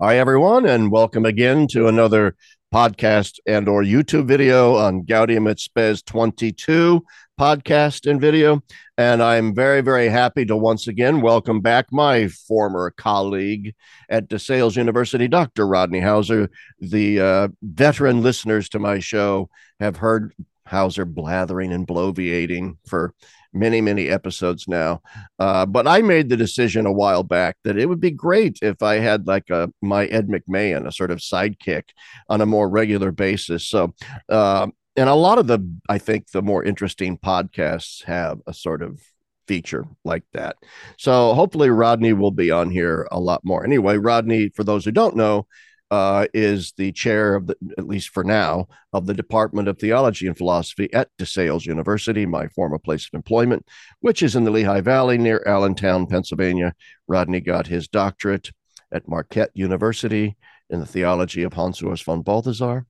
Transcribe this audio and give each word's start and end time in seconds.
Hi, 0.00 0.16
everyone, 0.18 0.64
and 0.64 0.92
welcome 0.92 1.24
again 1.24 1.66
to 1.72 1.88
another 1.88 2.36
podcast 2.72 3.40
and 3.48 3.68
or 3.68 3.82
YouTube 3.82 4.28
video 4.28 4.76
on 4.76 5.02
Gaudium 5.02 5.50
et 5.50 5.58
Spes 5.58 6.02
22 6.02 7.04
podcast 7.36 8.08
and 8.08 8.20
video. 8.20 8.62
And 8.96 9.20
I'm 9.20 9.56
very, 9.56 9.80
very 9.80 10.08
happy 10.08 10.46
to 10.46 10.56
once 10.56 10.86
again 10.86 11.20
welcome 11.20 11.60
back 11.60 11.86
my 11.90 12.28
former 12.28 12.92
colleague 12.92 13.74
at 14.08 14.28
DeSales 14.28 14.76
University, 14.76 15.26
Dr. 15.26 15.66
Rodney 15.66 16.00
Howsare. 16.00 16.48
The 16.78 17.20
uh, 17.20 17.48
veteran 17.60 18.22
listeners 18.22 18.68
to 18.68 18.78
my 18.78 19.00
show 19.00 19.50
have 19.80 19.96
heard 19.96 20.32
Howsare 20.68 21.12
blathering 21.12 21.72
and 21.72 21.88
bloviating 21.88 22.76
for 22.86 23.14
many, 23.52 23.80
many 23.80 24.08
episodes 24.08 24.66
now. 24.68 25.00
Uh, 25.38 25.66
but 25.66 25.86
I 25.86 26.02
made 26.02 26.28
the 26.28 26.36
decision 26.36 26.86
a 26.86 26.92
while 26.92 27.22
back 27.22 27.56
that 27.64 27.78
it 27.78 27.86
would 27.86 28.00
be 28.00 28.10
great 28.10 28.58
if 28.62 28.82
I 28.82 28.96
had 28.96 29.26
like 29.26 29.50
a 29.50 29.70
my 29.82 30.06
Ed 30.06 30.28
McMahon, 30.28 30.86
a 30.86 30.92
sort 30.92 31.10
of 31.10 31.18
sidekick 31.18 31.84
on 32.28 32.40
a 32.40 32.46
more 32.46 32.68
regular 32.68 33.12
basis. 33.12 33.66
So, 33.66 33.94
uh, 34.28 34.68
and 34.96 35.08
a 35.08 35.14
lot 35.14 35.38
of 35.38 35.46
the, 35.46 35.60
I 35.88 35.98
think, 35.98 36.30
the 36.30 36.42
more 36.42 36.64
interesting 36.64 37.18
podcasts 37.18 38.04
have 38.04 38.40
a 38.46 38.52
sort 38.52 38.82
of 38.82 39.00
feature 39.46 39.86
like 40.04 40.24
that. 40.32 40.56
So 40.98 41.34
hopefully 41.34 41.70
Rodney 41.70 42.12
will 42.12 42.30
be 42.30 42.50
on 42.50 42.70
here 42.70 43.08
a 43.10 43.18
lot 43.18 43.44
more. 43.44 43.64
Anyway, 43.64 43.96
Rodney, 43.96 44.50
for 44.50 44.64
those 44.64 44.84
who 44.84 44.92
don't 44.92 45.16
know, 45.16 45.46
uh, 45.90 46.26
is 46.34 46.72
the 46.76 46.92
chair 46.92 47.34
of 47.34 47.46
the, 47.46 47.56
at 47.78 47.86
least 47.86 48.10
for 48.10 48.22
now, 48.22 48.68
of 48.92 49.06
the 49.06 49.14
Department 49.14 49.68
of 49.68 49.78
Theology 49.78 50.26
and 50.26 50.36
Philosophy 50.36 50.92
at 50.92 51.08
DeSales 51.18 51.64
University, 51.64 52.26
my 52.26 52.48
former 52.48 52.78
place 52.78 53.06
of 53.06 53.16
employment, 53.16 53.66
which 54.00 54.22
is 54.22 54.36
in 54.36 54.44
the 54.44 54.50
Lehigh 54.50 54.82
Valley 54.82 55.18
near 55.18 55.42
Allentown, 55.46 56.06
Pennsylvania. 56.06 56.74
Rodney 57.06 57.40
got 57.40 57.66
his 57.66 57.88
doctorate 57.88 58.50
at 58.92 59.08
Marquette 59.08 59.50
University 59.54 60.36
in 60.70 60.80
the 60.80 60.86
theology 60.86 61.42
of 61.42 61.54
Hans 61.54 61.80
Urs 61.80 62.04
von 62.04 62.22
Balthasar. 62.22 62.86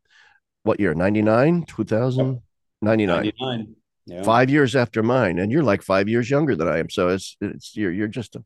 What 0.65 0.81
year? 0.81 0.95
99, 0.95 1.65
2000? 1.67 2.43
99. 2.83 3.17
99. 3.17 3.77
Yeah. 4.07 4.23
Five 4.23 4.49
years 4.49 4.75
after 4.75 5.03
mine, 5.03 5.39
and 5.39 5.53
you're 5.53 5.63
like 5.63 5.83
five 5.83 6.09
years 6.09 6.31
younger 6.31 6.57
than 6.57 6.67
I 6.67 6.79
am. 6.79 6.89
So 6.89 7.09
it's 7.09 7.37
it's 7.43 7.77
you're 7.77 7.93
you're 7.93 8.09
just 8.09 8.37
a 8.37 8.45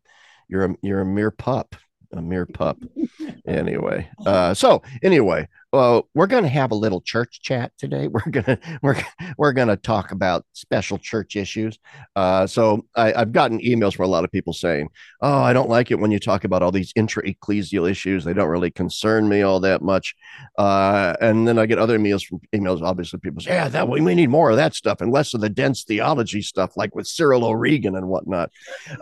you're 0.49 0.65
a 0.65 0.75
you're 0.83 1.03
a 1.03 1.07
mere 1.07 1.31
pup 1.31 1.77
a 2.13 2.23
mere 2.23 2.47
pup. 2.47 2.79
anyway, 3.47 4.09
uh, 4.27 4.55
so 4.55 4.83
anyway, 5.03 5.49
well, 5.73 6.07
we're 6.15 6.27
going 6.27 6.43
to 6.43 6.51
have 6.51 6.71
a 6.71 6.75
little 6.75 7.01
church 7.01 7.41
chat 7.41 7.73
today. 7.79 8.09
We're 8.13 8.31
gonna 8.31 8.59
we're 8.83 8.97
we're 9.39 9.53
gonna 9.53 9.77
talk 9.77 10.11
about 10.13 10.45
special 10.53 10.99
church 10.99 11.35
issues. 11.35 11.79
Uh, 12.15 12.47
so 12.47 12.85
I, 12.95 13.13
have 13.13 13.33
gotten 13.33 13.59
emails 13.61 13.95
from 13.95 14.05
a 14.05 14.09
lot 14.09 14.25
of 14.25 14.31
people 14.31 14.53
saying, 14.53 14.89
"Oh, 15.23 15.41
I 15.41 15.53
don't 15.53 15.71
like 15.71 15.91
it 15.91 15.99
when 15.99 16.11
you 16.11 16.19
talk 16.19 16.45
about 16.45 16.63
all 16.63 16.73
these 16.73 16.93
intra 16.95 17.23
ecclesial 17.23 17.91
issues. 17.91 18.25
They 18.25 18.35
don't 18.35 18.49
really 18.49 18.71
concern 18.71 19.29
me 19.29 19.43
all 19.43 19.61
that 19.61 19.81
much." 19.83 20.15
Uh, 20.59 21.15
and 21.21 21.49
then 21.49 21.59
I 21.59 21.65
get 21.67 21.79
other 21.79 21.99
emails 21.99 22.27
from 22.27 22.41
emails. 22.55 22.83
Obviously, 22.83 23.21
people 23.21 23.41
say, 23.41 23.53
"Yeah, 23.53 23.69
that 23.69 23.89
we 23.89 24.01
need 24.01 24.29
more 24.29 24.51
of 24.51 24.57
that 24.57 24.75
stuff 24.75 25.01
and 25.01 25.11
less 25.11 25.33
of 25.33 25.41
the 25.41 25.49
dense 25.49 25.85
theology 25.85 26.43
stuff, 26.43 26.77
like 26.77 26.95
with 26.95 27.07
Cyril 27.07 27.45
O'Regan 27.45 27.97
and 27.97 28.09
whatnot." 28.09 28.51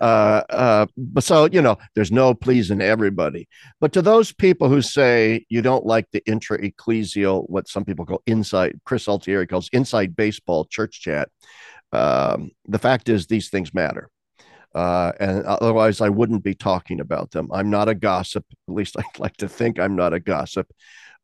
Uh, 0.00 0.42
uh, 0.50 0.86
but 0.96 1.24
so 1.24 1.48
you 1.50 1.62
know, 1.62 1.78
there's 1.94 2.12
no 2.12 2.32
pleasing 2.32 2.80
everybody. 2.80 3.48
But 3.80 3.92
to 3.94 4.02
those 4.02 4.32
people 4.32 4.68
who 4.68 4.82
say 4.82 5.46
you 5.48 5.62
don't 5.62 5.84
like 5.84 6.06
the 6.12 6.22
intra 6.26 6.59
ecclesial, 6.61 7.48
what 7.48 7.69
some 7.69 7.84
people 7.84 8.06
call 8.06 8.22
inside, 8.27 8.80
Chris 8.84 9.08
Altieri 9.08 9.47
calls 9.47 9.69
inside 9.72 10.16
baseball 10.16 10.64
church 10.64 11.00
chat. 11.00 11.28
Um, 11.92 12.50
the 12.66 12.78
fact 12.78 13.08
is, 13.08 13.27
these 13.27 13.50
things 13.50 13.75
matter. 13.75 14.11
Uh, 14.75 15.12
and 15.19 15.44
otherwise, 15.44 16.00
I 16.00 16.08
wouldn't 16.08 16.44
be 16.44 16.55
talking 16.55 17.00
about 17.00 17.33
them. 17.33 17.48
I'm 17.53 17.70
not 17.70 17.88
a 17.88 17.94
gossip. 17.94 18.44
At 18.69 18.75
least 18.75 18.97
I'd 18.98 19.19
like 19.19 19.36
to 19.38 19.48
think 19.48 19.78
I'm 19.78 19.97
not 19.97 20.14
a 20.14 20.20
gossip. 20.20 20.70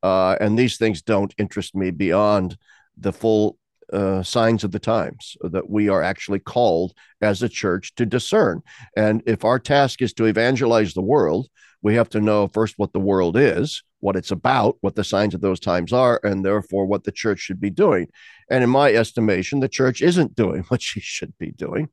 Uh, 0.02 0.36
and 0.40 0.58
these 0.58 0.76
things 0.76 1.02
don't 1.02 1.34
interest 1.38 1.74
me 1.74 1.90
beyond 1.90 2.56
the 2.96 3.12
full 3.12 3.58
uh, 3.92 4.22
signs 4.22 4.64
of 4.64 4.72
the 4.72 4.78
times 4.78 5.36
that 5.40 5.70
we 5.70 5.88
are 5.88 6.02
actually 6.02 6.40
called 6.40 6.92
as 7.20 7.42
a 7.42 7.48
church 7.48 7.94
to 7.94 8.04
discern. 8.04 8.62
And 8.96 9.22
if 9.26 9.44
our 9.44 9.58
task 9.58 10.02
is 10.02 10.12
to 10.14 10.24
evangelize 10.24 10.92
the 10.92 11.02
world, 11.02 11.48
we 11.86 11.94
have 11.94 12.08
to 12.08 12.20
know 12.20 12.48
first 12.48 12.74
what 12.78 12.92
the 12.92 12.98
world 12.98 13.36
is, 13.36 13.84
what 14.00 14.16
it's 14.16 14.32
about, 14.32 14.76
what 14.80 14.96
the 14.96 15.04
signs 15.04 15.34
of 15.34 15.40
those 15.40 15.60
times 15.60 15.92
are, 15.92 16.18
and 16.24 16.44
therefore 16.44 16.84
what 16.84 17.04
the 17.04 17.12
church 17.12 17.38
should 17.38 17.60
be 17.60 17.70
doing. 17.70 18.08
And 18.50 18.64
in 18.64 18.70
my 18.70 18.92
estimation, 18.92 19.60
the 19.60 19.68
church 19.68 20.02
isn't 20.02 20.34
doing 20.34 20.62
what 20.68 20.82
she 20.82 20.98
should 20.98 21.38
be 21.38 21.52
doing. 21.52 21.88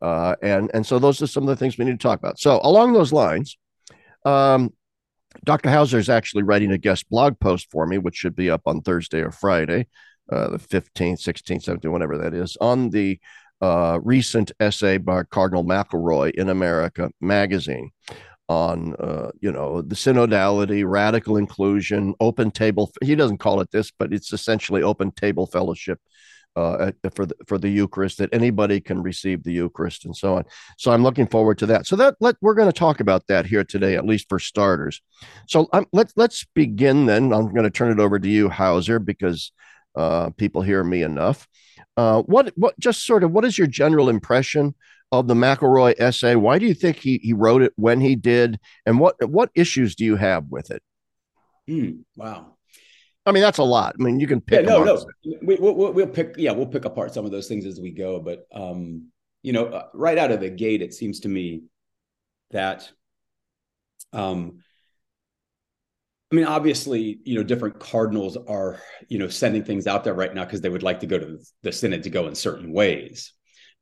Uh, 0.00 0.36
and, 0.42 0.70
and 0.72 0.86
so 0.86 1.00
those 1.00 1.20
are 1.22 1.26
some 1.26 1.42
of 1.42 1.48
the 1.48 1.56
things 1.56 1.76
we 1.76 1.84
need 1.84 1.98
to 1.98 2.08
talk 2.08 2.20
about. 2.20 2.38
So, 2.38 2.60
along 2.62 2.92
those 2.92 3.12
lines, 3.12 3.58
um, 4.24 4.72
Dr. 5.42 5.70
Howsare 5.70 5.98
is 5.98 6.08
actually 6.08 6.44
writing 6.44 6.70
a 6.70 6.78
guest 6.78 7.10
blog 7.10 7.40
post 7.40 7.66
for 7.68 7.84
me, 7.84 7.98
which 7.98 8.14
should 8.14 8.36
be 8.36 8.48
up 8.48 8.62
on 8.66 8.80
Thursday 8.80 9.22
or 9.22 9.32
Friday, 9.32 9.88
uh, 10.30 10.50
the 10.50 10.58
15th, 10.58 11.20
16th, 11.20 11.64
17th, 11.64 11.90
whatever 11.90 12.16
that 12.18 12.32
is, 12.32 12.56
on 12.60 12.90
the 12.90 13.18
uh, 13.60 13.98
recent 14.04 14.52
essay 14.60 14.98
by 14.98 15.24
Cardinal 15.24 15.64
McElroy 15.64 16.30
in 16.32 16.48
America 16.48 17.10
magazine 17.20 17.90
on 18.48 18.94
uh, 18.96 19.30
you 19.40 19.52
know 19.52 19.80
the 19.82 19.94
synodality 19.94 20.84
radical 20.86 21.36
inclusion 21.36 22.14
open 22.20 22.50
table 22.50 22.90
he 23.02 23.14
doesn't 23.14 23.38
call 23.38 23.60
it 23.60 23.70
this 23.70 23.92
but 23.96 24.12
it's 24.12 24.32
essentially 24.32 24.82
open 24.82 25.10
table 25.12 25.46
fellowship 25.46 25.98
uh, 26.56 26.92
for 27.14 27.26
the 27.26 27.34
for 27.46 27.58
the 27.58 27.68
Eucharist 27.68 28.18
that 28.18 28.32
anybody 28.32 28.80
can 28.80 29.02
receive 29.02 29.42
the 29.42 29.52
Eucharist 29.52 30.04
and 30.04 30.16
so 30.16 30.36
on. 30.36 30.44
So 30.76 30.92
I'm 30.92 31.02
looking 31.02 31.26
forward 31.26 31.58
to 31.58 31.66
that. 31.66 31.86
So 31.86 31.96
that 31.96 32.16
let 32.20 32.36
we're 32.40 32.54
going 32.54 32.68
to 32.68 32.78
talk 32.78 33.00
about 33.00 33.26
that 33.28 33.46
here 33.46 33.64
today, 33.64 33.96
at 33.96 34.04
least 34.04 34.28
for 34.28 34.38
starters. 34.38 35.00
So 35.48 35.68
um, 35.72 35.86
let's 35.92 36.12
let's 36.16 36.44
begin 36.54 37.06
then. 37.06 37.32
I'm 37.32 37.52
going 37.52 37.64
to 37.64 37.70
turn 37.70 37.90
it 37.90 38.00
over 38.00 38.18
to 38.18 38.28
you, 38.28 38.48
Howsare, 38.48 39.04
because 39.04 39.52
uh, 39.96 40.30
people 40.30 40.62
hear 40.62 40.82
me 40.84 41.02
enough. 41.02 41.48
Uh, 41.96 42.22
what 42.22 42.52
what 42.56 42.78
just 42.78 43.04
sort 43.04 43.24
of 43.24 43.32
what 43.32 43.44
is 43.44 43.56
your 43.56 43.66
general 43.66 44.08
impression 44.08 44.74
of 45.12 45.28
the 45.28 45.34
McElroy 45.34 45.94
essay? 45.98 46.34
Why 46.34 46.58
do 46.58 46.66
you 46.66 46.74
think 46.74 46.96
he, 46.96 47.18
he 47.22 47.32
wrote 47.32 47.62
it 47.62 47.72
when 47.76 48.00
he 48.00 48.16
did? 48.16 48.58
And 48.86 48.98
what, 48.98 49.14
what 49.28 49.50
issues 49.54 49.94
do 49.94 50.04
you 50.04 50.16
have 50.16 50.46
with 50.50 50.70
it? 50.70 50.82
Mm, 51.70 52.00
wow. 52.16 52.56
I 53.24 53.30
mean, 53.30 53.42
that's 53.42 53.58
a 53.58 53.62
lot. 53.62 53.94
I 53.98 54.02
mean, 54.02 54.18
you 54.18 54.26
can 54.26 54.40
pick. 54.40 54.66
Yeah, 54.66 54.78
no, 54.78 54.82
no. 54.82 55.04
We, 55.42 55.54
will 55.56 55.76
we'll, 55.76 55.92
we'll 55.92 56.06
pick. 56.08 56.34
Yeah, 56.36 56.50
we'll 56.52 56.66
pick 56.66 56.84
apart 56.84 57.14
some 57.14 57.24
of 57.24 57.30
those 57.30 57.46
things 57.46 57.66
as 57.66 57.78
we 57.78 57.92
go. 57.92 58.18
But 58.18 58.46
um, 58.52 59.12
you 59.42 59.52
know, 59.52 59.66
uh, 59.66 59.86
right 59.94 60.18
out 60.18 60.32
of 60.32 60.40
the 60.40 60.50
gate, 60.50 60.82
it 60.82 60.92
seems 60.92 61.20
to 61.20 61.28
me 61.28 61.62
that, 62.50 62.90
um, 64.12 64.58
I 66.32 66.34
mean, 66.34 66.46
obviously, 66.46 67.20
you 67.24 67.36
know, 67.36 67.42
different 67.42 67.78
cardinals 67.78 68.36
are, 68.36 68.80
you 69.08 69.18
know, 69.18 69.28
sending 69.28 69.64
things 69.64 69.86
out 69.86 70.02
there 70.02 70.14
right 70.14 70.34
now 70.34 70.44
because 70.44 70.60
they 70.60 70.68
would 70.68 70.82
like 70.82 71.00
to 71.00 71.06
go 71.06 71.18
to 71.18 71.38
the 71.62 71.72
synod 71.72 72.04
to 72.04 72.10
go 72.10 72.26
in 72.26 72.34
certain 72.34 72.72
ways. 72.72 73.32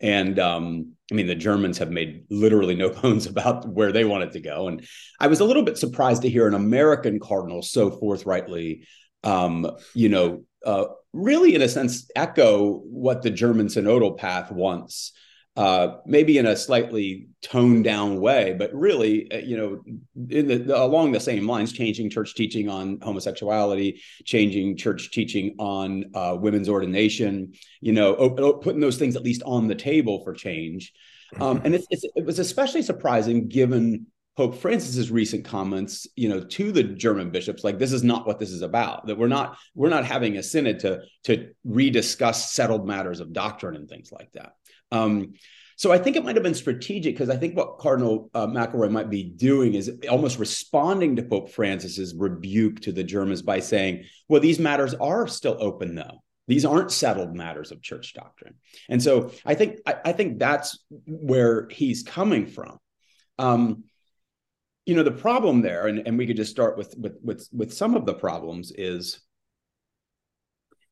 And 0.00 0.38
um, 0.38 0.92
I 1.10 1.14
mean, 1.14 1.26
the 1.26 1.34
Germans 1.34 1.78
have 1.78 1.90
made 1.90 2.24
literally 2.30 2.74
no 2.74 2.90
bones 3.02 3.26
about 3.26 3.68
where 3.68 3.92
they 3.92 4.04
wanted 4.04 4.32
to 4.32 4.40
go. 4.40 4.68
And 4.68 4.86
I 5.18 5.26
was 5.26 5.40
a 5.40 5.44
little 5.44 5.62
bit 5.62 5.78
surprised 5.78 6.22
to 6.22 6.30
hear 6.30 6.46
an 6.46 6.54
American 6.54 7.18
cardinal 7.18 7.62
so 7.62 7.90
forthrightly, 7.90 8.86
um, 9.24 9.70
you 9.94 10.08
know, 10.08 10.44
uh, 10.64 10.86
really, 11.12 11.54
in 11.54 11.62
a 11.62 11.68
sense, 11.68 12.10
echo 12.14 12.78
what 12.78 13.22
the 13.22 13.30
German 13.30 13.66
synodal 13.66 14.16
path 14.16 14.52
wants 14.52 15.12
uh, 15.60 15.98
maybe 16.06 16.38
in 16.38 16.46
a 16.46 16.56
slightly 16.56 17.28
toned 17.42 17.84
down 17.84 18.18
way, 18.18 18.56
but 18.58 18.72
really, 18.72 19.30
uh, 19.30 19.36
you 19.36 19.58
know, 19.58 19.82
in 20.30 20.46
the, 20.48 20.56
the, 20.56 20.82
along 20.82 21.12
the 21.12 21.20
same 21.20 21.46
lines, 21.46 21.70
changing 21.70 22.08
church 22.08 22.34
teaching 22.34 22.70
on 22.70 22.98
homosexuality, 23.02 24.00
changing 24.24 24.74
church 24.74 25.10
teaching 25.10 25.54
on 25.58 26.12
uh, 26.14 26.34
women's 26.40 26.66
ordination, 26.66 27.52
you 27.82 27.92
know, 27.92 28.30
putting 28.62 28.80
those 28.80 28.96
things 28.96 29.16
at 29.16 29.22
least 29.22 29.42
on 29.44 29.68
the 29.68 29.74
table 29.74 30.24
for 30.24 30.32
change. 30.32 30.94
Um, 31.38 31.58
mm-hmm. 31.58 31.66
and 31.66 31.74
it's, 31.74 31.86
it's, 31.90 32.04
it 32.14 32.24
was 32.24 32.38
especially 32.38 32.80
surprising 32.80 33.46
given 33.46 34.06
Pope 34.38 34.54
Francis's 34.54 35.10
recent 35.10 35.44
comments, 35.44 36.06
you 36.16 36.30
know, 36.30 36.40
to 36.40 36.72
the 36.72 36.84
German 36.84 37.30
bishops, 37.30 37.64
like 37.64 37.78
this 37.78 37.92
is 37.92 38.02
not 38.02 38.26
what 38.26 38.38
this 38.38 38.50
is 38.50 38.62
about. 38.62 39.08
That 39.08 39.18
we're 39.18 39.28
not 39.28 39.58
we're 39.74 39.90
not 39.90 40.06
having 40.06 40.38
a 40.38 40.42
synod 40.42 40.78
to 40.80 41.02
to 41.24 41.50
rediscuss 41.66 42.36
settled 42.48 42.86
matters 42.86 43.20
of 43.20 43.34
doctrine 43.34 43.76
and 43.76 43.86
things 43.86 44.10
like 44.10 44.32
that. 44.32 44.52
Um, 44.92 45.34
so 45.80 45.90
I 45.90 45.96
think 45.96 46.14
it 46.14 46.22
might 46.22 46.36
have 46.36 46.42
been 46.42 46.52
strategic 46.52 47.14
because 47.14 47.30
I 47.30 47.38
think 47.38 47.56
what 47.56 47.78
Cardinal 47.78 48.28
uh, 48.34 48.46
McElroy 48.46 48.90
might 48.90 49.08
be 49.08 49.22
doing 49.22 49.72
is 49.72 49.90
almost 50.10 50.38
responding 50.38 51.16
to 51.16 51.22
Pope 51.22 51.52
Francis's 51.52 52.14
rebuke 52.14 52.80
to 52.80 52.92
the 52.92 53.02
Germans 53.02 53.40
by 53.40 53.60
saying, 53.60 54.04
"Well, 54.28 54.42
these 54.42 54.58
matters 54.58 54.92
are 54.92 55.26
still 55.26 55.56
open, 55.58 55.94
though. 55.94 56.22
These 56.48 56.66
aren't 56.66 56.92
settled 56.92 57.34
matters 57.34 57.72
of 57.72 57.80
church 57.80 58.12
doctrine." 58.12 58.56
And 58.90 59.02
so 59.02 59.32
I 59.46 59.54
think 59.54 59.78
I, 59.86 59.94
I 60.04 60.12
think 60.12 60.38
that's 60.38 60.84
where 61.06 61.66
he's 61.70 62.02
coming 62.02 62.44
from. 62.46 62.78
Um, 63.38 63.84
you 64.84 64.94
know, 64.94 65.02
the 65.02 65.12
problem 65.12 65.62
there, 65.62 65.86
and, 65.86 66.06
and 66.06 66.18
we 66.18 66.26
could 66.26 66.36
just 66.36 66.50
start 66.50 66.76
with 66.76 66.94
with 66.98 67.16
with 67.22 67.48
with 67.54 67.72
some 67.72 67.96
of 67.96 68.04
the 68.04 68.12
problems 68.12 68.70
is 68.70 69.22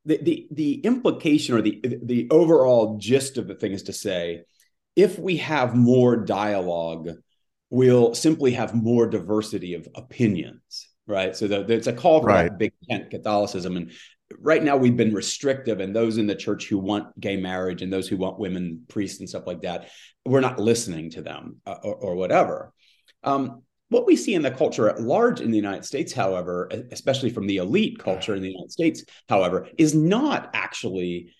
the, 0.07 0.17
the 0.17 0.49
the 0.51 0.75
implication 0.81 1.57
or 1.57 1.61
the 1.61 1.79
the 2.03 2.27
overall 2.31 2.97
gist 2.97 3.37
of 3.37 3.47
the 3.47 3.55
thing 3.55 3.73
is 3.73 3.83
to 3.83 3.93
say 3.93 4.45
if 4.99 5.19
we 5.19 5.39
have 5.39 5.75
more 5.75 6.17
dialogue 6.17 7.09
we'll 7.71 8.15
simply 8.15 8.53
have 8.53 8.75
more 8.75 9.07
diversity 9.07 9.75
of 9.75 9.87
opinions 9.95 10.89
right? 11.09 11.35
So 11.35 11.49
the, 11.49 11.65
the, 11.65 11.75
it's 11.75 11.87
a 11.89 11.93
call 11.93 12.21
for 12.21 12.27
Right. 12.27 12.57
big 12.57 12.73
tent 12.89 13.11
Catholicism, 13.11 13.77
and 13.77 13.91
right 14.39 14.63
now 14.63 14.77
we've 14.77 14.97
been 14.97 15.15
restrictive, 15.15 15.81
and 15.81 15.97
those 15.97 16.19
in 16.19 16.27
the 16.29 16.37
church 16.37 16.69
who 16.69 16.79
want 16.79 17.19
gay 17.19 17.37
marriage 17.37 17.83
and 17.83 17.93
those 17.93 18.07
who 18.07 18.19
want 18.19 18.39
women 18.39 18.85
priests 18.89 19.19
and 19.19 19.29
stuff 19.29 19.47
like 19.47 19.63
that, 19.63 19.89
we're 20.25 20.41
not 20.41 20.61
listening 20.61 21.11
to 21.11 21.23
them 21.23 21.57
uh, 21.67 21.77
or, 21.83 21.95
or 21.97 22.15
whatever. 22.15 22.73
Um, 23.25 23.63
what 23.89 24.07
we 24.07 24.17
see 24.17 24.35
in 24.35 24.43
the 24.43 24.51
culture 24.51 24.89
at 24.91 25.01
large 25.01 25.41
in 25.41 25.51
the 25.51 25.57
United 25.57 25.87
States, 25.87 26.13
however, 26.13 26.71
especially 26.93 27.31
from 27.31 27.47
the 27.47 27.57
elite 27.57 27.99
culture 27.99 28.35
in 28.35 28.43
the 28.43 28.51
United 28.51 28.71
States, 28.71 29.03
however, 29.31 29.67
is 29.79 29.95
not 29.95 30.51
actually 30.53 31.33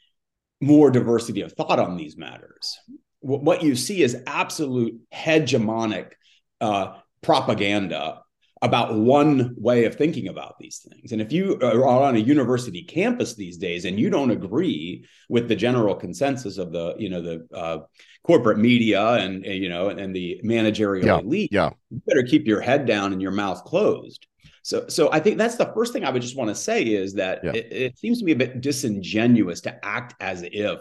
more 0.63 0.91
diversity 0.91 1.43
of 1.43 1.53
thought 1.53 1.79
on 1.79 1.99
these 1.99 2.17
matters. 2.17 2.79
Wh- 3.21 3.43
What 3.43 3.63
you 3.63 3.75
see 3.77 4.03
is 4.03 4.23
absolute 4.27 4.99
hegemonic 5.13 6.13
uh, 6.61 6.99
propaganda 7.23 8.23
about 8.61 8.93
one 8.93 9.55
way 9.57 9.85
of 9.85 9.95
thinking 9.95 10.27
about 10.27 10.59
these 10.59 10.85
things. 10.89 11.13
And 11.13 11.23
if 11.23 11.31
you 11.31 11.61
are 11.63 11.87
on 11.87 12.17
a 12.17 12.19
university 12.19 12.83
campus 12.83 13.37
these 13.37 13.57
days 13.57 13.85
and 13.85 14.01
you 14.01 14.11
don't 14.11 14.33
agree 14.33 15.05
with 15.29 15.47
the 15.47 15.55
general 15.55 15.95
consensus 15.95 16.59
of 16.59 16.73
the, 16.73 16.97
you 16.99 17.09
know, 17.09 17.23
the 17.23 17.47
uh, 17.55 17.79
corporate 18.25 18.59
media 18.59 19.01
and, 19.13 19.47
and, 19.47 19.63
you 19.63 19.69
know, 19.69 19.91
and 19.91 20.15
the 20.15 20.41
managerial 20.43 21.07
Yeah, 21.07 21.19
elite, 21.19 21.53
yeah. 21.53 21.71
you 21.91 22.03
better 22.05 22.25
keep 22.25 22.49
your 22.49 22.61
head 22.61 22.85
down 22.85 23.13
and 23.13 23.23
your 23.23 23.31
mouth 23.31 23.63
closed. 23.63 24.27
So, 24.65 24.89
so 24.89 25.09
I 25.13 25.21
think 25.21 25.39
that's 25.39 25.55
the 25.55 25.73
first 25.73 25.93
thing 25.93 26.05
I 26.05 26.11
would 26.11 26.21
just 26.21 26.37
want 26.37 26.49
to 26.49 26.55
say 26.57 26.83
is 26.83 27.15
that 27.15 27.39
Yeah. 27.45 27.53
it, 27.53 27.73
it 27.73 27.99
seems 27.99 28.19
to 28.19 28.25
me 28.25 28.33
a 28.33 28.37
bit 28.37 28.61
disingenuous 28.61 29.61
to 29.63 29.85
act 29.85 30.15
as 30.21 30.43
if 30.45 30.81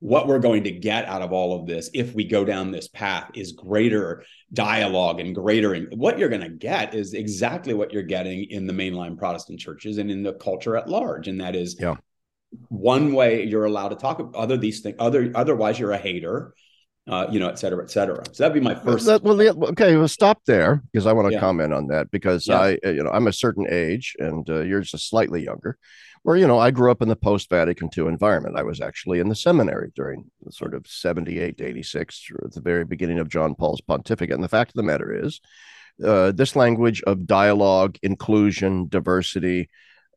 what 0.00 0.28
we're 0.28 0.38
going 0.38 0.64
to 0.64 0.70
get 0.70 1.06
out 1.06 1.22
of 1.22 1.32
all 1.32 1.58
of 1.58 1.66
this, 1.66 1.90
if 1.92 2.14
we 2.14 2.24
go 2.24 2.44
down 2.44 2.70
this 2.70 2.88
path, 2.88 3.30
is 3.34 3.52
greater 3.52 4.24
dialogue 4.52 5.18
and 5.20 5.34
greater. 5.34 5.76
What 5.90 6.18
you're 6.18 6.28
going 6.28 6.42
to 6.42 6.48
get 6.48 6.94
is 6.94 7.14
exactly 7.14 7.74
what 7.74 7.92
you're 7.92 8.02
getting 8.04 8.44
in 8.44 8.66
the 8.66 8.72
mainline 8.72 9.18
Protestant 9.18 9.58
churches 9.58 9.98
and 9.98 10.10
in 10.10 10.22
the 10.22 10.34
culture 10.34 10.76
at 10.76 10.88
large, 10.88 11.26
and 11.26 11.40
that 11.40 11.56
is 11.56 11.76
Yeah. 11.80 11.96
one 12.68 13.12
way 13.12 13.44
you're 13.44 13.64
allowed 13.64 13.88
to 13.88 13.96
talk. 13.96 14.20
About 14.20 14.34
other 14.36 14.56
these 14.56 14.80
things, 14.80 14.96
other 14.98 15.32
otherwise 15.34 15.78
you're 15.78 15.92
a 15.92 15.98
hater. 15.98 16.54
Uh, 17.10 17.26
you 17.30 17.40
know, 17.40 17.48
et 17.48 17.58
cetera, 17.58 17.82
et 17.82 17.90
cetera. 17.90 18.22
So 18.32 18.42
that'd 18.42 18.52
be 18.52 18.60
my 18.60 18.74
first. 18.74 19.06
Well, 19.06 19.40
okay, 19.70 19.96
well, 19.96 20.06
stop 20.08 20.44
there 20.44 20.82
because 20.92 21.06
I 21.06 21.14
want 21.14 21.28
to 21.28 21.32
Yeah. 21.32 21.40
comment 21.40 21.72
on 21.72 21.86
that 21.86 22.10
because 22.10 22.46
Yeah. 22.46 22.60
I, 22.60 22.78
uh, 22.84 22.90
you 22.90 23.02
know, 23.02 23.08
I'm 23.08 23.26
a 23.26 23.32
certain 23.32 23.66
age 23.66 24.14
and 24.18 24.46
uh, 24.50 24.60
you're 24.60 24.82
just 24.82 25.08
slightly 25.08 25.42
younger. 25.42 25.78
Where 26.22 26.36
you 26.36 26.46
know, 26.46 26.58
I 26.58 26.70
grew 26.70 26.90
up 26.90 27.02
in 27.02 27.08
the 27.08 27.16
post 27.16 27.48
Vatican 27.48 27.88
II 27.96 28.06
environment. 28.06 28.56
I 28.56 28.62
was 28.62 28.80
actually 28.80 29.20
in 29.20 29.28
the 29.28 29.34
seminary 29.34 29.92
during 29.94 30.30
sort 30.50 30.74
of 30.74 30.86
78 30.86 31.58
to 31.58 31.64
86, 31.64 32.28
or 32.32 32.46
at 32.46 32.52
the 32.52 32.60
very 32.60 32.84
beginning 32.84 33.18
of 33.18 33.28
John 33.28 33.54
Paul's 33.54 33.80
pontificate. 33.80 34.34
And 34.34 34.44
the 34.44 34.48
fact 34.48 34.70
of 34.70 34.74
the 34.74 34.82
matter 34.82 35.24
is, 35.24 35.40
uh, 36.04 36.32
this 36.32 36.56
language 36.56 37.02
of 37.02 37.26
dialogue, 37.26 37.98
inclusion, 38.02 38.88
diversity, 38.88 39.68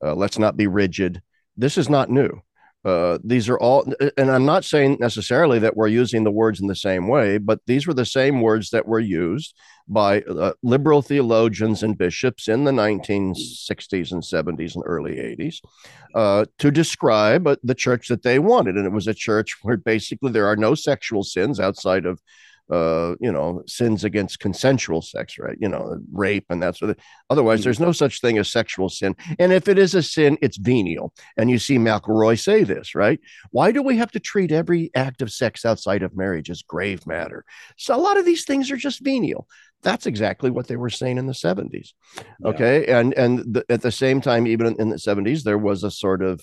uh, 0.03 0.15
let's 0.15 0.39
not 0.39 0.57
be 0.57 0.67
rigid. 0.67 1.21
This 1.57 1.77
is 1.77 1.89
not 1.89 2.09
new. 2.09 2.41
Uh, 2.83 3.19
these 3.23 3.47
are 3.47 3.59
all, 3.59 3.85
and 4.17 4.31
I'm 4.31 4.45
not 4.45 4.65
saying 4.65 4.97
necessarily 4.99 5.59
that 5.59 5.77
we're 5.77 5.87
using 5.87 6.23
the 6.23 6.31
words 6.31 6.59
in 6.59 6.67
the 6.67 6.75
same 6.75 7.07
way, 7.07 7.37
but 7.37 7.59
these 7.67 7.85
were 7.85 7.93
the 7.93 8.05
same 8.05 8.41
words 8.41 8.71
that 8.71 8.87
were 8.87 8.99
used 8.99 9.55
by 9.87 10.21
uh, 10.21 10.53
liberal 10.63 11.01
theologians 11.01 11.83
and 11.83 11.97
bishops 11.97 12.47
in 12.47 12.63
the 12.63 12.71
1960s 12.71 14.11
and 14.11 14.23
70s 14.23 14.75
and 14.75 14.83
early 14.87 15.15
80s 15.15 15.57
uh, 16.15 16.45
to 16.57 16.71
describe 16.71 17.45
uh, 17.45 17.55
the 17.63 17.75
church 17.75 18.07
that 18.07 18.23
they 18.23 18.39
wanted. 18.39 18.77
And 18.77 18.87
it 18.87 18.93
was 18.93 19.07
a 19.07 19.13
church 19.13 19.57
where 19.61 19.77
basically 19.77 20.31
there 20.31 20.47
are 20.47 20.55
no 20.55 20.73
sexual 20.73 21.23
sins 21.23 21.59
outside 21.59 22.05
of 22.05 22.19
uh, 22.69 23.15
you 23.19 23.31
know, 23.31 23.63
sins 23.67 24.03
against 24.03 24.39
consensual 24.39 25.01
sex, 25.01 25.37
right? 25.37 25.57
You 25.59 25.67
know, 25.67 25.97
rape 26.11 26.45
and 26.49 26.61
that 26.63 26.77
sort 26.77 26.91
of. 26.91 26.97
Otherwise, 27.29 27.63
there's 27.63 27.79
no 27.79 27.91
such 27.91 28.21
thing 28.21 28.37
as 28.37 28.51
sexual 28.51 28.89
sin. 28.89 29.15
And 29.39 29.51
if 29.51 29.67
it 29.67 29.77
is 29.77 29.95
a 29.95 30.03
sin, 30.03 30.37
it's 30.41 30.57
venial. 30.57 31.13
And 31.37 31.49
you 31.49 31.59
see 31.59 31.77
McElroy 31.77 32.39
say 32.39 32.63
this, 32.63 32.95
right? 32.95 33.19
Why 33.51 33.71
do 33.71 33.81
we 33.81 33.97
have 33.97 34.11
to 34.11 34.19
treat 34.19 34.51
every 34.51 34.91
act 34.95 35.21
of 35.21 35.31
sex 35.31 35.65
outside 35.65 36.03
of 36.03 36.15
marriage 36.15 36.49
as 36.49 36.61
grave 36.61 37.05
matter? 37.05 37.43
So 37.77 37.95
a 37.95 37.97
lot 37.97 38.17
of 38.17 38.25
these 38.25 38.45
things 38.45 38.71
are 38.71 38.77
just 38.77 39.03
venial. 39.03 39.47
That's 39.83 40.05
exactly 40.05 40.51
what 40.51 40.67
they 40.67 40.77
were 40.77 40.89
saying 40.89 41.17
in 41.17 41.25
the 41.25 41.33
70s. 41.33 41.93
Yeah. 42.15 42.23
Okay. 42.45 42.85
And 42.85 43.13
and 43.15 43.39
the, 43.53 43.65
at 43.69 43.81
the 43.81 43.91
same 43.91 44.21
time, 44.21 44.47
even 44.47 44.75
in 44.79 44.89
the 44.89 44.97
70s, 44.97 45.43
there 45.43 45.57
was 45.57 45.83
a 45.83 45.91
sort 45.91 46.21
of 46.21 46.41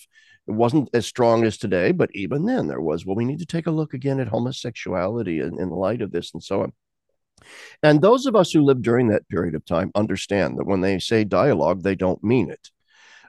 it 0.48 0.52
wasn't 0.52 0.88
as 0.94 1.06
strong 1.06 1.44
as 1.44 1.58
today, 1.58 1.92
but 1.92 2.10
even 2.14 2.46
then 2.46 2.68
there 2.68 2.80
was, 2.80 3.04
well, 3.04 3.16
we 3.16 3.26
need 3.26 3.40
to 3.40 3.46
take 3.46 3.66
a 3.66 3.70
look 3.70 3.92
again 3.92 4.18
at 4.18 4.28
homosexuality 4.28 5.40
in, 5.40 5.60
in 5.60 5.68
light 5.68 6.00
of 6.00 6.10
this 6.10 6.32
and 6.32 6.42
so 6.42 6.62
on. 6.62 6.72
And 7.82 8.00
those 8.00 8.26
of 8.26 8.34
us 8.34 8.50
who 8.50 8.62
lived 8.62 8.82
during 8.82 9.08
that 9.08 9.28
period 9.28 9.54
of 9.54 9.64
time 9.64 9.92
understand 9.94 10.58
that 10.58 10.66
when 10.66 10.80
they 10.80 10.98
say 10.98 11.24
dialogue, 11.24 11.82
they 11.82 11.94
don't 11.94 12.24
mean 12.24 12.50
it. 12.50 12.70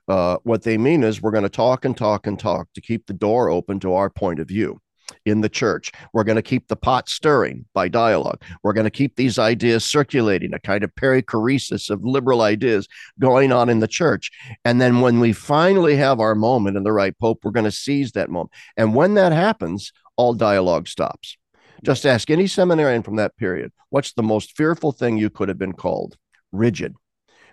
Uh, 0.08 0.38
what 0.44 0.64
they 0.64 0.78
mean 0.78 1.04
is 1.04 1.22
we're 1.22 1.32
going 1.32 1.44
to 1.44 1.50
talk 1.50 1.86
and 1.86 1.96
talk 1.96 2.26
and 2.26 2.40
talk 2.40 2.68
to 2.74 2.82
keep 2.82 3.06
the 3.06 3.14
door 3.14 3.50
open 3.50 3.80
to 3.82 3.94
our 3.94 4.10
point 4.10 4.40
of 4.40 4.48
view 4.48 4.80
in 5.26 5.42
the 5.42 5.50
church. 5.50 5.92
We're 6.14 6.24
going 6.24 6.36
to 6.38 6.42
keep 6.42 6.68
the 6.68 6.76
pot 6.76 7.10
stirring 7.10 7.66
by 7.74 7.88
dialogue. 7.88 8.42
We're 8.64 8.74
going 8.74 8.86
to 8.86 8.92
keep 8.92 9.16
these 9.16 9.40
ideas 9.40 9.86
circulating, 9.86 10.54
a 10.54 10.60
kind 10.60 10.84
of 10.84 10.94
perichoresis 10.96 11.90
of 11.90 12.04
liberal 12.04 12.42
ideas 12.42 12.88
going 13.20 13.52
on 13.52 13.70
in 13.70 13.80
the 13.80 13.88
church. 13.88 14.32
And 14.66 14.80
then 14.80 15.02
when 15.02 15.20
we 15.20 15.34
finally 15.34 15.96
have 15.96 16.20
our 16.20 16.36
moment 16.36 16.78
in 16.78 16.84
the 16.84 16.94
right 16.94 17.18
pope, 17.20 17.40
we're 17.44 17.52
going 17.52 17.66
to 17.66 17.72
seize 17.72 18.12
that 18.14 18.30
moment. 18.30 18.52
And 18.78 18.96
when 18.96 19.16
that 19.16 19.32
happens, 19.32 19.92
all 20.16 20.34
dialogue 20.34 20.88
stops. 20.88 21.38
Just 21.84 22.06
ask 22.06 22.30
any 22.30 22.48
seminarian 22.48 23.04
from 23.04 23.16
that 23.18 23.38
period 23.38 23.72
what's 23.90 24.14
the 24.14 24.24
most 24.24 24.56
fearful 24.56 24.92
thing 24.92 25.18
you 25.18 25.30
could 25.30 25.50
have 25.50 25.58
been 25.58 25.74
called? 25.74 26.18
Rigid. 26.52 26.96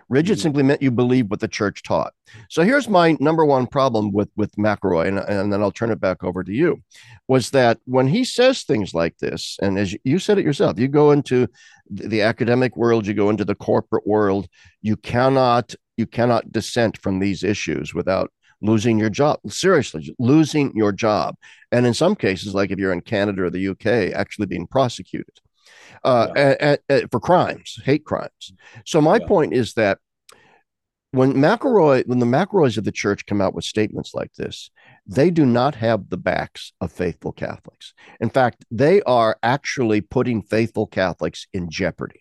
Rigid 0.09 0.37
Mhm. 0.37 0.41
simply 0.41 0.63
meant 0.63 0.81
you 0.81 0.91
believed 0.91 1.29
what 1.29 1.41
the 1.41 1.47
church 1.47 1.83
taught. 1.83 2.13
So 2.49 2.63
here's 2.63 2.87
my 2.87 3.17
number 3.19 3.45
one 3.45 3.67
problem 3.67 4.11
with 4.11 4.29
with 4.37 4.55
McElroy, 4.55 5.07
and, 5.07 5.19
and 5.19 5.51
then 5.51 5.61
I'll 5.61 5.71
turn 5.71 5.91
it 5.91 5.99
back 5.99 6.23
over 6.23 6.43
to 6.43 6.53
you, 6.53 6.81
was 7.27 7.49
that 7.51 7.79
when 7.85 8.07
he 8.07 8.23
says 8.23 8.63
things 8.63 8.93
like 8.93 9.17
this, 9.17 9.57
and 9.61 9.77
as 9.77 9.95
you 10.03 10.19
said 10.19 10.37
it 10.37 10.45
yourself, 10.45 10.79
you 10.79 10.87
go 10.87 11.11
into 11.11 11.47
the 11.89 12.07
the 12.07 12.21
academic 12.21 12.77
world, 12.77 13.05
you 13.05 13.13
go 13.13 13.29
into 13.29 13.45
the 13.45 13.55
corporate 13.55 14.07
world, 14.07 14.47
you 14.81 14.95
cannot 14.95 15.75
you 15.97 16.05
cannot 16.05 16.51
dissent 16.51 16.97
from 16.97 17.19
these 17.19 17.43
issues 17.43 17.93
without 17.93 18.31
losing 18.61 18.97
your 18.97 19.09
job. 19.09 19.39
Seriously, 19.49 20.15
losing 20.19 20.71
your 20.75 20.91
job, 20.91 21.35
and 21.71 21.85
in 21.85 21.93
some 21.93 22.15
cases, 22.15 22.53
like 22.55 22.71
if 22.71 22.79
you're 22.79 22.93
in 22.93 23.01
Canada 23.01 23.43
or 23.43 23.49
the 23.49 23.67
UK, 23.71 24.13
actually 24.13 24.47
being 24.47 24.67
prosecuted 24.67 25.33
uh, 26.03 26.27
a- 26.35 26.57
a- 26.61 26.77
a- 26.89 27.07
for 27.09 27.19
crimes, 27.19 27.79
hate 27.83 28.05
crimes. 28.05 28.53
So 28.85 29.01
my 29.01 29.19
Yeah. 29.19 29.27
point 29.27 29.53
is 29.53 29.73
that 29.73 29.99
when 31.11 31.33
McElroy, 31.33 32.05
when 32.05 32.19
the 32.19 32.25
McElroys 32.25 32.77
of 32.77 32.83
the 32.83 32.91
church 32.91 33.25
come 33.25 33.41
out 33.41 33.53
with 33.53 33.63
statements 33.63 34.13
like 34.13 34.33
this, 34.33 34.69
they 35.05 35.31
do 35.31 35.45
not 35.45 35.75
have 35.75 36.09
the 36.09 36.17
backs 36.17 36.73
of 36.81 36.91
faithful 36.91 37.31
Catholics. 37.31 37.93
In 38.19 38.29
fact, 38.29 38.65
they 38.69 39.01
are 39.03 39.37
actually 39.41 40.01
putting 40.01 40.41
faithful 40.41 40.85
Catholics 40.85 41.47
in 41.53 41.69
jeopardy. 41.69 42.19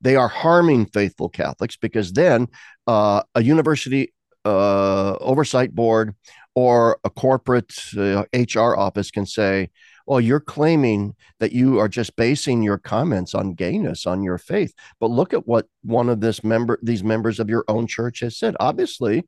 They 0.00 0.16
are 0.16 0.28
harming 0.28 0.86
faithful 0.86 1.28
Catholics 1.28 1.76
because 1.76 2.12
then 2.12 2.48
uh, 2.86 3.22
a 3.34 3.42
university 3.42 4.12
uh, 4.44 5.16
oversight 5.20 5.74
board 5.74 6.14
or 6.54 6.98
a 7.04 7.10
corporate 7.10 7.72
uh, 7.96 8.24
HR 8.32 8.76
office 8.76 9.10
can 9.10 9.26
say, 9.26 9.70
well, 10.06 10.20
you're 10.20 10.40
claiming 10.40 11.14
that 11.40 11.52
you 11.52 11.78
are 11.80 11.88
just 11.88 12.16
basing 12.16 12.62
your 12.62 12.78
comments 12.78 13.34
on 13.34 13.54
gayness, 13.54 14.06
on 14.06 14.22
your 14.22 14.38
faith. 14.38 14.72
But 15.00 15.10
look 15.10 15.34
at 15.34 15.46
what 15.46 15.66
one 15.82 16.08
of 16.08 16.20
this 16.20 16.44
member, 16.44 16.78
these 16.82 17.02
members 17.02 17.40
of 17.40 17.50
your 17.50 17.64
own 17.68 17.86
church 17.86 18.20
has 18.20 18.38
said. 18.38 18.56
Obviously, 18.60 19.26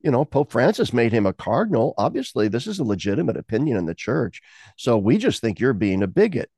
you 0.00 0.10
know, 0.10 0.24
Pope 0.24 0.52
Francis 0.52 0.92
made 0.92 1.12
him 1.12 1.26
a 1.26 1.32
cardinal. 1.32 1.94
Obviously, 1.98 2.48
this 2.48 2.66
is 2.66 2.78
a 2.78 2.84
legitimate 2.84 3.36
opinion 3.36 3.76
in 3.78 3.86
the 3.86 3.94
church. 3.94 4.40
So 4.76 4.98
we 4.98 5.18
just 5.18 5.40
think 5.40 5.58
you're 5.58 5.72
being 5.72 6.02
a 6.02 6.06
bigot. 6.06 6.50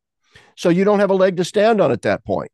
So 0.57 0.69
you 0.69 0.85
don't 0.85 1.01
have 1.01 1.11
a 1.11 1.15
leg 1.15 1.37
to 1.39 1.45
stand 1.45 1.81
on 1.81 1.93
at 1.93 2.03
that 2.03 2.25
point. 2.25 2.53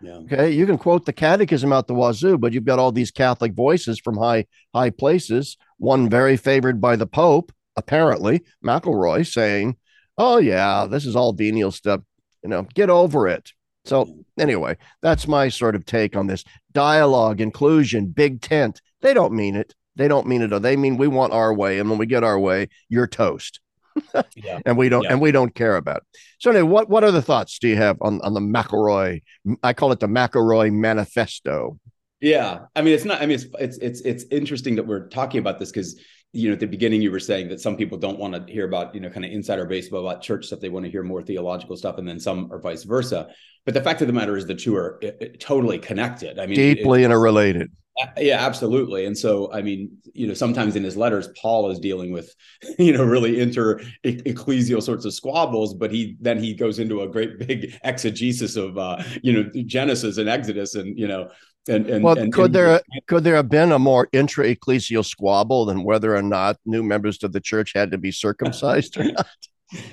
Yeah. 0.00 0.16
Okay, 0.16 0.50
you 0.50 0.66
can 0.66 0.76
quote 0.76 1.06
the 1.06 1.12
catechism 1.12 1.72
out 1.72 1.86
the 1.86 1.94
wazoo, 1.94 2.36
but 2.36 2.52
you've 2.52 2.64
got 2.64 2.78
all 2.78 2.92
these 2.92 3.10
Catholic 3.10 3.54
voices 3.54 3.98
from 4.00 4.18
high 4.18 4.46
high 4.74 4.90
places. 4.90 5.56
One 5.78 6.10
very 6.10 6.36
favored 6.36 6.80
by 6.80 6.96
the 6.96 7.06
Pope, 7.06 7.52
apparently 7.76 8.42
McElroy, 8.62 9.26
saying, 9.26 9.76
"Oh 10.18 10.38
yeah, 10.38 10.86
this 10.88 11.06
is 11.06 11.16
all 11.16 11.32
venial 11.32 11.70
stuff. 11.72 12.00
You 12.42 12.48
know, 12.48 12.66
get 12.74 12.90
over 12.90 13.28
it." 13.28 13.52
So 13.84 14.24
anyway, 14.38 14.76
that's 15.02 15.28
my 15.28 15.48
sort 15.48 15.74
of 15.74 15.84
take 15.84 16.16
on 16.16 16.26
this 16.26 16.44
dialogue, 16.72 17.40
inclusion, 17.40 18.06
big 18.06 18.40
tent. 18.40 18.80
They 19.02 19.12
don't 19.14 19.34
mean 19.34 19.56
it. 19.56 19.74
They 19.96 20.08
don't 20.08 20.26
mean 20.26 20.42
it. 20.42 20.48
They 20.62 20.76
mean 20.76 20.96
we 20.96 21.08
want 21.08 21.32
our 21.32 21.52
way, 21.54 21.78
and 21.78 21.88
when 21.90 21.98
we 21.98 22.06
get 22.06 22.24
our 22.24 22.38
way, 22.38 22.68
you're 22.88 23.06
toast 23.06 23.60
Yeah. 24.34 24.58
and 24.66 24.76
we 24.76 24.88
don't 24.88 25.04
Yeah. 25.04 25.12
and 25.12 25.20
we 25.20 25.30
don't 25.32 25.54
care 25.54 25.76
about. 25.76 25.98
It. 25.98 26.18
So 26.40 26.50
anyway, 26.50 26.68
what 26.68 26.88
what 26.88 27.04
other 27.04 27.20
thoughts 27.20 27.58
do 27.58 27.68
you 27.68 27.76
have 27.76 27.96
on 28.00 28.20
on 28.22 28.34
the 28.34 28.40
McElroy? 28.40 29.22
I 29.62 29.72
call 29.72 29.92
it 29.92 30.00
the 30.00 30.08
McElroy 30.08 30.72
Manifesto. 30.72 31.78
Yeah, 32.20 32.60
I 32.74 32.80
mean, 32.82 32.94
it's 32.94 33.04
not. 33.04 33.20
I 33.20 33.26
mean, 33.26 33.34
it's 33.34 33.46
it's 33.58 33.78
it's 33.78 34.00
it's 34.00 34.24
interesting 34.30 34.76
that 34.76 34.86
we're 34.86 35.08
talking 35.08 35.38
about 35.40 35.58
this 35.58 35.70
because 35.70 36.00
you 36.34 36.48
know 36.48 36.54
at 36.54 36.60
the 36.60 36.66
beginning 36.66 37.00
you 37.00 37.10
were 37.10 37.20
saying 37.20 37.48
that 37.48 37.60
some 37.60 37.76
people 37.76 37.96
don't 37.96 38.18
want 38.18 38.34
to 38.34 38.52
hear 38.52 38.66
about 38.66 38.94
you 38.94 39.00
know 39.00 39.08
kind 39.08 39.24
of 39.24 39.30
insider 39.30 39.64
baseball 39.64 40.06
about 40.06 40.20
church 40.20 40.46
stuff. 40.46 40.60
They 40.60 40.68
want 40.68 40.84
to 40.84 40.90
hear 40.90 41.02
more 41.02 41.22
theological 41.22 41.76
stuff, 41.76 41.98
and 41.98 42.06
then 42.06 42.18
some 42.20 42.52
are 42.52 42.58
vice 42.58 42.82
versa. 42.84 43.28
But 43.64 43.74
the 43.74 43.82
fact 43.82 44.00
of 44.02 44.08
the 44.08 44.12
matter 44.12 44.36
is 44.36 44.46
the 44.46 44.54
two 44.54 44.76
are 44.76 45.00
uh, 45.02 45.08
uh, 45.08 45.26
totally 45.38 45.78
connected. 45.78 46.38
I 46.38 46.46
mean, 46.46 46.58
it- 46.58 46.74
Deeply 46.76 47.04
interrelated. 47.04 47.70
Yeah, 48.18 48.44
absolutely. 48.44 49.06
And 49.06 49.16
so, 49.16 49.52
I 49.52 49.62
mean, 49.62 49.98
you 50.14 50.26
know, 50.26 50.34
sometimes 50.34 50.74
in 50.74 50.82
his 50.82 50.96
letters, 50.96 51.28
Paul 51.40 51.70
is 51.70 51.78
dealing 51.78 52.10
with, 52.10 52.34
you 52.78 52.92
know, 52.92 53.04
really 53.04 53.40
inter 53.40 53.80
ecclesial 54.04 54.82
sorts 54.82 55.04
of 55.04 55.14
squabbles, 55.14 55.74
but 55.74 55.92
he 55.92 56.16
then 56.20 56.38
he 56.42 56.54
goes 56.54 56.80
into 56.80 57.02
a 57.02 57.08
great 57.08 57.38
big 57.38 57.78
exegesis 57.84 58.56
of, 58.56 58.76
uh, 58.78 59.00
you 59.22 59.32
know, 59.32 59.48
Genesis 59.66 60.18
and 60.18 60.28
Exodus, 60.28 60.74
and 60.74 60.98
you 60.98 61.06
know, 61.06 61.30
and, 61.68 61.86
and 61.88 62.04
well, 62.04 62.18
and, 62.18 62.32
could 62.32 62.46
and, 62.46 62.54
there 62.54 62.80
could 63.06 63.24
there 63.24 63.36
have 63.36 63.48
been 63.48 63.72
a 63.72 63.78
more 63.78 64.08
intra 64.12 64.44
ecclesial 64.54 65.04
squabble 65.04 65.64
than 65.64 65.82
whether 65.82 66.14
or 66.14 66.22
not 66.22 66.58
new 66.66 66.82
members 66.82 67.22
of 67.22 67.32
the 67.32 67.40
church 67.40 67.72
had 67.74 67.90
to 67.90 67.98
be 67.98 68.10
circumcised 68.10 68.98
or 68.98 69.04
not? 69.04 69.26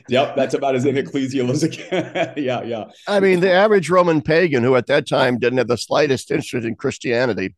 Yep, 0.09 0.35
that's 0.35 0.53
about 0.53 0.75
as 0.75 0.85
in 0.85 0.95
ecclesial 0.95 1.49
as 1.49 1.63
it 1.63 1.71
can. 1.71 2.33
yeah, 2.37 2.61
yeah. 2.61 2.83
I 3.07 3.19
mean, 3.19 3.39
the 3.39 3.51
average 3.51 3.89
Roman 3.89 4.21
pagan 4.21 4.63
who 4.63 4.75
at 4.75 4.85
that 4.87 5.07
time 5.07 5.39
didn't 5.39 5.57
have 5.57 5.69
the 5.69 5.77
slightest 5.77 6.29
interest 6.29 6.67
in 6.67 6.75
Christianity 6.75 7.55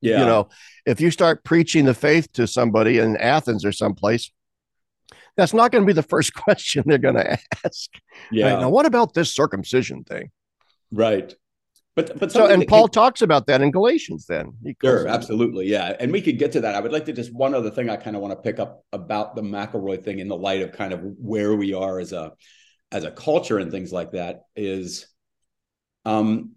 Yeah. 0.00 0.20
you 0.20 0.26
know 0.26 0.50
if 0.86 1.00
you 1.00 1.10
start 1.10 1.42
preaching 1.42 1.86
the 1.86 1.94
faith 1.94 2.30
to 2.34 2.46
somebody 2.46 2.98
in 2.98 3.16
athens 3.16 3.64
or 3.64 3.72
someplace 3.72 4.30
that's 5.36 5.54
not 5.54 5.72
going 5.72 5.82
to 5.82 5.86
be 5.86 5.94
the 5.94 6.02
first 6.02 6.32
question 6.44 6.84
they're 6.86 6.98
going 6.98 7.16
to 7.16 7.38
ask 7.64 7.90
yeah. 8.30 8.52
right? 8.52 8.60
now 8.60 8.68
what 8.68 8.86
about 8.86 9.14
this 9.14 9.34
circumcision 9.34 10.04
thing 10.04 10.30
Right. 10.90 11.34
But 11.98 12.18
but 12.20 12.30
so 12.30 12.46
and 12.46 12.64
paul 12.68 12.86
came- 12.86 12.92
talks 12.92 13.22
about 13.22 13.46
that 13.48 13.60
in 13.60 13.72
galatians 13.72 14.26
then 14.26 14.52
He 14.62 14.76
Sure, 14.82 15.02
goes- 15.04 15.12
absolutely. 15.12 15.66
Yeah. 15.68 15.96
And 15.98 16.12
we 16.12 16.20
could 16.20 16.38
get 16.38 16.52
to 16.52 16.60
that. 16.60 16.74
I 16.76 16.80
would 16.80 16.92
like 16.92 17.06
to 17.06 17.12
just 17.12 17.32
one 17.34 17.54
other 17.54 17.70
thing 17.70 17.90
I 17.90 17.96
kind 17.96 18.14
of 18.14 18.22
want 18.22 18.32
to 18.32 18.42
pick 18.48 18.60
up 18.60 18.84
about 18.92 19.34
the 19.34 19.42
McElroy 19.42 20.04
thing 20.04 20.20
in 20.20 20.28
the 20.28 20.36
light 20.36 20.62
of 20.62 20.70
kind 20.72 20.92
of 20.92 21.00
where 21.02 21.54
we 21.56 21.74
are 21.74 21.98
as 21.98 22.12
a 22.12 22.32
as 22.92 23.02
a 23.04 23.10
culture 23.10 23.58
and 23.58 23.70
things 23.72 23.92
like 23.92 24.12
that 24.12 24.42
is 24.54 25.08
um 26.04 26.52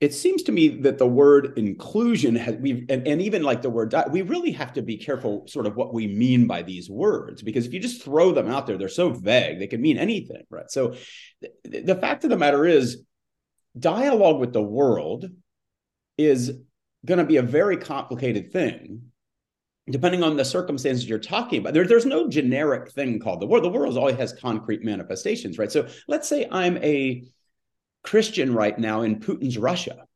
it 0.00 0.12
seems 0.14 0.42
to 0.44 0.52
me 0.52 0.68
that 0.82 0.98
the 0.98 1.06
word 1.06 1.58
inclusion 1.58 2.34
has 2.36 2.54
we 2.56 2.86
and, 2.88 3.06
and 3.08 3.22
even 3.22 3.42
like 3.42 3.60
the 3.62 3.70
word 3.70 3.92
we 4.10 4.22
really 4.22 4.52
have 4.52 4.72
to 4.74 4.82
be 4.82 4.96
careful 4.98 5.46
sort 5.48 5.66
of 5.66 5.74
what 5.76 5.92
we 5.92 6.06
mean 6.06 6.46
by 6.46 6.62
these 6.62 6.88
words 6.88 7.42
because 7.42 7.66
if 7.66 7.72
you 7.74 7.80
just 7.80 8.02
throw 8.02 8.30
them 8.32 8.48
out 8.48 8.66
there 8.66 8.78
they're 8.78 8.88
so 8.88 9.10
vague 9.10 9.58
they 9.58 9.66
can 9.66 9.80
mean 9.80 9.98
anything 9.98 10.44
right 10.50 10.70
so 10.70 10.94
th- 11.42 11.84
the 11.84 11.94
fact 11.96 12.22
of 12.24 12.30
the 12.30 12.36
matter 12.36 12.64
is 12.66 13.02
dialogue 13.78 14.38
with 14.38 14.52
the 14.52 14.62
world 14.62 15.30
is 16.16 16.52
going 17.04 17.18
to 17.18 17.24
be 17.24 17.36
a 17.36 17.42
very 17.42 17.76
complicated 17.76 18.52
thing 18.52 19.10
depending 19.90 20.22
on 20.22 20.36
the 20.36 20.44
circumstances 20.44 21.06
you're 21.06 21.18
talking 21.18 21.60
about. 21.60 21.74
There, 21.74 21.86
there's 21.86 22.06
no 22.06 22.26
generic 22.26 22.90
thing 22.90 23.20
called 23.20 23.40
the 23.40 23.46
world. 23.46 23.64
The 23.64 23.68
world 23.68 23.98
always 23.98 24.16
has 24.16 24.32
concrete 24.32 24.82
manifestations 24.82 25.58
right? 25.58 25.70
So 25.70 25.88
let's 26.08 26.28
say 26.28 26.48
i'm 26.50 26.78
a 26.78 27.24
christian 28.02 28.54
right 28.54 28.78
now 28.78 29.02
in 29.02 29.20
putin's 29.20 29.58
russia. 29.58 30.06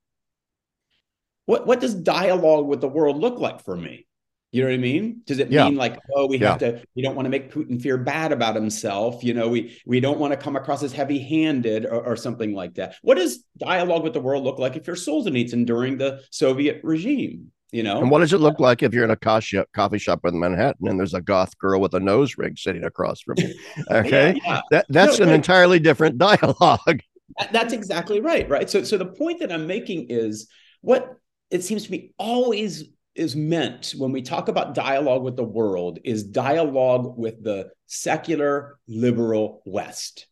What, 1.46 1.66
what 1.66 1.80
does 1.80 1.94
dialogue 1.94 2.66
with 2.66 2.82
the 2.82 2.88
world 2.88 3.18
look 3.18 3.38
like 3.38 3.64
for 3.64 3.76
me 3.76 4.07
you 4.50 4.62
know 4.62 4.68
what 4.68 4.74
I 4.74 4.78
mean? 4.78 5.22
Does 5.26 5.38
it 5.38 5.50
Yeah. 5.50 5.64
mean 5.64 5.76
like, 5.76 5.98
oh, 6.14 6.26
we 6.26 6.38
have 6.38 6.58
to, 6.58 6.82
we 6.96 7.02
don't 7.02 7.14
want 7.14 7.26
to 7.26 7.30
make 7.30 7.52
Putin 7.52 7.80
feel 7.80 7.98
bad 7.98 8.32
about 8.32 8.54
himself. 8.54 9.22
You 9.22 9.34
know, 9.34 9.48
we 9.48 9.78
we 9.86 10.00
don't 10.00 10.18
want 10.18 10.32
to 10.32 10.38
come 10.38 10.56
across 10.56 10.82
as 10.82 10.92
heavy-handed 10.92 11.84
or, 11.84 12.02
or 12.04 12.16
something 12.16 12.54
like 12.54 12.74
that. 12.74 12.94
What 13.02 13.16
does 13.16 13.44
dialogue 13.58 14.04
with 14.04 14.14
the 14.14 14.20
world 14.20 14.44
look 14.44 14.58
like 14.58 14.76
if 14.76 14.86
you're 14.86 14.96
Solzhenitsyn 14.96 15.66
during 15.66 15.98
the 15.98 16.22
Soviet 16.30 16.80
regime? 16.82 17.52
You 17.70 17.82
know, 17.82 18.00
and 18.00 18.10
what 18.10 18.20
does 18.20 18.32
it 18.32 18.38
look 18.38 18.58
like 18.60 18.82
if 18.82 18.94
you're 18.94 19.04
in 19.04 19.10
a 19.10 19.16
coffee 19.16 19.98
shop, 19.98 20.20
in 20.24 20.38
manhattan 20.38 20.88
and 20.88 20.98
there's 20.98 21.12
a 21.12 21.20
goth 21.20 21.58
girl 21.58 21.78
with 21.82 21.92
a 21.92 22.00
nose 22.00 22.38
ring 22.38 22.56
sitting 22.56 22.84
across 22.84 23.20
from 23.20 23.36
you 23.38 23.54
okay 23.90 24.32
Yeah, 24.36 24.40
yeah. 24.46 24.60
that 24.70 24.86
that's 24.88 25.18
No, 25.18 25.24
an 25.24 25.28
right. 25.28 25.36
entirely 25.36 25.78
different 25.78 26.16
dialogue 26.16 27.02
That's 27.52 27.74
exactly 27.74 28.20
right, 28.20 28.48
right? 28.48 28.68
So, 28.70 28.82
so 28.84 28.96
the 28.96 29.04
point 29.06 29.40
that 29.40 29.52
I'm 29.52 29.66
making 29.66 30.06
is 30.08 30.48
what 30.80 31.16
it 31.50 31.62
seems 31.62 31.84
to 31.84 31.92
me 31.92 32.12
always 32.18 32.84
is 33.18 33.36
meant 33.36 33.94
when 33.96 34.12
we 34.12 34.22
talk 34.22 34.48
about 34.48 34.74
dialogue 34.74 35.22
with 35.22 35.36
the 35.36 35.44
world 35.44 35.98
is 36.04 36.22
dialogue 36.24 37.18
with 37.18 37.42
the 37.42 37.70
secular 37.86 38.78
liberal 38.86 39.62
West, 39.66 40.26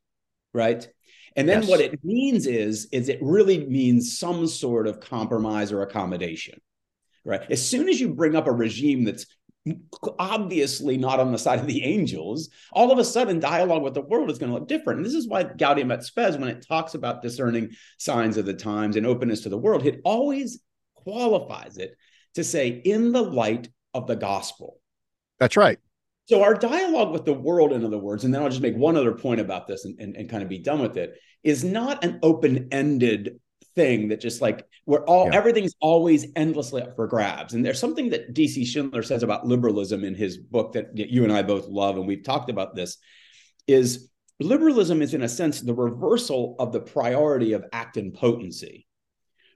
right? 0.54 0.88
And 1.36 1.48
then 1.48 1.60
Yes. 1.60 1.70
what 1.70 1.80
it 1.80 2.02
means 2.02 2.46
is 2.46 2.86
is 2.92 3.08
it 3.08 3.18
really 3.20 3.66
means 3.66 4.18
some 4.18 4.46
sort 4.46 4.86
of 4.86 5.00
compromise 5.00 5.72
or 5.72 5.82
accommodation, 5.82 6.60
right? 7.24 7.42
As 7.50 7.66
soon 7.66 7.88
as 7.88 8.00
you 8.00 8.14
bring 8.14 8.36
up 8.36 8.46
a 8.46 8.52
regime 8.52 9.04
that's 9.04 9.26
obviously 10.18 10.96
not 10.96 11.18
on 11.18 11.32
the 11.32 11.38
side 11.38 11.58
of 11.58 11.66
the 11.66 11.82
angels, 11.82 12.50
all 12.72 12.92
of 12.92 12.98
a 12.98 13.04
sudden 13.04 13.40
dialogue 13.40 13.82
with 13.82 13.94
the 13.94 14.00
world 14.00 14.30
is 14.30 14.38
going 14.38 14.52
to 14.52 14.58
look 14.58 14.68
different. 14.68 14.98
And 14.98 15.06
this 15.06 15.14
is 15.14 15.26
why 15.26 15.42
Gaudium 15.42 15.90
et 15.90 16.04
Spes, 16.04 16.36
when 16.36 16.48
it 16.48 16.64
talks 16.66 16.94
about 16.94 17.20
discerning 17.20 17.70
signs 17.98 18.36
of 18.36 18.46
the 18.46 18.54
times 18.54 18.96
and 18.96 19.04
openness 19.06 19.40
to 19.42 19.48
the 19.48 19.58
world, 19.58 19.84
it 19.84 20.00
always 20.04 20.60
qualifies 20.94 21.78
it 21.78 21.96
to 22.36 22.44
say 22.44 22.68
in 22.68 23.12
the 23.12 23.22
light 23.22 23.68
of 23.92 24.06
the 24.06 24.16
gospel. 24.16 24.80
that's 25.38 25.56
right 25.56 25.78
So 26.26 26.42
our 26.42 26.54
dialogue 26.54 27.12
with 27.12 27.24
the 27.24 27.32
world, 27.34 27.72
in 27.72 27.84
other 27.84 27.98
words, 27.98 28.24
and 28.24 28.32
then 28.34 28.42
I'll 28.42 28.48
just 28.48 28.62
make 28.62 28.76
one 28.76 28.96
other 28.96 29.12
point 29.12 29.40
about 29.40 29.66
this 29.66 29.84
and, 29.84 29.98
and, 30.00 30.16
and 30.16 30.28
kind 30.30 30.42
of 30.42 30.48
be 30.48 30.58
done 30.58 30.80
with 30.80 30.96
it, 30.96 31.14
is 31.42 31.62
not 31.64 32.04
an 32.04 32.18
open-ended 32.22 33.40
thing 33.76 34.08
that 34.08 34.20
just 34.20 34.40
like 34.40 34.66
we're 34.86 35.04
all 35.04 35.26
Yeah. 35.26 35.36
everything's 35.36 35.74
always 35.80 36.26
endlessly 36.34 36.82
up 36.82 36.96
for 36.96 37.06
grabs. 37.06 37.54
And 37.54 37.64
there's 37.64 37.78
something 37.78 38.10
that 38.10 38.34
DC 38.34 38.66
Schindler 38.66 39.02
says 39.02 39.22
about 39.22 39.46
liberalism 39.46 40.02
in 40.04 40.14
his 40.14 40.36
book 40.38 40.72
that 40.72 40.96
you 40.96 41.24
and 41.24 41.32
I 41.32 41.42
both 41.42 41.66
love, 41.68 41.96
and 41.96 42.06
we've 42.06 42.24
talked 42.24 42.50
about 42.50 42.74
this, 42.74 42.96
is 43.66 44.08
liberalism 44.40 45.02
is 45.02 45.14
in 45.14 45.22
a 45.22 45.28
sense 45.28 45.60
the 45.60 45.74
reversal 45.74 46.56
of 46.58 46.72
the 46.72 46.80
priority 46.80 47.52
of 47.52 47.64
act 47.72 47.96
and 47.96 48.12
potency. 48.14 48.85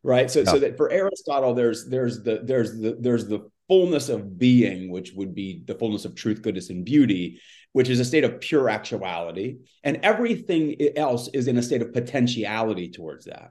Right. 0.03 0.31
So 0.31 0.41
Yeah. 0.41 0.51
so 0.53 0.59
that 0.61 0.77
for 0.77 0.91
Aristotle, 0.91 1.55
there's 1.55 1.87
there's 1.87 2.23
the 2.23 2.41
there's 2.43 2.79
the 2.79 2.97
there's 2.99 3.27
the 3.27 3.51
fullness 3.69 4.09
of 4.09 4.39
being, 4.39 4.91
which 4.91 5.13
would 5.13 5.35
be 5.35 5.63
the 5.67 5.75
fullness 5.75 6.05
of 6.05 6.15
truth, 6.15 6.43
goodness, 6.43 6.71
and 6.71 6.85
beauty, 6.85 7.41
which 7.73 7.89
is 7.89 8.01
a 8.01 8.05
state 8.05 8.25
of 8.25 8.41
pure 8.41 8.69
actuality. 8.69 9.59
And 9.85 9.99
everything 10.03 10.77
else 10.97 11.29
is 11.33 11.47
in 11.49 11.57
a 11.59 11.63
state 11.63 11.83
of 11.83 11.93
potentiality 11.93 12.91
towards 12.91 13.27
that. 13.27 13.51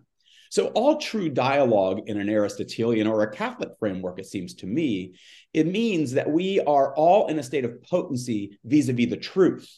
So, 0.52 0.68
all 0.70 0.98
true 0.98 1.30
dialogue 1.30 2.02
in 2.08 2.20
an 2.20 2.28
Aristotelian 2.28 3.06
or 3.06 3.22
a 3.22 3.32
Catholic 3.32 3.70
framework, 3.80 4.18
it 4.20 4.26
seems 4.26 4.56
to 4.56 4.66
me, 4.66 5.14
it 5.54 5.68
means 5.68 6.14
that 6.14 6.30
we 6.30 6.60
are 6.62 6.94
all 6.96 7.28
in 7.28 7.38
a 7.38 7.44
state 7.44 7.66
of 7.66 7.82
potency 7.84 8.58
vis 8.66 8.90
a 8.90 8.94
vis 8.94 9.10
the 9.12 9.18
truth. 9.18 9.70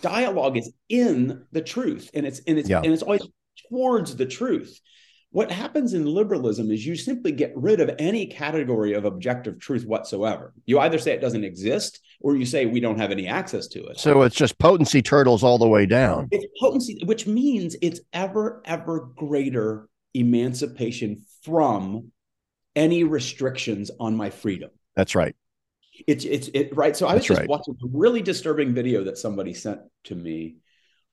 Dialogue 0.00 0.56
is 0.56 0.72
in 0.88 1.44
the 1.52 1.60
truth, 1.62 2.10
and 2.14 2.26
it's 2.26 2.40
and 2.40 2.58
it's 2.58 2.68
Yeah. 2.68 2.80
and 2.82 2.92
it's 2.92 3.02
always 3.02 3.22
towards 3.68 4.16
the 4.16 4.26
truth. 4.26 4.80
What 5.36 5.52
happens 5.52 5.92
in 5.92 6.06
liberalism 6.06 6.70
is 6.70 6.86
you 6.86 6.96
simply 6.96 7.30
get 7.30 7.52
rid 7.54 7.78
of 7.78 7.94
any 7.98 8.24
category 8.24 8.94
of 8.94 9.04
objective 9.04 9.58
truth 9.58 9.84
whatsoever. 9.84 10.54
You 10.64 10.78
either 10.78 10.96
say 10.98 11.12
it 11.12 11.20
doesn't 11.20 11.44
exist 11.44 12.00
or 12.22 12.36
you 12.36 12.46
say 12.46 12.64
we 12.64 12.80
don't 12.80 12.98
have 12.98 13.10
any 13.10 13.28
access 13.28 13.66
to 13.68 13.84
it. 13.84 13.98
so 13.98 14.22
it's 14.22 14.34
just 14.34 14.58
potency 14.58 15.02
turtles 15.02 15.44
all 15.44 15.58
the 15.58 15.68
way 15.68 15.84
down 15.84 16.28
It's 16.30 16.46
potency, 16.58 17.02
which 17.04 17.26
means 17.26 17.76
it's 17.82 18.00
ever, 18.14 18.62
ever 18.64 19.10
greater 19.14 19.90
emancipation 20.14 21.26
from 21.42 22.12
any 22.74 23.04
restrictions 23.04 23.90
on 24.00 24.16
my 24.16 24.30
freedom. 24.30 24.70
that's 24.94 25.14
right 25.14 25.36
It's 26.06 26.24
it's 26.24 26.48
it 26.54 26.74
right. 26.74 26.96
So 26.96 27.06
I 27.06 27.12
was 27.12 27.18
That's 27.20 27.26
just 27.28 27.40
right. 27.40 27.48
watching 27.50 27.76
a 27.84 27.88
really 27.92 28.22
disturbing 28.22 28.72
video 28.72 29.04
that 29.04 29.18
somebody 29.18 29.52
sent 29.52 29.80
to 30.04 30.14
me 30.14 30.56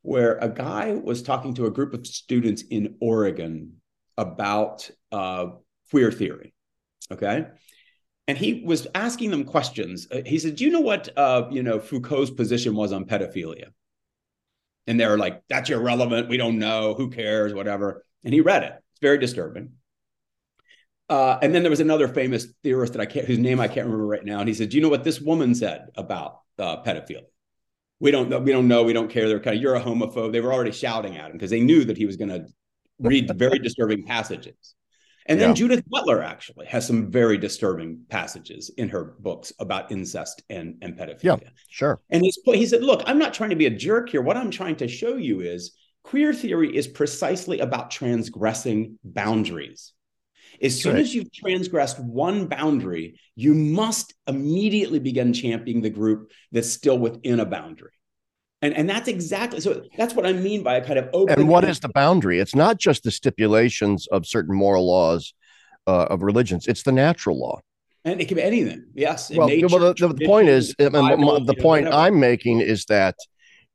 where 0.02 0.38
a 0.38 0.48
guy 0.48 0.94
was 0.94 1.24
talking 1.24 1.54
to 1.56 1.66
a 1.66 1.72
group 1.72 1.94
of 1.94 2.08
students 2.08 2.62
in 2.70 2.96
Oregon 3.02 3.82
about 4.18 4.90
uh, 5.12 5.48
queer 5.92 6.12
theory. 6.12 6.54
Okay. 7.12 7.46
And 8.28 8.38
he 8.38 8.64
was 8.66 8.88
asking 8.96 9.32
them 9.32 9.44
questions. 9.44 10.08
Uh, 10.10 10.22
He 10.26 10.40
said, 10.40 10.56
Do 10.56 10.64
you 10.64 10.72
know 10.72 10.82
what 10.82 11.10
uh, 11.18 11.48
you 11.52 11.64
know 11.64 11.80
Foucault's 11.80 12.32
position 12.32 12.76
was 12.76 12.94
on 12.94 13.06
pedophilia? 13.06 13.68
And 14.88 15.00
they're 15.00 15.18
like, 15.18 15.44
That's 15.50 15.70
irrelevant. 15.70 16.30
We 16.30 16.38
don't 16.38 16.60
know. 16.60 16.94
Who 16.94 17.10
cares? 17.10 17.54
Whatever. 17.54 18.06
And 18.24 18.34
he 18.34 18.42
read 18.42 18.64
it. 18.64 18.74
It's 18.92 19.02
very 19.02 19.18
disturbing. 19.18 19.74
Uh, 21.10 21.38
and 21.42 21.54
then 21.54 21.64
there 21.64 21.70
was 21.70 21.82
another 21.82 22.08
famous 22.08 22.48
theorist 22.64 22.94
that 22.94 23.02
I 23.02 23.06
can't, 23.06 23.28
whose 23.28 23.38
name 23.38 23.60
I 23.60 23.68
can't 23.68 23.86
remember 23.86 24.08
right 24.08 24.24
now. 24.24 24.40
And 24.40 24.48
he 24.48 24.56
said, 24.56 24.70
"Do 24.70 24.78
you 24.78 24.82
know 24.82 24.90
what 24.90 25.04
this 25.04 25.20
woman 25.20 25.54
said 25.54 25.90
about 25.96 26.40
uh, 26.58 26.82
pedophilia? 26.82 27.24
We 28.00 28.12
don't 28.12 28.30
know. 28.30 28.40
We 28.40 28.52
don't 28.52 28.68
know. 28.68 28.84
We 28.84 28.94
don't 28.94 29.10
care. 29.10 29.28
They're 29.28 29.40
kind 29.40 29.56
of 29.58 29.62
you're 29.62 29.76
a 29.76 29.82
homophobe. 29.82 30.32
They 30.32 30.42
were 30.42 30.54
already 30.54 30.72
shouting 30.72 31.18
at 31.18 31.28
him 31.28 31.34
because 31.34 31.52
they 31.52 31.62
knew 31.62 31.84
that 31.86 31.98
he 31.98 32.06
was 32.06 32.16
going 32.18 32.30
to 32.30 32.46
read 33.00 33.38
very 33.38 33.60
disturbing 33.60 34.06
passages. 34.06 34.76
And 35.26 35.40
then 35.40 35.50
Yeah. 35.50 35.56
Judith 35.56 35.84
Butler 35.88 36.22
actually 36.22 36.66
has 36.68 36.86
some 36.86 37.10
very 37.10 37.38
disturbing 37.38 38.02
passages 38.10 38.70
in 38.78 38.90
her 38.90 39.16
books 39.20 39.54
about 39.60 39.92
incest 39.92 40.44
and, 40.50 40.76
and 40.82 40.98
pedophilia. 40.98 41.42
Yeah, 41.42 41.50
sure 41.70 42.02
And 42.10 42.24
his 42.26 42.40
he 42.46 42.66
said, 42.66 42.84
Look, 42.84 43.02
I'm 43.06 43.20
not 43.20 43.34
trying 43.34 43.52
to 43.52 43.56
be 43.56 43.66
a 43.66 43.70
jerk 43.70 44.10
here. 44.10 44.22
What 44.22 44.38
I'm 44.38 44.52
trying 44.52 44.76
to 44.78 44.88
show 44.88 45.16
you 45.16 45.40
is 45.42 45.76
queer 46.04 46.34
theory 46.34 46.76
is 46.76 46.88
precisely 46.88 47.60
about 47.60 47.90
transgressing 47.90 49.00
boundaries. 49.04 49.94
As 50.62 50.80
soon 50.80 50.96
Right. 50.96 51.02
as 51.02 51.16
you've 51.16 51.32
transgressed 51.32 52.00
one 52.00 52.48
boundary, 52.48 53.20
you 53.36 53.54
must 53.54 54.14
immediately 54.28 55.00
begin 55.00 55.34
championing 55.34 55.82
the 55.82 55.90
group 55.90 56.32
that's 56.52 56.70
still 56.70 57.00
within 57.00 57.40
a 57.40 57.46
boundary. 57.46 57.92
And, 58.64 58.74
and 58.76 58.90
that's 58.90 59.08
exactly 59.08 59.60
so 59.60 59.84
that's 59.98 60.16
what 60.16 60.26
I 60.26 60.34
mean 60.34 60.64
by 60.64 60.78
a 60.78 60.86
kind 60.86 60.98
of 60.98 61.10
open 61.14 61.38
and 61.38 61.50
what 61.50 61.66
is 61.66 61.82
the 61.82 61.90
boundary 61.90 62.40
it's 62.40 62.56
not 62.56 62.80
just 62.80 63.04
the 63.04 63.12
stipulations 63.12 64.08
of 64.08 64.26
certain 64.26 64.56
moral 64.56 64.88
laws 64.88 65.34
uh, 65.88 66.06
of 66.10 66.24
religions. 66.24 66.68
It's 66.68 66.84
the 66.84 66.92
natural 66.92 67.40
law. 67.40 67.62
And 68.06 68.20
it 68.20 68.28
can 68.28 68.36
be 68.36 68.44
anything. 68.44 68.86
Yes. 68.94 69.32
Well, 69.32 69.48
nature, 69.48 69.68
well 69.68 69.94
the, 69.94 70.14
the, 70.14 70.26
point 70.26 70.50
is, 70.50 70.76
Bible, 70.76 71.46
the 71.46 71.56
point 71.56 71.86
know, 71.86 71.92
I'm 71.92 72.20
making 72.20 72.60
is 72.60 72.86
that 72.86 73.16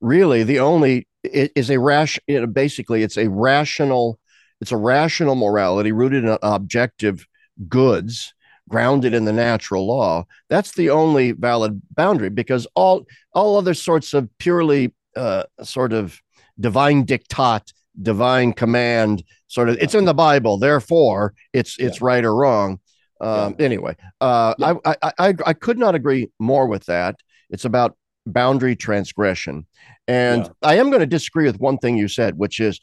really 0.01 0.43
the 0.43 0.61
only 0.61 1.09
it 1.23 1.53
is 1.55 1.71
a 1.71 1.79
rash. 1.79 2.19
You 2.27 2.41
know, 2.41 2.47
basically, 2.47 3.03
it's 3.03 3.17
a 3.17 3.29
rational. 3.29 4.19
It's 4.61 4.73
a 4.73 4.77
rational 4.77 5.35
morality 5.35 5.93
rooted 5.93 6.25
in 6.25 6.37
objective 6.43 7.25
goods 7.69 8.35
grounded 8.69 9.15
in 9.15 9.25
the 9.25 9.33
natural 9.33 9.87
law 9.87 10.25
that's 10.49 10.73
the 10.73 10.91
only 10.91 11.33
valid 11.33 11.81
boundary 11.97 12.29
because 12.29 12.67
all 12.75 13.07
all 13.33 13.57
other 13.57 13.75
sorts 13.75 14.15
of 14.15 14.29
purely 14.39 14.95
uh, 15.17 15.43
sort 15.63 15.93
of 15.93 16.21
divine 16.61 17.05
diktat 17.05 17.73
divine 18.01 18.53
command 18.53 19.25
sort 19.49 19.69
of 19.69 19.77
it's 19.81 19.95
in 19.95 20.05
the 20.05 20.15
bible 20.15 20.59
therefore 20.59 21.35
it's 21.53 21.79
it's 21.79 22.01
yeah. 22.01 22.07
right 22.07 22.25
or 22.25 22.35
wrong 22.35 22.79
um, 23.21 23.57
yeah. 23.59 23.65
anyway 23.65 23.97
uh, 24.21 24.55
yeah. 24.59 24.75
I, 24.85 24.97
I 25.03 25.13
i 25.19 25.35
i 25.47 25.53
could 25.53 25.79
not 25.79 25.95
agree 25.95 26.31
more 26.39 26.67
with 26.69 26.85
that 26.87 27.17
it's 27.51 27.65
about 27.65 27.97
boundary 28.27 28.77
transgression 28.77 29.67
and 30.07 30.49
i 30.63 30.77
am 30.77 30.91
going 30.91 31.01
to 31.01 31.07
disagree 31.07 31.47
with 31.47 31.59
one 31.59 31.79
thing 31.79 31.97
you 31.97 32.09
said 32.09 32.37
which 32.37 32.61
is 32.61 32.81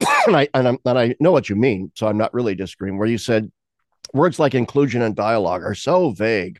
and 0.26 0.36
I 0.36 0.48
and, 0.52 0.78
and 0.84 0.98
i 0.98 1.14
know 1.20 1.32
what 1.32 1.48
you 1.48 1.56
mean 1.56 1.92
so 1.94 2.08
i'm 2.08 2.18
not 2.18 2.34
really 2.34 2.54
disagreeing 2.54 2.98
where 2.98 3.08
you 3.08 3.18
said 3.18 3.50
words 4.12 4.38
like 4.38 4.54
inclusion 4.54 5.02
and 5.02 5.14
dialogue 5.14 5.62
are 5.62 5.74
so 5.74 6.10
vague. 6.10 6.58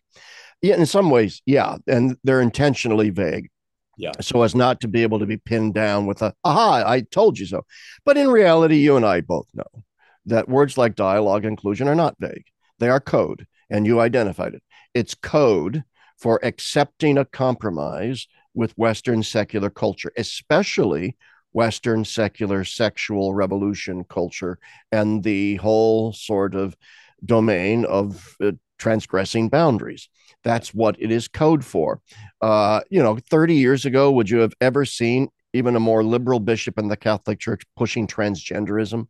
Yeah, 0.62 0.76
in 0.76 0.86
some 0.86 1.10
ways, 1.10 1.42
yeah, 1.46 1.76
and 1.86 2.16
they're 2.24 2.40
intentionally 2.40 3.10
vague. 3.10 3.50
Yeah. 3.98 4.12
So 4.20 4.42
as 4.42 4.54
not 4.54 4.80
to 4.80 4.88
be 4.88 5.02
able 5.02 5.18
to 5.18 5.26
be 5.26 5.36
pinned 5.38 5.74
down 5.74 6.06
with 6.06 6.22
a 6.22 6.34
aha, 6.44 6.84
I 6.86 7.00
told 7.00 7.38
you 7.38 7.46
so. 7.46 7.64
But 8.04 8.16
in 8.16 8.28
reality, 8.28 8.76
you 8.76 8.96
and 8.96 9.06
I 9.06 9.20
both 9.20 9.48
know 9.54 9.84
that 10.26 10.48
words 10.48 10.76
like 10.76 10.94
dialogue 10.94 11.44
inclusion 11.44 11.88
are 11.88 11.94
not 11.94 12.16
vague. 12.18 12.44
They 12.78 12.88
are 12.88 13.00
code, 13.00 13.46
and 13.70 13.86
you 13.86 14.00
identified 14.00 14.54
it. 14.54 14.62
It's 14.92 15.14
code 15.14 15.84
for 16.18 16.40
accepting 16.42 17.18
a 17.18 17.24
compromise 17.24 18.26
with 18.54 18.76
Western 18.76 19.22
secular 19.22 19.70
culture, 19.70 20.12
especially 20.16 21.16
Western 21.52 22.04
secular 22.04 22.64
sexual 22.64 23.32
revolution 23.32 24.04
culture 24.04 24.58
and 24.92 25.22
the 25.22 25.56
whole 25.56 26.12
sort 26.12 26.54
of 26.54 26.76
domain 27.25 27.85
of 27.85 28.37
uh, 28.42 28.52
transgressing 28.78 29.49
boundaries. 29.49 30.08
That's 30.44 30.75
what 30.75 30.96
it 30.99 31.11
is 31.11 31.28
code 31.28 31.64
for. 31.64 32.00
Uh, 32.40 32.80
you 32.90 33.02
know, 33.02 33.18
30 33.30 33.54
years 33.54 33.85
ago, 33.85 34.11
would 34.12 34.30
you 34.30 34.38
have 34.38 34.54
ever 34.61 34.85
seen 34.85 35.28
even 35.52 35.76
a 35.76 35.80
more 35.80 36.04
liberal 36.04 36.40
bishop 36.40 36.78
in 36.78 36.88
the 36.88 36.96
Catholic 36.96 37.38
Church 37.38 37.62
pushing 37.76 38.06
transgenderism? 38.06 39.08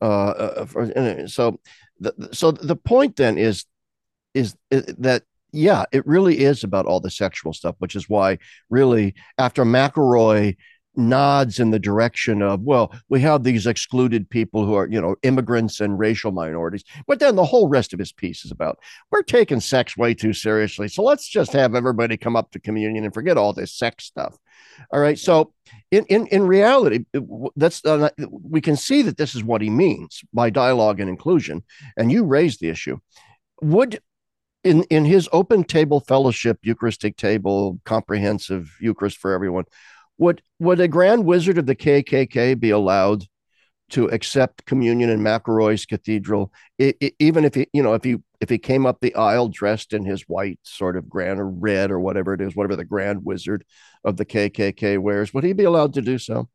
Uh, 0.00 0.04
uh 0.04 0.66
for, 0.66 1.28
so, 1.28 1.60
the, 2.00 2.30
so 2.32 2.50
the 2.50 2.76
point 2.76 3.16
then 3.16 3.38
is, 3.38 3.66
is, 4.34 4.56
is 4.70 4.82
uh, 4.88 4.92
that 4.98 5.22
yeah, 5.52 5.84
it 5.92 6.06
really 6.06 6.38
is 6.38 6.64
about 6.64 6.86
all 6.86 7.00
the 7.00 7.10
sexual 7.10 7.52
stuff, 7.52 7.76
which 7.78 7.94
is 7.94 8.08
why 8.08 8.38
really 8.70 9.14
after 9.36 9.64
McElroy 9.64 10.56
nods 10.94 11.58
in 11.58 11.70
the 11.70 11.78
direction 11.78 12.42
of, 12.42 12.60
well, 12.62 12.92
we 13.08 13.20
have 13.20 13.44
these 13.44 13.66
excluded 13.66 14.28
people 14.28 14.66
who 14.66 14.74
are, 14.74 14.86
you 14.88 15.00
know, 15.00 15.16
immigrants 15.22 15.80
and 15.80 15.98
racial 15.98 16.32
minorities. 16.32 16.84
But 17.06 17.18
then 17.18 17.36
the 17.36 17.44
whole 17.44 17.68
rest 17.68 17.92
of 17.92 17.98
his 17.98 18.12
piece 18.12 18.44
is 18.44 18.50
about 18.50 18.78
we're 19.10 19.22
taking 19.22 19.60
sex 19.60 19.96
way 19.96 20.14
too 20.14 20.32
seriously. 20.32 20.88
So 20.88 21.02
let's 21.02 21.28
just 21.28 21.52
have 21.52 21.74
everybody 21.74 22.16
come 22.16 22.36
up 22.36 22.50
to 22.52 22.60
communion 22.60 23.04
and 23.04 23.14
forget 23.14 23.38
all 23.38 23.52
this 23.52 23.72
sex 23.72 24.04
stuff. 24.04 24.36
All 24.92 25.00
right. 25.00 25.18
So 25.18 25.52
in 25.90 26.04
in, 26.06 26.26
in 26.28 26.46
reality, 26.46 27.04
that's 27.56 27.84
uh, 27.84 28.10
we 28.30 28.60
can 28.60 28.76
see 28.76 29.02
that 29.02 29.16
this 29.16 29.34
is 29.34 29.44
what 29.44 29.62
he 29.62 29.70
means 29.70 30.22
by 30.32 30.50
dialogue 30.50 31.00
and 31.00 31.08
inclusion. 31.08 31.62
And 31.96 32.12
you 32.12 32.24
raised 32.24 32.60
the 32.60 32.68
issue. 32.68 32.98
Would 33.60 34.00
in 34.64 34.84
in 34.84 35.04
his 35.04 35.28
open 35.32 35.64
table 35.64 36.00
fellowship 36.00 36.58
eucharistic 36.62 37.16
table 37.16 37.80
comprehensive 37.84 38.76
eucharist 38.80 39.18
for 39.18 39.32
everyone 39.32 39.64
would 40.18 40.42
would 40.58 40.80
a 40.80 40.88
grand 40.88 41.24
wizard 41.24 41.58
of 41.58 41.66
the 41.66 41.76
KKK 41.76 42.58
be 42.58 42.70
allowed 42.70 43.26
to 43.92 44.06
accept 44.06 44.64
communion 44.64 45.10
in 45.10 45.20
McElroy's 45.20 45.84
cathedral, 45.84 46.50
it, 46.78 46.96
it, 46.98 47.14
even 47.18 47.44
if 47.44 47.54
he, 47.54 47.66
you 47.74 47.82
know, 47.82 47.92
if 47.92 48.02
he 48.02 48.16
if 48.40 48.48
he 48.48 48.56
came 48.56 48.86
up 48.86 49.00
the 49.00 49.14
aisle 49.14 49.48
dressed 49.48 49.92
in 49.92 50.04
his 50.04 50.22
white 50.22 50.58
sort 50.62 50.96
of 50.96 51.08
grand 51.08 51.38
or 51.38 51.48
red 51.48 51.90
or 51.90 52.00
whatever 52.00 52.32
it 52.32 52.40
is, 52.40 52.56
whatever 52.56 52.74
the 52.74 52.86
grand 52.86 53.22
wizard 53.24 53.64
of 54.02 54.16
the 54.16 54.24
KKK 54.24 54.98
wears, 54.98 55.34
would 55.34 55.44
he 55.44 55.52
be 55.52 55.64
allowed 55.64 55.94
to 55.94 56.02
do 56.02 56.18
so? 56.18 56.48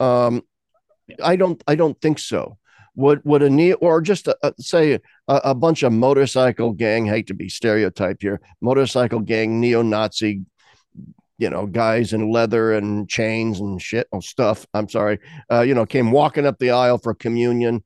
Um, 0.00 0.42
I 1.22 1.36
don't. 1.36 1.62
I 1.68 1.76
don't 1.76 2.00
think 2.00 2.18
so. 2.18 2.58
Would 2.96 3.24
would 3.24 3.42
a 3.42 3.50
neo 3.50 3.76
or 3.76 4.00
just 4.00 4.26
a, 4.26 4.36
a, 4.42 4.52
say 4.58 4.94
a, 4.94 5.00
a 5.28 5.54
bunch 5.54 5.84
of 5.84 5.92
motorcycle 5.92 6.72
gang? 6.72 7.06
Hate 7.06 7.28
to 7.28 7.34
be 7.34 7.48
stereotyped 7.48 8.22
here. 8.22 8.40
Motorcycle 8.60 9.20
gang, 9.20 9.60
neo-Nazi 9.60 10.42
you 11.38 11.50
know, 11.50 11.66
guys 11.66 12.12
in 12.12 12.30
leather 12.30 12.72
and 12.72 13.08
chains 13.08 13.60
and 13.60 13.80
shit 13.80 14.06
or 14.12 14.22
stuff. 14.22 14.66
I'm 14.74 14.88
sorry, 14.88 15.18
uh, 15.50 15.62
you 15.62 15.74
know, 15.74 15.86
came 15.86 16.10
walking 16.10 16.46
up 16.46 16.58
the 16.58 16.70
aisle 16.70 16.98
for 16.98 17.14
communion, 17.14 17.82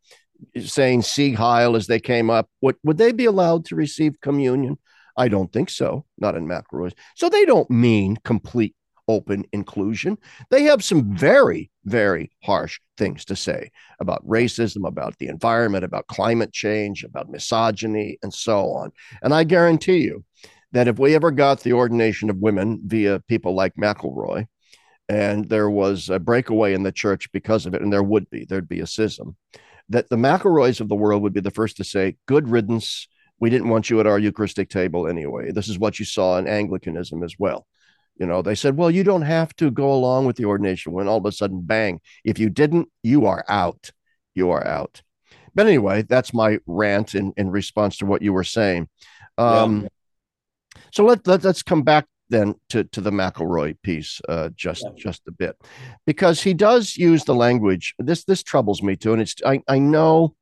saying 0.59 1.03
"Sieg 1.03 1.37
Heil" 1.37 1.77
as 1.77 1.87
they 1.87 2.01
came 2.01 2.31
up. 2.31 2.49
Would 2.61 2.77
would 2.85 2.99
they 2.99 3.13
be 3.13 3.25
allowed 3.25 3.65
to 3.67 3.77
receive 3.77 4.21
communion? 4.21 4.79
I 5.17 5.29
don't 5.29 5.53
think 5.53 5.69
so. 5.69 6.05
Not 6.19 6.37
in 6.37 6.47
McElroy's. 6.47 6.95
So 7.17 7.29
they 7.29 7.45
don't 7.45 7.69
mean 7.71 8.17
complete 8.25 8.75
open 9.09 9.45
inclusion. 9.53 10.19
They 10.51 10.65
have 10.65 10.85
some 10.85 11.17
very, 11.17 11.71
very 11.85 12.31
harsh 12.45 12.79
things 12.97 13.25
to 13.25 13.37
say 13.37 13.71
about 14.01 14.27
racism, 14.27 14.87
about 14.87 15.19
the 15.19 15.29
environment, 15.29 15.85
about 15.85 16.07
climate 16.07 16.53
change, 16.53 17.03
about 17.03 17.31
misogyny, 17.31 18.19
and 18.23 18.33
so 18.33 18.71
on. 18.71 18.93
And 19.23 19.35
I 19.35 19.45
guarantee 19.45 20.03
you 20.03 20.25
that 20.73 20.89
if 20.89 20.99
we 20.99 21.15
ever 21.15 21.31
got 21.31 21.61
the 21.61 21.73
ordination 21.73 22.31
of 22.31 22.37
women 22.37 22.81
via 22.85 23.21
people 23.29 23.55
like 23.55 23.75
McElroy, 23.77 24.47
and 25.09 25.49
there 25.49 25.71
was 25.71 26.11
a 26.11 26.19
breakaway 26.19 26.75
in 26.75 26.83
the 26.83 26.93
church 26.93 27.33
because 27.33 27.65
of 27.65 27.75
it, 27.75 27.83
and 27.83 27.93
there 27.93 28.03
would 28.03 28.29
be, 28.29 28.45
there'd 28.45 28.69
be 28.69 28.81
a 28.81 28.87
schism, 28.87 29.37
that 29.89 30.11
the 30.11 30.17
McElroys 30.17 30.81
of 30.81 30.89
the 30.89 30.95
world 30.95 31.23
would 31.23 31.33
be 31.33 31.41
the 31.41 31.51
first 31.51 31.79
to 31.79 31.85
say, 31.85 32.17
good 32.27 32.49
riddance. 32.49 33.09
We 33.41 33.49
didn't 33.49 33.71
want 33.71 33.89
you 33.89 34.01
at 34.01 34.07
our 34.07 34.19
Eucharistic 34.19 34.69
table 34.69 35.09
anyway. 35.09 35.53
This 35.53 35.69
is 35.69 35.79
what 35.79 35.99
you 35.99 36.05
saw 36.05 36.37
in 36.39 36.47
Anglicanism 36.47 37.23
as 37.23 37.37
well. 37.39 37.67
You 38.17 38.27
know, 38.27 38.43
they 38.43 38.57
said, 38.57 38.77
well, 38.77 38.91
you 38.91 39.05
don't 39.05 39.23
have 39.23 39.55
to 39.57 39.71
go 39.71 39.93
along 39.93 40.27
with 40.27 40.37
the 40.37 40.45
ordination 40.45 40.93
when 40.93 41.09
all 41.09 41.19
of 41.19 41.25
a 41.25 41.33
sudden, 41.33 41.63
bang, 41.63 42.01
if 42.25 42.39
you 42.39 42.51
didn't, 42.51 42.89
you 43.03 43.27
are 43.27 43.45
out. 43.49 43.93
You 44.35 44.51
are 44.51 44.67
out. 44.67 45.03
But 45.55 45.67
anyway, 45.67 46.03
that's 46.03 46.35
my 46.35 46.59
rant 46.67 47.15
in, 47.15 47.33
in 47.37 47.51
response 47.51 47.99
to 47.99 48.07
what 48.07 48.23
you 48.23 48.33
were 48.33 48.45
saying. 48.45 48.89
Um, 49.39 49.83
yeah. 49.83 49.89
So 50.93 51.05
let, 51.05 51.27
let 51.27 51.45
us 51.45 51.63
come 51.63 51.83
back 51.83 52.07
then 52.31 52.55
to 52.69 52.85
to 52.85 53.01
the 53.01 53.11
McElroy 53.11 53.77
piece 53.83 54.21
uh, 54.29 54.51
just 54.55 54.85
yeah. 54.85 54.91
just 54.97 55.23
a 55.29 55.33
bit, 55.33 55.57
because 56.07 56.43
he 56.43 56.55
does 56.55 56.97
use 56.97 57.25
the 57.25 57.35
language. 57.35 57.95
This 57.99 58.25
this 58.25 58.43
troubles 58.43 58.83
me 58.83 58.97
too, 58.97 59.13
and 59.13 59.23
it's 59.23 59.35
I 59.45 59.63
I 59.69 59.79
know. 59.79 60.35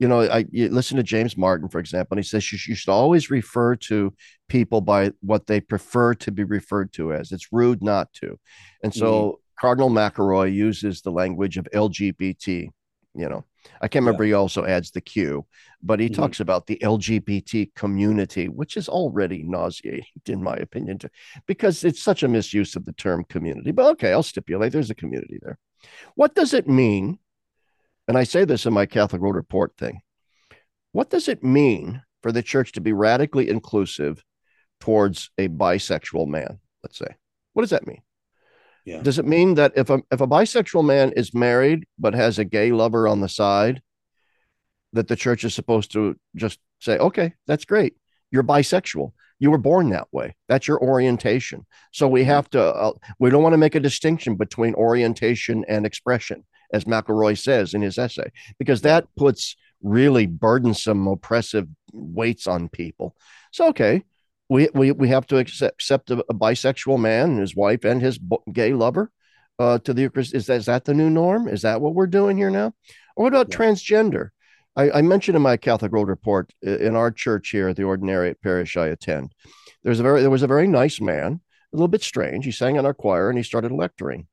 You 0.00 0.08
know, 0.08 0.22
I 0.22 0.44
you 0.50 0.68
listen 0.68 0.96
to 0.96 1.04
James 1.04 1.36
Martin, 1.36 1.68
for 1.68 1.78
example, 1.78 2.16
and 2.16 2.24
he 2.24 2.28
says 2.28 2.50
you, 2.52 2.58
you 2.66 2.74
should 2.74 2.90
always 2.90 3.30
refer 3.30 3.76
to 3.76 4.12
people 4.48 4.80
by 4.80 5.12
what 5.20 5.46
they 5.46 5.60
prefer 5.60 6.14
to 6.14 6.32
be 6.32 6.42
referred 6.42 6.92
to 6.94 7.12
as. 7.12 7.30
It's 7.30 7.52
rude 7.52 7.82
not 7.82 8.12
to. 8.14 8.38
And 8.82 8.92
so 8.92 9.12
mm-hmm. 9.12 9.36
Cardinal 9.60 9.90
McElroy 9.90 10.52
uses 10.52 11.00
the 11.00 11.12
language 11.12 11.56
of 11.56 11.68
LGBT, 11.72 12.68
you 13.14 13.28
know, 13.28 13.44
I 13.80 13.88
can't 13.88 14.04
remember. 14.04 14.24
Yeah. 14.24 14.28
He 14.28 14.34
also 14.34 14.64
adds 14.64 14.90
the 14.90 15.00
Q, 15.00 15.46
but 15.82 16.00
he 16.00 16.06
mm-hmm. 16.06 16.20
talks 16.20 16.40
about 16.40 16.66
the 16.66 16.78
LGBT 16.82 17.74
community, 17.74 18.48
which 18.48 18.76
is 18.76 18.88
already 18.88 19.42
nauseating, 19.42 20.04
in 20.26 20.42
my 20.42 20.56
opinion, 20.56 20.98
to, 20.98 21.10
because 21.46 21.84
it's 21.84 22.02
such 22.02 22.22
a 22.22 22.28
misuse 22.28 22.76
of 22.76 22.84
the 22.84 22.92
term 22.92 23.24
community. 23.24 23.70
But 23.72 23.86
okay, 23.92 24.12
I'll 24.12 24.22
stipulate 24.22 24.72
there's 24.72 24.90
a 24.90 24.94
community 24.94 25.38
there. 25.42 25.58
What 26.14 26.34
does 26.34 26.54
it 26.54 26.68
mean? 26.68 27.18
And 28.06 28.18
I 28.18 28.24
say 28.24 28.44
this 28.44 28.66
in 28.66 28.74
my 28.74 28.86
Catholic 28.86 29.22
World 29.22 29.36
Report 29.36 29.76
thing. 29.76 30.00
What 30.92 31.10
does 31.10 31.28
it 31.28 31.42
mean 31.42 32.02
for 32.22 32.32
the 32.32 32.42
church 32.42 32.72
to 32.72 32.80
be 32.80 32.92
radically 32.92 33.48
inclusive 33.48 34.22
towards 34.80 35.30
a 35.38 35.48
bisexual 35.48 36.28
man? 36.28 36.60
Let's 36.82 36.98
say. 36.98 37.16
What 37.54 37.62
does 37.62 37.70
that 37.70 37.86
mean? 37.86 38.02
Yeah. 38.84 39.00
Does 39.02 39.18
it 39.18 39.26
mean 39.26 39.54
that 39.54 39.72
if 39.76 39.88
a 39.88 40.02
if 40.10 40.20
a 40.20 40.26
bisexual 40.26 40.84
man 40.84 41.12
is 41.16 41.34
married 41.34 41.86
but 41.98 42.14
has 42.14 42.38
a 42.38 42.44
gay 42.44 42.70
lover 42.70 43.08
on 43.08 43.20
the 43.20 43.28
side, 43.28 43.82
that 44.92 45.08
the 45.08 45.16
church 45.16 45.44
is 45.44 45.54
supposed 45.54 45.92
to 45.92 46.16
just 46.36 46.58
say, 46.80 46.98
"Okay, 46.98 47.32
that's 47.46 47.64
great. 47.64 47.94
You're 48.30 48.42
bisexual. 48.42 49.12
You 49.38 49.50
were 49.50 49.58
born 49.58 49.90
that 49.90 50.08
way. 50.12 50.36
That's 50.48 50.68
your 50.68 50.82
orientation." 50.82 51.66
So 51.92 52.06
we 52.08 52.24
have 52.24 52.50
to 52.50 52.62
uh, 52.62 52.92
we 53.18 53.30
don't 53.30 53.42
want 53.42 53.54
to 53.54 53.58
make 53.58 53.74
a 53.74 53.80
distinction 53.80 54.36
between 54.36 54.74
orientation 54.74 55.64
and 55.66 55.86
expression, 55.86 56.44
as 56.72 56.84
McElroy 56.84 57.38
says 57.38 57.72
in 57.72 57.80
his 57.80 57.96
essay, 57.96 58.30
because 58.58 58.82
that 58.82 59.06
puts 59.16 59.56
really 59.82 60.26
burdensome, 60.26 61.06
oppressive 61.06 61.68
weights 61.92 62.46
on 62.46 62.68
people. 62.68 63.16
So 63.50 63.68
okay, 63.68 64.02
we 64.48 64.68
we, 64.74 64.92
we 64.92 65.08
have 65.08 65.26
to 65.28 65.38
accept, 65.38 65.74
accept 65.74 66.10
a, 66.10 66.24
a 66.28 66.34
bisexual 66.34 66.98
man 66.98 67.30
and 67.30 67.40
his 67.40 67.56
wife 67.56 67.84
and 67.84 68.00
his 68.00 68.18
gay 68.52 68.72
lover 68.72 69.10
uh, 69.58 69.78
to 69.78 69.94
the 69.94 70.02
Eucharist. 70.02 70.34
Is 70.34 70.46
that, 70.46 70.56
is 70.56 70.66
that 70.66 70.84
the 70.84 70.94
new 70.94 71.10
norm? 71.10 71.48
Is 71.48 71.62
that 71.62 71.80
what 71.80 71.94
we're 71.94 72.06
doing 72.06 72.36
here 72.36 72.50
now? 72.50 72.72
Or 73.16 73.24
what 73.24 73.34
about 73.34 73.50
yeah. 73.50 73.56
transgender? 73.56 74.30
I, 74.76 74.90
I, 74.90 75.02
mentioned 75.02 75.36
in 75.36 75.42
my 75.42 75.56
Catholic 75.56 75.92
World 75.92 76.08
Report 76.08 76.52
in 76.62 76.96
our 76.96 77.12
church 77.12 77.50
here 77.50 77.68
at 77.68 77.76
the 77.76 77.84
Ordinariate 77.84 78.40
parish 78.42 78.76
I 78.76 78.88
attend. 78.88 79.32
There's 79.84 80.00
a 80.00 80.02
very 80.02 80.20
there 80.20 80.30
was 80.30 80.42
a 80.42 80.48
very 80.48 80.66
nice 80.66 81.00
man, 81.00 81.40
a 81.72 81.76
little 81.76 81.88
bit 81.88 82.02
strange. 82.02 82.44
He 82.44 82.50
sang 82.50 82.76
in 82.76 82.86
our 82.86 82.94
choir 82.94 83.28
and 83.28 83.38
he 83.38 83.44
started 83.44 83.70
lecturing. 83.70 84.26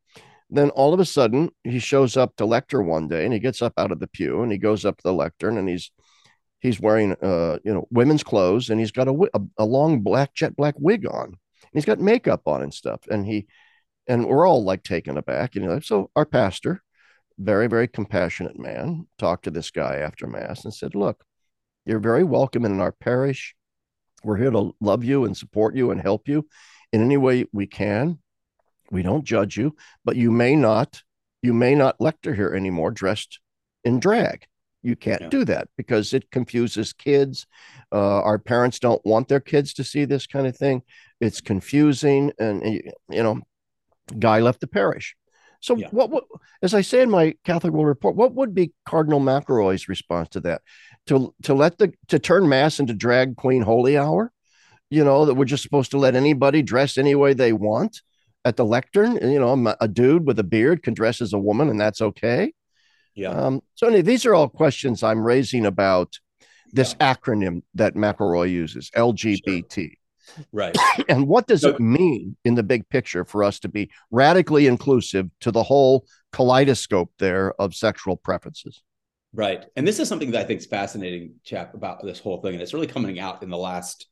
Then 0.49 0.69
all 0.71 0.93
of 0.93 0.99
a 0.99 1.05
sudden 1.05 1.51
he 1.63 1.79
shows 1.79 2.17
up 2.17 2.35
to 2.35 2.45
lecture 2.45 2.81
one 2.81 3.07
day 3.07 3.23
and 3.23 3.33
he 3.33 3.39
gets 3.39 3.61
up 3.61 3.73
out 3.77 3.91
of 3.91 3.99
the 3.99 4.07
pew 4.07 4.41
and 4.41 4.51
he 4.51 4.57
goes 4.57 4.83
up 4.83 4.97
to 4.97 5.03
the 5.03 5.13
lectern 5.13 5.57
and 5.57 5.69
he's 5.69 5.91
he's 6.61 6.79
wearing 6.79 7.13
uh 7.21 7.57
you 7.63 7.73
know 7.73 7.87
women's 7.91 8.23
clothes 8.23 8.69
and 8.69 8.79
he's 8.79 8.91
got 8.91 9.07
a, 9.07 9.29
a, 9.33 9.41
a 9.57 9.65
long 9.65 9.99
black 10.01 10.33
jet 10.33 10.55
black 10.55 10.75
wig 10.77 11.05
on. 11.05 11.25
And 11.25 11.73
he's 11.73 11.85
got 11.85 11.99
makeup 11.99 12.47
on 12.47 12.61
and 12.61 12.73
stuff 12.73 13.01
and 13.09 13.25
he 13.25 13.47
and 14.07 14.27
we're 14.27 14.47
all 14.47 14.63
like 14.63 14.83
taken 14.83 15.17
aback. 15.17 15.55
You 15.55 15.61
know, 15.61 15.79
so 15.79 16.09
our 16.15 16.25
pastor, 16.25 16.83
very, 17.37 17.67
very 17.67 17.87
compassionate 17.87 18.59
man, 18.59 19.07
talked 19.17 19.45
to 19.45 19.51
this 19.51 19.71
guy 19.71 19.97
after 19.97 20.27
Mass 20.27 20.65
and 20.65 20.73
said, 20.73 20.95
Look, 20.95 21.23
you're 21.85 21.99
very 21.99 22.23
welcome 22.23 22.65
in 22.65 22.79
our 22.79 22.91
parish. 22.91 23.55
We're 24.23 24.37
here 24.37 24.51
to 24.51 24.73
love 24.79 25.03
you 25.03 25.25
and 25.25 25.35
support 25.35 25.75
you 25.75 25.91
and 25.91 26.01
help 26.01 26.27
you 26.27 26.47
in 26.91 27.01
any 27.01 27.17
way 27.17 27.45
we 27.51 27.67
can. 27.67 28.19
We 28.91 29.03
don't 29.03 29.23
judge 29.23 29.57
you, 29.57 29.75
but 30.03 30.15
you 30.15 30.31
may 30.31 30.55
not, 30.55 31.01
you 31.41 31.53
may 31.53 31.73
not 31.73 32.01
lecture 32.01 32.35
here 32.35 32.53
anymore 32.53 32.91
dressed 32.91 33.39
in 33.83 33.99
drag. 33.99 34.45
You 34.83 34.95
can't 34.95 35.21
yeah. 35.21 35.29
do 35.29 35.45
that 35.45 35.67
because 35.77 36.13
it 36.13 36.31
confuses 36.31 36.93
kids. 36.93 37.45
Uh, 37.91 38.21
our 38.21 38.39
parents 38.39 38.79
don't 38.79 39.03
want 39.05 39.27
their 39.27 39.39
kids 39.39 39.73
to 39.75 39.83
see 39.83 40.05
this 40.05 40.25
kind 40.25 40.47
of 40.47 40.57
thing. 40.57 40.81
It's 41.19 41.41
confusing, 41.41 42.31
and 42.39 42.63
you 42.63 43.23
know, 43.23 43.41
guy 44.17 44.39
left 44.39 44.59
the 44.59 44.67
parish. 44.67 45.15
So 45.61 45.77
yeah. 45.77 45.87
what, 45.91 46.09
what, 46.09 46.23
as 46.63 46.73
I 46.73 46.81
say 46.81 47.01
in 47.01 47.11
my 47.11 47.35
Catholic 47.45 47.71
World 47.71 47.87
Report, 47.87 48.15
what 48.15 48.33
would 48.33 48.55
be 48.55 48.73
Cardinal 48.85 49.19
McElroy's 49.19 49.87
response 49.87 50.29
to 50.29 50.39
that? 50.41 50.61
To 51.07 51.33
to 51.43 51.53
let 51.53 51.77
the 51.77 51.93
to 52.07 52.19
turn 52.19 52.49
mass 52.49 52.79
into 52.79 52.93
drag 52.93 53.35
queen 53.35 53.61
holy 53.61 53.97
hour? 53.97 54.31
You 54.89 55.03
know 55.03 55.25
that 55.25 55.35
we're 55.35 55.45
just 55.45 55.63
supposed 55.63 55.91
to 55.91 55.97
let 55.97 56.15
anybody 56.15 56.61
dress 56.61 56.97
any 56.97 57.15
way 57.15 57.33
they 57.33 57.53
want 57.53 58.01
at 58.43 58.57
the 58.57 58.65
lectern. 58.65 59.17
You 59.21 59.39
know, 59.39 59.75
a 59.79 59.87
dude 59.87 60.25
with 60.25 60.39
a 60.39 60.43
beard 60.43 60.83
can 60.83 60.93
dress 60.93 61.21
as 61.21 61.33
a 61.33 61.39
woman, 61.39 61.69
and 61.69 61.79
that's 61.79 62.01
okay. 62.01 62.53
Yeah. 63.15 63.29
Um, 63.29 63.61
so 63.75 63.87
anyway, 63.87 64.01
these 64.03 64.25
are 64.25 64.33
all 64.33 64.49
questions 64.49 65.03
I'm 65.03 65.23
raising 65.23 65.65
about 65.65 66.17
this 66.71 66.95
yeah. 66.99 67.13
acronym 67.13 67.63
that 67.75 67.95
McElroy 67.95 68.49
uses, 68.49 68.89
LGBT. 68.95 69.73
Sure. 69.73 70.45
Right. 70.51 70.75
and 71.09 71.27
what 71.27 71.47
does 71.47 71.61
so, 71.61 71.69
it 71.69 71.79
mean 71.79 72.37
in 72.45 72.55
the 72.55 72.63
big 72.63 72.87
picture 72.89 73.25
for 73.25 73.43
us 73.43 73.59
to 73.59 73.69
be 73.69 73.91
radically 74.11 74.67
inclusive 74.67 75.29
to 75.41 75.51
the 75.51 75.63
whole 75.63 76.05
kaleidoscope 76.31 77.11
there 77.19 77.53
of 77.59 77.75
sexual 77.75 78.15
preferences? 78.15 78.81
Right. 79.33 79.65
And 79.75 79.87
this 79.87 79.99
is 79.99 80.07
something 80.07 80.31
that 80.31 80.41
I 80.41 80.43
think 80.43 80.59
is 80.59 80.65
fascinating, 80.65 81.35
Chapp, 81.45 81.73
about 81.73 82.03
this 82.03 82.19
whole 82.19 82.41
thing. 82.41 82.53
And 82.53 82.61
it's 82.61 82.73
really 82.73 82.87
coming 82.87 83.19
out 83.19 83.43
in 83.43 83.49
the 83.49 83.57
last, 83.57 84.07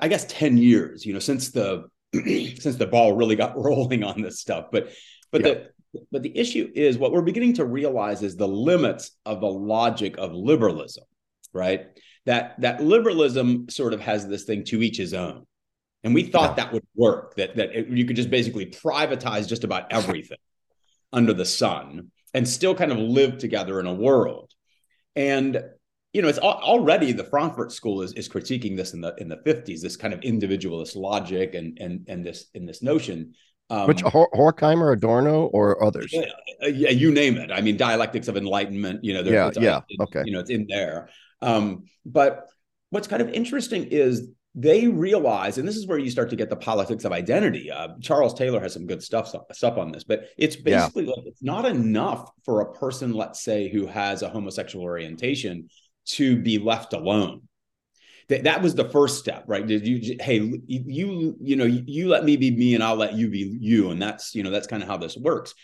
I 0.00 0.08
guess, 0.08 0.24
10 0.26 0.58
years, 0.58 1.04
you 1.04 1.12
know, 1.12 1.18
since 1.18 1.50
the 1.50 1.88
since 2.14 2.76
the 2.76 2.86
ball 2.86 3.12
really 3.12 3.36
got 3.36 3.56
rolling 3.62 4.04
on 4.04 4.22
this 4.22 4.40
stuff. 4.40 4.66
But 4.70 4.92
but 5.30 5.42
yeah. 5.42 5.48
the 5.48 5.70
but 6.10 6.22
the 6.22 6.36
issue 6.36 6.70
is 6.74 6.98
what 6.98 7.12
we're 7.12 7.22
beginning 7.22 7.54
to 7.54 7.64
realize 7.64 8.22
is 8.22 8.36
the 8.36 8.48
limits 8.48 9.12
of 9.24 9.40
the 9.40 9.46
logic 9.46 10.16
of 10.18 10.32
liberalism, 10.32 11.04
right? 11.52 11.88
that 12.28 12.60
that 12.60 12.82
liberalism 12.82 13.70
sort 13.70 13.94
of 13.94 14.00
has 14.02 14.28
this 14.28 14.44
thing 14.44 14.62
to 14.62 14.82
each 14.82 14.98
his 14.98 15.14
own 15.14 15.46
and 16.04 16.14
we 16.14 16.22
thought 16.22 16.50
yeah. 16.50 16.64
that 16.64 16.72
would 16.74 16.86
work 16.94 17.34
that 17.36 17.56
that 17.56 17.74
it, 17.74 17.88
you 17.88 18.04
could 18.04 18.16
just 18.16 18.28
basically 18.28 18.66
privatize 18.66 19.48
just 19.48 19.64
about 19.64 19.90
everything 19.90 20.36
under 21.12 21.32
the 21.32 21.46
sun 21.46 22.10
and 22.34 22.46
still 22.46 22.74
kind 22.74 22.92
of 22.92 22.98
live 22.98 23.38
together 23.38 23.80
in 23.80 23.86
a 23.86 23.94
world 23.94 24.52
and 25.16 25.62
you 26.12 26.20
know 26.20 26.28
it's 26.28 26.38
already 26.38 27.12
the 27.12 27.24
frankfurt 27.24 27.72
school 27.72 28.02
is, 28.02 28.12
is 28.12 28.28
critiquing 28.28 28.76
this 28.76 28.92
in 28.92 29.00
the 29.00 29.14
in 29.16 29.28
the 29.28 29.38
50s 29.38 29.80
this 29.80 29.96
kind 29.96 30.12
of 30.12 30.20
individualist 30.20 30.96
logic 30.96 31.54
and 31.54 31.78
and 31.80 32.04
and 32.08 32.26
this 32.26 32.48
in 32.52 32.66
this 32.66 32.82
notion 32.82 33.32
um, 33.70 33.86
Which 33.86 34.02
Horkheimer, 34.02 34.94
Adorno, 34.94 35.44
or 35.46 35.82
others? 35.82 36.10
Yeah, 36.12 36.68
yeah, 36.68 36.90
you 36.90 37.12
name 37.12 37.36
it. 37.36 37.50
I 37.52 37.60
mean, 37.60 37.76
dialectics 37.76 38.28
of 38.28 38.36
enlightenment. 38.36 39.04
You 39.04 39.14
know, 39.14 39.20
yeah, 39.20 39.50
yeah, 39.60 39.80
okay. 40.00 40.22
You 40.24 40.32
know, 40.32 40.40
it's 40.40 40.50
in 40.50 40.66
there. 40.68 41.10
Um, 41.42 41.84
but 42.06 42.46
what's 42.90 43.08
kind 43.08 43.20
of 43.20 43.28
interesting 43.30 43.84
is 43.84 44.28
they 44.54 44.88
realize, 44.88 45.58
and 45.58 45.68
this 45.68 45.76
is 45.76 45.86
where 45.86 45.98
you 45.98 46.10
start 46.10 46.30
to 46.30 46.36
get 46.36 46.48
the 46.48 46.56
politics 46.56 47.04
of 47.04 47.12
identity. 47.12 47.70
Uh, 47.70 47.88
Charles 48.00 48.34
Taylor 48.34 48.60
has 48.60 48.72
some 48.72 48.86
good 48.86 49.02
stuff 49.02 49.34
stuff 49.52 49.76
on 49.78 49.92
this, 49.92 50.04
but 50.04 50.28
it's 50.38 50.56
basically 50.56 51.04
yeah. 51.04 51.12
like 51.12 51.26
it's 51.26 51.42
not 51.42 51.66
enough 51.66 52.30
for 52.44 52.62
a 52.62 52.72
person, 52.72 53.12
let's 53.12 53.42
say, 53.42 53.68
who 53.68 53.86
has 53.86 54.22
a 54.22 54.30
homosexual 54.30 54.84
orientation 54.84 55.68
to 56.06 56.36
be 56.36 56.58
left 56.58 56.94
alone. 56.94 57.47
That 58.28 58.44
that 58.44 58.62
was 58.62 58.74
the 58.74 58.88
first 58.88 59.18
step, 59.18 59.44
right? 59.46 59.66
Did 59.66 59.86
you? 59.86 60.16
Hey, 60.20 60.38
you 60.66 61.36
you 61.40 61.56
know 61.56 61.64
you 61.64 62.08
let 62.08 62.24
me 62.24 62.36
be 62.36 62.50
me, 62.50 62.74
and 62.74 62.84
I'll 62.84 62.96
let 62.96 63.14
you 63.14 63.28
be 63.28 63.56
you, 63.60 63.90
and 63.90 64.00
that's 64.00 64.34
you 64.34 64.42
know 64.42 64.50
that's 64.50 64.66
kind 64.66 64.82
of 64.82 64.88
how 64.88 64.98
this 64.98 65.16
works 65.16 65.54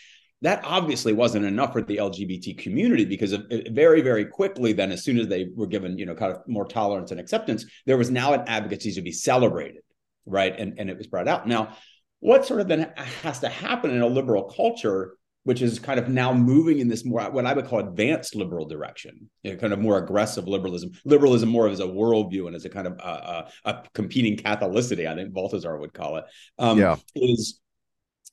that 0.41 0.61
obviously 0.63 1.13
wasn't 1.13 1.45
enough 1.45 1.73
for 1.73 1.81
the 1.81 1.97
LGBT 1.97 2.57
community 2.57 3.05
because 3.05 3.31
of, 3.31 3.45
uh, 3.51 3.57
very, 3.71 4.01
very 4.01 4.25
quickly, 4.25 4.73
then 4.73 4.91
as 4.91 5.03
soon 5.03 5.17
as 5.17 5.27
they 5.27 5.47
were 5.55 5.67
given, 5.67 5.97
you 5.97 6.05
know, 6.05 6.13
kind 6.13 6.31
of 6.31 6.47
more 6.47 6.67
tolerance 6.67 7.11
and 7.11 7.19
acceptance, 7.19 7.65
there 7.85 7.97
was 7.97 8.11
now 8.11 8.33
an 8.33 8.43
advocacy 8.47 8.91
to 8.93 9.01
be 9.01 9.11
celebrated, 9.11 9.81
right? 10.25 10.57
And, 10.59 10.77
and 10.77 10.89
it 10.89 10.97
was 10.97 11.07
brought 11.07 11.27
out. 11.27 11.47
Now, 11.47 11.77
what 12.19 12.45
sort 12.45 12.61
of 12.61 12.67
then 12.67 12.91
has 13.23 13.39
to 13.39 13.49
happen 13.49 13.91
in 13.91 14.01
a 14.01 14.07
liberal 14.07 14.43
culture, 14.43 15.17
which 15.45 15.61
is 15.61 15.79
kind 15.79 15.99
of 15.99 16.09
now 16.09 16.33
moving 16.33 16.79
in 16.79 16.87
this 16.87 17.05
more 17.05 17.21
what 17.29 17.45
I 17.45 17.53
would 17.53 17.67
call 17.67 17.79
advanced 17.79 18.35
liberal 18.35 18.65
direction, 18.65 19.29
you 19.43 19.51
know, 19.51 19.57
kind 19.57 19.73
of 19.73 19.79
more 19.79 19.99
aggressive 19.99 20.47
liberalism, 20.47 20.91
liberalism 21.05 21.49
more 21.49 21.69
as 21.69 21.79
a 21.79 21.85
worldview 21.85 22.47
and 22.47 22.55
as 22.55 22.65
a 22.65 22.69
kind 22.69 22.87
of 22.87 22.93
a, 22.93 23.47
a 23.63 23.83
competing 23.93 24.37
Catholicity, 24.37 25.07
I 25.07 25.15
think 25.15 25.33
Balthasar 25.33 25.77
would 25.77 25.93
call 25.93 26.17
it. 26.17 26.25
Um, 26.57 26.79
yeah. 26.79 26.97
Is 27.13 27.59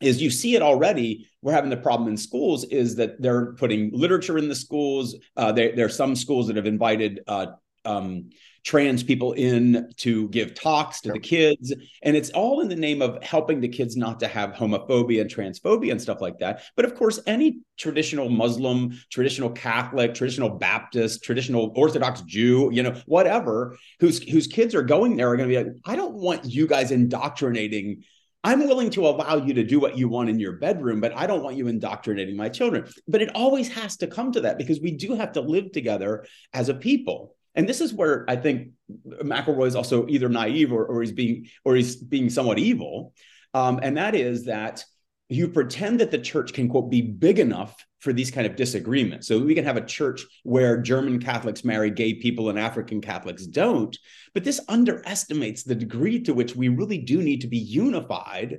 is 0.01 0.21
you 0.21 0.31
see 0.31 0.57
it 0.57 0.63
already. 0.63 1.29
We're 1.43 1.53
having 1.53 1.71
the 1.71 1.77
problem 1.77 2.09
in 2.09 2.17
schools 2.17 2.65
is 2.65 2.97
that 2.97 3.21
they're 3.21 3.53
putting 3.53 3.91
literature 3.93 4.39
in 4.39 4.49
the 4.49 4.55
schools. 4.55 5.15
Uh, 5.37 5.53
there, 5.53 5.77
there 5.77 5.87
are 5.87 5.91
some 5.91 6.17
schools 6.17 6.47
that 6.49 6.57
have 6.57 6.67
invited 6.67 7.21
uh, 7.29 7.47
um, 7.85 8.31
trans 8.65 9.03
people 9.03 9.33
in 9.33 9.91
to 9.97 10.29
give 10.29 10.55
talks 10.55 11.01
to 11.01 11.13
the 11.13 11.19
kids. 11.19 11.75
And 12.03 12.17
it's 12.17 12.31
all 12.31 12.61
in 12.61 12.69
the 12.69 12.77
name 12.77 13.03
of 13.03 13.23
helping 13.23 13.61
the 13.61 13.69
kids 13.69 13.97
not 13.97 14.21
to 14.21 14.29
have 14.29 14.51
homophobia 14.51 15.23
and 15.23 15.31
transphobia 15.31 15.91
and 15.91 16.01
stuff 16.01 16.21
like 16.21 16.39
that. 16.39 16.63
But 16.77 16.85
of 16.85 16.95
course, 16.95 17.19
any 17.27 17.61
traditional 17.77 18.29
Muslim, 18.29 18.97
traditional 19.11 19.51
Catholic, 19.51 20.15
traditional 20.15 20.51
Baptist, 20.51 21.25
traditional 21.25 21.73
Orthodox 21.75 22.21
Jew, 22.23 22.71
you 22.73 22.85
know, 22.85 23.01
whatever, 23.07 23.77
whose 23.99 24.23
whose 24.23 24.47
kids 24.47 24.75
are 24.75 24.83
going 24.83 25.17
there 25.17 25.31
are 25.31 25.37
going 25.37 25.49
to 25.49 25.55
be 25.55 25.63
like, 25.63 25.75
I 25.85 25.97
don't 25.97 26.15
want 26.15 26.45
you 26.45 26.67
guys 26.67 26.93
indoctrinating 26.93 28.05
I'm 28.45 28.67
willing 28.67 28.91
to 28.91 29.07
allow 29.07 29.37
you 29.37 29.55
to 29.55 29.63
do 29.63 29.79
what 29.79 29.97
you 29.97 30.09
want 30.09 30.29
in 30.29 30.41
your 30.41 30.55
bedroom, 30.55 31.01
but 31.01 31.17
I 31.17 31.29
don't 31.29 31.45
want 31.45 31.57
you 31.57 31.69
indoctrinating 31.69 32.37
my 32.37 32.49
children. 32.49 32.93
But 33.07 33.23
it 33.23 33.31
always 33.37 33.73
has 33.73 33.97
to 33.99 34.09
come 34.09 34.33
to 34.33 34.41
that 34.41 34.59
because 34.59 34.81
we 34.81 34.97
do 34.97 35.15
have 35.15 35.33
to 35.33 35.41
live 35.41 35.71
together 35.71 36.27
as 36.53 36.69
a 36.69 36.75
people. 36.75 37.37
And 37.55 37.69
this 37.69 37.81
is 37.81 37.93
where 37.93 38.25
I 38.29 38.37
think 38.37 38.71
McElroy 39.07 39.67
is 39.67 39.77
also 39.77 40.07
either 40.09 40.29
naive 40.29 40.73
or, 40.73 40.85
or 40.87 41.03
he's 41.03 41.13
being 41.13 41.49
or 41.65 41.77
he's 41.77 41.97
being 41.97 42.31
somewhat 42.31 42.59
evil. 42.59 43.13
Um, 43.55 43.81
and 43.83 43.97
that 43.97 44.15
is 44.15 44.47
that 44.47 44.85
you 45.29 45.49
pretend 45.49 46.01
that 46.01 46.11
the 46.11 46.19
church 46.19 46.53
can 46.53 46.69
quote 46.69 46.91
be 46.91 47.03
big 47.03 47.39
enough 47.39 47.75
for 48.01 48.13
these 48.13 48.31
kind 48.31 48.47
of 48.47 48.57
disagreements 48.57 49.29
so 49.29 49.39
we 49.39 49.55
can 49.55 49.65
have 49.65 49.77
a 49.77 49.87
church 49.87 50.27
where 50.43 50.77
german 50.77 51.21
catholics 51.21 51.65
marry 51.65 51.89
gay 51.89 52.13
people 52.13 52.51
and 52.51 52.59
african 52.59 53.01
catholics 53.01 53.47
don't 53.47 53.97
but 54.35 54.43
this 54.43 54.61
underestimates 54.69 55.63
the 55.63 55.75
degree 55.75 56.21
to 56.21 56.35
which 56.35 56.57
we 56.57 56.69
really 56.69 56.99
do 56.99 57.23
need 57.23 57.41
to 57.41 57.47
be 57.47 57.59
unified 57.59 58.59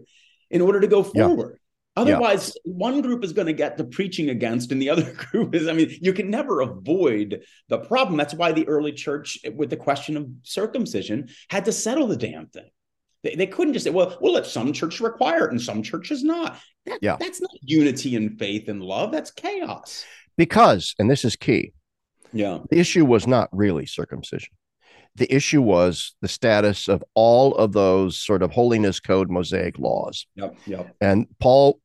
in 0.53 0.61
order 0.61 0.79
to 0.79 0.87
go 0.87 1.03
forward. 1.03 1.59
Otherwise 1.95 2.53
yeah. 2.65 2.71
one 2.73 3.01
group 3.01 3.23
is 3.23 3.33
going 3.33 3.47
to 3.47 3.53
get 3.53 3.77
the 3.77 3.83
preaching 3.83 4.29
against 4.29 4.71
and 4.71 4.81
the 4.81 4.89
other 4.91 5.11
group 5.13 5.53
is 5.55 5.67
i 5.67 5.73
mean 5.73 5.89
you 6.01 6.13
can 6.13 6.29
never 6.29 6.61
avoid 6.61 7.43
the 7.69 7.79
problem 7.79 8.17
that's 8.17 8.33
why 8.33 8.51
the 8.51 8.67
early 8.67 8.91
church 8.91 9.39
with 9.55 9.69
the 9.69 9.77
question 9.77 10.17
of 10.17 10.27
circumcision 10.43 11.29
had 11.49 11.65
to 11.65 11.71
settle 11.71 12.07
the 12.07 12.17
damn 12.17 12.47
thing 12.47 12.69
they, 13.23 13.35
they 13.35 13.47
couldn't 13.47 13.73
just 13.73 13.85
say, 13.85 13.91
well, 13.91 14.17
we'll 14.21 14.33
let 14.33 14.45
some 14.45 14.73
churches 14.73 15.01
require 15.01 15.45
it 15.45 15.51
and 15.51 15.61
some 15.61 15.81
churches 15.81 16.23
not. 16.23 16.59
That, 16.85 16.99
yeah. 17.01 17.17
That's 17.19 17.41
not 17.41 17.51
unity 17.61 18.15
and 18.15 18.37
faith 18.37 18.67
and 18.67 18.81
love. 18.81 19.11
That's 19.11 19.31
chaos. 19.31 20.05
Because, 20.37 20.93
and 20.99 21.09
this 21.09 21.23
is 21.23 21.35
key. 21.35 21.73
Yeah. 22.33 22.59
The 22.69 22.79
issue 22.79 23.05
was 23.05 23.25
not 23.25 23.49
really 23.51 23.85
circumcision. 23.85 24.53
The 25.15 25.33
issue 25.33 25.61
was 25.61 26.15
the 26.21 26.27
status 26.27 26.87
of 26.87 27.03
all 27.13 27.55
of 27.55 27.71
those 27.71 28.19
sort 28.19 28.41
of 28.41 28.51
holiness 28.51 28.99
code 28.99 29.29
mosaic 29.29 29.77
laws. 29.77 30.25
Yep. 30.35 30.57
Yep. 30.65 30.95
And 30.99 31.27
Paul 31.39 31.79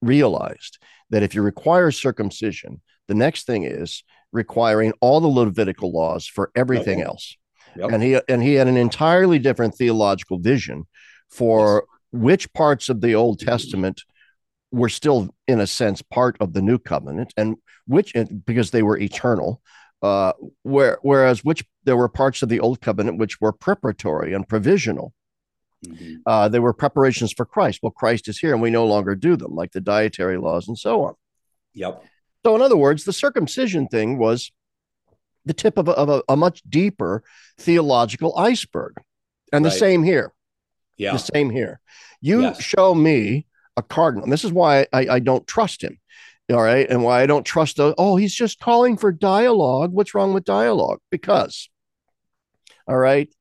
realized 0.00 0.78
that 1.10 1.22
if 1.22 1.34
you 1.34 1.42
require 1.42 1.90
circumcision, 1.90 2.80
the 3.08 3.14
next 3.14 3.46
thing 3.46 3.64
is 3.64 4.04
requiring 4.32 4.92
all 5.00 5.20
the 5.20 5.28
Levitical 5.28 5.92
laws 5.92 6.26
for 6.26 6.50
everything 6.54 7.02
else. 7.02 7.36
Yep. 7.76 7.90
And 7.92 8.02
he 8.02 8.20
and 8.28 8.42
he 8.42 8.54
had 8.54 8.68
an 8.68 8.76
entirely 8.76 9.38
different 9.38 9.74
theological 9.74 10.38
vision 10.38 10.86
for 11.28 11.86
yes. 12.12 12.22
which 12.22 12.52
parts 12.52 12.88
of 12.88 13.00
the 13.00 13.14
Old 13.14 13.40
Testament 13.40 14.02
were 14.72 14.88
still, 14.88 15.34
in 15.46 15.60
a 15.60 15.66
sense, 15.66 16.02
part 16.02 16.36
of 16.40 16.52
the 16.52 16.62
new 16.62 16.78
covenant, 16.78 17.32
and 17.36 17.56
which 17.86 18.14
because 18.44 18.70
they 18.70 18.82
were 18.82 18.98
eternal, 18.98 19.60
Uh, 20.02 20.32
where 20.62 20.98
whereas 21.02 21.44
which 21.44 21.62
there 21.84 21.96
were 21.96 22.08
parts 22.08 22.42
of 22.42 22.48
the 22.48 22.60
old 22.60 22.80
covenant 22.80 23.18
which 23.18 23.38
were 23.40 23.52
preparatory 23.52 24.32
and 24.34 24.48
provisional. 24.48 25.12
Mm-hmm. 25.86 26.16
Uh, 26.26 26.48
they 26.48 26.58
were 26.58 26.72
preparations 26.72 27.32
for 27.32 27.44
Christ. 27.44 27.80
Well, 27.82 27.90
Christ 27.90 28.28
is 28.28 28.38
here, 28.38 28.52
and 28.52 28.62
we 28.62 28.70
no 28.70 28.86
longer 28.86 29.14
do 29.14 29.36
them, 29.36 29.54
like 29.54 29.72
the 29.72 29.80
dietary 29.80 30.38
laws 30.38 30.68
and 30.68 30.78
so 30.78 31.04
on. 31.04 31.14
Yep. 31.74 32.04
So, 32.44 32.54
in 32.56 32.62
other 32.62 32.76
words, 32.76 33.04
the 33.04 33.12
circumcision 33.12 33.88
thing 33.88 34.18
was 34.18 34.52
the 35.44 35.54
tip 35.54 35.78
of 35.78 35.88
a, 35.88 35.92
of 35.92 36.08
a, 36.08 36.22
a 36.28 36.36
much 36.36 36.62
deeper 36.68 37.22
theological 37.58 38.36
iceberg, 38.36 38.94
and 39.52 39.64
right. 39.64 39.72
the 39.72 39.78
same 39.78 40.02
here. 40.02 40.32
Yeah. 40.98 41.12
The 41.12 41.18
same 41.18 41.48
here. 41.48 41.80
You 42.20 42.42
yes. 42.42 42.60
show 42.60 42.94
me 42.94 43.46
a 43.76 43.82
cardinal. 43.82 44.24
And 44.24 44.32
this 44.32 44.44
is 44.44 44.52
why 44.52 44.86
I, 44.92 45.06
I 45.08 45.18
don't 45.18 45.46
trust 45.46 45.82
him. 45.82 45.98
All 46.52 46.60
right. 46.60 46.86
And 46.90 47.02
why 47.02 47.22
I 47.22 47.26
don't 47.26 47.44
trust 47.44 47.76
the, 47.76 47.94
oh, 47.96 48.16
he's 48.16 48.34
just 48.34 48.60
calling 48.60 48.98
for 48.98 49.10
dialogue. 49.10 49.92
What's 49.92 50.14
wrong 50.14 50.34
with 50.34 50.44
dialogue? 50.44 50.98
Because, 51.10 51.70
all 52.86 52.98
right, 52.98 53.32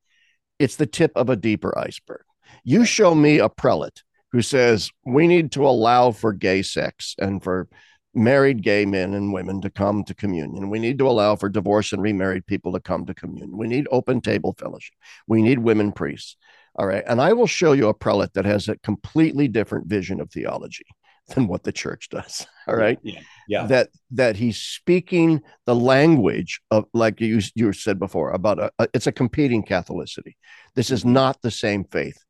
it's 0.57 0.77
the 0.77 0.85
tip 0.85 1.11
of 1.15 1.29
a 1.29 1.35
deeper 1.35 1.77
iceberg. 1.77 2.21
You 2.69 2.85
show 2.85 3.15
me 3.15 3.39
a 3.39 3.49
prelate 3.49 4.03
who 4.31 4.43
says 4.43 4.91
we 5.03 5.25
need 5.25 5.53
to 5.53 5.65
allow 5.65 6.11
for 6.11 6.33
gay 6.33 6.61
sex 6.61 7.15
and 7.17 7.41
for 7.41 7.67
married 8.13 8.61
gay 8.61 8.85
men 8.85 9.15
and 9.15 9.33
women 9.33 9.59
to 9.61 9.71
come 9.71 10.03
to 10.03 10.13
communion. 10.13 10.69
We 10.69 10.77
need 10.77 10.99
to 10.99 11.07
allow 11.07 11.35
for 11.35 11.49
divorced 11.49 11.93
and 11.93 12.01
remarried 12.03 12.45
people 12.45 12.71
to 12.73 12.79
come 12.79 13.07
to 13.07 13.15
communion. 13.15 13.57
We 13.57 13.67
need 13.67 13.87
open 13.89 14.21
table 14.21 14.55
fellowship. 14.59 14.93
We 15.25 15.41
need 15.41 15.57
women 15.57 15.91
priests. 15.91 16.37
All 16.75 16.85
right. 16.85 17.03
And 17.07 17.19
I 17.19 17.33
will 17.33 17.47
show 17.47 17.71
you 17.71 17.87
a 17.87 17.93
prelate 17.95 18.33
that 18.33 18.45
has 18.45 18.69
a 18.69 18.77
completely 18.77 19.47
different 19.47 19.87
vision 19.87 20.21
of 20.21 20.29
theology 20.29 20.85
than 21.29 21.47
what 21.47 21.63
the 21.63 21.71
church 21.71 22.09
does. 22.09 22.45
All 22.67 22.75
right. 22.75 22.99
Yeah. 23.01 23.21
yeah. 23.47 23.65
That 23.65 23.89
that 24.11 24.35
he's 24.35 24.57
speaking 24.57 25.41
the 25.65 25.73
language 25.75 26.61
of 26.69 26.85
like 26.93 27.19
you 27.19 27.41
you 27.55 27.73
said 27.73 27.97
before 27.97 28.29
about 28.29 28.59
a, 28.59 28.71
a 28.77 28.87
it's 28.93 29.07
a 29.07 29.11
competing 29.11 29.63
Catholicity. 29.63 30.35
This 30.75 30.91
is 30.91 31.03
not 31.03 31.41
the 31.41 31.49
same 31.49 31.83
faith 31.83 32.23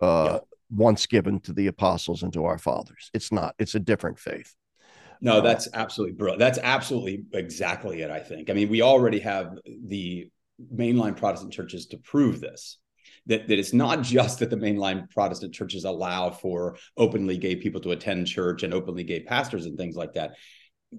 uh 0.00 0.30
yeah. 0.32 0.38
once 0.70 1.06
given 1.06 1.40
to 1.40 1.52
the 1.52 1.66
apostles 1.66 2.22
and 2.22 2.32
to 2.32 2.44
our 2.44 2.58
fathers. 2.58 3.10
It's 3.14 3.32
not. 3.32 3.54
It's 3.58 3.74
a 3.74 3.80
different 3.80 4.18
faith. 4.18 4.54
No, 5.20 5.38
uh, 5.38 5.40
that's 5.40 5.68
absolutely 5.74 6.14
brilliant. 6.14 6.38
That's 6.38 6.58
absolutely 6.62 7.24
exactly 7.32 8.02
it. 8.02 8.10
I 8.10 8.20
think. 8.20 8.50
I 8.50 8.52
mean, 8.52 8.68
we 8.68 8.82
already 8.82 9.20
have 9.20 9.58
the 9.86 10.30
mainline 10.74 11.16
Protestant 11.16 11.52
churches 11.52 11.86
to 11.86 11.98
prove 11.98 12.40
this 12.40 12.78
that, 13.26 13.46
that 13.48 13.58
it's 13.58 13.72
not 13.72 14.02
just 14.02 14.38
that 14.40 14.50
the 14.50 14.56
mainline 14.56 15.08
Protestant 15.10 15.54
churches 15.54 15.84
allow 15.84 16.30
for 16.30 16.76
openly 16.96 17.36
gay 17.36 17.56
people 17.56 17.80
to 17.82 17.92
attend 17.92 18.26
church 18.26 18.62
and 18.62 18.74
openly 18.74 19.04
gay 19.04 19.20
pastors 19.20 19.66
and 19.66 19.76
things 19.76 19.96
like 19.96 20.14
that. 20.14 20.32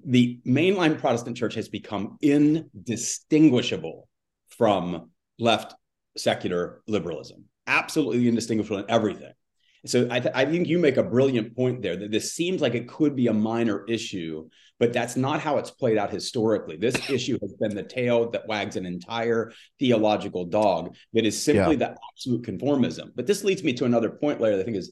The 0.06 0.40
mainline 0.46 1.00
Protestant 1.00 1.36
church 1.36 1.56
has 1.56 1.68
become 1.68 2.18
indistinguishable 2.22 4.08
from 4.50 5.10
left 5.40 5.74
secular 6.16 6.82
liberalism, 6.88 7.46
absolutely 7.70 8.28
indistinguishable 8.28 8.80
in 8.80 8.86
everything. 8.90 9.32
So 9.86 10.08
I, 10.12 10.20
th- 10.20 10.36
I, 10.36 10.46
think 10.46 10.68
you 10.68 10.78
make 10.78 10.98
a 10.98 11.04
brilliant 11.04 11.56
point 11.56 11.82
there 11.82 11.96
that 11.96 12.12
this 12.12 12.34
seems 12.34 12.62
like 12.62 12.76
it 12.76 12.90
could 12.90 13.16
be 13.16 13.28
a 13.28 13.34
minor 13.34 13.86
issue, 13.88 14.50
but 14.78 14.92
that's 14.92 15.16
not 15.16 15.40
how 15.40 15.58
it's 15.58 15.72
played 15.72 15.98
out 15.98 16.12
historically. 16.12 16.76
This 16.76 16.96
issue 17.10 17.38
has 17.42 17.54
been 17.54 17.74
the 17.74 17.84
tail 17.84 18.30
that 18.32 18.46
wags 18.46 18.76
an 18.76 18.86
entire 18.86 19.54
theological 19.80 20.46
dog 20.46 20.96
that 21.14 21.26
is 21.26 21.42
simply 21.42 21.78
yeah. 21.78 21.92
the 21.92 21.98
absolute 22.12 22.42
conformism. 22.42 23.12
But 23.16 23.26
this 23.26 23.46
leads 23.46 23.64
me 23.64 23.72
to 23.74 23.86
another 23.86 24.10
point, 24.10 24.42
Larry. 24.42 24.60
I 24.60 24.64
think 24.64 24.76
is 24.76 24.92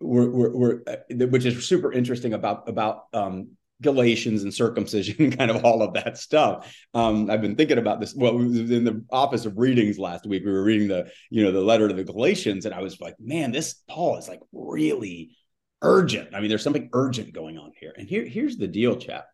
we're, 0.00 0.28
we're, 0.28 0.50
we're 0.54 0.82
uh, 0.86 1.26
which 1.28 1.46
is 1.46 1.66
super 1.66 1.90
interesting 1.90 2.34
about 2.34 2.68
about 2.68 3.04
um, 3.14 3.52
Galatians 3.84 4.42
and 4.42 4.52
circumcision, 4.52 5.30
kind 5.30 5.52
of 5.52 5.64
all 5.64 5.82
of 5.82 5.94
that 5.94 6.18
stuff. 6.18 6.76
Um, 6.92 7.30
I've 7.30 7.40
been 7.40 7.54
thinking 7.54 7.78
about 7.78 8.00
this. 8.00 8.14
Well, 8.16 8.36
we 8.36 8.46
was 8.46 8.70
in 8.72 8.82
the 8.82 9.04
office 9.12 9.46
of 9.46 9.56
readings 9.56 9.98
last 9.98 10.26
week. 10.26 10.44
We 10.44 10.50
were 10.50 10.64
reading 10.64 10.88
the, 10.88 11.12
you 11.30 11.44
know, 11.44 11.52
the 11.52 11.60
letter 11.60 11.86
to 11.86 11.94
the 11.94 12.02
Galatians, 12.02 12.66
and 12.66 12.74
I 12.74 12.82
was 12.82 13.00
like, 13.00 13.14
man, 13.20 13.52
this 13.52 13.74
Paul 13.88 14.16
is 14.16 14.26
like 14.26 14.40
really 14.52 15.36
urgent. 15.82 16.34
I 16.34 16.40
mean, 16.40 16.48
there's 16.48 16.64
something 16.64 16.90
urgent 16.92 17.32
going 17.32 17.58
on 17.58 17.70
here. 17.78 17.92
And 17.96 18.08
here, 18.08 18.24
here's 18.24 18.56
the 18.56 18.66
deal, 18.66 18.96
Chapp. 18.96 19.24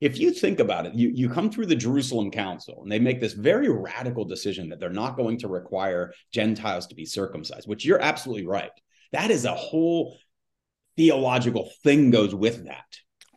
If 0.00 0.18
you 0.18 0.32
think 0.32 0.58
about 0.58 0.86
it, 0.86 0.94
you, 0.94 1.10
you 1.14 1.28
come 1.28 1.48
through 1.48 1.66
the 1.66 1.76
Jerusalem 1.76 2.32
Council 2.32 2.80
and 2.82 2.90
they 2.90 2.98
make 2.98 3.20
this 3.20 3.34
very 3.34 3.68
radical 3.68 4.24
decision 4.24 4.70
that 4.70 4.80
they're 4.80 4.90
not 4.90 5.16
going 5.16 5.38
to 5.38 5.48
require 5.48 6.12
Gentiles 6.32 6.88
to 6.88 6.96
be 6.96 7.04
circumcised, 7.04 7.68
which 7.68 7.84
you're 7.84 8.02
absolutely 8.02 8.46
right. 8.46 8.72
That 9.12 9.30
is 9.30 9.44
a 9.44 9.54
whole 9.54 10.16
theological 10.96 11.70
thing 11.84 12.10
goes 12.10 12.34
with 12.34 12.64
that 12.64 12.84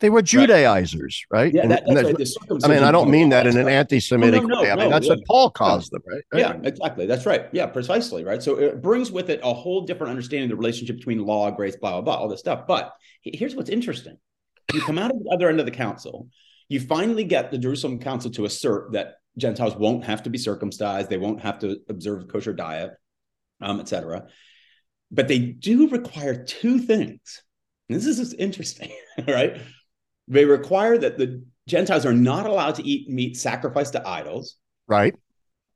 they 0.00 0.10
were 0.10 0.20
Judaizers, 0.20 1.24
right? 1.30 1.52
Yeah, 1.52 1.66
that, 1.68 1.86
and, 1.86 1.96
that's 1.96 2.36
right. 2.50 2.64
I 2.64 2.68
mean, 2.68 2.82
I 2.82 2.92
don't 2.92 3.10
mean 3.10 3.30
that 3.30 3.46
in 3.46 3.56
an 3.56 3.66
anti-Semitic 3.66 4.42
no, 4.42 4.48
no, 4.48 4.54
no, 4.56 4.62
way. 4.62 4.70
I 4.70 4.76
mean, 4.76 4.90
that's 4.90 5.08
what 5.08 5.24
Paul 5.26 5.50
calls 5.50 5.88
them, 5.88 6.02
right? 6.06 6.22
right? 6.32 6.40
Yeah, 6.40 6.68
exactly. 6.68 7.06
That's 7.06 7.24
right. 7.24 7.46
Yeah, 7.52 7.66
precisely. 7.66 8.22
Right. 8.22 8.42
So 8.42 8.58
it 8.58 8.82
brings 8.82 9.10
with 9.10 9.30
it 9.30 9.40
a 9.42 9.54
whole 9.54 9.86
different 9.86 10.10
understanding 10.10 10.44
of 10.44 10.50
the 10.50 10.56
relationship 10.56 10.96
between 10.96 11.24
law, 11.24 11.50
grace, 11.50 11.76
blah, 11.76 11.92
blah, 11.92 12.00
blah, 12.02 12.14
all 12.14 12.28
this 12.28 12.40
stuff. 12.40 12.66
But 12.66 12.92
here's 13.22 13.54
what's 13.54 13.70
interesting: 13.70 14.18
you 14.74 14.82
come 14.82 14.98
out 14.98 15.10
of 15.10 15.18
the 15.18 15.30
other 15.30 15.48
end 15.48 15.60
of 15.60 15.66
the 15.66 15.72
council, 15.72 16.28
you 16.68 16.80
finally 16.80 17.24
get 17.24 17.50
the 17.50 17.58
Jerusalem 17.58 17.98
Council 17.98 18.30
to 18.32 18.44
assert 18.44 18.92
that 18.92 19.14
Gentiles 19.38 19.76
won't 19.76 20.04
have 20.04 20.24
to 20.24 20.30
be 20.30 20.38
circumcised, 20.38 21.08
they 21.08 21.18
won't 21.18 21.40
have 21.40 21.58
to 21.60 21.78
observe 21.88 22.28
kosher 22.28 22.52
diet, 22.52 22.90
um, 23.62 23.80
etc. 23.80 24.26
But 25.10 25.28
they 25.28 25.38
do 25.38 25.88
require 25.88 26.44
two 26.44 26.80
things. 26.80 27.42
And 27.88 27.96
this 27.96 28.06
is 28.06 28.34
interesting, 28.34 28.90
right? 29.28 29.58
They 30.28 30.44
require 30.44 30.98
that 30.98 31.18
the 31.18 31.44
Gentiles 31.68 32.06
are 32.06 32.12
not 32.12 32.46
allowed 32.46 32.76
to 32.76 32.86
eat 32.86 33.08
meat 33.08 33.36
sacrificed 33.36 33.92
to 33.92 34.06
idols. 34.06 34.56
Right. 34.86 35.14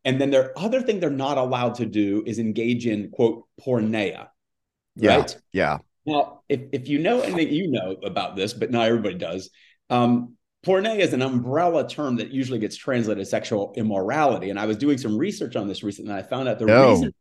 And 0.05 0.21
then 0.21 0.31
their 0.31 0.57
other 0.59 0.81
thing 0.81 1.01
they're 1.01 1.11
not 1.11 1.37
allowed 1.39 1.77
to 1.77 1.87
do 1.87 2.23
is 2.27 2.39
engage 2.39 2.87
in 2.87 3.11
quote 3.11 3.45
porneia. 3.61 4.29
Yeah. 4.97 5.17
Right? 5.17 5.37
Yeah. 5.53 5.79
Now, 6.07 6.43
if, 6.49 6.61
if 6.73 6.89
you 6.89 6.99
know 6.99 7.21
anything 7.21 7.53
you 7.53 7.71
know 7.71 7.97
about 8.05 8.35
this, 8.35 8.55
but 8.55 8.71
not 8.71 8.87
everybody 8.87 9.17
does, 9.17 9.51
um, 9.91 10.37
porneia 10.65 11.01
is 11.01 11.13
an 11.13 11.23
umbrella 11.23 11.89
term 11.89 12.17
that 12.17 12.31
usually 12.31 12.59
gets 12.59 12.77
translated 12.77 13.21
as 13.21 13.31
sexual 13.31 13.75
immorality. 13.77 14.51
And 14.51 14.59
I 14.59 14.67
was 14.67 14.79
doing 14.79 14.97
some 14.97 15.19
research 15.19 15.57
on 15.57 15.69
this 15.69 15.83
recently, 15.83 16.13
and 16.13 16.19
I 16.19 16.23
found 16.23 16.49
out 16.49 16.59
the 16.59 16.67
no. 16.67 16.91
reason 16.91 17.15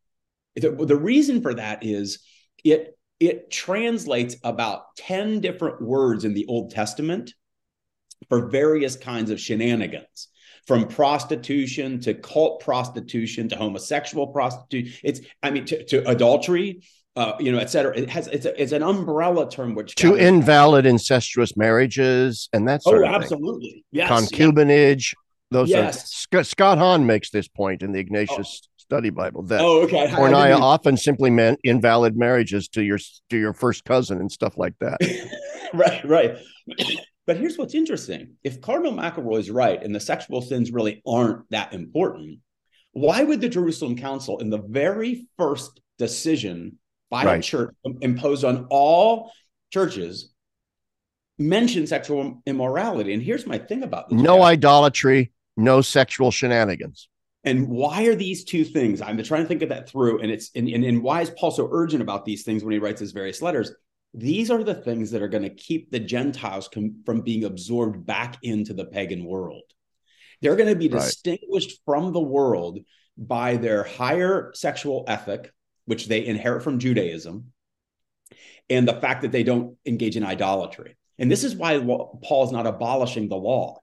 the, 0.55 0.71
the 0.71 0.95
reason 0.95 1.41
for 1.41 1.53
that 1.53 1.83
is 1.83 2.19
it 2.63 2.97
it 3.19 3.51
translates 3.51 4.35
about 4.43 4.95
10 4.97 5.41
different 5.41 5.81
words 5.81 6.25
in 6.25 6.33
the 6.33 6.45
Old 6.47 6.71
Testament 6.71 7.33
for 8.27 8.49
various 8.49 8.95
kinds 8.95 9.29
of 9.29 9.39
shenanigans 9.39 10.27
from 10.67 10.87
prostitution 10.87 11.99
to 12.01 12.13
cult 12.13 12.61
prostitution 12.61 13.49
to 13.49 13.55
homosexual 13.55 14.27
prostitution 14.27 14.93
it's 15.03 15.21
i 15.41 15.49
mean 15.49 15.65
to, 15.65 15.83
to 15.85 16.07
adultery 16.07 16.83
uh, 17.15 17.33
you 17.39 17.51
know 17.51 17.57
et 17.57 17.69
cetera 17.69 17.97
it 17.97 18.09
has 18.09 18.27
it's, 18.27 18.45
a, 18.45 18.61
it's 18.61 18.71
an 18.71 18.83
umbrella 18.83 19.49
term 19.49 19.73
which 19.73 19.95
to 19.95 20.15
invalid 20.15 20.85
incestuous 20.85 21.57
marriages 21.57 22.49
and 22.53 22.67
that 22.67 22.83
sort 22.83 23.01
oh, 23.01 23.07
of 23.07 23.15
absolutely 23.15 23.71
thing. 23.71 23.83
yes 23.91 24.09
concubinage 24.11 25.13
yeah. 25.13 25.57
those 25.57 25.69
yes. 25.69 26.27
are 26.33 26.43
scott 26.43 26.77
hahn 26.77 27.05
makes 27.05 27.29
this 27.31 27.47
point 27.47 27.81
in 27.81 27.91
the 27.91 27.99
ignatius 27.99 28.61
oh 28.63 28.78
study 28.89 29.11
Bible 29.11 29.43
that 29.43 29.61
oh, 29.61 29.83
okay. 29.83 30.07
porneia 30.07 30.59
often 30.59 30.97
simply 30.97 31.29
meant 31.29 31.59
invalid 31.63 32.17
marriages 32.17 32.67
to 32.69 32.81
your 32.81 32.97
to 33.29 33.37
your 33.37 33.53
first 33.53 33.85
cousin 33.85 34.19
and 34.19 34.31
stuff 34.31 34.57
like 34.57 34.73
that. 34.79 34.97
right, 35.73 36.03
right. 36.05 36.37
But 37.27 37.37
here's 37.37 37.59
what's 37.59 37.75
interesting: 37.75 38.37
if 38.43 38.59
Cardinal 38.59 38.91
McElroy 38.91 39.37
is 39.37 39.51
right, 39.51 39.79
and 39.83 39.93
the 39.93 39.99
sexual 39.99 40.41
sins 40.41 40.71
really 40.71 41.03
aren't 41.05 41.47
that 41.51 41.75
important, 41.75 42.39
why 42.93 43.21
would 43.21 43.39
the 43.39 43.49
Jerusalem 43.49 43.95
Council, 43.95 44.39
in 44.39 44.49
the 44.49 44.57
very 44.57 45.27
first 45.37 45.79
decision 45.99 46.79
by 47.11 47.25
right. 47.25 47.37
a 47.37 47.43
church 47.43 47.75
imposed 48.01 48.43
on 48.43 48.65
all 48.71 49.31
churches, 49.71 50.33
mention 51.37 51.85
sexual 51.85 52.41
immorality? 52.47 53.13
And 53.13 53.21
here's 53.21 53.45
my 53.45 53.59
thing 53.59 53.83
about 53.83 54.09
this: 54.09 54.19
no 54.19 54.41
idolatry, 54.41 55.31
no 55.55 55.81
sexual 55.81 56.31
shenanigans. 56.31 57.09
And 57.43 57.69
why 57.69 58.05
are 58.05 58.15
these 58.15 58.43
two 58.43 58.65
things? 58.65 59.01
I'm 59.01 59.21
trying 59.23 59.43
to 59.43 59.47
think 59.47 59.61
of 59.61 59.69
that 59.69 59.89
through. 59.89 60.19
And 60.19 60.31
it's 60.31 60.51
and, 60.55 60.67
and, 60.67 60.83
and 60.83 61.01
why 61.01 61.21
is 61.21 61.29
Paul 61.29 61.51
so 61.51 61.69
urgent 61.71 62.01
about 62.01 62.25
these 62.25 62.43
things 62.43 62.63
when 62.63 62.73
he 62.73 62.79
writes 62.79 62.99
his 62.99 63.11
various 63.11 63.41
letters? 63.41 63.71
These 64.13 64.51
are 64.51 64.63
the 64.63 64.75
things 64.75 65.11
that 65.11 65.21
are 65.21 65.27
going 65.27 65.43
to 65.43 65.49
keep 65.49 65.91
the 65.91 65.99
Gentiles 65.99 66.67
com- 66.67 67.03
from 67.05 67.21
being 67.21 67.45
absorbed 67.45 68.05
back 68.05 68.37
into 68.41 68.73
the 68.73 68.85
pagan 68.85 69.23
world. 69.23 69.61
They're 70.41 70.55
going 70.55 70.69
to 70.69 70.75
be 70.75 70.89
right. 70.89 71.01
distinguished 71.01 71.79
from 71.85 72.11
the 72.11 72.19
world 72.19 72.79
by 73.17 73.57
their 73.57 73.83
higher 73.83 74.51
sexual 74.55 75.05
ethic, 75.07 75.53
which 75.85 76.07
they 76.07 76.25
inherit 76.25 76.63
from 76.63 76.79
Judaism, 76.79 77.51
and 78.69 78.87
the 78.87 78.99
fact 78.99 79.21
that 79.21 79.31
they 79.31 79.43
don't 79.43 79.77
engage 79.85 80.15
in 80.17 80.23
idolatry. 80.23 80.97
And 81.17 81.29
this 81.29 81.43
is 81.43 81.55
why 81.55 81.77
Paul's 82.23 82.51
not 82.51 82.65
abolishing 82.65 83.27
the 83.27 83.35
law. 83.35 83.79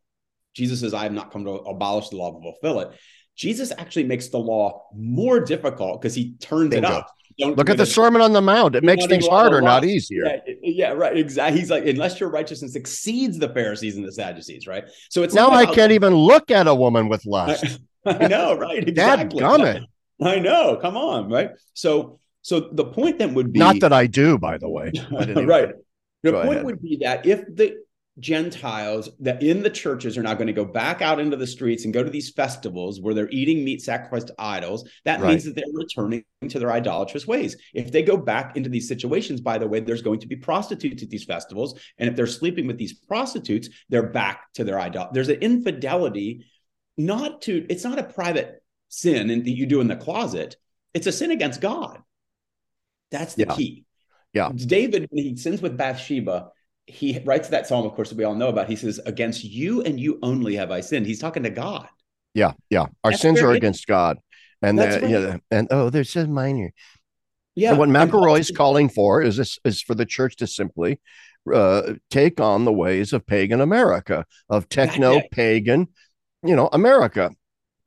Jesus 0.55 0.81
says, 0.81 0.95
I 0.95 1.03
have 1.03 1.13
not 1.13 1.31
come 1.31 1.45
to 1.45 1.51
abolish 1.51 2.09
the 2.09 2.17
law, 2.17 2.33
but 2.33 2.43
fulfill 2.43 2.81
it. 2.81 2.99
Jesus 3.37 3.71
actually 3.77 4.05
makes 4.05 4.29
the 4.29 4.39
law 4.39 4.87
more 4.95 5.41
difficult 5.41 6.01
because 6.01 6.15
he 6.15 6.33
turns 6.41 6.71
Bingo. 6.71 6.89
it 6.89 6.93
up. 6.93 7.13
Look 7.39 7.69
at 7.69 7.77
the 7.77 7.85
Sermon 7.85 8.23
on 8.23 8.33
the 8.33 8.41
Mount. 8.41 8.75
It 8.75 8.83
makes 8.83 9.05
things 9.07 9.29
harder, 9.29 9.61
not 9.61 9.85
easier. 9.85 10.25
Yeah, 10.25 10.55
yeah, 10.63 10.91
right. 10.93 11.15
Exactly. 11.17 11.61
He's 11.61 11.71
like, 11.71 11.85
unless 11.85 12.19
your 12.19 12.31
righteousness 12.31 12.77
exceeds 12.77 13.39
the 13.39 13.51
Pharisees 13.51 13.97
and 13.97 14.07
the 14.07 14.13
Sadducees, 14.13 14.67
right? 14.67 14.85
So 15.11 15.23
it's 15.23 15.35
now 15.35 15.51
I 15.51 15.67
can't 15.67 15.93
even 15.93 16.15
look 16.15 16.51
at 16.51 16.67
a 16.67 16.75
woman 16.75 17.09
with 17.09 17.27
lust. 17.27 17.81
I 18.07 18.27
know, 18.27 18.57
right? 18.57 18.89
Exactly. 18.89 19.41
Dad 19.41 19.87
I 20.23 20.39
know. 20.39 20.79
Come 20.81 20.97
on, 20.97 21.31
right? 21.31 21.51
So, 21.75 22.21
so 22.41 22.71
the 22.73 22.87
point 22.87 23.19
then 23.19 23.35
would 23.35 23.53
be 23.53 23.59
not 23.59 23.81
that 23.81 23.93
I 23.93 24.07
do, 24.07 24.39
by 24.39 24.57
the 24.57 24.69
way. 24.71 24.93
right. 25.11 25.75
The 26.23 26.33
Go 26.33 26.43
point 26.43 26.53
ahead. 26.53 26.65
would 26.65 26.81
be 26.81 26.99
that 27.03 27.27
if 27.27 27.45
the 27.55 27.77
Gentiles 28.19 29.11
that 29.21 29.43
in 29.43 29.63
the 29.63 29.71
churches 29.71 30.17
are 30.17 30.23
now 30.23 30.35
going 30.35 30.47
to 30.47 30.53
go 30.53 30.65
back 30.65 31.03
out 31.03 31.21
into 31.21 31.37
the 31.37 31.47
streets 31.47 31.85
and 31.85 31.93
go 31.93 32.03
to 32.03 32.09
these 32.09 32.31
festivals 32.31 33.01
where 33.01 33.13
they're 33.13 33.29
eating 33.31 33.63
meat 33.63 33.83
sacrificed 33.83 34.29
to 34.29 34.35
idols. 34.39 34.89
That 35.05 35.21
right. 35.21 35.31
means 35.31 35.45
that 35.45 35.55
they're 35.55 35.65
returning 35.73 36.25
to 36.49 36.59
their 36.59 36.73
idolatrous 36.73 37.27
ways. 37.27 37.57
If 37.75 37.93
they 37.93 38.03
go 38.03 38.17
back 38.17 38.57
into 38.57 38.71
these 38.71 38.89
situations, 38.89 39.43
by 39.43 39.59
the 39.59 39.69
way, 39.69 39.81
there's 39.81 40.03
going 40.03 40.21
to 40.21 40.29
be 40.29 40.37
prostitutes 40.37 41.03
at 41.03 41.11
these 41.11 41.25
festivals. 41.25 41.79
And 41.99 42.09
if 42.09 42.17
they're 42.17 42.27
sleeping 42.27 42.67
with 42.67 42.79
these 42.79 42.95
prostitutes, 42.95 43.69
they're 43.91 44.09
back 44.09 44.53
to 44.55 44.65
their 44.65 44.79
idol. 44.79 45.09
There's 45.13 45.29
an 45.29 45.41
infidelity, 45.41 46.47
not 46.97 47.43
to, 47.43 47.67
it's 47.69 47.85
not 47.85 47.99
a 47.99 48.05
private 48.05 48.63
sin 48.89 49.29
that 49.29 49.51
you 49.51 49.67
do 49.67 49.81
in 49.81 49.89
the 49.89 49.97
closet, 49.97 50.57
it's 50.95 51.07
a 51.07 51.13
sin 51.13 51.31
against 51.31 51.61
God. 51.61 52.01
That's 53.11 53.35
the 53.35 53.45
yeah. 53.47 53.55
key. 53.55 53.85
Yeah. 54.33 54.51
David, 54.55 55.07
when 55.11 55.25
he 55.25 55.37
sins 55.37 55.61
with 55.61 55.77
Bathsheba, 55.77 56.51
he 56.87 57.21
writes 57.25 57.49
that 57.49 57.67
psalm, 57.67 57.85
of 57.85 57.95
course, 57.95 58.11
that 58.11 58.19
we 58.19 58.25
all 58.25 58.35
know 58.35 58.49
about. 58.49 58.69
He 58.69 58.77
says, 58.77 59.01
Against 59.07 59.45
you 59.45 59.83
and 59.83 59.99
you 59.99 60.19
only 60.23 60.57
have 60.57 60.71
I 60.71 60.81
sinned. 60.81 61.07
He's 61.07 61.19
talking 61.19 61.43
to 61.43 61.51
God. 61.51 61.89
Yeah, 62.35 62.53
yeah. 62.71 62.87
Our 63.03 63.11
That's 63.11 63.23
sins 63.23 63.41
are 63.41 63.53
against 63.53 63.87
God. 63.87 64.19
And 64.63 64.79
uh, 64.79 64.85
right. 64.85 65.09
yeah, 65.09 65.37
and 65.51 65.69
oh, 65.71 65.91
there's 65.91 66.15
a 66.17 66.27
minor. 66.27 66.73
Yeah. 67.55 67.71
And 67.71 67.79
what 67.79 67.89
McElroy 67.89 68.41
is 68.41 68.51
calling 68.51 68.89
for 68.89 69.23
is 69.23 69.37
this 69.37 69.59
is 69.65 69.83
for 69.83 69.95
the 69.95 70.07
church 70.07 70.37
to 70.37 70.47
simply 70.47 71.01
uh, 71.53 71.95
take 72.11 72.41
on 72.41 72.65
the 72.65 72.73
ways 72.73 73.13
of 73.13 73.27
pagan 73.27 73.61
America, 73.61 74.27
of 74.49 74.69
techno 74.69 75.23
pagan, 75.31 75.89
you 76.43 76.57
know, 76.57 76.69
America. 76.73 77.31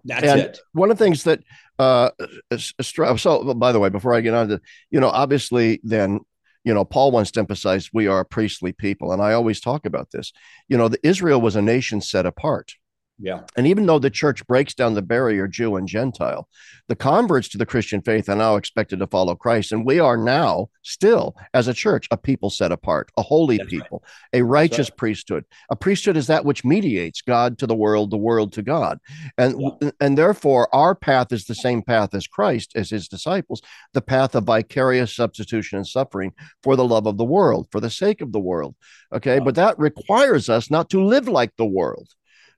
That's 0.03 0.23
and 0.25 0.41
it. 0.41 0.59
One 0.73 0.91
of 0.91 0.97
the 0.97 1.03
things 1.03 1.23
that 1.25 1.41
uh 1.77 2.09
so 2.57 3.53
by 3.53 3.71
the 3.71 3.79
way, 3.79 3.89
before 3.89 4.13
I 4.13 4.21
get 4.21 4.33
on 4.33 4.49
to, 4.49 4.61
you 4.89 4.99
know, 4.99 5.09
obviously 5.09 5.79
then 5.83 6.21
you 6.63 6.73
know, 6.73 6.85
Paul 6.85 7.11
wants 7.11 7.31
to 7.31 7.39
emphasize 7.39 7.89
we 7.93 8.07
are 8.07 8.19
a 8.19 8.25
priestly 8.25 8.71
people. 8.71 9.11
And 9.11 9.21
I 9.21 9.33
always 9.33 9.59
talk 9.59 9.85
about 9.85 10.11
this. 10.11 10.33
You 10.67 10.77
know, 10.77 10.89
the, 10.89 10.99
Israel 11.07 11.41
was 11.41 11.55
a 11.55 11.61
nation 11.61 12.01
set 12.01 12.25
apart. 12.25 12.75
Yeah. 13.21 13.41
And 13.57 13.67
even 13.67 13.85
though 13.85 13.99
the 13.99 14.09
church 14.09 14.47
breaks 14.47 14.73
down 14.73 14.93
the 14.93 15.01
barrier 15.01 15.45
Jew 15.45 15.75
and 15.75 15.87
Gentile, 15.87 16.47
the 16.87 16.95
converts 16.95 17.49
to 17.49 17.57
the 17.57 17.65
Christian 17.65 18.01
faith 18.01 18.29
are 18.29 18.35
now 18.35 18.55
expected 18.55 18.99
to 18.99 19.07
follow 19.07 19.35
Christ. 19.35 19.73
And 19.73 19.85
we 19.85 19.99
are 19.99 20.15
now 20.15 20.69
still, 20.83 21.35
as 21.53 21.67
a 21.67 21.73
church, 21.73 22.07
a 22.11 22.17
people 22.17 22.49
set 22.49 22.71
apart, 22.71 23.11
a 23.17 23.21
holy 23.21 23.57
That's 23.57 23.69
people, 23.69 24.03
right. 24.03 24.39
a 24.39 24.45
righteous 24.45 24.89
right. 24.89 24.97
priesthood. 24.97 25.43
A 25.69 25.75
priesthood 25.75 26.15
is 26.15 26.27
that 26.27 26.45
which 26.45 26.63
mediates 26.63 27.21
God 27.21 27.57
to 27.59 27.67
the 27.67 27.75
world, 27.75 28.09
the 28.09 28.17
world 28.17 28.53
to 28.53 28.61
God. 28.61 28.99
And, 29.37 29.61
yeah. 29.81 29.91
and 29.99 30.17
therefore, 30.17 30.73
our 30.73 30.95
path 30.95 31.33
is 31.33 31.43
the 31.43 31.55
same 31.55 31.81
path 31.81 32.13
as 32.13 32.25
Christ, 32.25 32.71
as 32.75 32.89
his 32.89 33.09
disciples, 33.09 33.61
the 33.93 34.01
path 34.01 34.33
of 34.33 34.45
vicarious 34.45 35.13
substitution 35.13 35.77
and 35.77 35.87
suffering 35.87 36.31
for 36.63 36.77
the 36.77 36.85
love 36.85 37.05
of 37.05 37.17
the 37.17 37.25
world, 37.25 37.67
for 37.69 37.81
the 37.81 37.89
sake 37.89 38.21
of 38.21 38.31
the 38.31 38.39
world. 38.39 38.75
Okay. 39.11 39.39
Wow. 39.39 39.45
But 39.45 39.55
that 39.55 39.77
requires 39.77 40.47
us 40.47 40.71
not 40.71 40.89
to 40.91 41.03
live 41.03 41.27
like 41.27 41.51
the 41.57 41.65
world 41.65 42.07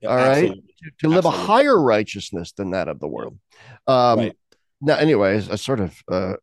all 0.06 0.16
right 0.16 0.52
to, 0.52 0.90
to, 1.00 1.08
live 1.08 1.24
Absolutely. 1.24 1.42
a 1.42 1.46
higher 1.46 1.80
righteousness 1.80 2.52
than 2.52 2.70
that 2.70 2.88
of 2.88 3.00
the 3.00 3.08
world 3.08 3.38
um 3.86 4.18
right. 4.18 4.36
now 4.80 4.96
anyways 4.96 5.50
i 5.50 5.54
sort 5.54 5.80
of 5.80 5.96
uh 6.10 6.34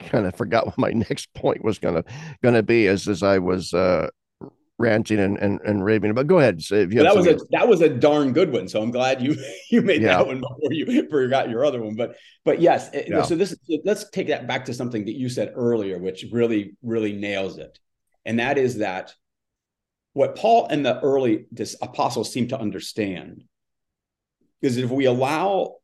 kind 0.00 0.26
of 0.26 0.34
forgot 0.36 0.66
what 0.66 0.78
my 0.78 0.90
next 1.08 1.32
point 1.34 1.62
was 1.64 1.78
gonna 1.78 2.04
gonna 2.42 2.62
be 2.62 2.86
as 2.86 3.08
as 3.08 3.22
i 3.22 3.38
was 3.38 3.72
uh 3.74 4.08
ranting 4.80 5.18
and, 5.18 5.38
and, 5.38 5.60
and 5.62 5.84
raving 5.84 6.14
but 6.14 6.28
go 6.28 6.38
ahead 6.38 6.60
if 6.60 6.92
you 6.92 7.02
well, 7.02 7.12
that 7.12 7.16
was 7.16 7.26
a 7.26 7.38
that 7.50 7.66
was 7.66 7.80
a 7.80 7.88
darn 7.88 8.32
good 8.32 8.52
one 8.52 8.68
so 8.68 8.80
i'm 8.80 8.92
glad 8.92 9.20
you 9.20 9.36
you 9.70 9.82
made 9.82 10.00
yeah. 10.00 10.18
that 10.18 10.26
one 10.26 10.40
before 10.40 10.72
you 10.72 11.08
forgot 11.08 11.50
your 11.50 11.64
other 11.64 11.82
one 11.82 11.96
but 11.96 12.14
but 12.44 12.60
yes 12.60 12.88
yeah. 12.94 13.22
so 13.22 13.34
this 13.34 13.56
let's 13.84 14.08
take 14.10 14.28
that 14.28 14.46
back 14.46 14.64
to 14.64 14.72
something 14.72 15.04
that 15.04 15.16
you 15.16 15.28
said 15.28 15.52
earlier 15.56 15.98
which 15.98 16.26
really 16.30 16.76
really 16.82 17.12
nails 17.12 17.58
it 17.58 17.76
and 18.24 18.38
that 18.38 18.56
is 18.56 18.78
that 18.78 19.12
what 20.12 20.36
Paul 20.36 20.66
and 20.68 20.84
the 20.84 21.00
early 21.00 21.46
apostles 21.80 22.32
seem 22.32 22.48
to 22.48 22.58
understand 22.58 23.44
is 24.62 24.76
if 24.76 24.90
we 24.90 25.04
allow 25.04 25.76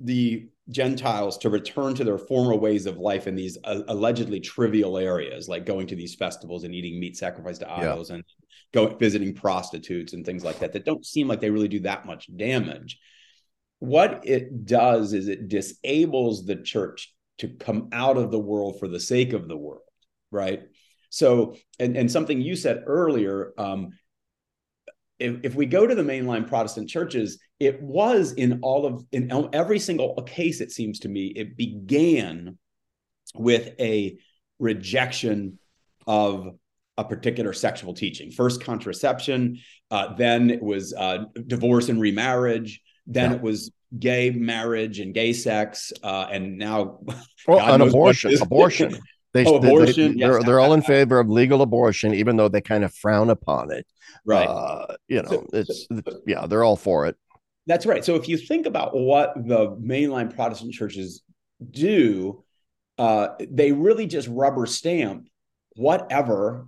the 0.00 0.48
Gentiles 0.70 1.38
to 1.38 1.50
return 1.50 1.94
to 1.94 2.04
their 2.04 2.18
former 2.18 2.54
ways 2.54 2.86
of 2.86 2.98
life 2.98 3.26
in 3.26 3.34
these 3.34 3.58
uh, 3.64 3.82
allegedly 3.88 4.40
trivial 4.40 4.96
areas, 4.96 5.48
like 5.48 5.66
going 5.66 5.86
to 5.88 5.96
these 5.96 6.14
festivals 6.14 6.64
and 6.64 6.74
eating 6.74 7.00
meat 7.00 7.16
sacrificed 7.16 7.60
to 7.60 7.70
idols 7.70 8.10
yeah. 8.10 8.16
and 8.16 8.24
going 8.72 8.96
visiting 8.98 9.34
prostitutes 9.34 10.12
and 10.12 10.24
things 10.24 10.44
like 10.44 10.60
that, 10.60 10.72
that 10.72 10.84
don't 10.84 11.04
seem 11.04 11.28
like 11.28 11.40
they 11.40 11.50
really 11.50 11.68
do 11.68 11.80
that 11.80 12.06
much 12.06 12.28
damage. 12.36 12.98
What 13.80 14.22
it 14.24 14.64
does 14.64 15.12
is 15.12 15.28
it 15.28 15.48
disables 15.48 16.46
the 16.46 16.56
church 16.56 17.12
to 17.38 17.48
come 17.48 17.88
out 17.92 18.16
of 18.16 18.30
the 18.30 18.38
world 18.38 18.78
for 18.78 18.86
the 18.86 19.00
sake 19.00 19.32
of 19.32 19.48
the 19.48 19.56
world, 19.56 19.82
right? 20.30 20.62
So, 21.12 21.56
and, 21.78 21.94
and 21.94 22.10
something 22.10 22.40
you 22.40 22.56
said 22.56 22.84
earlier, 22.86 23.52
um, 23.58 23.90
if, 25.18 25.40
if 25.42 25.54
we 25.54 25.66
go 25.66 25.86
to 25.86 25.94
the 25.94 26.02
mainline 26.02 26.48
Protestant 26.48 26.88
churches, 26.88 27.38
it 27.60 27.82
was 27.82 28.32
in 28.32 28.60
all 28.62 28.86
of 28.86 29.04
in 29.12 29.30
every 29.52 29.78
single 29.78 30.14
case, 30.22 30.62
it 30.62 30.72
seems 30.72 31.00
to 31.00 31.10
me, 31.10 31.26
it 31.26 31.54
began 31.54 32.56
with 33.34 33.78
a 33.78 34.16
rejection 34.58 35.58
of 36.06 36.48
a 36.96 37.04
particular 37.04 37.52
sexual 37.52 37.92
teaching. 37.92 38.30
First 38.30 38.64
contraception, 38.64 39.58
uh, 39.90 40.14
then 40.14 40.48
it 40.48 40.62
was 40.62 40.94
uh, 40.94 41.24
divorce 41.46 41.90
and 41.90 42.00
remarriage, 42.00 42.80
then 43.06 43.32
yeah. 43.32 43.36
it 43.36 43.42
was 43.42 43.70
gay 43.98 44.30
marriage 44.30 44.98
and 44.98 45.12
gay 45.12 45.34
sex, 45.34 45.92
uh, 46.02 46.26
and 46.32 46.56
now 46.56 47.00
well, 47.46 47.74
an 47.74 47.82
abortion. 47.82 48.34
Abortion. 48.40 48.98
They, 49.34 49.46
oh, 49.46 49.56
abortion. 49.56 50.18
They, 50.18 50.24
are 50.24 50.38
yes. 50.38 50.44
they're 50.44 50.60
all 50.60 50.74
in 50.74 50.82
favor 50.82 51.18
of 51.18 51.28
legal 51.28 51.62
abortion, 51.62 52.14
even 52.14 52.36
though 52.36 52.48
they 52.48 52.60
kind 52.60 52.84
of 52.84 52.94
frown 52.94 53.30
upon 53.30 53.72
it. 53.72 53.86
Right. 54.24 54.46
Uh, 54.46 54.96
you 55.08 55.22
know, 55.22 55.28
so, 55.28 55.46
it's, 55.52 55.88
yeah, 56.26 56.46
they're 56.46 56.64
all 56.64 56.76
for 56.76 57.06
it. 57.06 57.16
That's 57.66 57.86
right. 57.86 58.04
So 58.04 58.16
if 58.16 58.28
you 58.28 58.36
think 58.36 58.66
about 58.66 58.94
what 58.94 59.34
the 59.34 59.70
mainline 59.76 60.34
Protestant 60.34 60.74
churches 60.74 61.22
do, 61.70 62.44
uh, 62.98 63.28
they 63.40 63.72
really 63.72 64.06
just 64.06 64.28
rubber 64.28 64.66
stamp 64.66 65.28
whatever 65.76 66.66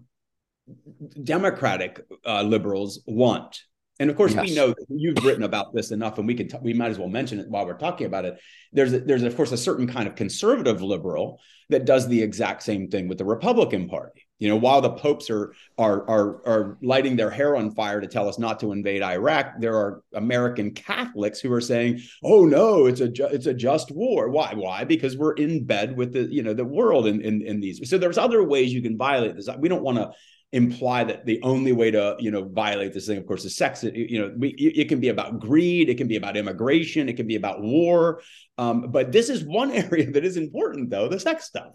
democratic 1.23 2.01
uh, 2.25 2.43
liberals 2.43 3.03
want. 3.07 3.61
And 4.01 4.11
of 4.11 4.17
course, 4.17 4.35
yes. 4.35 4.49
we 4.49 4.55
know 4.57 4.75
you've 4.89 5.25
written 5.25 5.45
about 5.45 5.73
this 5.73 5.93
enough, 5.93 6.19
and 6.19 6.27
we 6.27 6.35
can 6.35 6.49
t- 6.49 6.59
we 6.61 6.75
might 6.75 6.91
as 6.91 6.99
well 6.99 7.09
mention 7.09 7.39
it 7.39 7.49
while 7.49 7.65
we're 7.65 7.79
talking 7.79 8.09
about 8.09 8.25
it. 8.25 8.41
There's 8.73 8.93
a, 8.93 8.99
there's 8.99 9.23
of 9.23 9.37
course 9.37 9.53
a 9.53 9.57
certain 9.57 9.87
kind 9.87 10.09
of 10.09 10.17
conservative 10.17 10.83
liberal 10.83 11.41
that 11.71 11.85
does 11.85 12.09
the 12.09 12.21
exact 12.21 12.65
same 12.65 12.89
thing 12.89 13.07
with 13.07 13.19
the 13.19 13.25
Republican 13.25 13.89
Party. 13.89 14.27
You 14.41 14.49
know, 14.49 14.57
while 14.57 14.81
the 14.81 14.91
popes 14.91 15.31
are 15.31 15.55
are 15.79 16.11
are 16.11 16.47
are 16.47 16.79
lighting 16.83 17.15
their 17.15 17.31
hair 17.31 17.55
on 17.55 17.71
fire 17.71 18.01
to 18.01 18.09
tell 18.09 18.29
us 18.29 18.37
not 18.37 18.59
to 18.61 18.73
invade 18.73 19.01
Iraq, 19.01 19.61
there 19.61 19.77
are 19.77 20.03
American 20.13 20.73
Catholics 20.73 21.39
who 21.39 21.53
are 21.53 21.61
saying, 21.61 22.01
"Oh 22.25 22.45
no, 22.45 22.87
it's 22.87 23.01
a 23.01 23.09
ju- 23.09 23.29
it's 23.31 23.47
a 23.47 23.55
just 23.55 23.93
war." 23.93 24.29
Why? 24.29 24.55
Why? 24.55 24.83
Because 24.83 25.17
we're 25.17 25.35
in 25.35 25.65
bed 25.65 25.97
with 25.97 26.13
the 26.13 26.25
you 26.25 26.43
know 26.43 26.53
the 26.53 26.65
world 26.65 27.07
in 27.07 27.21
in, 27.21 27.43
in 27.43 27.61
these. 27.61 27.89
So 27.89 27.97
there's 27.97 28.19
other 28.19 28.43
ways 28.43 28.75
you 28.75 28.83
can 28.83 28.99
violate 28.99 29.37
this. 29.37 29.49
We 29.57 29.69
don't 29.69 29.85
want 29.85 29.99
to 29.99 30.11
imply 30.55 31.03
that 31.03 31.27
the 31.27 31.41
only 31.43 31.73
way 31.73 31.91
to 31.91 32.17
you 32.21 32.31
know 32.31 32.45
violate 32.45 32.95
this 32.95 33.07
thing 33.07 33.19
of 33.19 33.27
course 33.27 33.45
is 33.45 33.57
sex. 33.57 33.83
It, 33.83 33.95
you 33.95 34.21
know 34.21 34.33
we, 34.37 34.51
it 34.51 34.89
can 34.89 35.01
be 35.01 35.09
about 35.09 35.41
greed 35.41 35.89
it 35.89 35.97
can 35.97 36.07
be 36.07 36.17
about 36.17 36.37
immigration 36.37 37.09
it 37.09 37.17
can 37.17 37.27
be 37.27 37.37
about 37.37 37.61
war. 37.61 38.23
Um, 38.57 38.91
but 38.91 39.11
this 39.11 39.29
is 39.29 39.45
one 39.45 39.71
area 39.85 40.11
that 40.13 40.25
is 40.25 40.37
important 40.37 40.91
though 40.91 41.09
the 41.09 41.19
sex 41.19 41.45
stuff. 41.45 41.73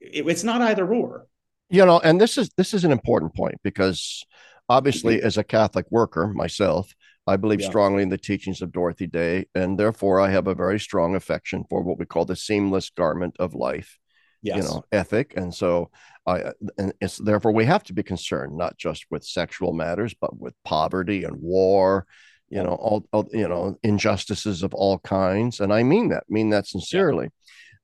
It, 0.00 0.28
it's 0.28 0.44
not 0.44 0.60
either 0.60 0.92
or. 0.92 1.26
You 1.70 1.86
know 1.86 1.98
and 2.00 2.20
this 2.20 2.36
is 2.36 2.50
this 2.56 2.74
is 2.74 2.84
an 2.84 2.92
important 2.92 3.34
point 3.34 3.56
because 3.62 4.24
obviously 4.68 5.16
mm-hmm. 5.16 5.26
as 5.26 5.38
a 5.38 5.44
catholic 5.44 5.86
worker 5.90 6.28
myself 6.28 6.94
I 7.26 7.36
believe 7.36 7.60
yeah. 7.60 7.68
strongly 7.68 8.02
in 8.02 8.08
the 8.08 8.18
teachings 8.18 8.60
of 8.60 8.72
Dorothy 8.72 9.06
Day, 9.06 9.46
and 9.54 9.78
therefore 9.78 10.20
I 10.20 10.30
have 10.30 10.48
a 10.48 10.54
very 10.54 10.80
strong 10.80 11.14
affection 11.14 11.64
for 11.68 11.82
what 11.82 11.98
we 11.98 12.06
call 12.06 12.24
the 12.24 12.34
seamless 12.34 12.90
garment 12.90 13.36
of 13.38 13.54
life 13.54 14.00
yes. 14.42 14.56
you 14.56 14.62
know 14.62 14.84
ethic 14.92 15.34
and 15.36 15.54
so 15.54 15.90
i 16.26 16.52
and 16.78 16.92
it's 17.00 17.18
therefore 17.18 17.52
we 17.52 17.64
have 17.64 17.82
to 17.84 17.92
be 17.92 18.02
concerned 18.02 18.56
not 18.56 18.76
just 18.76 19.04
with 19.10 19.24
sexual 19.24 19.72
matters 19.72 20.14
but 20.20 20.38
with 20.38 20.54
poverty 20.64 21.24
and 21.24 21.36
war 21.40 22.06
you 22.48 22.62
know 22.62 22.74
all, 22.74 23.06
all 23.12 23.28
you 23.32 23.48
know 23.48 23.76
injustices 23.82 24.62
of 24.62 24.74
all 24.74 24.98
kinds 24.98 25.60
and 25.60 25.72
i 25.72 25.82
mean 25.82 26.08
that 26.08 26.24
mean 26.28 26.50
that 26.50 26.66
sincerely 26.66 27.26
yeah. 27.26 27.30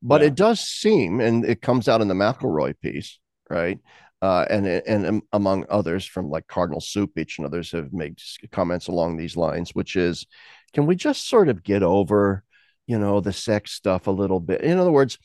but 0.03 0.21
yeah. 0.21 0.29
it 0.29 0.35
does 0.35 0.61
seem 0.61 1.21
and 1.21 1.45
it 1.45 1.63
comes 1.63 1.89
out 1.89 2.01
in 2.01 2.09
the 2.09 2.15
mcelroy 2.15 2.75
piece 2.81 3.19
right 3.49 3.79
uh, 4.23 4.47
and 4.49 4.67
and 4.67 5.23
among 5.33 5.67
others 5.69 6.05
from 6.07 6.31
like 6.31 6.47
Cardinal 6.47 6.81
Cupich 6.81 7.39
and 7.39 7.47
others 7.47 7.71
have 7.73 7.93
made 7.93 8.19
comments 8.51 8.89
along 8.89 9.17
these 9.17 9.37
lines, 9.37 9.75
which 9.75 9.95
is, 9.95 10.27
can 10.73 10.87
we 10.87 10.97
just 10.97 11.29
sort 11.29 11.49
of 11.49 11.63
get 11.63 11.83
over, 11.83 12.43
you 12.87 12.99
know, 12.99 13.21
the 13.21 13.33
sex 13.33 13.73
stuff 13.73 14.07
a 14.07 14.11
little 14.11 14.41
bit? 14.41 14.63
In 14.63 14.79
other 14.79 14.91
words, 14.91 15.19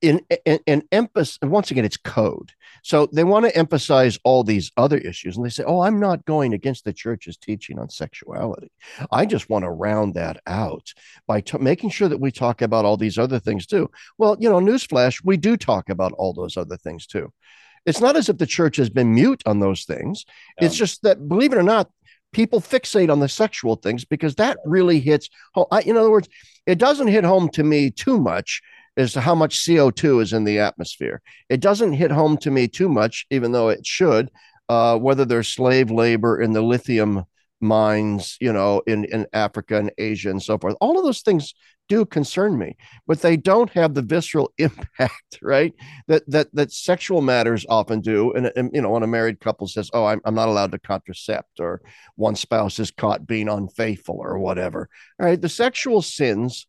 in 0.00 0.20
in 0.44 0.82
emphasis 0.92 1.38
once 1.42 1.70
again 1.70 1.84
it's 1.84 1.96
code 1.96 2.52
so 2.82 3.08
they 3.12 3.24
want 3.24 3.44
to 3.44 3.56
emphasize 3.56 4.18
all 4.22 4.44
these 4.44 4.70
other 4.76 4.98
issues 4.98 5.36
and 5.36 5.44
they 5.44 5.50
say 5.50 5.64
oh 5.66 5.80
i'm 5.80 5.98
not 5.98 6.24
going 6.24 6.54
against 6.54 6.84
the 6.84 6.92
church's 6.92 7.36
teaching 7.36 7.78
on 7.78 7.88
sexuality 7.88 8.70
i 9.10 9.26
just 9.26 9.50
want 9.50 9.64
to 9.64 9.70
round 9.70 10.14
that 10.14 10.40
out 10.46 10.92
by 11.26 11.40
t- 11.40 11.58
making 11.58 11.90
sure 11.90 12.08
that 12.08 12.20
we 12.20 12.30
talk 12.30 12.62
about 12.62 12.84
all 12.84 12.96
these 12.96 13.18
other 13.18 13.40
things 13.40 13.66
too 13.66 13.90
well 14.18 14.36
you 14.38 14.48
know 14.48 14.60
newsflash 14.60 15.20
we 15.24 15.36
do 15.36 15.56
talk 15.56 15.88
about 15.88 16.12
all 16.12 16.32
those 16.32 16.56
other 16.56 16.76
things 16.76 17.06
too 17.06 17.32
it's 17.84 18.00
not 18.00 18.16
as 18.16 18.28
if 18.28 18.38
the 18.38 18.46
church 18.46 18.76
has 18.76 18.90
been 18.90 19.14
mute 19.14 19.42
on 19.46 19.58
those 19.58 19.84
things 19.84 20.24
yeah. 20.60 20.66
it's 20.66 20.76
just 20.76 21.02
that 21.02 21.28
believe 21.28 21.52
it 21.52 21.58
or 21.58 21.62
not 21.62 21.90
people 22.32 22.60
fixate 22.60 23.10
on 23.10 23.20
the 23.20 23.28
sexual 23.28 23.74
things 23.74 24.04
because 24.04 24.34
that 24.34 24.58
really 24.66 25.00
hits 25.00 25.30
home. 25.54 25.66
I, 25.72 25.80
in 25.80 25.96
other 25.96 26.10
words 26.10 26.28
it 26.66 26.78
doesn't 26.78 27.08
hit 27.08 27.24
home 27.24 27.48
to 27.50 27.64
me 27.64 27.90
too 27.90 28.20
much 28.20 28.62
as 28.98 29.12
to 29.12 29.20
how 29.20 29.34
much 29.34 29.64
CO2 29.64 30.20
is 30.22 30.32
in 30.32 30.44
the 30.44 30.58
atmosphere. 30.58 31.22
It 31.48 31.60
doesn't 31.60 31.92
hit 31.92 32.10
home 32.10 32.36
to 32.38 32.50
me 32.50 32.68
too 32.68 32.88
much, 32.88 33.26
even 33.30 33.52
though 33.52 33.68
it 33.68 33.86
should, 33.86 34.30
uh, 34.68 34.98
whether 34.98 35.24
there's 35.24 35.48
slave 35.48 35.90
labor 35.90 36.40
in 36.40 36.52
the 36.52 36.62
lithium 36.62 37.24
mines, 37.60 38.36
you 38.40 38.52
know, 38.52 38.82
in, 38.86 39.04
in 39.06 39.26
Africa 39.32 39.78
and 39.78 39.92
Asia 39.98 40.30
and 40.30 40.42
so 40.42 40.58
forth. 40.58 40.76
All 40.80 40.98
of 40.98 41.04
those 41.04 41.22
things 41.22 41.54
do 41.88 42.04
concern 42.04 42.58
me, 42.58 42.76
but 43.06 43.20
they 43.22 43.36
don't 43.36 43.70
have 43.70 43.94
the 43.94 44.02
visceral 44.02 44.52
impact, 44.58 45.38
right? 45.42 45.72
That 46.08 46.28
that 46.28 46.48
that 46.54 46.72
sexual 46.72 47.22
matters 47.22 47.64
often 47.68 48.00
do. 48.00 48.32
And, 48.32 48.52
and 48.56 48.70
you 48.74 48.82
know, 48.82 48.90
when 48.90 49.02
a 49.02 49.06
married 49.06 49.40
couple 49.40 49.66
says, 49.66 49.90
"Oh, 49.92 50.04
I'm, 50.04 50.20
I'm 50.24 50.34
not 50.34 50.48
allowed 50.48 50.72
to 50.72 50.78
contracept," 50.78 51.60
or 51.60 51.80
one 52.16 52.36
spouse 52.36 52.78
is 52.78 52.90
caught 52.90 53.26
being 53.26 53.48
unfaithful, 53.48 54.18
or 54.20 54.38
whatever. 54.38 54.88
All 55.18 55.26
right, 55.26 55.40
the 55.40 55.48
sexual 55.48 56.02
sins 56.02 56.66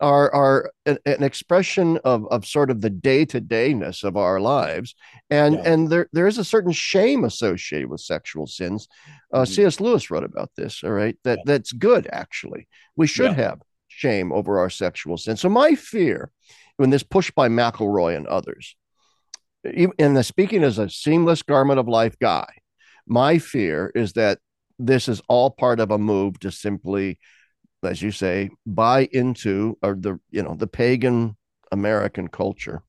are 0.00 0.32
are 0.34 0.72
an, 0.86 0.98
an, 1.06 1.22
expression 1.22 1.98
of 2.04 2.26
of 2.28 2.46
sort 2.46 2.70
of 2.70 2.80
the 2.80 2.90
day 2.90 3.24
to 3.26 3.40
dayness 3.40 4.02
of 4.02 4.16
our 4.16 4.40
lives, 4.40 4.94
and 5.30 5.54
yeah. 5.54 5.72
and 5.72 5.88
there 5.88 6.08
there 6.12 6.26
is 6.26 6.38
a 6.38 6.44
certain 6.44 6.72
shame 6.72 7.24
associated 7.24 7.90
with 7.90 8.00
sexual 8.00 8.46
sins. 8.46 8.88
Uh, 9.32 9.42
mm-hmm. 9.42 9.52
C.S. 9.52 9.80
Lewis 9.80 10.10
wrote 10.10 10.24
about 10.24 10.50
this. 10.56 10.82
All 10.82 10.90
right, 10.90 11.16
that 11.24 11.38
yeah. 11.38 11.44
that's 11.46 11.72
good 11.72 12.08
actually. 12.12 12.68
We 12.96 13.06
should 13.06 13.36
yeah. 13.36 13.44
have 13.44 13.62
shame 13.88 14.32
over 14.32 14.58
our 14.58 14.70
sexual 14.70 15.16
sins. 15.16 15.40
So 15.40 15.48
my 15.48 15.74
fear, 15.74 16.30
when 16.76 16.90
this 16.90 17.02
pushed 17.02 17.34
by 17.34 17.48
McElroy 17.48 18.16
and 18.16 18.26
others, 18.26 18.76
and 19.64 20.16
the 20.16 20.24
speaking 20.24 20.64
as 20.64 20.78
a 20.78 20.88
seamless 20.88 21.42
garment 21.42 21.78
of 21.78 21.88
life 21.88 22.16
guy, 22.18 22.48
my 23.06 23.38
fear 23.38 23.92
is 23.94 24.14
that 24.14 24.38
this 24.78 25.08
is 25.08 25.20
all 25.28 25.50
part 25.50 25.80
of 25.80 25.90
a 25.90 25.98
move 25.98 26.38
to 26.40 26.50
simply 26.50 27.18
as 27.82 28.02
you 28.02 28.10
say, 28.10 28.50
buy 28.66 29.08
into 29.12 29.78
or 29.82 29.94
the 29.94 30.18
you 30.30 30.42
know 30.42 30.54
the 30.54 30.66
pagan 30.66 31.36
American 31.72 32.28
culture, 32.28 32.82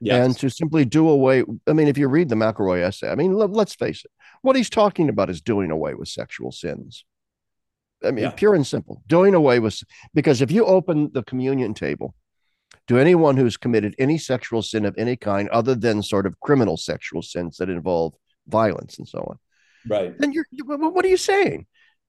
yes. 0.00 0.24
and 0.24 0.38
to 0.38 0.48
simply 0.48 0.84
do 0.84 1.08
away. 1.08 1.44
I 1.66 1.72
mean, 1.72 1.88
if 1.88 1.98
you 1.98 2.08
read 2.08 2.28
the 2.28 2.34
McElroy 2.34 2.82
essay, 2.82 3.10
I 3.10 3.14
mean, 3.14 3.34
let, 3.34 3.50
us 3.50 3.74
face 3.74 4.04
it, 4.04 4.10
what 4.42 4.56
he's 4.56 4.70
talking 4.70 5.08
about 5.08 5.30
is 5.30 5.40
doing 5.40 5.70
away 5.70 5.94
with 5.94 6.08
sexual 6.08 6.52
sins. 6.52 7.04
I 8.04 8.10
mean, 8.10 8.24
yeah. 8.24 8.30
pure 8.30 8.54
and 8.54 8.66
simple, 8.66 9.02
doing 9.06 9.34
away 9.34 9.60
with 9.60 9.82
because 10.12 10.42
if 10.42 10.50
you 10.50 10.64
open 10.64 11.10
the 11.12 11.22
communion 11.22 11.72
table 11.72 12.14
to 12.88 12.98
anyone 12.98 13.36
who's 13.36 13.56
committed 13.56 13.94
any 13.98 14.18
sexual 14.18 14.62
sin 14.62 14.84
of 14.84 14.94
any 14.98 15.16
kind, 15.16 15.48
other 15.50 15.74
than 15.74 16.02
sort 16.02 16.26
of 16.26 16.40
criminal 16.40 16.76
sexual 16.76 17.22
sins 17.22 17.58
that 17.58 17.70
involve 17.70 18.14
violence 18.48 18.98
and 18.98 19.06
so 19.06 19.18
on, 19.18 19.38
right? 19.86 20.18
Then 20.18 20.32
you're 20.32 20.46
what 20.64 21.04
are 21.04 21.08
you 21.08 21.16
saying? 21.16 21.66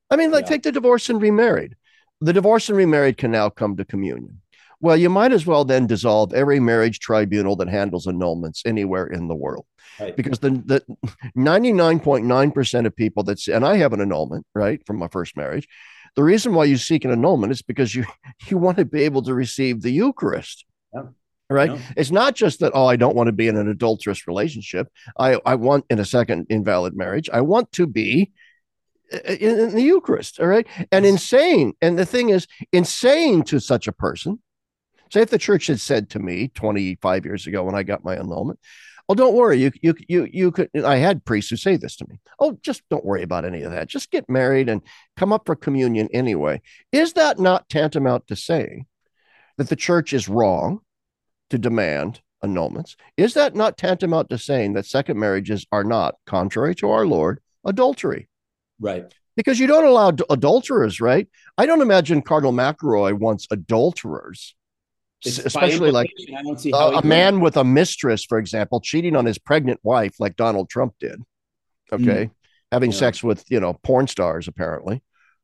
I 0.09 0.15
mean, 0.15 0.31
like 0.31 0.45
yeah. 0.45 0.49
take 0.49 0.63
the 0.63 0.71
divorce 0.71 1.09
and 1.09 1.21
remarried 1.21 1.75
the 2.23 2.33
divorced 2.33 2.69
and 2.69 2.77
remarried 2.77 3.17
can 3.17 3.31
now 3.31 3.49
come 3.49 3.75
to 3.75 3.85
communion. 3.85 4.41
Well, 4.79 4.97
you 4.97 5.09
might 5.09 5.31
as 5.31 5.45
well 5.45 5.63
then 5.65 5.87
dissolve 5.87 6.33
every 6.33 6.59
marriage 6.59 6.99
tribunal 6.99 7.55
that 7.57 7.69
handles 7.69 8.05
annulments 8.05 8.61
anywhere 8.65 9.07
in 9.07 9.27
the 9.27 9.35
world. 9.35 9.65
Right. 9.99 10.15
Because 10.15 10.39
the, 10.39 10.49
the 10.65 10.83
99.9% 11.37 12.85
of 12.85 12.95
people 12.95 13.23
that, 13.23 13.47
and 13.47 13.65
I 13.65 13.77
have 13.77 13.93
an 13.93 14.01
annulment, 14.01 14.45
right, 14.53 14.85
from 14.85 14.97
my 14.97 15.07
first 15.07 15.37
marriage. 15.37 15.67
The 16.15 16.23
reason 16.23 16.53
why 16.53 16.65
you 16.65 16.77
seek 16.77 17.05
an 17.05 17.11
annulment 17.11 17.51
is 17.51 17.61
because 17.61 17.95
you, 17.95 18.05
you 18.47 18.57
want 18.57 18.77
to 18.77 18.85
be 18.85 19.03
able 19.03 19.21
to 19.23 19.33
receive 19.33 19.81
the 19.81 19.91
Eucharist. 19.91 20.65
Yeah. 20.93 21.03
Right. 21.49 21.79
It's 21.95 22.09
not 22.09 22.35
just 22.35 22.61
that, 22.61 22.71
oh, 22.73 22.87
I 22.87 22.95
don't 22.95 23.15
want 23.15 23.27
to 23.27 23.33
be 23.33 23.47
in 23.47 23.57
an 23.57 23.69
adulterous 23.69 24.27
relationship. 24.27 24.87
I, 25.19 25.39
I 25.45 25.55
want 25.55 25.85
in 25.89 25.99
a 25.99 26.05
second 26.05 26.47
invalid 26.49 26.95
marriage. 26.95 27.29
I 27.31 27.41
want 27.41 27.71
to 27.73 27.85
be 27.85 28.31
in, 29.13 29.59
in 29.59 29.75
the 29.75 29.81
Eucharist. 29.81 30.39
All 30.39 30.47
right. 30.47 30.67
And 30.91 31.05
insane. 31.05 31.73
And 31.81 31.97
the 31.97 32.05
thing 32.05 32.29
is, 32.29 32.47
insane 32.71 33.43
to 33.43 33.59
such 33.59 33.87
a 33.87 33.93
person. 33.93 34.39
Say 35.11 35.21
if 35.21 35.29
the 35.29 35.37
church 35.37 35.67
had 35.67 35.79
said 35.79 36.09
to 36.11 36.19
me 36.19 36.47
25 36.49 37.25
years 37.25 37.45
ago 37.45 37.63
when 37.63 37.75
I 37.75 37.83
got 37.83 38.03
my 38.03 38.15
annulment, 38.15 38.59
Oh, 39.09 39.15
don't 39.15 39.35
worry. 39.35 39.57
You 39.59 39.71
you 39.81 39.95
you 40.07 40.27
you 40.31 40.51
could. 40.51 40.69
I 40.83 40.95
had 40.95 41.25
priests 41.25 41.49
who 41.49 41.57
say 41.57 41.75
this 41.75 41.97
to 41.97 42.07
me. 42.07 42.19
Oh, 42.39 42.57
just 42.61 42.83
don't 42.89 43.03
worry 43.03 43.21
about 43.21 43.43
any 43.43 43.63
of 43.63 43.71
that. 43.71 43.89
Just 43.89 44.11
get 44.11 44.29
married 44.29 44.69
and 44.69 44.81
come 45.17 45.33
up 45.33 45.45
for 45.45 45.55
communion 45.55 46.07
anyway. 46.13 46.61
Is 46.91 47.13
that 47.13 47.37
not 47.37 47.67
tantamount 47.67 48.27
to 48.27 48.35
saying 48.35 48.85
that 49.57 49.67
the 49.67 49.75
church 49.75 50.13
is 50.13 50.29
wrong 50.29 50.79
to 51.49 51.57
demand 51.57 52.21
annulments? 52.43 52.95
Is 53.17 53.33
that 53.33 53.55
not 53.55 53.77
tantamount 53.77 54.29
to 54.29 54.37
saying 54.37 54.73
that 54.73 54.85
second 54.85 55.19
marriages 55.19 55.65
are 55.71 55.83
not, 55.83 56.15
contrary 56.25 56.73
to 56.75 56.89
our 56.89 57.05
Lord, 57.05 57.41
adultery? 57.65 58.29
Right. 58.83 59.05
Because 59.35 59.59
you 59.59 59.65
don't 59.65 59.85
allow 59.85 60.09
adulterers, 60.29 61.01
right? 61.01 61.27
I 61.57 61.65
don't 61.65 61.81
imagine 61.81 62.21
Cardinal 62.21 62.53
McElroy 62.53 63.13
wants 63.13 63.47
adulterers, 63.49 64.55
it's 65.25 65.39
especially 65.39 65.89
like 65.89 66.11
a, 66.73 66.77
a 66.77 67.05
man 67.05 67.39
with 67.39 67.57
a 67.57 67.63
mistress, 67.63 68.25
for 68.25 68.37
example, 68.37 68.81
cheating 68.81 69.15
on 69.15 69.25
his 69.25 69.37
pregnant 69.37 69.79
wife, 69.81 70.19
like 70.19 70.35
Donald 70.35 70.69
Trump 70.69 70.95
did. 70.99 71.21
Okay. 71.91 72.25
Mm. 72.25 72.31
Having 72.71 72.91
yeah. 72.91 72.97
sex 72.97 73.23
with, 73.23 73.43
you 73.49 73.59
know, 73.59 73.73
porn 73.83 74.07
stars, 74.07 74.47
apparently. 74.47 75.01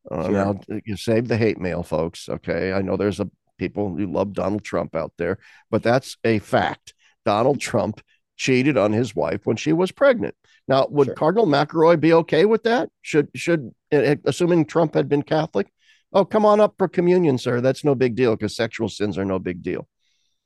Uh, 0.10 0.26
sure. 0.26 0.32
Now, 0.32 0.60
you 0.86 0.98
save 0.98 1.28
the 1.28 1.38
hate 1.38 1.60
mail, 1.60 1.84
folks. 1.84 2.28
Okay. 2.28 2.74
I 2.74 2.82
know 2.82 2.98
there's 2.98 3.20
a 3.20 3.30
people 3.58 3.96
who 3.96 4.06
love 4.06 4.34
Donald 4.34 4.64
Trump 4.64 4.96
out 4.96 5.14
there, 5.18 5.38
but 5.72 5.84
that's 5.84 6.18
a 6.24 6.40
fact. 6.40 6.94
Donald 7.26 7.60
Trump 7.60 8.02
cheated 8.36 8.78
on 8.78 8.94
his 8.94 9.16
wife 9.16 9.42
when 9.46 9.58
she 9.58 9.74
was 9.74 9.92
pregnant. 9.92 10.36
Now, 10.70 10.86
would 10.92 11.08
sure. 11.08 11.16
Cardinal 11.16 11.48
McElroy 11.48 12.00
be 12.00 12.14
okay 12.14 12.46
with 12.46 12.62
that? 12.64 12.90
Should 13.02 13.30
should 13.34 13.74
assuming 13.92 14.66
Trump 14.66 14.94
had 14.94 15.10
been 15.10 15.24
Catholic? 15.24 15.68
Oh, 16.14 16.24
come 16.24 16.46
on 16.46 16.62
up 16.62 16.76
for 16.78 16.88
communion, 16.88 17.40
sir. 17.40 17.60
That's 17.60 17.84
no 17.84 17.96
big 17.96 18.16
deal 18.16 18.36
because 18.36 18.56
sexual 18.56 18.88
sins 18.88 19.18
are 19.18 19.26
no 19.26 19.40
big 19.40 19.64
deal. 19.64 19.88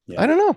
Yeah. 0.07 0.21
I 0.21 0.27
don't 0.27 0.37
know. 0.37 0.55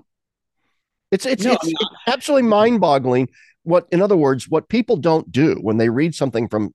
It's 1.11 1.27
it's, 1.27 1.45
no, 1.45 1.55
it's, 1.55 1.67
it's 1.67 1.85
absolutely 2.07 2.49
mind-boggling. 2.49 3.29
What, 3.65 3.89
in 3.91 4.01
other 4.01 4.17
words, 4.17 4.49
what 4.49 4.69
people 4.69 4.97
don't 4.97 5.31
do 5.33 5.57
when 5.61 5.79
they 5.79 5.89
read 5.89 6.15
something 6.15 6.49
from 6.49 6.73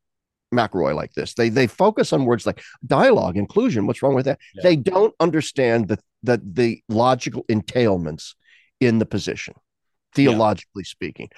McElroy 0.54 0.94
like 0.94 1.14
this, 1.14 1.34
they 1.34 1.48
they 1.48 1.68
focus 1.68 2.12
on 2.12 2.26
words 2.26 2.46
like 2.46 2.62
dialogue, 2.86 3.38
inclusion. 3.38 3.88
What's 3.88 4.04
wrong 4.04 4.16
with 4.16 4.26
that? 4.26 4.40
Yeah. 4.54 4.64
They 4.64 4.76
don't 4.76 5.16
understand 5.22 5.88
the 5.88 5.98
the 6.24 6.42
the 6.44 6.84
logical 6.90 7.46
entailments 7.50 8.36
in 8.82 9.00
the 9.00 9.06
position 9.06 9.54
theologically 10.14 10.84
yeah. 10.84 10.90
speaking. 10.90 11.30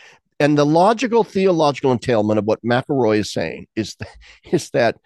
And 0.44 0.58
the 0.58 0.66
logical 0.66 1.24
theological 1.24 1.94
entailment 1.94 2.38
of 2.38 2.44
what 2.44 2.62
McElroy 2.64 3.20
is 3.20 3.32
saying 3.32 3.68
is, 3.78 3.96
is 4.52 4.70
that 4.72 4.98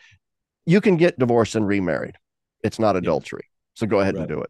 you 0.66 0.82
can 0.82 0.98
get 0.98 1.20
divorced 1.20 1.56
and 1.56 1.68
remarried. 1.68 2.16
It's 2.64 2.80
not 2.80 2.96
adultery. 2.96 3.46
So 3.76 3.86
go 3.86 4.00
ahead 4.00 4.16
right. 4.16 4.22
and 4.22 4.30
do 4.30 4.42
it. 4.42 4.50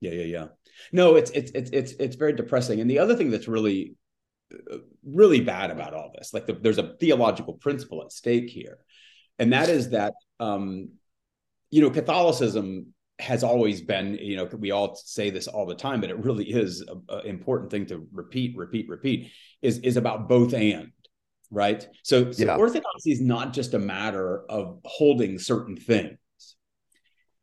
Yeah, 0.00 0.10
yeah, 0.10 0.24
yeah. 0.24 0.46
No, 0.90 1.14
it's 1.14 1.30
it's 1.30 1.52
it's 1.52 1.70
it's 1.70 1.92
it's 1.92 2.16
very 2.16 2.32
depressing. 2.32 2.80
And 2.80 2.90
the 2.90 2.98
other 2.98 3.14
thing 3.14 3.30
that's 3.30 3.46
really 3.46 3.94
really 5.04 5.40
bad 5.40 5.70
about 5.70 5.94
all 5.94 6.12
this, 6.16 6.34
like 6.34 6.46
the, 6.46 6.54
there's 6.54 6.78
a 6.78 6.96
theological 6.98 7.54
principle 7.54 8.02
at 8.02 8.10
stake 8.10 8.50
here, 8.50 8.78
and 9.38 9.52
that 9.52 9.68
is 9.68 9.90
that 9.90 10.14
um, 10.40 10.90
you 11.70 11.80
know 11.80 11.90
Catholicism 11.90 12.92
has 13.18 13.42
always 13.42 13.80
been, 13.80 14.14
you 14.14 14.36
know, 14.36 14.44
we 14.44 14.70
all 14.70 14.94
say 14.94 15.30
this 15.30 15.48
all 15.48 15.66
the 15.66 15.74
time, 15.74 16.00
but 16.00 16.10
it 16.10 16.24
really 16.24 16.44
is 16.44 16.82
an 17.08 17.26
important 17.26 17.70
thing 17.70 17.86
to 17.86 18.06
repeat, 18.12 18.56
repeat, 18.56 18.88
repeat. 18.88 19.32
Is 19.60 19.78
is 19.78 19.96
about 19.96 20.28
both 20.28 20.54
and, 20.54 20.92
right? 21.50 21.86
So, 22.04 22.30
so 22.30 22.44
yeah. 22.44 22.56
orthodoxy 22.56 23.10
is 23.10 23.20
not 23.20 23.52
just 23.52 23.74
a 23.74 23.78
matter 23.78 24.44
of 24.48 24.80
holding 24.84 25.38
certain 25.38 25.76
things; 25.76 26.18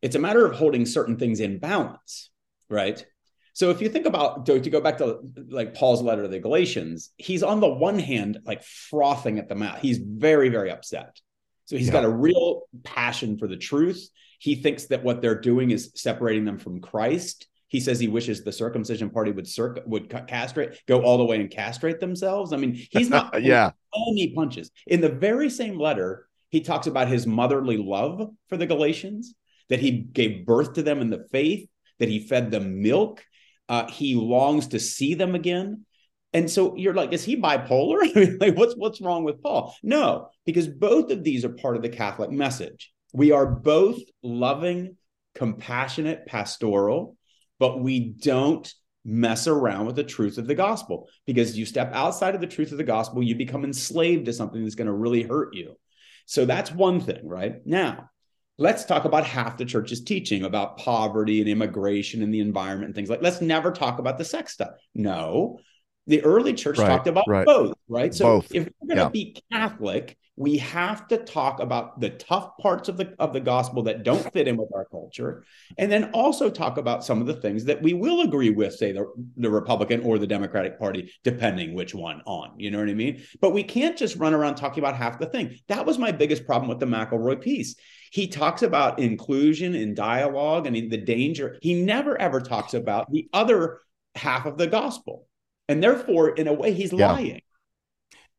it's 0.00 0.16
a 0.16 0.18
matter 0.18 0.46
of 0.46 0.56
holding 0.56 0.86
certain 0.86 1.18
things 1.18 1.40
in 1.40 1.58
balance, 1.58 2.30
right? 2.70 3.04
So 3.52 3.70
if 3.70 3.80
you 3.80 3.88
think 3.88 4.04
about 4.04 4.44
to, 4.46 4.60
to 4.60 4.70
go 4.70 4.80
back 4.82 4.98
to 4.98 5.20
like 5.48 5.74
Paul's 5.74 6.02
letter 6.02 6.22
to 6.22 6.28
the 6.28 6.38
Galatians, 6.38 7.10
he's 7.16 7.42
on 7.42 7.60
the 7.60 7.68
one 7.68 7.98
hand 7.98 8.38
like 8.44 8.62
frothing 8.62 9.38
at 9.38 9.48
the 9.48 9.54
mouth. 9.54 9.78
He's 9.80 9.96
very, 9.98 10.50
very 10.50 10.70
upset. 10.70 11.18
So 11.64 11.76
he's 11.76 11.86
yeah. 11.86 11.94
got 11.94 12.04
a 12.04 12.10
real 12.10 12.62
passion 12.84 13.38
for 13.38 13.48
the 13.48 13.56
truth 13.56 14.10
he 14.38 14.56
thinks 14.56 14.86
that 14.86 15.02
what 15.02 15.22
they're 15.22 15.40
doing 15.40 15.70
is 15.70 15.92
separating 15.94 16.44
them 16.44 16.58
from 16.58 16.80
Christ. 16.80 17.46
He 17.68 17.80
says 17.80 17.98
he 17.98 18.08
wishes 18.08 18.44
the 18.44 18.52
circumcision 18.52 19.10
party 19.10 19.32
would 19.32 19.48
circ- 19.48 19.82
would 19.86 20.08
castrate, 20.28 20.80
go 20.86 21.02
all 21.02 21.18
the 21.18 21.24
way 21.24 21.40
and 21.40 21.50
castrate 21.50 22.00
themselves. 22.00 22.52
I 22.52 22.56
mean, 22.56 22.74
he's 22.74 23.10
not 23.10 23.42
yeah 23.42 23.72
any 24.08 24.32
punches. 24.34 24.70
In 24.86 25.00
the 25.00 25.08
very 25.08 25.50
same 25.50 25.78
letter, 25.78 26.28
he 26.50 26.60
talks 26.60 26.86
about 26.86 27.08
his 27.08 27.26
motherly 27.26 27.76
love 27.76 28.30
for 28.48 28.56
the 28.56 28.66
Galatians, 28.66 29.34
that 29.68 29.80
he 29.80 29.90
gave 29.90 30.46
birth 30.46 30.74
to 30.74 30.82
them 30.82 31.00
in 31.00 31.10
the 31.10 31.26
faith, 31.30 31.68
that 31.98 32.08
he 32.08 32.20
fed 32.20 32.50
them 32.50 32.82
milk. 32.82 33.24
Uh, 33.68 33.90
he 33.90 34.14
longs 34.14 34.68
to 34.68 34.78
see 34.78 35.14
them 35.14 35.34
again. 35.34 35.84
And 36.32 36.50
so 36.50 36.76
you're 36.76 36.94
like, 36.94 37.12
is 37.12 37.24
he 37.24 37.36
bipolar? 37.36 38.40
like, 38.40 38.56
what's 38.56 38.74
what's 38.76 39.00
wrong 39.00 39.24
with 39.24 39.42
Paul? 39.42 39.74
No, 39.82 40.28
because 40.44 40.68
both 40.68 41.10
of 41.10 41.24
these 41.24 41.44
are 41.44 41.50
part 41.50 41.76
of 41.76 41.82
the 41.82 41.88
Catholic 41.88 42.30
message. 42.30 42.92
We 43.16 43.32
are 43.32 43.46
both 43.46 43.98
loving, 44.22 44.98
compassionate, 45.34 46.26
pastoral, 46.26 47.16
but 47.58 47.80
we 47.80 47.98
don't 48.10 48.70
mess 49.06 49.46
around 49.46 49.86
with 49.86 49.96
the 49.96 50.04
truth 50.04 50.36
of 50.36 50.46
the 50.46 50.54
gospel 50.54 51.08
because 51.24 51.56
you 51.56 51.64
step 51.64 51.94
outside 51.94 52.34
of 52.34 52.42
the 52.42 52.46
truth 52.46 52.72
of 52.72 52.76
the 52.76 52.84
gospel, 52.84 53.22
you 53.22 53.34
become 53.34 53.64
enslaved 53.64 54.26
to 54.26 54.34
something 54.34 54.62
that's 54.62 54.74
going 54.74 54.86
to 54.86 54.92
really 54.92 55.22
hurt 55.22 55.54
you. 55.54 55.78
So 56.26 56.44
that's 56.44 56.70
one 56.70 57.00
thing, 57.00 57.26
right? 57.26 57.66
Now, 57.66 58.10
let's 58.58 58.84
talk 58.84 59.06
about 59.06 59.24
half 59.24 59.56
the 59.56 59.64
church's 59.64 60.04
teaching 60.04 60.44
about 60.44 60.76
poverty 60.76 61.40
and 61.40 61.48
immigration 61.48 62.22
and 62.22 62.34
the 62.34 62.40
environment 62.40 62.88
and 62.88 62.94
things 62.94 63.08
like 63.08 63.22
let's 63.22 63.40
never 63.40 63.72
talk 63.72 63.98
about 63.98 64.18
the 64.18 64.26
sex 64.26 64.52
stuff. 64.52 64.72
No, 64.94 65.60
the 66.06 66.22
early 66.22 66.54
church 66.54 66.78
right, 66.78 66.88
talked 66.88 67.06
about 67.06 67.24
right. 67.28 67.46
both, 67.46 67.74
right? 67.88 68.14
So 68.14 68.24
both. 68.24 68.54
if 68.54 68.68
we're 68.80 68.94
going 68.94 69.10
to 69.10 69.18
yeah. 69.18 69.24
be 69.24 69.42
Catholic, 69.50 70.16
we 70.36 70.58
have 70.58 71.08
to 71.08 71.16
talk 71.16 71.60
about 71.60 71.98
the 71.98 72.10
tough 72.10 72.58
parts 72.58 72.88
of 72.88 72.98
the 72.98 73.14
of 73.18 73.32
the 73.32 73.40
gospel 73.40 73.82
that 73.84 74.02
don't 74.02 74.32
fit 74.32 74.46
in 74.46 74.56
with 74.56 74.68
our 74.74 74.84
culture, 74.84 75.44
and 75.78 75.90
then 75.90 76.10
also 76.12 76.50
talk 76.50 76.76
about 76.76 77.04
some 77.04 77.20
of 77.20 77.26
the 77.26 77.34
things 77.34 77.64
that 77.64 77.82
we 77.82 77.94
will 77.94 78.20
agree 78.20 78.50
with, 78.50 78.74
say 78.74 78.92
the, 78.92 79.06
the 79.36 79.50
Republican 79.50 80.02
or 80.02 80.18
the 80.18 80.26
Democratic 80.26 80.78
Party, 80.78 81.10
depending 81.24 81.74
which 81.74 81.94
one 81.94 82.20
on. 82.26 82.52
You 82.58 82.70
know 82.70 82.78
what 82.78 82.90
I 82.90 82.94
mean? 82.94 83.22
But 83.40 83.54
we 83.54 83.62
can't 83.62 83.96
just 83.96 84.16
run 84.16 84.34
around 84.34 84.56
talking 84.56 84.84
about 84.84 84.96
half 84.96 85.18
the 85.18 85.26
thing. 85.26 85.58
That 85.68 85.86
was 85.86 85.98
my 85.98 86.12
biggest 86.12 86.46
problem 86.46 86.68
with 86.68 86.80
the 86.80 86.86
McElroy 86.86 87.40
piece. 87.40 87.74
He 88.12 88.28
talks 88.28 88.62
about 88.62 88.98
inclusion 88.98 89.74
and 89.74 89.96
dialogue 89.96 90.66
and 90.66 90.76
the 90.76 90.98
danger. 90.98 91.58
He 91.62 91.82
never 91.82 92.20
ever 92.20 92.40
talks 92.40 92.74
about 92.74 93.10
the 93.10 93.28
other 93.32 93.80
half 94.14 94.44
of 94.46 94.58
the 94.58 94.66
gospel. 94.66 95.26
And 95.68 95.82
therefore, 95.82 96.30
in 96.30 96.46
a 96.48 96.52
way, 96.52 96.72
he's 96.72 96.92
yeah. 96.92 97.12
lying. 97.12 97.42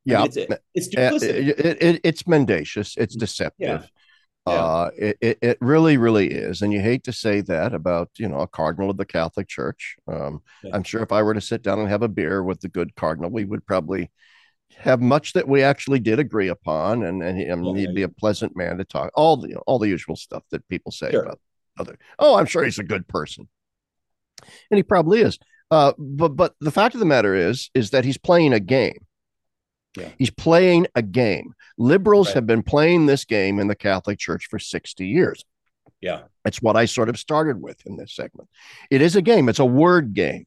Yeah, 0.05 0.19
I 0.19 0.21
mean, 0.21 0.47
it's, 0.73 0.87
it's 0.93 1.23
uh, 1.23 1.25
It, 1.25 1.59
it, 1.59 1.83
it, 1.83 2.01
it's 2.03 2.25
mendacious. 2.27 2.95
It's 2.95 3.15
deceptive. 3.15 3.67
Yeah. 3.67 3.85
Yeah. 4.47 4.53
Uh, 4.53 4.89
it, 4.97 5.17
it, 5.19 5.37
it 5.41 5.57
really, 5.59 5.97
really 5.97 6.31
is. 6.31 6.61
And 6.61 6.71
you 6.71 6.79
hate 6.79 7.03
to 7.03 7.11
say 7.11 7.41
that 7.41 7.73
about, 7.73 8.11
you 8.17 8.29
know, 8.29 8.39
a 8.39 8.47
cardinal 8.47 8.89
of 8.89 8.95
the 8.95 9.05
Catholic 9.05 9.49
Church. 9.49 9.97
Um, 10.07 10.41
yeah. 10.63 10.71
I'm 10.73 10.83
sure 10.83 11.01
if 11.01 11.11
I 11.11 11.21
were 11.21 11.33
to 11.33 11.41
sit 11.41 11.63
down 11.63 11.79
and 11.79 11.89
have 11.89 12.01
a 12.01 12.07
beer 12.07 12.41
with 12.41 12.61
the 12.61 12.69
good 12.69 12.95
cardinal, 12.95 13.29
we 13.29 13.43
would 13.43 13.65
probably 13.65 14.09
have 14.77 15.01
much 15.01 15.33
that 15.33 15.49
we 15.49 15.63
actually 15.63 15.99
did 15.99 16.19
agree 16.19 16.47
upon. 16.47 17.03
And, 17.03 17.21
and, 17.21 17.37
he, 17.37 17.43
and 17.43 17.77
he'd 17.77 17.93
be 17.93 18.03
a 18.03 18.09
pleasant 18.09 18.55
man 18.55 18.77
to 18.77 18.85
talk, 18.85 19.11
all 19.15 19.35
the, 19.35 19.57
all 19.67 19.79
the 19.79 19.89
usual 19.89 20.15
stuff 20.15 20.43
that 20.51 20.65
people 20.69 20.93
say 20.93 21.11
sure. 21.11 21.23
about 21.23 21.41
other. 21.77 21.99
Oh, 22.17 22.37
I'm 22.37 22.45
sure 22.45 22.63
he's 22.63 22.79
a 22.79 22.83
good 22.85 23.05
person. 23.09 23.49
And 24.71 24.77
he 24.77 24.83
probably 24.83 25.19
is. 25.19 25.37
Uh, 25.69 25.93
but, 25.97 26.29
but 26.29 26.55
the 26.61 26.71
fact 26.71 26.95
of 26.95 26.99
the 26.99 27.05
matter 27.05 27.35
is, 27.35 27.69
is 27.73 27.89
that 27.91 28.05
he's 28.05 28.17
playing 28.17 28.53
a 28.53 28.59
game 28.59 29.05
yeah. 29.97 30.09
He's 30.17 30.29
playing 30.29 30.87
a 30.95 31.01
game. 31.01 31.53
Liberals 31.77 32.27
right. 32.27 32.35
have 32.35 32.47
been 32.47 32.63
playing 32.63 33.05
this 33.05 33.25
game 33.25 33.59
in 33.59 33.67
the 33.67 33.75
Catholic 33.75 34.19
Church 34.19 34.47
for 34.49 34.59
60 34.59 35.07
years. 35.07 35.43
Yeah. 36.01 36.23
That's 36.43 36.61
what 36.61 36.75
I 36.75 36.85
sort 36.85 37.09
of 37.09 37.17
started 37.17 37.61
with 37.61 37.83
in 37.85 37.97
this 37.97 38.15
segment. 38.15 38.49
It 38.91 39.01
is 39.01 39.15
a 39.15 39.21
game, 39.21 39.49
it's 39.49 39.59
a 39.59 39.65
word 39.65 40.13
game. 40.13 40.45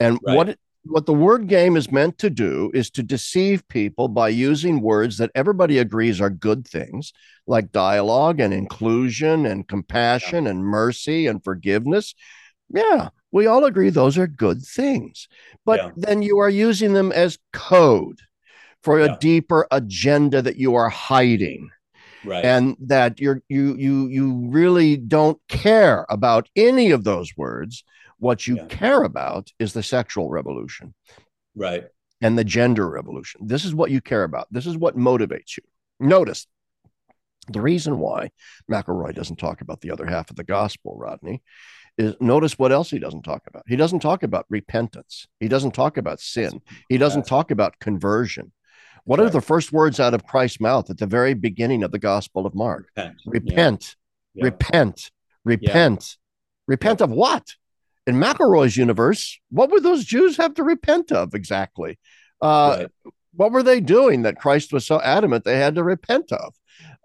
And 0.00 0.18
right. 0.26 0.36
what 0.36 0.58
what 0.88 1.04
the 1.04 1.12
word 1.12 1.48
game 1.48 1.76
is 1.76 1.90
meant 1.90 2.16
to 2.18 2.30
do 2.30 2.70
is 2.72 2.90
to 2.92 3.02
deceive 3.02 3.66
people 3.66 4.06
by 4.06 4.28
using 4.28 4.80
words 4.80 5.18
that 5.18 5.32
everybody 5.34 5.78
agrees 5.78 6.20
are 6.20 6.30
good 6.30 6.64
things, 6.64 7.12
like 7.44 7.72
dialogue 7.72 8.38
and 8.38 8.54
inclusion 8.54 9.46
and 9.46 9.66
compassion 9.66 10.44
yeah. 10.44 10.50
and 10.50 10.64
mercy 10.64 11.26
and 11.26 11.42
forgiveness. 11.42 12.14
Yeah, 12.72 13.10
we 13.32 13.46
all 13.46 13.64
agree 13.64 13.90
those 13.90 14.18
are 14.18 14.26
good 14.26 14.62
things. 14.62 15.28
But 15.64 15.80
yeah. 15.80 15.90
then 15.96 16.22
you 16.22 16.38
are 16.38 16.50
using 16.50 16.92
them 16.92 17.12
as 17.12 17.38
code 17.52 18.20
for 18.82 19.00
a 19.00 19.06
yeah. 19.06 19.16
deeper 19.20 19.66
agenda 19.70 20.42
that 20.42 20.56
you 20.56 20.74
are 20.74 20.88
hiding. 20.88 21.70
Right. 22.24 22.44
And 22.44 22.76
that 22.80 23.20
you're 23.20 23.42
you 23.48 23.76
you 23.76 24.08
you 24.08 24.48
really 24.48 24.96
don't 24.96 25.40
care 25.48 26.06
about 26.08 26.48
any 26.56 26.90
of 26.90 27.04
those 27.04 27.36
words. 27.36 27.84
What 28.18 28.46
you 28.46 28.56
yeah. 28.56 28.66
care 28.66 29.02
about 29.02 29.50
is 29.58 29.72
the 29.72 29.82
sexual 29.82 30.28
revolution. 30.28 30.94
Right. 31.54 31.84
And 32.20 32.36
the 32.36 32.44
gender 32.44 32.88
revolution. 32.88 33.46
This 33.46 33.64
is 33.64 33.74
what 33.74 33.90
you 33.90 34.00
care 34.00 34.24
about. 34.24 34.48
This 34.50 34.66
is 34.66 34.76
what 34.76 34.96
motivates 34.96 35.56
you. 35.56 35.62
Notice 36.00 36.46
the 37.48 37.60
reason 37.60 37.98
why 37.98 38.30
McElroy 38.70 39.14
doesn't 39.14 39.36
talk 39.36 39.60
about 39.60 39.80
the 39.80 39.90
other 39.90 40.06
half 40.06 40.30
of 40.30 40.36
the 40.36 40.44
gospel, 40.44 40.96
Rodney, 40.98 41.42
is 41.98 42.14
notice 42.20 42.58
what 42.58 42.72
else 42.72 42.90
he 42.90 42.98
doesn't 42.98 43.22
talk 43.22 43.42
about. 43.46 43.64
He 43.66 43.76
doesn't 43.76 44.00
talk 44.00 44.22
about 44.22 44.46
repentance. 44.48 45.26
He 45.40 45.48
doesn't 45.48 45.72
talk 45.72 45.96
about 45.96 46.20
sin. 46.20 46.60
He 46.88 46.98
doesn't 46.98 47.26
talk 47.26 47.50
about 47.50 47.78
conversion. 47.80 48.52
What 49.04 49.20
right. 49.20 49.26
are 49.26 49.30
the 49.30 49.40
first 49.40 49.72
words 49.72 50.00
out 50.00 50.14
of 50.14 50.26
Christ's 50.26 50.60
mouth 50.60 50.90
at 50.90 50.98
the 50.98 51.06
very 51.06 51.32
beginning 51.34 51.84
of 51.84 51.92
the 51.92 51.98
Gospel 51.98 52.44
of 52.44 52.54
Mark? 52.54 52.88
Repent. 52.96 53.22
Repent. 53.26 53.96
Yeah. 54.34 54.44
Repent. 54.44 55.10
Repent. 55.44 56.16
Yeah. 56.18 56.64
Repent 56.66 57.00
of 57.00 57.10
what? 57.10 57.54
In 58.06 58.16
McElroy's 58.16 58.76
universe, 58.76 59.38
what 59.50 59.70
would 59.70 59.82
those 59.82 60.04
Jews 60.04 60.36
have 60.36 60.54
to 60.54 60.64
repent 60.64 61.12
of 61.12 61.34
exactly? 61.34 61.98
Uh, 62.42 62.76
right. 62.78 63.12
What 63.32 63.52
were 63.52 63.62
they 63.62 63.80
doing 63.80 64.22
that 64.22 64.40
Christ 64.40 64.72
was 64.72 64.86
so 64.86 65.00
adamant 65.00 65.44
they 65.44 65.58
had 65.58 65.76
to 65.76 65.84
repent 65.84 66.32
of? 66.32 66.54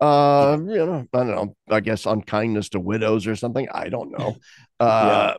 Uh, 0.02 0.58
you 0.60 0.86
know, 0.86 1.08
I 1.14 1.18
don't 1.18 1.28
know. 1.28 1.56
I 1.70 1.80
guess 1.80 2.08
unkindness 2.08 2.70
to 2.70 2.80
widows 2.80 3.28
or 3.28 3.36
something. 3.36 3.68
I 3.72 3.90
don't 3.90 4.12
know. 4.12 4.36
Uh, 4.80 5.34
yeah. 5.36 5.38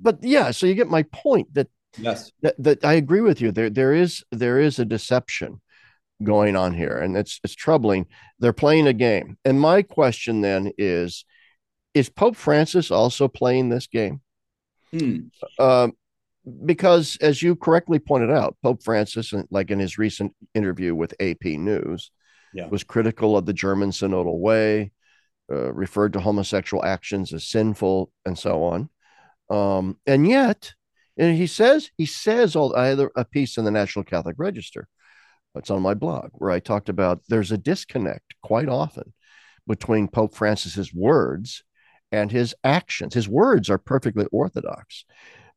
But 0.00 0.22
yeah, 0.22 0.52
so 0.52 0.64
you 0.64 0.74
get 0.74 0.86
my 0.86 1.02
point 1.02 1.52
that 1.54 1.66
yes, 1.98 2.30
that, 2.42 2.54
that 2.62 2.84
I 2.84 2.92
agree 2.92 3.20
with 3.20 3.40
you. 3.40 3.50
There, 3.50 3.68
there 3.68 3.92
is 3.92 4.22
there 4.30 4.60
is 4.60 4.78
a 4.78 4.84
deception 4.84 5.60
going 6.22 6.54
on 6.54 6.72
here, 6.72 6.96
and 6.96 7.16
it's 7.16 7.40
it's 7.42 7.56
troubling. 7.56 8.06
They're 8.38 8.52
playing 8.52 8.86
a 8.86 8.92
game, 8.92 9.38
and 9.44 9.60
my 9.60 9.82
question 9.82 10.40
then 10.40 10.70
is: 10.78 11.24
Is 11.94 12.08
Pope 12.08 12.36
Francis 12.36 12.92
also 12.92 13.26
playing 13.26 13.70
this 13.70 13.88
game? 13.88 14.20
Hmm. 14.92 15.16
Uh, 15.58 15.88
because, 16.64 17.18
as 17.20 17.42
you 17.42 17.56
correctly 17.56 17.98
pointed 17.98 18.30
out, 18.30 18.56
Pope 18.62 18.84
Francis, 18.84 19.34
like 19.50 19.72
in 19.72 19.80
his 19.80 19.98
recent 19.98 20.32
interview 20.54 20.94
with 20.94 21.14
AP 21.18 21.44
News, 21.44 22.12
yeah. 22.52 22.68
was 22.68 22.84
critical 22.84 23.36
of 23.36 23.46
the 23.46 23.52
German 23.52 23.90
synodal 23.90 24.38
way, 24.38 24.92
uh, 25.50 25.72
referred 25.72 26.12
to 26.14 26.20
homosexual 26.20 26.84
actions 26.84 27.32
as 27.32 27.48
sinful, 27.48 28.10
and 28.24 28.38
so 28.38 28.64
on. 28.64 28.88
Um, 29.48 29.98
and 30.06 30.26
yet, 30.26 30.74
and 31.16 31.36
he 31.36 31.46
says 31.46 31.90
he 31.96 32.06
says 32.06 32.56
all 32.56 32.74
I 32.74 32.88
had 32.88 33.00
a 33.16 33.24
piece 33.24 33.56
in 33.56 33.64
the 33.64 33.70
National 33.70 34.04
Catholic 34.04 34.36
Register 34.38 34.88
it's 35.56 35.70
on 35.70 35.82
my 35.82 35.94
blog 35.94 36.30
where 36.32 36.50
I 36.50 36.60
talked 36.60 36.88
about 36.88 37.22
there's 37.28 37.52
a 37.52 37.58
disconnect 37.58 38.34
quite 38.42 38.68
often 38.68 39.12
between 39.66 40.08
Pope 40.08 40.34
Francis's 40.34 40.94
words 40.94 41.64
and 42.12 42.30
his 42.30 42.54
actions. 42.62 43.14
His 43.14 43.28
words 43.28 43.68
are 43.68 43.78
perfectly 43.78 44.26
orthodox. 44.30 45.04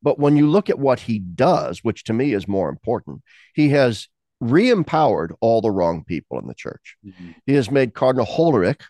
But 0.02 0.18
when 0.18 0.38
you 0.38 0.50
look 0.50 0.70
at 0.70 0.80
what 0.80 1.02
he 1.02 1.20
does, 1.20 1.84
which 1.84 2.06
to 2.06 2.14
me 2.14 2.34
is 2.34 2.48
more 2.48 2.70
important, 2.70 3.22
he 3.54 3.70
has 3.70 4.08
re 4.40 4.70
empowered 4.70 5.34
all 5.42 5.62
the 5.62 5.72
wrong 5.72 6.04
people 6.04 6.40
in 6.40 6.48
the 6.48 6.54
church. 6.54 6.96
Mm-hmm. 7.06 7.32
He 7.46 7.54
has 7.54 7.70
made 7.70 7.94
Cardinal 7.94 8.26
Hollerich 8.26 8.82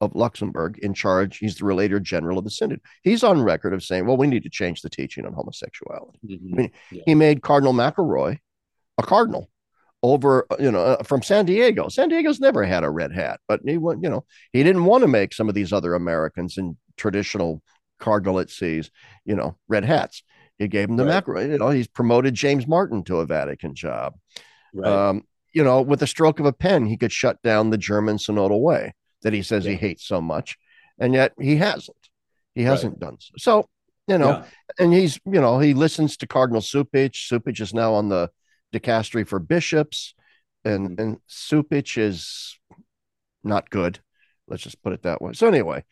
of 0.00 0.14
Luxembourg 0.14 0.78
in 0.82 0.94
charge. 0.94 1.38
He's 1.38 1.56
the 1.56 1.64
relator 1.64 2.00
general 2.00 2.38
of 2.38 2.44
the 2.44 2.50
synod. 2.50 2.80
He's 3.02 3.22
on 3.22 3.42
record 3.42 3.74
of 3.74 3.82
saying, 3.82 4.06
well, 4.06 4.16
we 4.16 4.26
need 4.26 4.42
to 4.42 4.50
change 4.50 4.82
the 4.82 4.90
teaching 4.90 5.26
on 5.26 5.32
homosexuality. 5.32 6.18
Mm-hmm. 6.26 6.54
I 6.54 6.56
mean, 6.56 6.70
yeah. 6.90 7.02
He 7.06 7.14
made 7.14 7.42
Cardinal 7.42 7.72
McElroy 7.72 8.38
a 8.98 9.02
cardinal 9.02 9.50
over 10.02 10.46
you 10.60 10.70
know 10.70 10.80
uh, 10.80 11.02
from 11.02 11.22
San 11.22 11.46
Diego. 11.46 11.88
San 11.88 12.08
Diego's 12.08 12.38
never 12.38 12.64
had 12.64 12.84
a 12.84 12.90
red 12.90 13.12
hat, 13.12 13.40
but 13.48 13.60
he 13.64 13.78
went, 13.78 14.02
you 14.02 14.10
know 14.10 14.24
he 14.52 14.62
didn't 14.62 14.84
want 14.84 15.02
to 15.02 15.08
make 15.08 15.32
some 15.32 15.48
of 15.48 15.54
these 15.54 15.72
other 15.72 15.94
Americans 15.94 16.58
in 16.58 16.76
traditional 16.96 17.62
cardinalate 18.00 18.50
sees 18.50 18.90
you 19.24 19.34
know 19.34 19.56
red 19.66 19.84
hats. 19.84 20.22
He 20.58 20.68
gave 20.68 20.88
him 20.88 20.96
the 20.96 21.04
right. 21.04 21.14
macro. 21.14 21.40
You 21.40 21.58
know 21.58 21.70
he's 21.70 21.88
promoted 21.88 22.34
James 22.34 22.66
Martin 22.68 23.02
to 23.04 23.16
a 23.16 23.26
Vatican 23.26 23.74
job. 23.74 24.14
Right. 24.74 24.90
Um, 24.90 25.22
you 25.52 25.62
know, 25.62 25.80
with 25.80 26.02
a 26.02 26.06
stroke 26.06 26.40
of 26.40 26.46
a 26.46 26.52
pen, 26.52 26.86
he 26.86 26.96
could 26.96 27.12
shut 27.12 27.40
down 27.42 27.70
the 27.70 27.78
German 27.78 28.16
synodal 28.16 28.60
way 28.60 28.92
that 29.22 29.32
he 29.32 29.42
says 29.42 29.64
yeah. 29.64 29.72
he 29.72 29.76
hates 29.76 30.04
so 30.06 30.20
much, 30.20 30.58
and 30.98 31.14
yet 31.14 31.32
he 31.40 31.56
hasn't. 31.56 31.96
He 32.54 32.62
hasn't 32.62 32.94
right. 32.94 33.00
done 33.00 33.16
so. 33.20 33.32
So 33.38 33.68
you 34.06 34.18
know, 34.18 34.28
yeah. 34.28 34.44
and 34.78 34.92
he's 34.92 35.18
you 35.24 35.40
know 35.40 35.58
he 35.58 35.74
listens 35.74 36.16
to 36.18 36.26
Cardinal 36.26 36.60
Cupich. 36.60 37.30
Cupich 37.32 37.60
is 37.60 37.72
now 37.72 37.94
on 37.94 38.08
the 38.08 38.30
dicastery 38.72 39.26
for 39.26 39.38
bishops, 39.38 40.14
and 40.64 40.90
mm-hmm. 40.90 41.00
and 41.00 41.20
Cupich 41.28 41.96
is 41.96 42.58
not 43.42 43.70
good. 43.70 44.00
Let's 44.46 44.62
just 44.62 44.82
put 44.82 44.92
it 44.92 45.02
that 45.02 45.22
way. 45.22 45.32
So 45.32 45.46
anyway, 45.48 45.84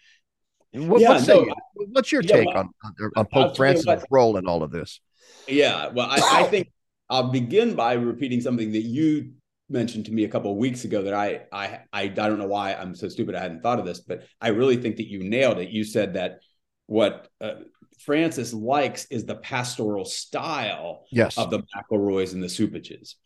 what, 0.73 1.01
yeah, 1.01 1.09
what's, 1.11 1.27
no, 1.27 1.47
what's 1.75 2.13
your 2.13 2.23
yeah, 2.23 2.37
take 2.37 2.49
well, 2.49 2.71
on, 2.85 3.11
on 3.17 3.27
Pope 3.27 3.57
Francis' 3.57 4.05
role 4.11 4.37
in 4.37 4.47
all 4.47 4.63
of 4.63 4.71
this? 4.71 5.01
Yeah, 5.49 5.89
well, 5.89 6.09
I, 6.11 6.41
I 6.41 6.43
think 6.45 6.71
I'll 7.13 7.31
begin 7.31 7.75
by 7.75 7.93
repeating 7.93 8.41
something 8.41 8.73
that 8.73 8.85
you 8.85 9.33
mentioned 9.69 10.07
to 10.07 10.13
me 10.13 10.25
a 10.25 10.29
couple 10.29 10.51
of 10.51 10.57
weeks 10.57 10.85
ago 10.85 11.03
that 11.03 11.13
I, 11.13 11.43
I 11.53 11.81
I 11.93 12.03
I 12.05 12.09
don't 12.09 12.39
know 12.39 12.47
why 12.47 12.73
I'm 12.73 12.95
so 12.95 13.11
stupid 13.11 13.35
I 13.35 13.43
hadn't 13.43 13.63
thought 13.63 13.79
of 13.79 13.85
this, 13.85 14.01
but 14.01 14.23
I 14.41 14.49
really 14.49 14.79
think 14.79 14.97
that 14.97 15.09
you 15.09 15.23
nailed 15.23 15.59
it. 15.59 15.69
You 15.69 15.85
said 15.85 16.15
that 16.15 16.39
what 16.87 17.29
uh, 17.39 17.57
Francis 18.01 18.55
likes 18.55 19.05
is 19.11 19.27
the 19.27 19.35
pastoral 19.35 20.07
style 20.07 21.05
yes. 21.13 21.37
of 21.37 21.51
the 21.51 21.63
McElroys 21.77 22.33
and 22.33 22.43
the 22.43 22.47
Cupiches. 22.47 23.17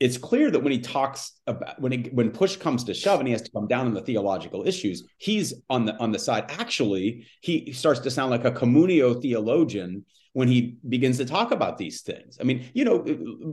It's 0.00 0.16
clear 0.16 0.50
that 0.50 0.60
when 0.60 0.72
he 0.72 0.80
talks 0.80 1.32
about 1.46 1.78
when 1.78 1.92
he, 1.92 2.10
when 2.14 2.30
push 2.30 2.56
comes 2.56 2.84
to 2.84 2.94
shove 2.94 3.20
and 3.20 3.28
he 3.28 3.32
has 3.32 3.42
to 3.42 3.50
come 3.50 3.68
down 3.68 3.86
on 3.86 3.92
the 3.92 4.00
theological 4.00 4.66
issues, 4.66 5.04
he's 5.18 5.52
on 5.68 5.84
the 5.84 5.94
on 5.98 6.12
the 6.12 6.18
side. 6.18 6.46
Actually, 6.48 7.26
he 7.42 7.72
starts 7.72 8.00
to 8.00 8.10
sound 8.10 8.30
like 8.30 8.46
a 8.46 8.52
communio 8.52 9.20
theologian 9.20 10.06
when 10.34 10.48
he 10.48 10.76
begins 10.86 11.16
to 11.16 11.24
talk 11.24 11.52
about 11.52 11.78
these 11.78 12.02
things. 12.02 12.38
I 12.40 12.44
mean, 12.44 12.66
you 12.74 12.84
know, 12.84 12.98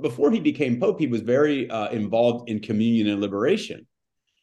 before 0.01 0.31
he 0.31 0.39
became 0.39 0.79
pope, 0.79 0.99
he 0.99 1.07
was 1.07 1.21
very 1.21 1.69
uh, 1.69 1.89
involved 1.89 2.49
in 2.49 2.59
communion 2.59 3.07
and 3.07 3.21
liberation, 3.21 3.87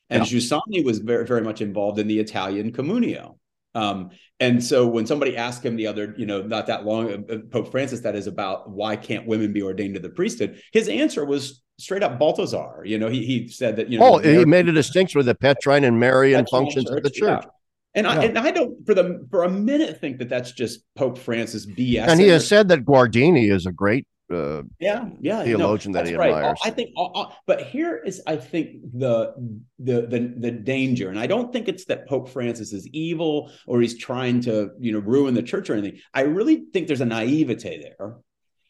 and 0.09 0.25
yeah. 0.25 0.39
Giussani 0.39 0.85
was 0.85 1.01
very 1.01 1.27
very 1.27 1.43
much 1.43 1.61
involved 1.61 1.99
in 1.99 2.09
the 2.09 2.19
Italian 2.19 2.73
communio. 2.73 3.37
Um, 3.75 4.11
and 4.41 4.65
so 4.65 4.87
when 4.87 5.07
somebody 5.07 5.37
asked 5.37 5.65
him 5.65 5.77
the 5.77 5.87
other, 5.87 6.15
you 6.17 6.27
know, 6.27 6.43
not 6.43 6.67
that 6.69 6.85
long, 6.85 7.13
uh, 7.13 7.35
uh, 7.35 7.39
Pope 7.51 7.71
Francis, 7.71 8.01
that 8.01 8.17
is 8.17 8.27
about 8.27 8.71
why 8.71 8.97
can't 8.97 9.27
women 9.27 9.53
be 9.53 9.63
ordained 9.63 9.95
to 9.95 10.01
the 10.01 10.09
priesthood? 10.09 10.61
His 10.73 10.89
answer 10.89 11.25
was 11.25 11.63
straight 11.79 12.03
up 12.03 12.19
Balthasar. 12.19 12.83
You 12.85 12.99
know, 12.99 13.09
he 13.09 13.25
he 13.25 13.49
said 13.49 13.77
that 13.77 13.89
you 13.89 13.99
know. 13.99 14.15
Oh, 14.15 14.19
he 14.19 14.45
made 14.45 14.69
a 14.69 14.73
distinction 14.73 15.19
with 15.19 15.27
the 15.27 15.35
Petrine 15.35 15.85
and 15.85 15.99
Marian 15.99 16.47
functions 16.47 16.87
church, 16.87 16.97
of 16.99 17.03
the 17.03 17.11
church. 17.11 17.45
Yeah. 17.45 17.51
And 17.99 18.07
yeah. 18.07 18.13
I 18.13 18.25
and 18.25 18.39
I 18.39 18.51
don't 18.53 18.87
for 18.87 18.95
the 18.95 19.27
for 19.29 19.43
a 19.43 19.51
minute 19.51 20.01
think 20.01 20.19
that 20.19 20.29
that's 20.29 20.53
just 20.53 20.83
Pope 20.95 21.19
Francis 21.19 21.67
BS. 21.67 22.07
And 22.07 22.21
he 22.21 22.29
has 22.29 22.47
said 22.47 22.69
that 22.69 22.85
Guardini 22.85 23.53
is 23.53 23.67
a 23.67 23.73
great 23.73 24.07
uh, 24.33 24.63
yeah, 24.79 25.09
yeah, 25.21 25.43
theologian 25.43 25.93
no, 25.93 25.99
that 25.99 26.09
he 26.09 26.15
right. 26.15 26.31
admires. 26.31 26.61
I 26.63 26.71
think, 26.71 26.91
uh, 26.97 27.07
uh, 27.07 27.33
but 27.47 27.63
here 27.63 27.97
is, 27.97 28.21
I 28.27 28.37
think, 28.37 28.83
the, 28.93 29.33
the 29.79 30.03
the 30.03 30.35
the 30.37 30.51
danger, 30.51 31.09
and 31.09 31.19
I 31.19 31.27
don't 31.27 31.53
think 31.53 31.67
it's 31.67 31.87
that 31.87 32.07
Pope 32.07 32.29
Francis 32.29 32.73
is 32.73 32.87
evil 32.89 33.51
or 33.67 33.81
he's 33.81 33.97
trying 33.97 34.43
to, 34.43 34.71
you 34.79 34.93
know, 34.93 34.99
ruin 34.99 35.35
the 35.35 35.43
church 35.43 35.71
or 35.71 35.75
anything. 35.75 36.01
I 36.13 36.23
really 36.23 36.65
think 36.73 36.89
there's 36.89 37.01
a 37.01 37.07
naivete 37.07 37.83
there. 37.83 38.17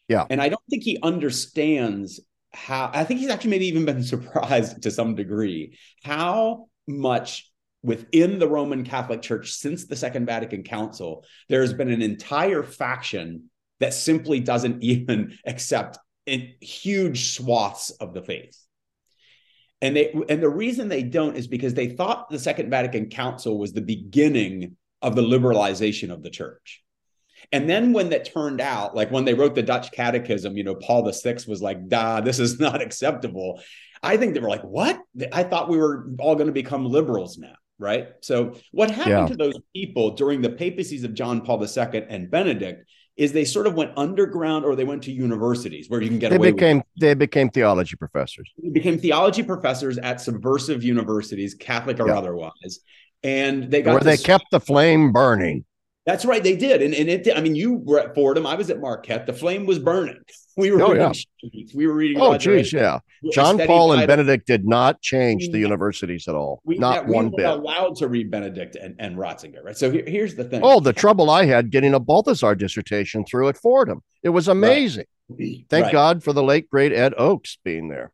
Yeah, 0.07 0.25
and 0.29 0.41
I 0.41 0.47
don't 0.47 0.63
think 0.69 0.83
he 0.83 0.97
understands 1.03 2.21
how. 2.53 2.89
I 2.93 3.03
think 3.03 3.19
he's 3.19 3.29
actually 3.29 3.51
maybe 3.51 3.67
even 3.67 3.83
been 3.83 4.03
surprised 4.15 4.81
to 4.83 4.91
some 4.91 5.15
degree 5.15 5.77
how 6.03 6.69
much 6.87 7.51
within 7.81 8.39
the 8.39 8.47
Roman 8.47 8.83
Catholic 8.83 9.21
Church 9.21 9.51
since 9.51 9.85
the 9.85 9.95
Second 9.95 10.25
Vatican 10.25 10.63
Council 10.63 11.23
there's 11.47 11.73
been 11.73 11.89
an 11.89 12.01
entire 12.01 12.63
faction 12.63 13.49
that 13.79 13.93
simply 13.93 14.39
doesn't 14.39 14.83
even 14.83 15.37
accept 15.45 15.97
huge 16.27 17.31
swaths 17.31 17.89
of 17.91 18.13
the 18.13 18.21
faith. 18.21 18.57
And 19.81 19.95
they 19.95 20.13
and 20.27 20.43
the 20.43 20.49
reason 20.49 20.89
they 20.89 21.03
don't 21.03 21.37
is 21.37 21.47
because 21.47 21.73
they 21.73 21.87
thought 21.87 22.29
the 22.29 22.39
Second 22.39 22.69
Vatican 22.69 23.09
Council 23.09 23.57
was 23.57 23.71
the 23.71 23.81
beginning 23.81 24.75
of 25.01 25.15
the 25.15 25.21
liberalization 25.21 26.11
of 26.11 26.21
the 26.21 26.29
church. 26.29 26.83
And 27.53 27.69
then 27.69 27.93
when 27.93 28.09
that 28.09 28.31
turned 28.31 28.59
out, 28.59 28.93
like 28.93 29.09
when 29.09 29.23
they 29.23 29.33
wrote 29.33 29.55
the 29.55 29.63
Dutch 29.63 29.93
Catechism, 29.93 30.57
you 30.57 30.65
know, 30.65 30.75
Paul 30.75 31.09
VI 31.09 31.37
was 31.47 31.61
like, 31.61 31.87
"Da, 31.87 32.19
this 32.19 32.39
is 32.39 32.59
not 32.59 32.81
acceptable." 32.87 33.61
I 34.03 34.17
think 34.17 34.33
they 34.33 34.41
were 34.41 34.49
like, 34.49 34.63
"What? 34.63 34.99
I 35.31 35.43
thought 35.43 35.69
we 35.69 35.77
were 35.77 36.09
all 36.19 36.35
going 36.35 36.47
to 36.47 36.53
become 36.53 36.85
liberals 36.85 37.37
now." 37.37 37.55
Right. 37.79 38.09
So, 38.19 38.55
what 38.71 38.91
happened 38.91 39.09
yeah. 39.09 39.27
to 39.27 39.35
those 39.37 39.57
people 39.73 40.11
during 40.11 40.41
the 40.41 40.49
papacies 40.49 41.05
of 41.05 41.13
John 41.13 41.41
Paul 41.41 41.63
II 41.63 42.05
and 42.09 42.29
Benedict 42.29 42.85
is 43.19 43.33
they 43.33 43.43
sort 43.43 43.67
of 43.67 43.75
went 43.75 43.91
underground 43.97 44.63
or 44.63 44.77
they 44.77 44.85
went 44.85 45.03
to 45.03 45.11
universities 45.11 45.89
where 45.89 46.01
you 46.01 46.07
can 46.07 46.19
get 46.19 46.29
they 46.29 46.37
away 46.37 46.51
became 46.51 46.81
they 46.99 47.13
became 47.13 47.49
theology 47.49 47.95
professors 47.97 48.49
they 48.63 48.69
became 48.69 48.97
theology 48.97 49.43
professors 49.43 49.97
at 49.97 50.21
subversive 50.21 50.83
universities 50.83 51.53
catholic 51.53 51.99
or 51.99 52.07
yeah. 52.07 52.17
otherwise 52.17 52.79
and 53.21 53.69
they 53.69 53.81
got 53.81 53.91
where 53.91 53.99
they 54.01 54.17
kept 54.17 54.45
the 54.51 54.59
flame 54.59 55.11
burning 55.11 55.65
that's 56.09 56.25
right, 56.25 56.43
they 56.43 56.55
did, 56.55 56.81
and 56.81 56.93
and 56.93 57.07
it. 57.07 57.27
I 57.37 57.39
mean, 57.39 57.55
you 57.55 57.73
were 57.73 57.99
at 57.99 58.15
Fordham. 58.15 58.47
I 58.47 58.55
was 58.55 58.71
at 58.71 58.79
Marquette. 58.79 59.27
The 59.27 59.33
flame 59.33 59.65
was 59.65 59.79
burning. 59.79 60.19
We 60.57 60.71
were 60.71 60.81
oh, 60.81 60.91
reading. 60.91 61.13
Yeah. 61.41 61.63
We 61.73 61.87
were 61.87 61.93
reading. 61.93 62.19
Oh, 62.19 62.37
geez, 62.37 62.73
yeah. 62.73 62.99
John 63.31 63.57
Paul 63.59 63.93
and 63.93 64.05
Benedict 64.05 64.45
did 64.45 64.65
not 64.65 64.99
change 64.99 65.51
the 65.51 65.57
universities 65.57 66.27
at 66.27 66.35
all. 66.35 66.59
We, 66.65 66.77
not 66.77 67.07
one 67.07 67.31
we 67.31 67.37
bit. 67.37 67.45
Allowed 67.45 67.95
to 67.97 68.09
read 68.09 68.29
Benedict 68.29 68.75
and, 68.75 68.93
and 68.99 69.15
Ratzinger, 69.15 69.63
right? 69.63 69.77
So 69.77 69.89
here, 69.89 70.03
here's 70.05 70.35
the 70.35 70.43
thing. 70.43 70.59
Oh, 70.61 70.81
the 70.81 70.91
trouble 70.91 71.29
I 71.29 71.45
had 71.45 71.71
getting 71.71 71.93
a 71.93 71.99
Balthasar 71.99 72.55
dissertation 72.55 73.23
through 73.23 73.47
at 73.47 73.57
Fordham. 73.57 74.01
It 74.21 74.29
was 74.29 74.49
amazing. 74.49 75.05
Right. 75.29 75.65
Thank 75.69 75.85
right. 75.85 75.93
God 75.93 76.23
for 76.25 76.33
the 76.33 76.43
late 76.43 76.69
great 76.69 76.91
Ed 76.91 77.13
Oakes 77.17 77.57
being 77.63 77.87
there. 77.87 78.11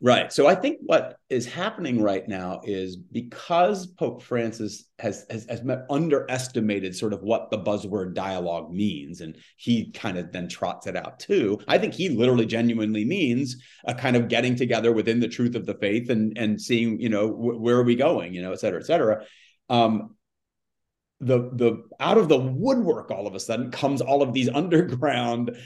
Right. 0.00 0.32
So 0.32 0.46
I 0.46 0.54
think 0.54 0.78
what 0.82 1.18
is 1.28 1.44
happening 1.44 2.00
right 2.00 2.26
now 2.28 2.60
is 2.62 2.94
because 2.94 3.88
Pope 3.88 4.22
Francis 4.22 4.84
has, 5.00 5.26
has, 5.28 5.44
has 5.48 5.60
underestimated 5.90 6.94
sort 6.94 7.12
of 7.12 7.22
what 7.22 7.50
the 7.50 7.58
buzzword 7.58 8.14
dialogue 8.14 8.72
means, 8.72 9.22
and 9.22 9.36
he 9.56 9.90
kind 9.90 10.16
of 10.16 10.30
then 10.30 10.48
trots 10.48 10.86
it 10.86 10.94
out 10.94 11.18
too. 11.18 11.58
I 11.66 11.78
think 11.78 11.94
he 11.94 12.10
literally 12.10 12.46
genuinely 12.46 13.04
means 13.04 13.56
a 13.86 13.94
kind 13.94 14.14
of 14.14 14.28
getting 14.28 14.54
together 14.54 14.92
within 14.92 15.18
the 15.18 15.26
truth 15.26 15.56
of 15.56 15.66
the 15.66 15.74
faith 15.74 16.10
and 16.10 16.38
and 16.38 16.60
seeing 16.60 17.00
you 17.00 17.08
know 17.08 17.28
wh- 17.28 17.60
where 17.60 17.76
are 17.76 17.82
we 17.84 17.96
going, 17.96 18.34
you 18.34 18.42
know, 18.42 18.52
et 18.52 18.60
cetera, 18.60 18.78
et 18.78 18.86
cetera. 18.86 19.24
Um, 19.68 20.14
the 21.20 21.50
the 21.54 21.82
out 21.98 22.18
of 22.18 22.28
the 22.28 22.38
woodwork 22.38 23.10
all 23.10 23.26
of 23.26 23.34
a 23.34 23.40
sudden 23.40 23.70
comes 23.70 24.00
all 24.00 24.22
of 24.22 24.32
these 24.32 24.48
underground 24.54 25.56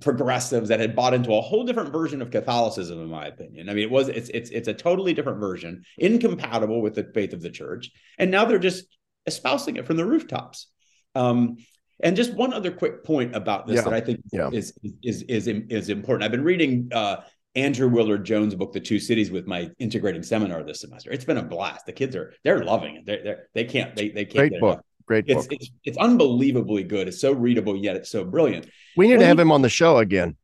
progressives 0.00 0.68
that 0.68 0.80
had 0.80 0.96
bought 0.96 1.14
into 1.14 1.32
a 1.34 1.40
whole 1.40 1.64
different 1.64 1.92
version 1.92 2.22
of 2.22 2.30
Catholicism, 2.30 3.00
in 3.00 3.08
my 3.08 3.26
opinion. 3.26 3.68
I 3.68 3.74
mean, 3.74 3.84
it 3.84 3.90
was 3.90 4.08
it's 4.08 4.30
it's 4.30 4.50
it's 4.50 4.68
a 4.68 4.74
totally 4.74 5.14
different 5.14 5.40
version, 5.40 5.84
incompatible 5.98 6.80
with 6.80 6.94
the 6.94 7.10
faith 7.14 7.32
of 7.32 7.42
the 7.42 7.50
church, 7.50 7.90
and 8.18 8.30
now 8.30 8.44
they're 8.44 8.58
just 8.58 8.86
espousing 9.26 9.76
it 9.76 9.86
from 9.86 9.96
the 9.96 10.04
rooftops. 10.04 10.66
Um, 11.14 11.56
and 12.02 12.16
just 12.16 12.32
one 12.34 12.54
other 12.54 12.70
quick 12.70 13.04
point 13.04 13.36
about 13.36 13.66
this 13.66 13.76
yeah. 13.76 13.82
that 13.82 13.92
I 13.92 14.00
think 14.00 14.20
yeah. 14.32 14.48
is, 14.52 14.72
is 15.02 15.22
is 15.22 15.48
is 15.48 15.88
important. 15.90 16.24
I've 16.24 16.30
been 16.30 16.44
reading 16.44 16.88
uh, 16.92 17.18
Andrew 17.54 17.88
Willard 17.88 18.24
Jones' 18.24 18.54
book, 18.54 18.72
The 18.72 18.80
Two 18.80 18.98
Cities, 18.98 19.30
with 19.30 19.46
my 19.46 19.70
integrating 19.78 20.22
seminar 20.22 20.62
this 20.62 20.80
semester. 20.80 21.10
It's 21.10 21.24
been 21.24 21.36
a 21.36 21.42
blast. 21.42 21.86
The 21.86 21.92
kids 21.92 22.16
are 22.16 22.32
they're 22.44 22.64
loving 22.64 22.96
it. 22.96 23.06
They're, 23.06 23.22
they're 23.22 23.46
they 23.54 23.64
can't 23.64 23.94
they 23.94 24.08
they 24.08 24.24
can't. 24.24 24.50
Great 24.50 24.60
book. 24.60 24.84
Great 25.10 25.24
it's, 25.26 25.48
book. 25.48 25.58
It's, 25.58 25.70
it's 25.82 25.98
unbelievably 25.98 26.84
good. 26.84 27.08
It's 27.08 27.20
so 27.20 27.32
readable, 27.32 27.76
yet 27.76 27.96
it's 27.96 28.10
so 28.10 28.22
brilliant. 28.22 28.68
We 28.96 29.08
need 29.08 29.18
to 29.18 29.26
have 29.26 29.40
him 29.40 29.50
on 29.50 29.60
the 29.60 29.68
show 29.68 29.98
again. 29.98 30.36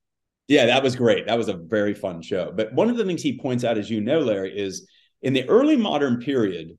Yeah, 0.48 0.66
that 0.66 0.82
was 0.82 0.96
great. 0.96 1.28
That 1.28 1.38
was 1.38 1.48
a 1.48 1.54
very 1.54 1.94
fun 1.94 2.20
show. 2.20 2.50
But 2.50 2.72
one 2.72 2.90
of 2.90 2.96
the 2.96 3.04
things 3.04 3.22
he 3.22 3.38
points 3.38 3.62
out, 3.62 3.78
as 3.78 3.88
you 3.88 4.00
know, 4.00 4.18
Larry, 4.18 4.58
is 4.58 4.88
in 5.22 5.34
the 5.34 5.48
early 5.48 5.76
modern 5.76 6.18
period, 6.18 6.76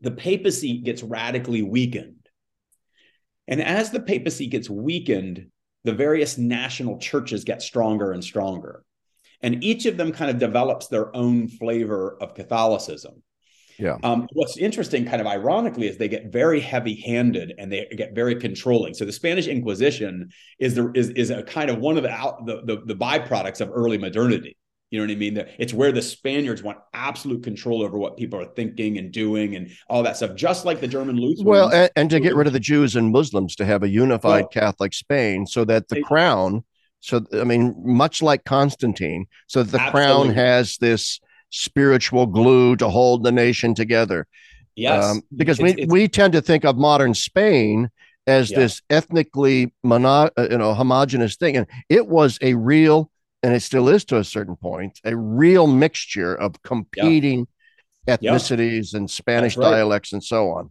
the 0.00 0.12
papacy 0.12 0.78
gets 0.78 1.02
radically 1.02 1.62
weakened. 1.62 2.28
And 3.48 3.60
as 3.60 3.90
the 3.90 3.98
papacy 3.98 4.46
gets 4.46 4.70
weakened, 4.70 5.48
the 5.82 5.92
various 5.92 6.38
national 6.38 6.98
churches 6.98 7.42
get 7.42 7.62
stronger 7.62 8.12
and 8.12 8.22
stronger. 8.22 8.84
And 9.42 9.64
each 9.64 9.86
of 9.86 9.96
them 9.96 10.12
kind 10.12 10.30
of 10.30 10.38
develops 10.38 10.86
their 10.86 11.16
own 11.16 11.48
flavor 11.48 12.16
of 12.22 12.36
Catholicism. 12.36 13.24
Yeah. 13.80 13.96
Um, 14.02 14.28
what's 14.32 14.56
interesting, 14.56 15.04
kind 15.06 15.20
of 15.20 15.26
ironically, 15.26 15.88
is 15.88 15.96
they 15.96 16.08
get 16.08 16.32
very 16.32 16.60
heavy-handed 16.60 17.54
and 17.58 17.72
they 17.72 17.86
get 17.96 18.14
very 18.14 18.34
controlling. 18.34 18.94
So 18.94 19.04
the 19.04 19.12
Spanish 19.12 19.46
Inquisition 19.46 20.30
is 20.58 20.74
the 20.74 20.92
is 20.94 21.10
is 21.10 21.30
a 21.30 21.42
kind 21.42 21.70
of 21.70 21.78
one 21.78 21.96
of 21.96 22.02
the 22.02 22.10
out 22.10 22.46
the, 22.46 22.62
the, 22.64 22.82
the 22.84 22.94
byproducts 22.94 23.60
of 23.60 23.70
early 23.72 23.98
modernity. 23.98 24.56
You 24.90 24.98
know 24.98 25.04
what 25.06 25.12
I 25.12 25.16
mean? 25.16 25.44
It's 25.58 25.72
where 25.72 25.92
the 25.92 26.02
Spaniards 26.02 26.64
want 26.64 26.78
absolute 26.92 27.44
control 27.44 27.82
over 27.82 27.96
what 27.96 28.16
people 28.16 28.40
are 28.40 28.52
thinking 28.56 28.98
and 28.98 29.12
doing 29.12 29.54
and 29.54 29.70
all 29.88 30.02
that 30.02 30.16
stuff, 30.16 30.34
just 30.34 30.64
like 30.64 30.80
the 30.80 30.88
German 30.88 31.14
Lutherans. 31.14 31.44
Well, 31.44 31.72
and, 31.72 31.90
and 31.94 32.10
to 32.10 32.18
get 32.18 32.34
rid 32.34 32.48
of 32.48 32.52
the 32.52 32.58
Jews 32.60 32.96
and 32.96 33.12
Muslims 33.12 33.54
to 33.56 33.64
have 33.64 33.84
a 33.84 33.88
unified 33.88 34.42
well, 34.42 34.48
Catholic 34.48 34.92
Spain, 34.92 35.46
so 35.46 35.64
that 35.64 35.86
the 35.88 35.94
they, 35.96 36.00
crown. 36.02 36.64
So 36.98 37.24
I 37.32 37.44
mean, 37.44 37.80
much 37.84 38.20
like 38.20 38.44
Constantine, 38.44 39.26
so 39.46 39.62
the 39.62 39.80
absolutely. 39.80 39.90
crown 39.90 40.34
has 40.34 40.76
this 40.78 41.20
spiritual 41.50 42.26
glue 42.26 42.76
to 42.76 42.88
hold 42.88 43.22
the 43.24 43.32
nation 43.32 43.74
together. 43.74 44.26
Yes, 44.76 45.04
um, 45.04 45.22
because 45.36 45.58
it's, 45.58 45.62
we 45.62 45.82
it's, 45.82 45.92
we 45.92 46.08
tend 46.08 46.32
to 46.32 46.40
think 46.40 46.64
of 46.64 46.76
modern 46.76 47.14
Spain 47.14 47.90
as 48.26 48.50
yeah. 48.50 48.58
this 48.58 48.82
ethnically 48.88 49.72
mono, 49.82 50.30
uh, 50.36 50.48
you 50.50 50.58
know 50.58 50.74
homogenous 50.74 51.36
thing, 51.36 51.56
and 51.56 51.66
it 51.88 52.06
was 52.06 52.38
a 52.40 52.54
real, 52.54 53.10
and 53.42 53.54
it 53.54 53.60
still 53.60 53.88
is 53.88 54.04
to 54.06 54.18
a 54.18 54.24
certain 54.24 54.56
point, 54.56 55.00
a 55.04 55.16
real 55.16 55.66
mixture 55.66 56.34
of 56.34 56.62
competing 56.62 57.46
yeah. 58.06 58.16
ethnicities 58.16 58.92
yeah. 58.92 58.98
and 58.98 59.10
Spanish 59.10 59.56
right. 59.56 59.70
dialects 59.70 60.12
and 60.12 60.22
so 60.22 60.50
on. 60.50 60.70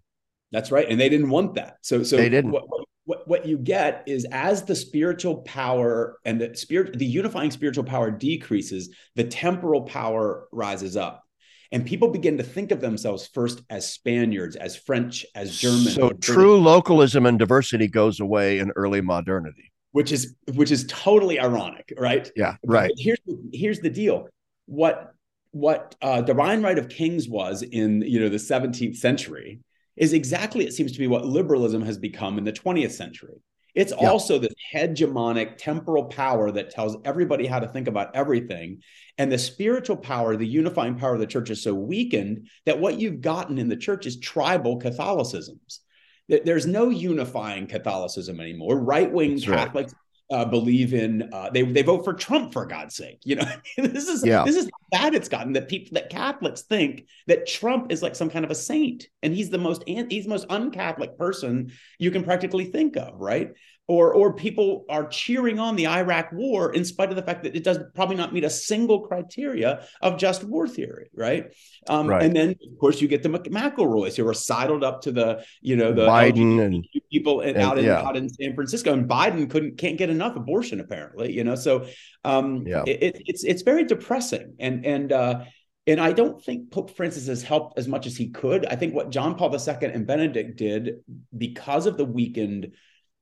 That's 0.52 0.72
right, 0.72 0.90
and 0.90 1.00
they 1.00 1.10
didn't 1.10 1.30
want 1.30 1.56
that. 1.56 1.78
So 1.82 2.02
so 2.04 2.18
they 2.18 2.30
didn't. 2.30 2.52
What, 2.52 2.68
what, 2.70 2.86
what 3.10 3.28
what 3.28 3.48
you 3.48 3.58
get 3.58 4.04
is 4.06 4.24
as 4.32 4.66
the 4.66 4.76
spiritual 4.76 5.38
power 5.38 6.20
and 6.26 6.40
the 6.40 6.56
spirit 6.56 7.00
the 7.00 7.06
unifying 7.06 7.50
spiritual 7.50 7.84
power 7.84 8.12
decreases 8.12 8.94
the 9.16 9.24
temporal 9.24 9.82
power 9.82 10.48
rises 10.52 10.96
up. 10.96 11.24
And 11.72 11.86
people 11.88 12.10
begin 12.10 12.38
to 12.38 12.44
think 12.44 12.70
of 12.72 12.82
themselves 12.82 13.28
first 13.34 13.64
as 13.72 13.92
spaniards 13.92 14.56
as 14.56 14.76
french 14.76 15.26
as 15.34 15.58
german 15.58 15.92
so 15.92 16.12
true 16.12 16.60
localism 16.62 17.26
and 17.26 17.40
diversity 17.40 17.88
goes 17.88 18.20
away 18.20 18.60
in 18.60 18.70
early 18.76 19.02
modernity. 19.02 19.72
Which 19.92 20.12
is 20.12 20.36
which 20.54 20.70
is 20.70 20.86
totally 20.88 21.40
ironic 21.40 21.92
right? 21.98 22.32
Yeah 22.36 22.58
right. 22.64 22.92
but 22.92 23.04
here's 23.04 23.20
here's 23.52 23.80
the 23.80 23.90
deal. 23.90 24.28
What 24.68 25.16
what 25.50 25.96
uh, 26.04 26.22
divine 26.22 26.62
right 26.62 26.78
of 26.78 26.90
kings 26.90 27.28
was 27.28 27.64
in 27.64 28.04
you 28.04 28.20
know 28.20 28.30
the 28.30 28.38
17th 28.38 28.98
century 28.98 29.62
is 30.00 30.14
exactly, 30.14 30.66
it 30.66 30.74
seems 30.74 30.94
to 30.94 31.00
be, 31.00 31.08
what 31.08 31.26
liberalism 31.26 31.84
has 31.84 31.98
become 31.98 32.38
in 32.38 32.46
the 32.46 32.54
20th 32.54 32.92
century. 32.92 33.36
It's 33.76 33.94
yeah. 34.02 34.10
also 34.10 34.40
this 34.40 34.54
hegemonic 34.74 35.58
temporal 35.58 36.06
power 36.06 36.50
that 36.52 36.72
tells 36.72 36.98
everybody 37.06 37.46
how 37.46 37.60
to 37.60 37.68
think 37.68 37.88
about 37.88 38.16
everything. 38.16 38.82
And 39.18 39.32
the 39.32 39.38
spiritual 39.38 39.98
power, 39.98 40.36
the 40.36 40.48
unifying 40.48 40.96
power 40.96 41.14
of 41.14 41.20
the 41.20 41.28
church 41.28 41.50
is 41.50 41.62
so 41.62 41.74
weakened 41.74 42.50
that 42.66 42.80
what 42.80 43.00
you've 43.00 43.22
gotten 43.22 43.60
in 43.60 43.70
the 43.70 43.76
church 43.76 44.06
is 44.06 44.18
tribal 44.20 44.78
Catholicisms. 44.78 45.82
There's 46.28 46.66
no 46.66 46.90
unifying 46.90 47.68
Catholicism 47.68 48.40
anymore. 48.40 48.80
Right 48.80 49.12
wing 49.12 49.40
Catholics 49.40 49.94
right 49.94 50.09
uh, 50.32 50.46
believe 50.46 50.94
in 50.94 51.30
uh, 51.34 51.50
they 51.50 51.64
they 51.64 51.82
vote 51.82 52.04
for 52.04 52.14
Trump 52.14 52.54
for 52.54 52.66
God's 52.66 52.96
sake. 52.96 53.20
You 53.24 53.38
know, 53.38 53.52
this 53.78 54.08
is 54.08 54.26
yeah. 54.26 54.44
this 54.44 54.56
is 54.56 54.66
how 54.66 55.00
bad 55.00 55.16
it's 55.16 55.30
gotten 55.30 55.54
that 55.54 55.68
people 55.68 55.96
that 55.96 56.10
Catholics 56.10 56.62
think 56.62 57.08
that 57.28 57.48
Trump 57.48 57.92
is 57.92 58.04
like 58.04 58.16
some 58.16 58.30
kind 58.30 58.46
of 58.46 58.52
a 58.52 58.56
saint 58.56 59.08
and 59.24 59.34
he's 59.34 59.50
the 59.50 59.58
most 59.58 59.84
he's 59.88 60.26
the 60.26 60.30
most 60.30 60.46
un-Catholic 60.50 61.18
person 61.18 61.72
you 61.98 62.12
can 62.12 62.24
practically 62.24 62.66
think 62.66 62.96
of, 62.96 63.20
right? 63.20 63.52
Or 63.90 64.14
or 64.14 64.34
people 64.34 64.86
are 64.88 65.08
cheering 65.08 65.58
on 65.58 65.76
the 65.76 65.88
Iraq 65.88 66.32
war 66.32 66.72
in 66.72 66.86
spite 66.86 67.10
of 67.10 67.16
the 67.16 67.24
fact 67.24 67.42
that 67.42 67.56
it 67.56 67.64
does 67.64 67.80
probably 67.96 68.16
not 68.16 68.32
meet 68.32 68.44
a 68.44 68.50
single 68.50 69.02
criteria 69.08 69.84
of 70.00 70.20
just 70.20 70.44
war 70.44 70.68
theory, 70.68 71.10
right? 71.16 71.52
Um, 71.90 72.06
right. 72.06 72.22
And 72.22 72.36
then 72.36 72.50
of 72.52 72.80
course 72.80 73.02
you 73.02 73.08
get 73.08 73.24
the 73.24 73.30
McElroys 73.30 74.16
who 74.16 74.28
are 74.28 74.34
sidled 74.36 74.84
up 74.84 75.02
to 75.02 75.12
the 75.12 75.44
you 75.62 75.76
know 75.76 75.92
the 75.92 76.06
Biden 76.06 76.64
and 76.64 76.88
people 77.12 77.42
and, 77.42 77.58
out 77.58 77.80
in 77.80 77.86
yeah. 77.86 78.04
out 78.04 78.16
in 78.16 78.30
San 78.30 78.54
Francisco, 78.54 78.94
and 78.94 79.10
Biden 79.10 79.50
couldn't 79.50 79.80
can't 79.80 79.98
get 79.98 80.12
enough 80.12 80.36
abortion 80.36 80.80
apparently, 80.80 81.34
you 81.34 81.44
know. 81.44 81.56
So 81.56 81.88
um, 82.24 82.68
yeah. 82.68 82.84
It, 82.86 83.24
it's 83.26 83.44
it's 83.44 83.64
very 83.64 83.86
depressing, 83.86 84.54
and 84.60 84.86
and 84.86 85.12
uh, 85.12 85.46
and 85.88 86.00
I 86.00 86.12
don't 86.12 86.40
think 86.44 86.70
Pope 86.70 86.96
Francis 86.96 87.26
has 87.26 87.42
helped 87.42 87.80
as 87.80 87.88
much 87.88 88.06
as 88.06 88.16
he 88.16 88.30
could. 88.30 88.68
I 88.68 88.76
think 88.76 88.94
what 88.94 89.10
John 89.10 89.34
Paul 89.34 89.52
II 89.52 89.88
and 89.88 90.06
Benedict 90.06 90.58
did 90.58 90.98
because 91.36 91.88
of 91.88 91.98
the 91.98 92.06
weakened 92.06 92.74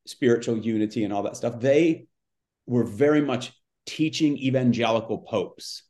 spiritual 0.09 0.57
unity 0.57 1.03
and 1.03 1.13
all 1.13 1.23
that 1.23 1.37
stuff, 1.37 1.59
they 1.59 2.07
were 2.65 2.83
very 2.83 3.21
much 3.21 3.51
teaching 3.85 4.37
evangelical 4.37 5.19
popes. 5.19 5.83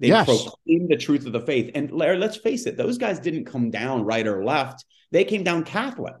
They 0.00 0.08
yes. 0.08 0.26
proclaimed 0.26 0.90
the 0.90 0.96
truth 0.96 1.26
of 1.26 1.32
the 1.32 1.40
faith. 1.40 1.72
And 1.74 1.90
Larry, 1.90 2.18
let's 2.18 2.36
face 2.36 2.66
it, 2.66 2.76
those 2.76 2.98
guys 2.98 3.18
didn't 3.18 3.44
come 3.44 3.70
down 3.70 4.04
right 4.04 4.26
or 4.26 4.44
left. 4.44 4.84
They 5.10 5.24
came 5.24 5.42
down 5.42 5.64
Catholic. 5.64 6.14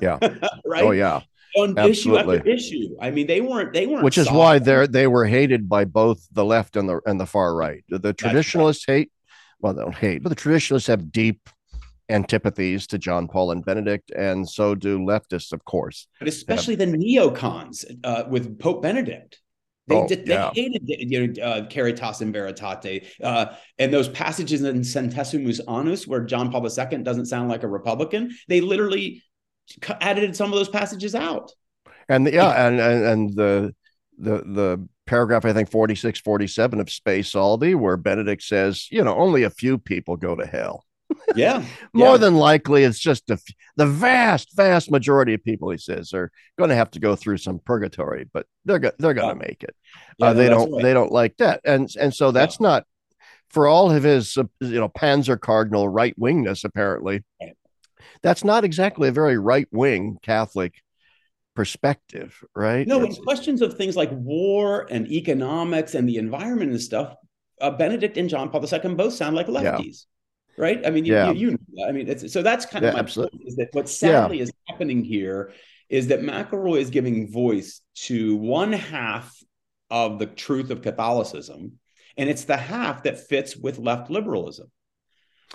Yeah. 0.00 0.18
right. 0.64 0.84
Oh 0.84 0.92
yeah. 0.92 1.20
On 1.58 1.78
Absolutely. 1.78 2.36
issue 2.36 2.38
after 2.38 2.48
issue. 2.48 2.96
I 3.00 3.10
mean, 3.10 3.26
they 3.26 3.40
weren't 3.40 3.72
they 3.72 3.86
weren't 3.86 4.04
which 4.04 4.18
is 4.18 4.26
soft. 4.26 4.36
why 4.36 4.58
they're 4.58 4.86
they 4.86 5.06
were 5.06 5.26
hated 5.26 5.68
by 5.68 5.84
both 5.84 6.26
the 6.32 6.44
left 6.44 6.76
and 6.76 6.88
the 6.88 7.00
and 7.06 7.20
the 7.20 7.26
far 7.26 7.54
right. 7.54 7.84
The 7.88 8.12
traditionalists 8.12 8.86
right. 8.88 8.94
hate 8.94 9.12
well, 9.60 9.74
they 9.74 9.82
don't 9.82 9.94
hate, 9.94 10.22
but 10.22 10.28
the 10.28 10.34
traditionalists 10.34 10.88
have 10.88 11.10
deep 11.10 11.48
antipathies 12.08 12.86
to 12.88 12.98
John 12.98 13.28
Paul 13.28 13.50
and 13.50 13.64
Benedict, 13.64 14.10
and 14.10 14.48
so 14.48 14.74
do 14.74 14.98
leftists, 14.98 15.52
of 15.52 15.64
course. 15.64 16.06
But 16.18 16.28
especially 16.28 16.74
the 16.74 16.86
neocons 16.86 17.84
uh, 18.04 18.24
with 18.28 18.58
Pope 18.58 18.82
Benedict. 18.82 19.40
They, 19.88 19.94
oh, 19.94 20.08
did, 20.08 20.26
they 20.26 20.34
yeah. 20.34 20.50
hated 20.52 20.82
you 20.84 21.28
know, 21.28 21.42
uh, 21.42 21.66
Caritas 21.68 22.20
in 22.20 22.32
Veritate. 22.32 23.06
Uh, 23.22 23.54
and 23.78 23.92
those 23.92 24.08
passages 24.08 24.62
in 24.62 24.80
Centesimus 24.80 25.60
Annus, 25.68 26.08
where 26.08 26.24
John 26.24 26.50
Paul 26.50 26.66
II 26.66 27.02
doesn't 27.02 27.26
sound 27.26 27.48
like 27.48 27.62
a 27.62 27.68
Republican, 27.68 28.36
they 28.48 28.60
literally 28.60 29.22
edited 30.00 30.34
some 30.34 30.52
of 30.52 30.58
those 30.58 30.68
passages 30.68 31.14
out. 31.14 31.52
And 32.08 32.26
the, 32.26 32.32
yeah, 32.32 32.66
and, 32.66 32.80
and, 32.80 33.04
and 33.04 33.34
the, 33.34 33.74
the, 34.18 34.38
the 34.38 34.88
paragraph, 35.06 35.44
I 35.44 35.52
think 35.52 35.70
46, 35.70 36.20
47 36.20 36.80
of 36.80 36.90
Spe 36.90 37.22
Salvi, 37.22 37.74
where 37.74 37.96
Benedict 37.96 38.42
says, 38.42 38.88
you 38.90 39.04
know, 39.04 39.14
only 39.16 39.44
a 39.44 39.50
few 39.50 39.78
people 39.78 40.16
go 40.16 40.34
to 40.34 40.46
hell. 40.46 40.84
Yeah. 41.36 41.64
More 41.92 42.12
yeah. 42.12 42.16
than 42.18 42.36
likely, 42.36 42.84
it's 42.84 42.98
just 42.98 43.28
a, 43.30 43.38
the 43.76 43.86
vast, 43.86 44.56
vast 44.56 44.90
majority 44.90 45.34
of 45.34 45.44
people, 45.44 45.70
he 45.70 45.76
says, 45.76 46.12
are 46.12 46.30
going 46.58 46.70
to 46.70 46.76
have 46.76 46.90
to 46.92 47.00
go 47.00 47.16
through 47.16 47.38
some 47.38 47.58
purgatory, 47.58 48.26
but 48.32 48.46
they're 48.64 48.78
go- 48.78 48.92
they're 48.98 49.14
going 49.14 49.36
to 49.36 49.44
yeah. 49.44 49.48
make 49.48 49.62
it. 49.62 49.74
Uh, 50.20 50.32
they 50.32 50.48
don't 50.48 50.72
right. 50.72 50.82
they 50.82 50.94
don't 50.94 51.12
like 51.12 51.36
that, 51.38 51.60
and 51.64 51.90
and 52.00 52.14
so 52.14 52.30
that's 52.30 52.60
not 52.60 52.84
for 53.50 53.66
all 53.66 53.90
of 53.90 54.02
his 54.02 54.36
uh, 54.36 54.44
you 54.60 54.80
know 54.80 54.88
Panzer 54.88 55.38
Cardinal 55.38 55.88
right 55.88 56.18
wingness. 56.18 56.64
Apparently, 56.64 57.22
that's 58.22 58.44
not 58.44 58.64
exactly 58.64 59.08
a 59.08 59.12
very 59.12 59.36
right 59.36 59.68
wing 59.72 60.18
Catholic 60.22 60.74
perspective, 61.54 62.42
right? 62.54 62.86
No, 62.86 63.02
in 63.02 63.14
questions 63.14 63.62
of 63.62 63.74
things 63.74 63.96
like 63.96 64.10
war 64.12 64.86
and 64.90 65.10
economics 65.10 65.94
and 65.94 66.08
the 66.08 66.16
environment 66.16 66.70
and 66.70 66.80
stuff, 66.80 67.14
uh, 67.60 67.70
Benedict 67.70 68.16
and 68.16 68.30
John 68.30 68.48
Paul 68.48 68.64
II 68.64 68.94
both 68.94 69.12
sound 69.12 69.36
like 69.36 69.48
lefties 69.48 70.06
right? 70.58 70.86
I 70.86 70.90
mean, 70.90 71.04
you, 71.04 71.12
yeah. 71.12 71.30
you, 71.30 71.50
you 71.50 71.58
know, 71.72 71.88
I 71.88 71.92
mean, 71.92 72.08
it's, 72.08 72.32
so 72.32 72.42
that's 72.42 72.66
kind 72.66 72.84
of 72.84 72.90
yeah, 72.90 72.94
my 72.94 72.98
absolutely. 73.00 73.38
point 73.38 73.48
is 73.48 73.56
that 73.56 73.68
what 73.72 73.88
sadly 73.88 74.38
yeah. 74.38 74.44
is 74.44 74.52
happening 74.66 75.04
here 75.04 75.52
is 75.88 76.08
that 76.08 76.20
McElroy 76.20 76.80
is 76.80 76.90
giving 76.90 77.30
voice 77.30 77.80
to 77.94 78.36
one 78.36 78.72
half 78.72 79.36
of 79.90 80.18
the 80.18 80.26
truth 80.26 80.70
of 80.70 80.82
Catholicism, 80.82 81.78
and 82.16 82.28
it's 82.28 82.44
the 82.44 82.56
half 82.56 83.04
that 83.04 83.28
fits 83.28 83.56
with 83.56 83.78
left 83.78 84.10
liberalism. 84.10 84.70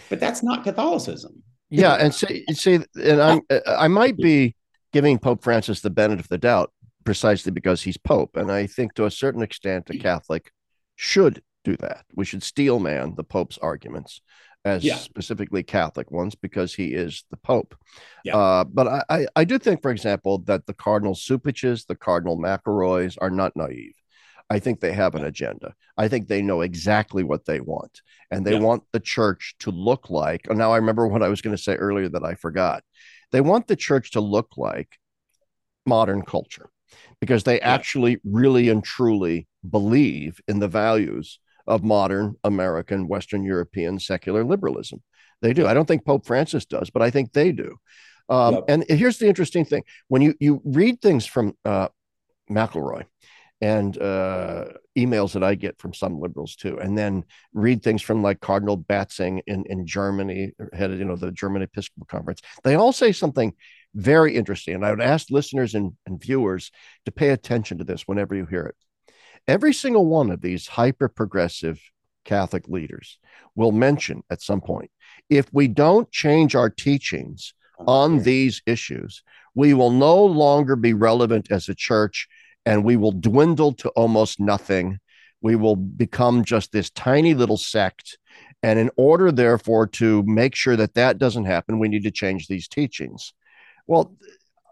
But 0.10 0.20
that's 0.20 0.42
not 0.42 0.64
Catholicism. 0.64 1.44
Yeah, 1.70 1.96
and 1.96 2.14
see, 2.14 2.46
see, 2.54 2.80
and 3.02 3.22
I'm 3.22 3.42
I 3.66 3.88
might 3.88 4.18
be 4.18 4.56
giving 4.94 5.20
Pope 5.20 5.44
Francis 5.44 5.82
the 5.82 5.90
benefit 5.90 6.20
of 6.20 6.30
the 6.30 6.38
doubt 6.38 6.72
precisely 7.04 7.52
because 7.52 7.82
he's 7.82 7.98
Pope, 7.98 8.38
and 8.38 8.52
I 8.52 8.68
think 8.68 8.94
to 8.96 9.06
a 9.06 9.12
certain 9.12 9.42
extent 9.42 9.90
a 9.90 9.98
Catholic 9.98 10.52
should 10.96 11.42
do 11.64 11.76
that. 11.78 12.06
We 12.14 12.26
should 12.26 12.44
steel 12.44 12.80
man 12.80 13.16
the 13.16 13.24
Pope's 13.24 13.58
arguments 13.58 14.22
as 14.64 14.84
yeah. 14.84 14.96
specifically 14.96 15.64
Catholic 15.64 16.12
ones 16.12 16.36
because 16.36 16.74
he 16.74 16.94
is 16.94 17.24
the 17.32 17.38
Pope. 17.38 17.76
Yeah. 18.24 18.38
Uh, 18.38 18.64
but 18.64 18.88
I, 18.88 19.04
I, 19.10 19.26
I, 19.38 19.44
do 19.44 19.58
think, 19.58 19.82
for 19.82 19.92
example, 19.92 20.40
that 20.40 20.68
the 20.68 20.74
Cardinal 20.74 21.16
Cupiches, 21.16 21.86
the 21.88 21.96
Cardinal 21.96 22.38
McElroys 22.38 23.18
are 23.20 23.32
not 23.32 23.56
naive. 23.56 23.96
I 24.50 24.60
think 24.60 24.80
they 24.80 24.92
have 24.92 25.16
an 25.16 25.24
agenda. 25.24 25.74
I 25.98 26.10
think 26.10 26.28
they 26.28 26.42
know 26.42 26.62
exactly 26.62 27.24
what 27.24 27.46
they 27.46 27.62
want, 27.62 28.02
and 28.30 28.46
they 28.46 28.54
yeah. 28.54 28.60
want 28.60 28.84
the 28.92 29.00
church 29.00 29.56
to 29.60 29.72
look 29.72 30.10
like. 30.10 30.46
Oh, 30.50 30.54
now 30.54 30.74
I 30.74 30.78
remember 30.78 31.08
what 31.08 31.24
I 31.24 31.30
was 31.30 31.42
going 31.42 31.56
to 31.56 31.62
say 31.62 31.76
earlier 31.76 32.10
that 32.10 32.26
I 32.26 32.36
forgot. 32.36 32.84
They 33.32 33.40
want 33.40 33.68
the 33.68 33.78
church 33.78 34.12
to 34.12 34.20
look 34.20 34.58
like 34.58 34.98
modern 35.86 36.24
culture 36.24 36.70
because 37.22 37.44
they 37.44 37.62
actually 37.62 38.20
really 38.26 38.68
and 38.68 38.84
truly 38.84 39.48
believe 39.68 40.42
in 40.48 40.60
the 40.60 40.68
values 40.68 41.40
of 41.68 41.84
modern 41.84 42.36
American, 42.44 43.08
Western 43.08 43.44
European 43.44 44.00
secular 44.00 44.44
liberalism. 44.44 45.02
They 45.42 45.54
do. 45.54 45.68
I 45.68 45.74
don't 45.74 45.88
think 45.88 46.06
Pope 46.06 46.26
Francis 46.26 46.66
does, 46.66 46.90
but 46.90 47.02
I 47.02 47.10
think 47.10 47.34
they 47.34 47.52
do. 47.52 47.78
Um, 48.30 48.56
yep. 48.56 48.64
And 48.68 48.86
here's 48.88 49.18
the 49.18 49.28
interesting 49.28 49.66
thing: 49.66 49.84
when 50.08 50.22
you 50.22 50.36
you 50.40 50.62
read 50.64 51.02
things 51.02 51.26
from 51.26 51.54
uh, 51.66 51.90
McElroy 52.50 53.06
and 53.60 53.96
uh, 54.02 54.66
emails 54.98 55.34
that 55.34 55.44
I 55.44 55.56
get 55.56 55.80
from 55.80 55.94
some 55.94 56.20
liberals 56.20 56.56
too, 56.56 56.80
and 56.80 56.98
then 56.98 57.26
read 57.54 57.84
things 57.84 58.02
from 58.02 58.22
like 58.22 58.40
Cardinal 58.40 58.78
Batzing 58.78 59.42
in 59.48 59.66
in 59.68 59.86
Germany, 59.86 60.54
headed 60.74 61.00
you 61.00 61.06
know 61.06 61.16
the 61.16 61.32
German 61.32 61.62
Episcopal 61.62 62.06
Conference, 62.06 62.42
they 62.64 62.76
all 62.76 62.94
say 62.94 63.12
something 63.12 63.54
very 63.94 64.36
interesting. 64.36 64.76
And 64.76 64.86
I 64.86 64.92
would 64.92 65.02
ask 65.02 65.30
listeners 65.30 65.76
and, 65.76 65.94
and 66.06 66.22
viewers 66.22 66.72
to 67.06 67.12
pay 67.12 67.30
attention 67.30 67.80
to 67.80 67.84
this 67.84 68.08
whenever 68.08 68.36
you 68.36 68.46
hear 68.46 68.64
it. 68.64 68.76
Every 69.48 69.74
single 69.74 70.06
one 70.06 70.30
of 70.30 70.42
these 70.42 70.68
hyper 70.68 71.08
progressive 71.08 71.82
Catholic 72.26 72.68
leaders 72.68 73.18
will 73.56 73.72
mention 73.72 74.24
at 74.30 74.42
some 74.42 74.62
point 74.62 74.92
if 75.30 75.52
we 75.54 75.68
don't 75.68 76.12
change 76.12 76.56
our 76.56 76.70
teachings 76.70 77.54
oh, 77.80 77.86
on 77.88 78.24
these 78.24 78.62
issues, 78.66 79.24
we 79.56 79.74
will 79.74 79.92
no 79.92 80.24
longer 80.24 80.76
be 80.76 80.94
relevant 80.94 81.52
as 81.52 81.68
a 81.68 81.76
church 81.76 82.28
and 82.66 82.84
we 82.84 82.96
will 82.96 83.12
dwindle 83.12 83.74
to 83.74 83.90
almost 83.90 84.40
nothing. 84.40 85.00
We 85.42 85.56
will 85.56 85.76
become 85.76 86.44
just 86.44 86.72
this 86.72 86.92
tiny 86.92 87.34
little 87.34 87.58
sect. 87.58 88.18
And 88.62 88.78
in 88.78 88.92
order, 88.96 89.32
therefore, 89.32 89.88
to 89.88 90.22
make 90.24 90.54
sure 90.54 90.76
that 90.76 90.94
that 90.94 91.18
doesn't 91.18 91.46
happen, 91.46 91.80
we 91.80 91.90
need 91.90 92.04
to 92.04 92.12
change 92.12 92.48
these 92.48 92.68
teachings. 92.68 93.34
Well, 93.88 94.16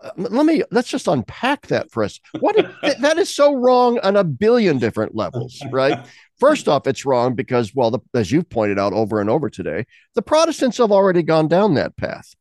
Uh, 0.01 0.11
let 0.15 0.45
me 0.45 0.63
let's 0.71 0.89
just 0.89 1.07
unpack 1.07 1.67
that 1.67 1.91
for 1.91 2.03
us. 2.03 2.19
What 2.39 2.55
that 2.99 3.17
is 3.17 3.33
so 3.33 3.53
wrong 3.53 3.99
on 3.99 4.15
a 4.15 4.23
billion 4.23 4.77
different 4.79 5.15
levels, 5.15 5.61
right? 5.71 6.05
First 6.39 6.67
off, 6.67 6.87
it's 6.87 7.05
wrong 7.05 7.35
because, 7.35 7.75
well, 7.75 7.91
the, 7.91 7.99
as 8.13 8.31
you've 8.31 8.49
pointed 8.49 8.79
out 8.79 8.93
over 8.93 9.19
and 9.19 9.29
over 9.29 9.49
today, 9.49 9.85
the 10.15 10.21
Protestants 10.21 10.77
have 10.77 10.91
already 10.91 11.21
gone 11.21 11.49
down 11.49 11.73
that 11.73 11.97
path. 11.97 12.33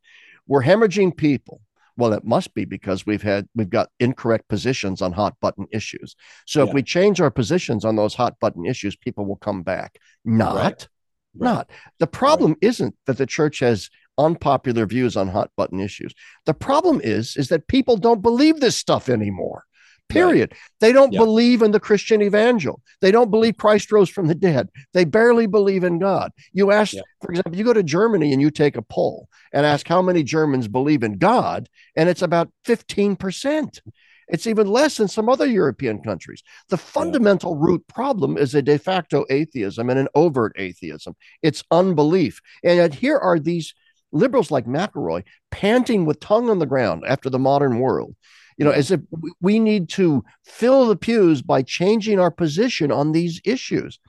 We're 0.46 0.62
hemorrhaging 0.62 1.16
people. 1.16 1.60
Well, 1.96 2.12
it 2.12 2.24
must 2.24 2.54
be 2.54 2.64
because 2.64 3.04
we've 3.04 3.22
had 3.22 3.48
we've 3.56 3.68
got 3.68 3.90
incorrect 3.98 4.48
positions 4.48 5.02
on 5.02 5.12
hot 5.12 5.34
button 5.40 5.66
issues. 5.72 6.14
So 6.46 6.62
yeah. 6.62 6.68
if 6.68 6.74
we 6.74 6.84
change 6.84 7.20
our 7.20 7.30
positions 7.30 7.84
on 7.84 7.96
those 7.96 8.14
hot 8.14 8.38
button 8.38 8.64
issues, 8.66 8.94
people 8.94 9.26
will 9.26 9.36
come 9.36 9.64
back. 9.64 9.98
Not, 10.24 10.54
right. 10.54 10.88
not. 11.34 11.70
The 11.98 12.06
problem 12.06 12.52
right. 12.52 12.58
isn't 12.62 12.94
that 13.06 13.18
the 13.18 13.26
church 13.26 13.58
has 13.58 13.90
unpopular 14.18 14.86
views 14.86 15.16
on 15.16 15.28
hot 15.28 15.50
button 15.56 15.80
issues. 15.80 16.14
The 16.46 16.54
problem 16.54 17.00
is 17.02 17.36
is 17.36 17.48
that 17.48 17.68
people 17.68 17.96
don't 17.96 18.22
believe 18.22 18.60
this 18.60 18.76
stuff 18.76 19.08
anymore. 19.08 19.64
Period. 20.08 20.52
Right. 20.52 20.60
They 20.80 20.92
don't 20.92 21.12
yep. 21.12 21.20
believe 21.20 21.60
in 21.60 21.70
the 21.70 21.80
Christian 21.80 22.22
evangel. 22.22 22.80
They 23.02 23.10
don't 23.10 23.30
believe 23.30 23.58
Christ 23.58 23.92
rose 23.92 24.08
from 24.08 24.26
the 24.26 24.34
dead. 24.34 24.70
They 24.94 25.04
barely 25.04 25.46
believe 25.46 25.84
in 25.84 25.98
God. 25.98 26.32
You 26.52 26.72
ask, 26.72 26.94
yep. 26.94 27.04
for 27.20 27.30
example, 27.30 27.56
you 27.56 27.64
go 27.64 27.74
to 27.74 27.82
Germany 27.82 28.32
and 28.32 28.40
you 28.40 28.50
take 28.50 28.76
a 28.76 28.82
poll 28.82 29.28
and 29.52 29.66
ask 29.66 29.86
how 29.86 30.00
many 30.00 30.22
Germans 30.22 30.66
believe 30.66 31.02
in 31.02 31.18
God, 31.18 31.68
and 31.94 32.08
it's 32.08 32.22
about 32.22 32.50
15%. 32.66 33.80
It's 34.28 34.46
even 34.46 34.66
less 34.66 35.00
in 35.00 35.08
some 35.08 35.28
other 35.28 35.46
European 35.46 36.02
countries. 36.02 36.42
The 36.68 36.76
fundamental 36.76 37.56
root 37.56 37.86
problem 37.88 38.36
is 38.36 38.54
a 38.54 38.62
de 38.62 38.78
facto 38.78 39.24
atheism 39.30 39.88
and 39.88 39.98
an 39.98 40.08
overt 40.14 40.52
atheism. 40.56 41.16
It's 41.42 41.64
unbelief. 41.70 42.40
And 42.62 42.76
yet 42.76 42.94
here 42.94 43.16
are 43.16 43.38
these 43.38 43.74
liberals 44.12 44.50
like 44.50 44.66
McElroy 44.66 45.24
panting 45.50 46.04
with 46.04 46.20
tongue 46.20 46.50
on 46.50 46.58
the 46.58 46.66
ground 46.66 47.04
after 47.06 47.30
the 47.30 47.38
modern 47.38 47.78
world. 47.78 48.14
You 48.56 48.64
know, 48.64 48.72
as 48.72 48.90
if 48.90 49.00
we 49.40 49.60
need 49.60 49.88
to 49.90 50.24
fill 50.44 50.86
the 50.86 50.96
pews 50.96 51.42
by 51.42 51.62
changing 51.62 52.18
our 52.18 52.30
position 52.30 52.90
on 52.90 53.12
these 53.12 53.40
issues. 53.44 54.00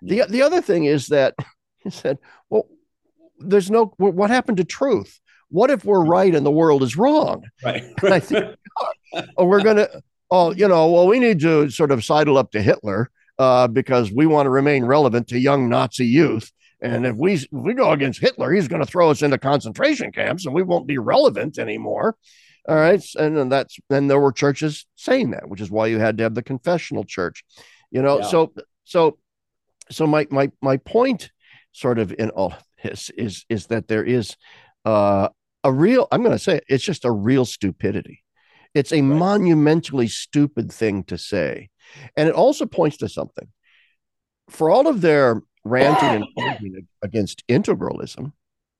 The, 0.00 0.24
the 0.28 0.42
other 0.42 0.62
thing 0.62 0.84
is 0.84 1.08
that 1.08 1.34
he 1.84 1.90
said, 1.90 2.18
well, 2.48 2.68
there's 3.38 3.70
no, 3.70 3.92
what 3.98 4.30
happened 4.30 4.56
to 4.58 4.64
truth? 4.64 5.20
What 5.50 5.70
if 5.70 5.84
we're 5.84 6.04
right 6.04 6.34
and 6.34 6.44
the 6.44 6.50
world 6.50 6.82
is 6.82 6.96
wrong? 6.96 7.44
Right. 7.64 7.82
And 8.02 8.14
I 8.14 8.20
think, 8.20 8.56
oh, 9.36 9.44
we're 9.44 9.62
going 9.62 9.76
to, 9.76 10.02
oh, 10.30 10.52
you 10.52 10.68
know, 10.68 10.90
well, 10.90 11.06
we 11.06 11.18
need 11.18 11.40
to 11.40 11.70
sort 11.70 11.90
of 11.90 12.04
sidle 12.04 12.36
up 12.36 12.50
to 12.52 12.62
Hitler 12.62 13.10
uh, 13.38 13.68
because 13.68 14.10
we 14.12 14.26
want 14.26 14.46
to 14.46 14.50
remain 14.50 14.84
relevant 14.84 15.28
to 15.28 15.38
young 15.38 15.68
Nazi 15.68 16.06
youth. 16.06 16.50
And 16.80 17.06
if 17.06 17.16
we 17.16 17.34
if 17.34 17.48
we 17.50 17.74
go 17.74 17.90
against 17.90 18.20
Hitler, 18.20 18.52
he's 18.52 18.68
going 18.68 18.82
to 18.84 18.90
throw 18.90 19.10
us 19.10 19.22
into 19.22 19.38
concentration 19.38 20.12
camps, 20.12 20.46
and 20.46 20.54
we 20.54 20.62
won't 20.62 20.86
be 20.86 20.98
relevant 20.98 21.58
anymore. 21.58 22.16
All 22.68 22.76
right, 22.76 23.02
and, 23.18 23.36
and 23.36 23.50
that's 23.50 23.78
and 23.90 24.10
there 24.10 24.20
were 24.20 24.32
churches 24.32 24.86
saying 24.94 25.30
that, 25.30 25.48
which 25.48 25.60
is 25.60 25.70
why 25.70 25.86
you 25.86 25.98
had 25.98 26.18
to 26.18 26.24
have 26.24 26.34
the 26.34 26.42
confessional 26.42 27.04
church. 27.04 27.44
You 27.90 28.02
know, 28.02 28.20
yeah. 28.20 28.26
so 28.26 28.52
so 28.84 29.18
so 29.90 30.06
my 30.06 30.26
my 30.30 30.50
my 30.60 30.76
point, 30.76 31.30
sort 31.72 31.98
of 31.98 32.14
in 32.16 32.30
all 32.30 32.54
this, 32.82 33.10
is 33.10 33.44
is 33.48 33.66
that 33.66 33.88
there 33.88 34.04
is 34.04 34.36
uh, 34.84 35.30
a 35.64 35.72
real. 35.72 36.06
I'm 36.12 36.22
going 36.22 36.36
to 36.36 36.38
say 36.38 36.56
it, 36.56 36.64
it's 36.68 36.84
just 36.84 37.04
a 37.04 37.10
real 37.10 37.44
stupidity. 37.44 38.22
It's 38.74 38.92
a 38.92 39.00
right. 39.00 39.18
monumentally 39.18 40.08
stupid 40.08 40.70
thing 40.70 41.04
to 41.04 41.18
say, 41.18 41.70
and 42.16 42.28
it 42.28 42.34
also 42.34 42.66
points 42.66 42.98
to 42.98 43.08
something. 43.08 43.48
For 44.50 44.70
all 44.70 44.86
of 44.86 45.00
their 45.00 45.42
ranting 45.64 46.22
and 46.22 46.24
arguing 46.38 46.86
against 47.02 47.46
integralism 47.48 48.32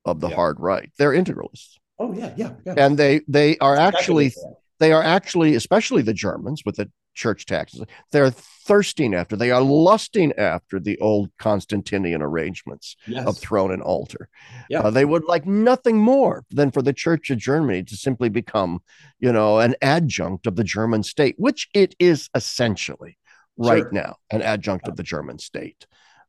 of 0.05 0.20
the 0.20 0.29
yeah. 0.29 0.37
hard 0.37 0.61
right. 0.61 0.91
They're 0.99 1.12
integralists. 1.12 1.76
Oh 1.99 2.12
yeah, 2.12 2.33
yeah, 2.37 2.53
yeah. 2.64 2.74
And 2.76 2.97
they 2.97 3.22
they 3.29 3.59
are 3.59 3.76
actually 3.76 4.33
they 4.79 4.93
are 4.93 5.03
actually, 5.03 5.55
especially 5.55 6.03
the 6.03 6.14
Germans 6.14 6.62
with 6.64 6.76
the 6.76 6.91
church 7.14 7.47
taxes, 7.47 7.83
they're 8.12 8.31
thirsting 8.31 9.12
after, 9.12 9.35
they 9.35 9.51
are 9.51 9.61
lusting 9.61 10.33
after 10.39 10.79
the 10.79 10.97
old 10.99 11.31
Constantinian 11.39 12.22
arrangements 12.22 12.97
yes. 13.07 13.26
of 13.26 13.37
throne 13.37 13.72
and 13.72 13.83
altar. 13.83 14.29
Yeah. 14.70 14.81
Uh, 14.81 14.91
they 14.91 15.05
would 15.05 15.24
like 15.24 15.45
nothing 15.45 15.99
more 15.99 16.45
than 16.51 16.70
for 16.70 16.81
the 16.81 16.93
Church 16.93 17.31
of 17.31 17.39
Germany 17.39 17.83
to 17.85 17.97
simply 17.97 18.29
become, 18.29 18.81
you 19.18 19.33
know, 19.33 19.59
an 19.59 19.74
adjunct 19.83 20.47
of 20.47 20.55
the 20.57 20.64
German 20.64 21.03
state, 21.03 21.35
which 21.39 21.68
it 21.74 21.95
is 21.99 22.31
essentially 22.35 23.18
right 23.57 23.83
sure. 23.83 23.93
now, 23.93 24.16
an 24.31 24.41
adjunct 24.41 24.87
of 24.87 24.97
the 24.97 25.03
German 25.03 25.39
state. 25.41 25.87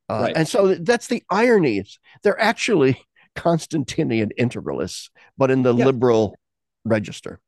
Uh, 0.10 0.22
right. 0.24 0.34
And 0.36 0.48
so 0.48 0.76
that's 0.76 1.08
the 1.08 1.24
irony. 1.30 1.80
Is 1.80 2.00
they're 2.24 2.40
actually 2.40 3.02
Constantinian 3.36 4.32
integralists, 4.40 5.10
but 5.38 5.52
in 5.52 5.64
the 5.64 5.74
yeah. 5.74 5.86
liberal 5.86 6.36
register. 6.86 7.40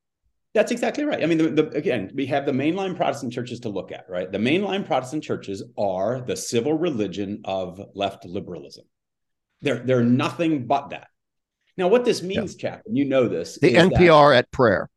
That's 0.53 0.71
exactly 0.71 1.05
right. 1.05 1.23
I 1.23 1.27
mean, 1.27 1.37
the, 1.37 1.49
the, 1.49 1.69
again, 1.69 2.11
we 2.13 2.25
have 2.25 2.45
the 2.45 2.51
mainline 2.51 2.97
Protestant 2.97 3.31
churches 3.31 3.61
to 3.61 3.69
look 3.69 3.93
at, 3.93 4.05
right? 4.09 4.29
The 4.29 4.37
mainline 4.37 4.85
Protestant 4.85 5.23
churches 5.23 5.63
are 5.77 6.19
the 6.19 6.35
civil 6.35 6.73
religion 6.73 7.41
of 7.45 7.81
left 7.95 8.25
liberalism. 8.25 8.85
They're 9.61 9.79
they're 9.79 10.03
nothing 10.03 10.67
but 10.67 10.89
that. 10.89 11.07
Now, 11.77 11.87
what 11.87 12.03
this 12.03 12.21
means, 12.21 12.55
yeah. 12.55 12.71
Chapp, 12.71 12.81
and 12.85 12.97
you 12.97 13.05
know 13.05 13.27
this, 13.27 13.57
the 13.59 13.75
NPR 13.75 14.37
at 14.37 14.51
prayer. 14.51 14.89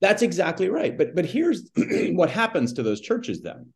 That's 0.00 0.22
exactly 0.22 0.68
right. 0.68 0.96
But 0.96 1.14
but 1.14 1.26
here's 1.26 1.70
what 2.10 2.30
happens 2.30 2.72
to 2.74 2.82
those 2.82 3.00
churches 3.00 3.40
then 3.40 3.72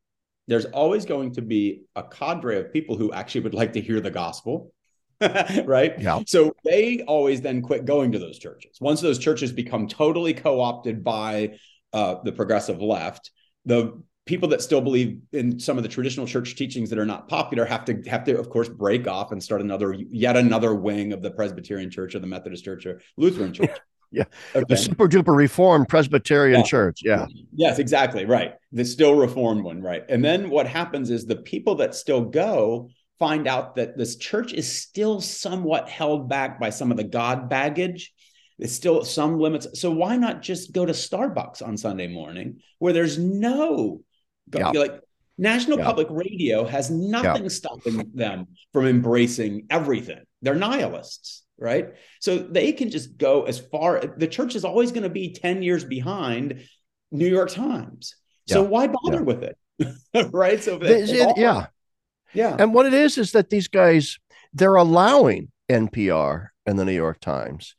there's 0.53 0.67
always 0.67 1.05
going 1.05 1.33
to 1.33 1.43
be 1.43 1.83
a 1.97 2.03
cadre 2.03 2.59
of 2.59 2.73
people 2.73 2.97
who 2.97 3.13
actually 3.13 3.43
would 3.43 3.55
like 3.55 3.73
to 3.73 3.81
hear 3.81 4.01
the 4.01 4.11
gospel. 4.11 4.73
right? 5.65 6.01
Yeah. 6.01 6.21
So 6.27 6.53
they 6.65 7.03
always 7.07 7.41
then 7.41 7.63
quit 7.63 7.85
going 7.85 8.13
to 8.13 8.19
those 8.19 8.39
churches. 8.39 8.79
Once 8.81 9.01
those 9.01 9.19
churches 9.19 9.53
become 9.53 9.87
totally 9.87 10.35
co 10.35 10.61
opted 10.61 11.05
by 11.05 11.59
uh, 11.93 12.17
the 12.25 12.33
progressive 12.33 12.83
left, 12.83 13.31
the 13.65 14.03
people 14.27 14.49
that 14.49 14.63
still 14.63 14.81
believe 14.81 15.21
in 15.33 15.59
some 15.59 15.77
of 15.77 15.83
the 15.83 15.89
traditional 15.89 16.27
church 16.27 16.57
teachings 16.57 16.91
that 16.91 16.99
are 16.99 17.07
not 17.07 17.29
popular 17.29 17.65
have 17.65 17.85
to 17.85 18.03
have 18.09 18.25
to 18.25 18.39
of 18.39 18.49
course 18.49 18.69
break 18.69 19.09
off 19.09 19.33
and 19.33 19.43
start 19.43 19.61
another 19.61 19.93
yet 19.95 20.37
another 20.37 20.75
wing 20.75 21.13
of 21.13 21.23
the 21.23 21.31
presbyterian 21.31 21.91
church 21.91 22.15
or 22.15 22.21
the 22.21 22.27
methodist 22.27 22.65
church 22.65 22.87
or 22.87 23.01
lutheran 23.17 23.53
church 23.53 23.77
yeah. 24.13 24.25
Okay. 24.55 24.65
The 24.69 24.77
super 24.77 25.09
duper 25.09 25.35
reformed 25.35 25.89
Presbyterian 25.89 26.61
yeah. 26.61 26.67
church. 26.67 27.01
Yeah. 27.03 27.27
Yes, 27.55 27.79
exactly. 27.79 28.25
Right. 28.25 28.55
The 28.73 28.85
still 28.85 29.15
reformed 29.17 29.65
one. 29.65 29.83
Right. 29.83 30.05
And 30.09 30.25
then 30.25 30.51
what 30.51 30.67
happens 30.67 31.11
is 31.11 31.27
the 31.27 31.37
people 31.37 31.77
that 31.77 31.95
still 31.95 32.23
go 32.23 32.91
find 33.19 33.47
out 33.47 33.77
that 33.77 33.97
this 33.97 34.17
church 34.17 34.53
is 34.53 34.71
still 34.71 35.21
somewhat 35.21 35.89
held 35.89 36.29
back 36.29 36.61
by 36.61 36.71
some 36.71 36.91
of 36.91 36.97
the 36.97 37.05
God 37.05 37.49
baggage. 37.49 38.13
It's 38.59 38.75
still 38.75 39.05
some 39.05 39.39
limits. 39.39 39.81
So 39.81 39.91
why 39.91 40.17
not 40.17 40.43
just 40.43 40.73
go 40.73 40.85
to 40.85 40.93
Starbucks 40.93 41.67
on 41.67 41.77
Sunday 41.77 42.09
morning 42.09 42.61
where 42.79 42.93
there's 42.93 43.19
no 43.19 44.03
yeah. 44.55 44.71
like 44.71 45.01
National 45.39 45.79
yeah. 45.79 45.85
Public 45.85 46.09
Radio 46.11 46.65
has 46.65 46.91
nothing 46.91 47.45
yeah. 47.45 47.49
stopping 47.49 48.11
them 48.15 48.49
from 48.73 48.87
embracing 48.87 49.67
everything. 49.71 50.21
They're 50.43 50.55
nihilists 50.55 51.45
right? 51.63 51.95
So 52.21 52.39
they 52.39 52.73
can 52.73 52.91
just 52.91 53.17
go 53.17 53.45
as 53.45 53.59
far. 53.59 54.01
The 54.01 54.27
church 54.27 54.55
is 54.55 54.65
always 54.65 54.93
going 54.93 55.05
to 55.05 55.09
be 55.09 55.33
10 55.33 55.63
years 55.63 55.85
behind 55.85 56.65
New 57.11 57.29
York 57.29 57.51
Times. 57.51 58.17
So 58.49 58.63
yeah. 58.63 58.69
why 58.69 58.87
bother 58.89 59.19
yeah. 59.19 59.21
with 59.21 59.43
it? 59.45 59.57
right. 60.33 60.63
So, 60.63 60.79
they, 60.79 61.03
it, 61.03 61.39
yeah. 61.39 61.67
Yeah. 62.35 62.57
And 62.59 62.75
what 62.75 62.87
it 62.87 62.95
is, 62.95 63.19
is 63.19 63.33
that 63.33 63.51
these 63.51 63.69
guys, 63.69 64.19
they're 64.53 64.75
allowing 64.75 65.51
NPR 65.71 66.49
and 66.67 66.79
the 66.79 66.85
New 66.85 66.93
York 66.93 67.21
Times 67.21 67.75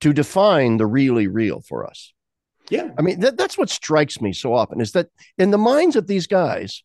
to 0.00 0.12
define 0.12 0.76
the 0.76 0.86
really 0.86 1.26
real 1.26 1.60
for 1.60 1.86
us. 1.86 2.12
Yeah. 2.68 2.90
I 2.98 3.02
mean, 3.02 3.20
that, 3.20 3.36
that's 3.36 3.56
what 3.56 3.70
strikes 3.70 4.20
me 4.20 4.32
so 4.32 4.52
often 4.52 4.80
is 4.80 4.92
that 4.92 5.08
in 5.38 5.50
the 5.50 5.58
minds 5.58 5.96
of 5.96 6.06
these 6.06 6.26
guys, 6.26 6.82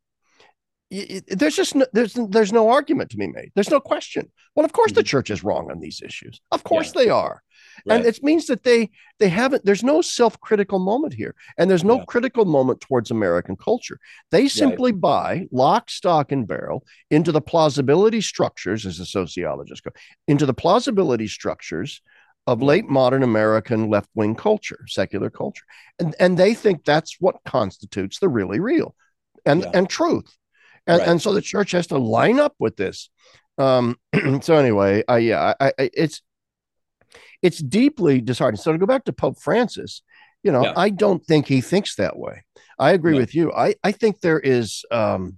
there's 0.92 1.56
just 1.56 1.74
no, 1.74 1.86
there's 1.94 2.14
there's 2.14 2.52
no 2.52 2.70
argument 2.70 3.12
to 3.12 3.18
be 3.18 3.28
made. 3.28 3.52
There's 3.56 3.70
no 3.70 3.80
question. 3.80 4.30
Well, 4.56 4.66
of 4.66 4.74
course 4.74 4.92
the 4.92 5.02
mm-hmm. 5.02 5.06
church 5.06 5.30
is 5.30 5.44
wrong 5.44 5.72
on 5.72 5.80
these 5.80 6.02
issues. 6.04 6.42
Of 6.52 6.64
course 6.64 6.92
yeah. 6.94 7.04
they 7.04 7.10
are. 7.10 7.42
Right. 7.86 7.96
And 7.96 8.06
it 8.06 8.22
means 8.22 8.48
that 8.48 8.64
they 8.64 8.90
they 9.18 9.30
haven't 9.30 9.64
there's 9.64 9.84
no 9.84 10.02
self-critical 10.02 10.80
moment 10.80 11.14
here 11.14 11.34
and 11.58 11.70
there's 11.70 11.86
no 11.86 12.00
yeah. 12.00 12.06
critical 12.06 12.44
moment 12.44 12.82
towards 12.82 13.10
American 13.10 13.56
culture. 13.56 14.00
They 14.32 14.50
simply 14.50 14.92
right. 14.92 15.02
buy 15.02 15.48
lock, 15.52 15.90
stock, 15.90 16.34
and 16.34 16.46
barrel 16.46 16.84
into 17.10 17.32
the 17.32 17.42
plausibility 17.42 18.20
structures, 18.20 18.86
as 18.86 18.98
the 18.98 19.06
sociologists 19.06 19.82
go, 19.82 19.92
into 20.28 20.46
the 20.46 20.54
plausibility 20.54 21.28
structures 21.28 22.02
of 22.48 22.62
late 22.62 22.90
modern 22.90 23.24
American 23.24 23.90
left-wing 23.90 24.36
culture, 24.36 24.84
secular 24.88 25.30
culture. 25.30 25.64
And 26.00 26.16
and 26.20 26.38
they 26.38 26.54
think 26.54 26.84
that's 26.84 27.16
what 27.22 27.38
constitutes 27.46 28.20
the 28.20 28.28
really 28.28 28.60
real 28.60 28.94
and 29.46 29.62
yeah. 29.62 29.72
and 29.74 29.90
truth 29.90 30.36
and, 30.88 31.00
right. 31.00 31.08
and 31.08 31.22
so 31.22 31.34
the 31.34 31.42
church 31.42 31.72
has 31.72 31.88
to 31.88 31.98
line 31.98 32.40
up 32.40 32.56
with 32.60 32.76
this. 32.76 33.10
Um, 33.58 33.98
so 34.42 34.56
anyway, 34.56 35.04
I 35.08 35.18
yeah, 35.20 35.54
I, 35.60 35.74
I, 35.78 35.90
it's 35.94 36.22
it's 37.42 37.60
deeply 37.60 38.22
disheartening. 38.22 38.62
So 38.62 38.72
to 38.72 38.78
go 38.78 38.86
back 38.86 39.06
to 39.06 39.14
Pope 39.14 39.40
Francis, 39.40 40.02
you 40.44 40.52
know, 40.52 40.64
yeah. 40.64 40.74
I 40.76 40.90
don't 40.90 41.24
think 41.24 41.48
he 41.48 41.62
thinks 41.62 41.96
that 41.96 42.18
way. 42.18 42.44
I 42.80 42.92
agree 42.92 43.14
no. 43.14 43.20
with 43.20 43.36
you. 43.36 43.52
I 43.52 43.76
I 43.84 43.92
think 43.92 44.22
there 44.22 44.40
is. 44.40 44.84
Um, 44.92 45.38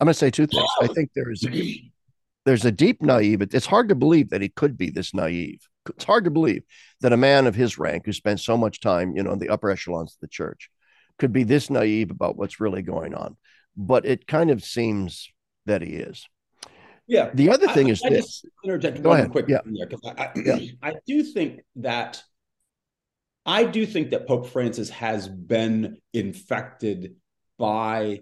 I'm 0.00 0.06
going 0.06 0.14
to 0.14 0.18
say 0.18 0.30
two 0.30 0.46
things. 0.46 0.64
I 0.80 0.86
think 0.86 1.10
there 1.14 1.30
is 1.30 1.46
there's 2.46 2.64
a 2.64 2.72
deep 2.72 3.02
naive. 3.02 3.42
It's 3.42 3.66
hard 3.66 3.90
to 3.90 3.94
believe 3.94 4.30
that 4.30 4.40
he 4.40 4.48
could 4.48 4.78
be 4.78 4.90
this 4.90 5.12
naive. 5.12 5.60
It's 5.88 6.04
hard 6.04 6.24
to 6.24 6.30
believe 6.30 6.62
that 7.00 7.12
a 7.12 7.18
man 7.18 7.46
of 7.46 7.54
his 7.54 7.78
rank, 7.78 8.06
who 8.06 8.12
spent 8.12 8.40
so 8.40 8.56
much 8.56 8.80
time, 8.80 9.14
you 9.14 9.22
know, 9.22 9.32
in 9.32 9.38
the 9.38 9.50
upper 9.50 9.70
echelons 9.70 10.14
of 10.14 10.20
the 10.20 10.28
church, 10.28 10.70
could 11.18 11.32
be 11.32 11.44
this 11.44 11.68
naive 11.68 12.10
about 12.10 12.36
what's 12.36 12.60
really 12.60 12.82
going 12.82 13.14
on 13.14 13.36
but 13.80 14.04
it 14.04 14.26
kind 14.26 14.50
of 14.50 14.62
seems 14.62 15.30
that 15.64 15.80
he 15.80 15.94
is. 15.94 16.28
Yeah. 17.06 17.30
The 17.32 17.50
other 17.50 17.66
thing 17.68 17.88
I, 17.88 17.90
is 17.90 18.02
I 18.04 18.10
this. 18.10 18.26
Just 18.26 18.46
interject 18.62 19.02
Go 19.02 19.08
one 19.08 19.18
ahead. 19.18 19.30
quick 19.30 19.46
yeah. 19.48 19.60
because 19.64 20.00
I, 20.04 20.24
I, 20.24 20.32
yeah. 20.36 20.58
I 20.82 20.94
do 21.06 21.24
think 21.24 21.60
that 21.76 22.22
I 23.46 23.64
do 23.64 23.86
think 23.86 24.10
that 24.10 24.28
Pope 24.28 24.48
Francis 24.48 24.90
has 24.90 25.26
been 25.26 25.96
infected 26.12 27.16
by 27.58 28.20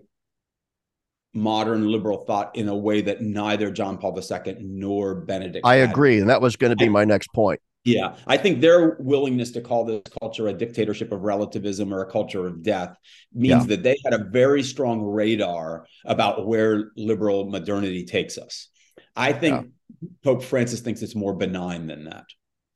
modern 1.34 1.90
liberal 1.90 2.24
thought 2.24 2.56
in 2.56 2.68
a 2.68 2.76
way 2.76 3.02
that 3.02 3.20
neither 3.20 3.70
John 3.70 3.98
Paul 3.98 4.18
II 4.18 4.56
nor 4.60 5.16
Benedict. 5.16 5.66
I 5.66 5.76
had. 5.76 5.90
agree, 5.90 6.20
and 6.20 6.30
that 6.30 6.40
was 6.40 6.56
going 6.56 6.70
to 6.70 6.76
be 6.76 6.88
my 6.88 7.04
next 7.04 7.32
point. 7.34 7.60
Yeah, 7.94 8.16
I 8.26 8.36
think 8.36 8.60
their 8.60 8.96
willingness 9.00 9.50
to 9.52 9.60
call 9.60 9.84
this 9.84 10.02
culture 10.20 10.48
a 10.48 10.52
dictatorship 10.52 11.12
of 11.12 11.22
relativism 11.22 11.92
or 11.92 12.02
a 12.02 12.10
culture 12.10 12.46
of 12.46 12.62
death 12.62 12.96
means 13.32 13.62
yeah. 13.62 13.76
that 13.76 13.82
they 13.82 13.96
had 14.04 14.14
a 14.14 14.24
very 14.24 14.62
strong 14.62 15.00
radar 15.02 15.86
about 16.04 16.46
where 16.46 16.90
liberal 16.96 17.48
modernity 17.48 18.04
takes 18.04 18.38
us. 18.38 18.68
I 19.16 19.32
think 19.32 19.54
yeah. 19.54 20.08
Pope 20.22 20.42
Francis 20.42 20.80
thinks 20.80 21.02
it's 21.02 21.14
more 21.14 21.34
benign 21.34 21.86
than 21.86 22.04
that. 22.04 22.24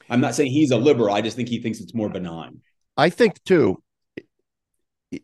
I'm 0.08 0.20
not 0.20 0.34
saying 0.34 0.50
he's 0.50 0.70
a 0.70 0.76
liberal, 0.78 1.14
I 1.14 1.20
just 1.20 1.36
think 1.36 1.48
he 1.48 1.60
thinks 1.60 1.80
it's 1.80 1.94
more 1.94 2.08
benign. 2.08 2.60
I 2.96 3.10
think 3.10 3.42
too 3.44 3.82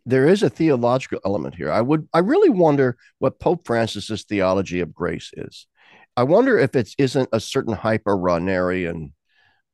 there 0.04 0.28
is 0.28 0.42
a 0.42 0.50
theological 0.50 1.20
element 1.24 1.54
here. 1.54 1.70
I 1.70 1.80
would, 1.80 2.08
I 2.12 2.18
really 2.18 2.50
wonder 2.50 2.96
what 3.18 3.40
Pope 3.40 3.66
Francis's 3.66 4.24
theology 4.24 4.80
of 4.80 4.94
grace 4.94 5.30
is. 5.36 5.66
I 6.16 6.24
wonder 6.24 6.58
if 6.58 6.74
it 6.74 6.94
isn't 6.98 7.28
a 7.32 7.40
certain 7.40 7.74
hyper 7.74 8.16
Rahnerian 8.16 9.12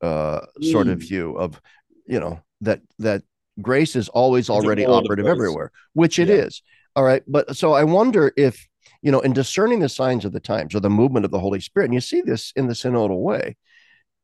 uh, 0.03 0.41
mm. 0.41 0.71
sort 0.71 0.89
of 0.89 1.01
hmm. 1.01 1.07
view 1.07 1.39
of, 1.39 1.61
you 2.07 2.21
know, 2.21 2.41
that 2.61 2.81
that 2.99 3.23
grace 3.61 3.97
is 3.97 4.09
always 4.09 4.51
already 4.51 4.85
operative 4.85 5.27
everywhere, 5.27 5.71
which 5.93 6.19
it 6.19 6.29
yeah. 6.29 6.35
is. 6.37 6.63
All 6.97 7.05
right, 7.05 7.23
but 7.27 7.57
so 7.57 7.73
I 7.73 7.85
wonder 7.85 8.33
if 8.37 8.69
you 9.05 9.11
know, 9.11 9.21
in 9.21 9.35
discerning 9.35 9.81
the 9.81 9.89
signs 9.89 10.25
of 10.25 10.33
the 10.33 10.41
times 10.41 10.75
or 10.75 10.81
the 10.81 10.89
movement 10.89 11.27
of 11.27 11.31
the 11.31 11.39
Holy 11.39 11.61
Spirit, 11.61 11.87
and 11.87 11.95
you 11.95 12.01
see 12.01 12.23
this 12.23 12.53
in 12.57 12.69
the 12.69 12.73
synodal 12.73 13.21
way. 13.21 13.57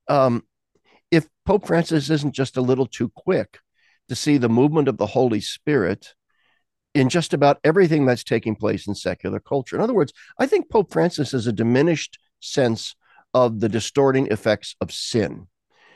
Um, 0.08 0.42
if 1.10 1.26
Pope 1.44 1.66
Francis 1.66 2.08
isn't 2.08 2.34
just 2.34 2.56
a 2.56 2.62
little 2.62 2.86
too 2.86 3.10
quick 3.14 3.58
to 4.08 4.14
see 4.14 4.38
the 4.38 4.48
movement 4.48 4.88
of 4.88 4.96
the 4.96 5.06
Holy 5.06 5.40
Spirit 5.40 6.14
in 6.94 7.10
just 7.10 7.34
about 7.34 7.58
everything 7.62 8.06
that's 8.06 8.24
taking 8.24 8.56
place 8.56 8.86
in 8.86 8.94
secular 8.94 9.38
culture. 9.38 9.76
In 9.76 9.82
other 9.82 9.94
words, 9.94 10.14
I 10.38 10.46
think 10.46 10.70
Pope 10.70 10.92
Francis 10.92 11.32
has 11.32 11.46
a 11.46 11.52
diminished 11.52 12.18
sense 12.40 12.96
of 13.34 13.60
the 13.60 13.68
distorting 13.68 14.28
effects 14.28 14.74
of 14.80 14.90
sin 14.90 15.46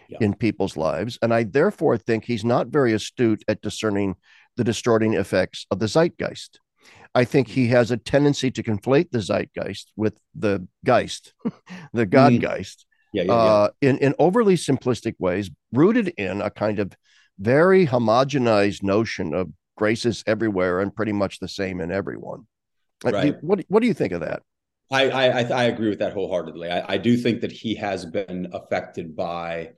yeah. 0.09 0.19
in 0.21 0.35
people's 0.35 0.77
lives. 0.77 1.19
And 1.23 1.33
I 1.33 1.45
therefore 1.45 1.97
think 1.97 2.25
he's 2.25 2.45
not 2.45 2.69
very 2.69 2.93
astute 2.93 3.45
at 3.49 3.63
discerning 3.63 4.17
the 4.57 4.65
distorting 4.65 5.15
effects 5.15 5.67
of 5.71 5.79
the 5.79 5.87
zeitgeist. 5.87 6.59
I 7.15 7.25
think 7.25 7.49
he 7.49 7.69
has 7.69 7.91
a 7.91 7.97
tendency 7.97 8.51
to 8.51 8.63
conflate 8.63 9.11
the 9.11 9.21
zeitgeist 9.21 9.93
with 9.97 10.19
the 10.35 10.67
geist, 10.85 11.33
the 11.93 12.07
God 12.07 12.41
geist, 12.41 12.87
mm. 13.15 13.19
yeah, 13.19 13.23
yeah, 13.23 13.33
uh, 13.33 13.69
in, 13.81 13.99
in 13.99 14.15
overly 14.19 14.57
simplistic 14.57 15.15
ways, 15.19 15.51
rooted 15.73 16.09
in 16.17 16.43
a 16.43 16.51
kind 16.51 16.81
of 16.81 16.93
very 17.39 17.87
homogenized 17.87 18.83
notion 18.83 19.33
of 19.33 19.51
graces 19.77 20.25
everywhere 20.27 20.81
and 20.81 20.95
pretty 20.95 21.13
much 21.13 21.39
the 21.39 21.49
same 21.49 21.81
in 21.81 21.91
everyone. 21.91 22.47
Uh, 23.05 23.13
right. 23.13 23.37
What 23.43 23.65
What 23.69 23.81
do 23.81 23.87
you 23.87 23.95
think 23.95 24.13
of 24.13 24.21
that? 24.21 24.43
I 24.91 25.11
I, 25.11 25.29
I 25.43 25.65
agree 25.65 25.89
with 25.89 25.99
that 26.01 26.13
wholeheartedly. 26.13 26.71
I, 26.71 26.95
I 26.95 26.99
do 26.99 27.17
think 27.17 27.41
that 27.41 27.53
he 27.53 27.75
has 27.77 28.05
been 28.05 28.49
affected 28.53 29.17
by 29.17 29.71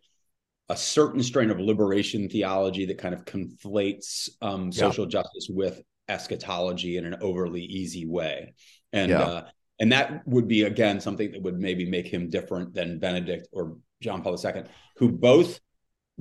a 0.69 0.77
certain 0.77 1.23
strain 1.23 1.51
of 1.51 1.61
liberation 1.61 2.29
theology 2.29 2.87
that 2.87 2.99
kind 2.99 3.15
of 3.15 3.25
conflates 3.25 4.29
um, 4.43 4.73
social 4.73 5.05
yeah. 5.05 5.11
justice 5.11 5.49
with 5.49 5.81
eschatology 6.09 6.97
in 6.97 7.05
an 7.05 7.17
overly 7.21 7.63
easy 7.63 8.07
way, 8.07 8.55
and 8.93 9.11
yeah. 9.11 9.23
uh, 9.23 9.47
and 9.79 9.93
that 9.93 10.27
would 10.27 10.49
be 10.49 10.63
again 10.63 11.01
something 11.01 11.33
that 11.33 11.43
would 11.43 11.59
maybe 11.59 11.89
make 11.89 12.07
him 12.07 12.31
different 12.31 12.75
than 12.75 12.99
Benedict 12.99 13.49
or 13.53 13.77
John 14.01 14.23
Paul 14.23 14.39
II, 14.43 14.65
who 14.97 15.11
both 15.11 15.61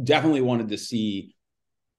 definitely 0.02 0.42
wanted 0.42 0.70
to 0.70 0.78
see 0.78 1.36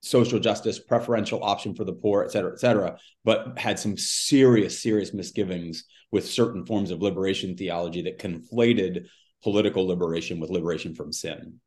social 0.03 0.39
justice, 0.39 0.79
preferential 0.79 1.43
option 1.43 1.75
for 1.75 1.85
the 1.85 1.93
poor, 1.93 2.23
et 2.23 2.31
cetera, 2.31 2.53
et 2.53 2.61
cetera, 2.61 2.99
but 3.25 3.59
had 3.59 3.79
some 3.79 3.97
serious, 3.97 4.81
serious 4.81 5.13
misgivings 5.13 5.85
with 6.13 6.27
certain 6.27 6.65
forms 6.65 6.91
of 6.91 7.03
liberation 7.03 7.57
theology 7.57 8.03
that 8.03 8.19
conflated 8.19 9.07
political 9.43 9.87
liberation 9.87 10.39
with 10.39 10.51
liberation 10.51 10.95
from 10.95 11.13
sin. 11.13 11.61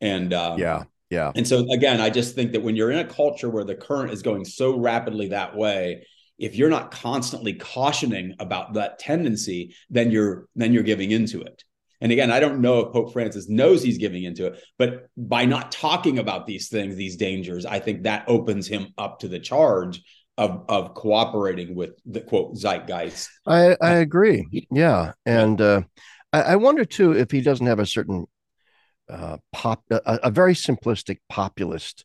And 0.00 0.32
um, 0.32 0.58
yeah, 0.58 0.84
yeah. 1.10 1.32
And 1.34 1.46
so 1.46 1.66
again, 1.70 2.00
I 2.00 2.10
just 2.10 2.34
think 2.34 2.52
that 2.52 2.62
when 2.62 2.76
you're 2.76 2.90
in 2.90 2.98
a 2.98 3.04
culture 3.04 3.50
where 3.50 3.64
the 3.64 3.74
current 3.74 4.12
is 4.12 4.22
going 4.22 4.44
so 4.44 4.78
rapidly 4.78 5.28
that 5.28 5.56
way, 5.56 6.06
if 6.38 6.56
you're 6.56 6.70
not 6.70 6.90
constantly 6.90 7.52
cautioning 7.52 8.34
about 8.38 8.74
that 8.74 8.98
tendency, 8.98 9.74
then 9.90 10.10
you're 10.10 10.48
then 10.56 10.72
you're 10.72 10.82
giving 10.82 11.10
into 11.10 11.42
it. 11.42 11.64
And 12.00 12.12
again, 12.12 12.30
I 12.30 12.40
don't 12.40 12.62
know 12.62 12.80
if 12.80 12.92
Pope 12.92 13.12
Francis 13.12 13.48
knows 13.48 13.82
he's 13.82 13.98
giving 13.98 14.24
into 14.24 14.46
it, 14.46 14.62
but 14.78 15.08
by 15.18 15.44
not 15.44 15.70
talking 15.70 16.18
about 16.18 16.46
these 16.46 16.68
things, 16.68 16.96
these 16.96 17.16
dangers, 17.16 17.66
I 17.66 17.78
think 17.78 18.04
that 18.04 18.24
opens 18.26 18.66
him 18.66 18.94
up 18.96 19.20
to 19.20 19.28
the 19.28 19.38
charge 19.38 20.02
of 20.38 20.64
of 20.68 20.94
cooperating 20.94 21.74
with 21.74 21.90
the 22.06 22.22
quote 22.22 22.56
zeitgeist. 22.56 23.28
I 23.46 23.76
I 23.82 23.96
agree. 23.96 24.66
Yeah, 24.70 25.12
and 25.26 25.60
uh, 25.60 25.82
I, 26.32 26.42
I 26.42 26.56
wonder 26.56 26.86
too 26.86 27.12
if 27.12 27.30
he 27.30 27.42
doesn't 27.42 27.66
have 27.66 27.80
a 27.80 27.86
certain 27.86 28.26
uh, 29.10 29.38
pop 29.52 29.82
a, 29.90 30.00
a 30.22 30.30
very 30.30 30.54
simplistic 30.54 31.18
populist 31.28 32.04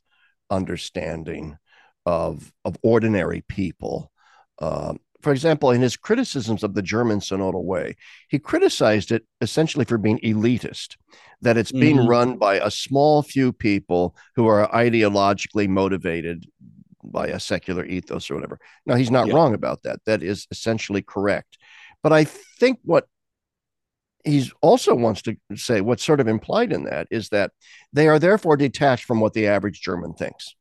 understanding 0.50 1.58
of 2.06 2.52
of 2.64 2.78
ordinary 2.84 3.44
people. 3.48 4.12
Um, 4.60 5.00
for 5.22 5.32
example, 5.32 5.72
in 5.72 5.82
his 5.82 5.98
criticisms 5.98 6.64
of 6.64 6.76
the 6.76 6.84
German 6.84 7.20
synodal 7.20 7.64
way, 7.64 7.96
he 8.30 8.38
criticized 8.38 9.12
it 9.12 9.26
essentially 9.42 9.84
for 9.86 9.98
being 9.98 10.20
elitist, 10.20 10.98
that 11.42 11.58
it's 11.58 11.72
mm-hmm. 11.72 11.82
being 11.82 12.08
run 12.08 12.38
by 12.38 12.56
a 12.58 12.70
small 12.70 13.24
few 13.24 13.52
people 13.52 14.16
who 14.36 14.46
are 14.48 14.70
ideologically 14.72 15.68
motivated 15.68 16.46
by 17.04 17.28
a 17.28 17.40
secular 17.40 17.86
ethos 17.86 18.30
or 18.30 18.36
whatever. 18.36 18.60
Now, 18.86 18.96
he's 18.96 19.10
not 19.10 19.28
yeah. 19.28 19.34
wrong 19.34 19.56
about 19.56 19.82
that. 19.84 20.00
That 20.06 20.22
is 20.22 20.46
essentially 20.52 21.02
correct. 21.02 21.58
But 22.04 22.14
I 22.14 22.26
think 22.26 22.80
what 22.84 23.08
he 24.26 24.52
also 24.62 24.96
wants 24.96 25.22
to 25.24 25.36
say, 25.56 25.82
what's 25.82 26.04
sort 26.04 26.20
of 26.20 26.28
implied 26.28 26.74
in 26.74 26.86
that 26.86 27.08
is 27.12 27.30
that 27.30 27.52
they 27.94 28.08
are 28.08 28.20
therefore 28.20 28.58
detached 28.58 29.06
from 29.06 29.20
what 29.20 29.34
the 29.34 29.48
average 29.48 29.82
German 29.82 30.14
thinks 30.14 30.56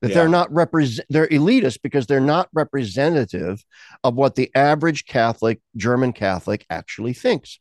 that 0.00 0.08
yeah. 0.08 0.14
they're 0.14 0.28
not 0.28 0.52
represent 0.52 1.06
they're 1.10 1.28
elitist 1.28 1.80
because 1.82 2.06
they're 2.06 2.20
not 2.20 2.48
representative 2.52 3.64
of 4.02 4.14
what 4.14 4.34
the 4.34 4.50
average 4.54 5.06
Catholic 5.06 5.60
German 5.76 6.12
Catholic 6.12 6.64
actually 6.70 7.12
thinks. 7.12 7.58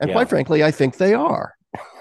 And 0.00 0.08
yeah. 0.08 0.14
quite 0.14 0.28
frankly, 0.28 0.64
I 0.64 0.70
think 0.70 0.96
they 0.96 1.14
are. 1.14 1.54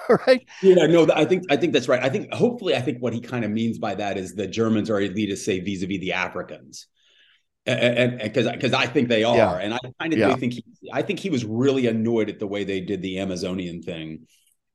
right? 0.28 0.46
Yeah, 0.62 0.88
no, 0.88 1.08
I 1.14 1.26
think 1.26 1.44
I 1.50 1.58
think 1.58 1.74
that's 1.74 1.88
right. 1.88 2.04
I 2.04 2.10
think 2.10 2.34
hopefully 2.34 2.76
I 2.76 2.82
think 2.82 3.02
what 3.02 3.14
he 3.14 3.22
kind 3.22 3.46
of 3.46 3.52
means 3.52 3.78
by 3.78 3.96
that 3.96 4.18
is 4.18 4.34
the 4.34 4.48
Germans 4.48 4.90
are 4.90 5.00
elitist, 5.00 5.40
say 5.40 5.60
vis-a-vis 5.60 6.00
the 6.00 6.14
Africans. 6.14 6.88
And 7.66 8.18
because 8.18 8.50
because 8.50 8.74
I 8.74 8.88
think 8.88 9.08
they 9.08 9.24
are, 9.24 9.36
yeah. 9.36 9.58
and 9.58 9.74
I 9.74 9.80
kind 10.00 10.14
of 10.14 10.20
yeah. 10.20 10.36
think 10.36 10.54
he, 10.54 10.66
I 10.92 11.04
think 11.04 11.20
he 11.20 11.30
was 11.30 11.46
really 11.46 11.86
annoyed 11.88 12.30
at 12.30 12.40
the 12.40 12.48
way 12.48 12.64
they 12.64 12.82
did 12.82 13.02
the 13.02 13.20
Amazonian 13.20 13.84
thing 13.84 14.26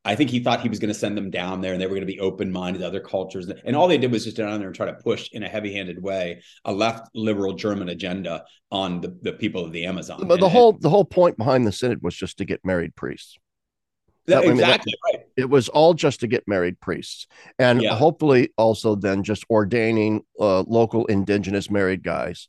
I 0.07 0.14
think 0.14 0.30
he 0.30 0.39
thought 0.39 0.61
he 0.61 0.68
was 0.68 0.78
going 0.78 0.93
to 0.93 0.99
send 0.99 1.16
them 1.16 1.30
down 1.30 1.61
there 1.61 1.72
and 1.72 1.82
they 1.82 1.87
were 1.87 1.95
going 1.95 2.07
to 2.07 2.07
be 2.07 2.20
open 2.20 2.53
minded 2.53 2.78
to 2.78 2.87
other 2.87 3.01
cultures. 3.01 3.51
And 3.64 3.74
all 3.74 3.89
they 3.89 3.99
did 3.99 4.12
was 4.12 4.24
just 4.24 4.37
down 4.37 4.57
there 4.61 4.68
and 4.68 4.74
try 4.74 4.87
to 4.87 4.95
push 4.95 5.28
in 5.32 5.43
a 5.43 5.49
heavy 5.49 5.74
handed 5.74 6.01
way 6.01 6.43
a 6.64 6.72
left 6.72 7.09
liberal 7.12 7.55
German 7.55 7.89
agenda 7.89 8.45
on 8.70 9.01
the, 9.01 9.18
the 9.22 9.32
people 9.32 9.64
of 9.64 9.72
the 9.72 9.84
Amazon. 9.84 10.24
But 10.28 10.39
the 10.39 10.49
whole 10.49 10.74
the 10.74 10.91
whole 10.91 11.05
point 11.05 11.37
behind 11.37 11.66
the 11.66 11.72
synod 11.72 12.03
was 12.03 12.14
just 12.14 12.39
to 12.39 12.45
get 12.45 12.64
married 12.64 12.95
priests. 12.95 13.37
That, 14.26 14.45
exactly 14.45 14.93
that, 15.12 15.18
right. 15.18 15.26
It 15.37 15.51
was 15.51 15.68
all 15.68 15.95
just 15.95 16.20
to 16.20 16.28
get 16.28 16.47
married 16.47 16.80
priests, 16.80 17.26
and 17.59 17.82
yeah. 17.82 17.97
hopefully 17.97 18.51
also 18.57 18.95
then 18.95 19.24
just 19.24 19.45
ordaining 19.51 20.22
uh, 20.41 20.62
local 20.62 21.07
indigenous 21.07 21.68
married 21.68 22.05
guys 22.05 22.49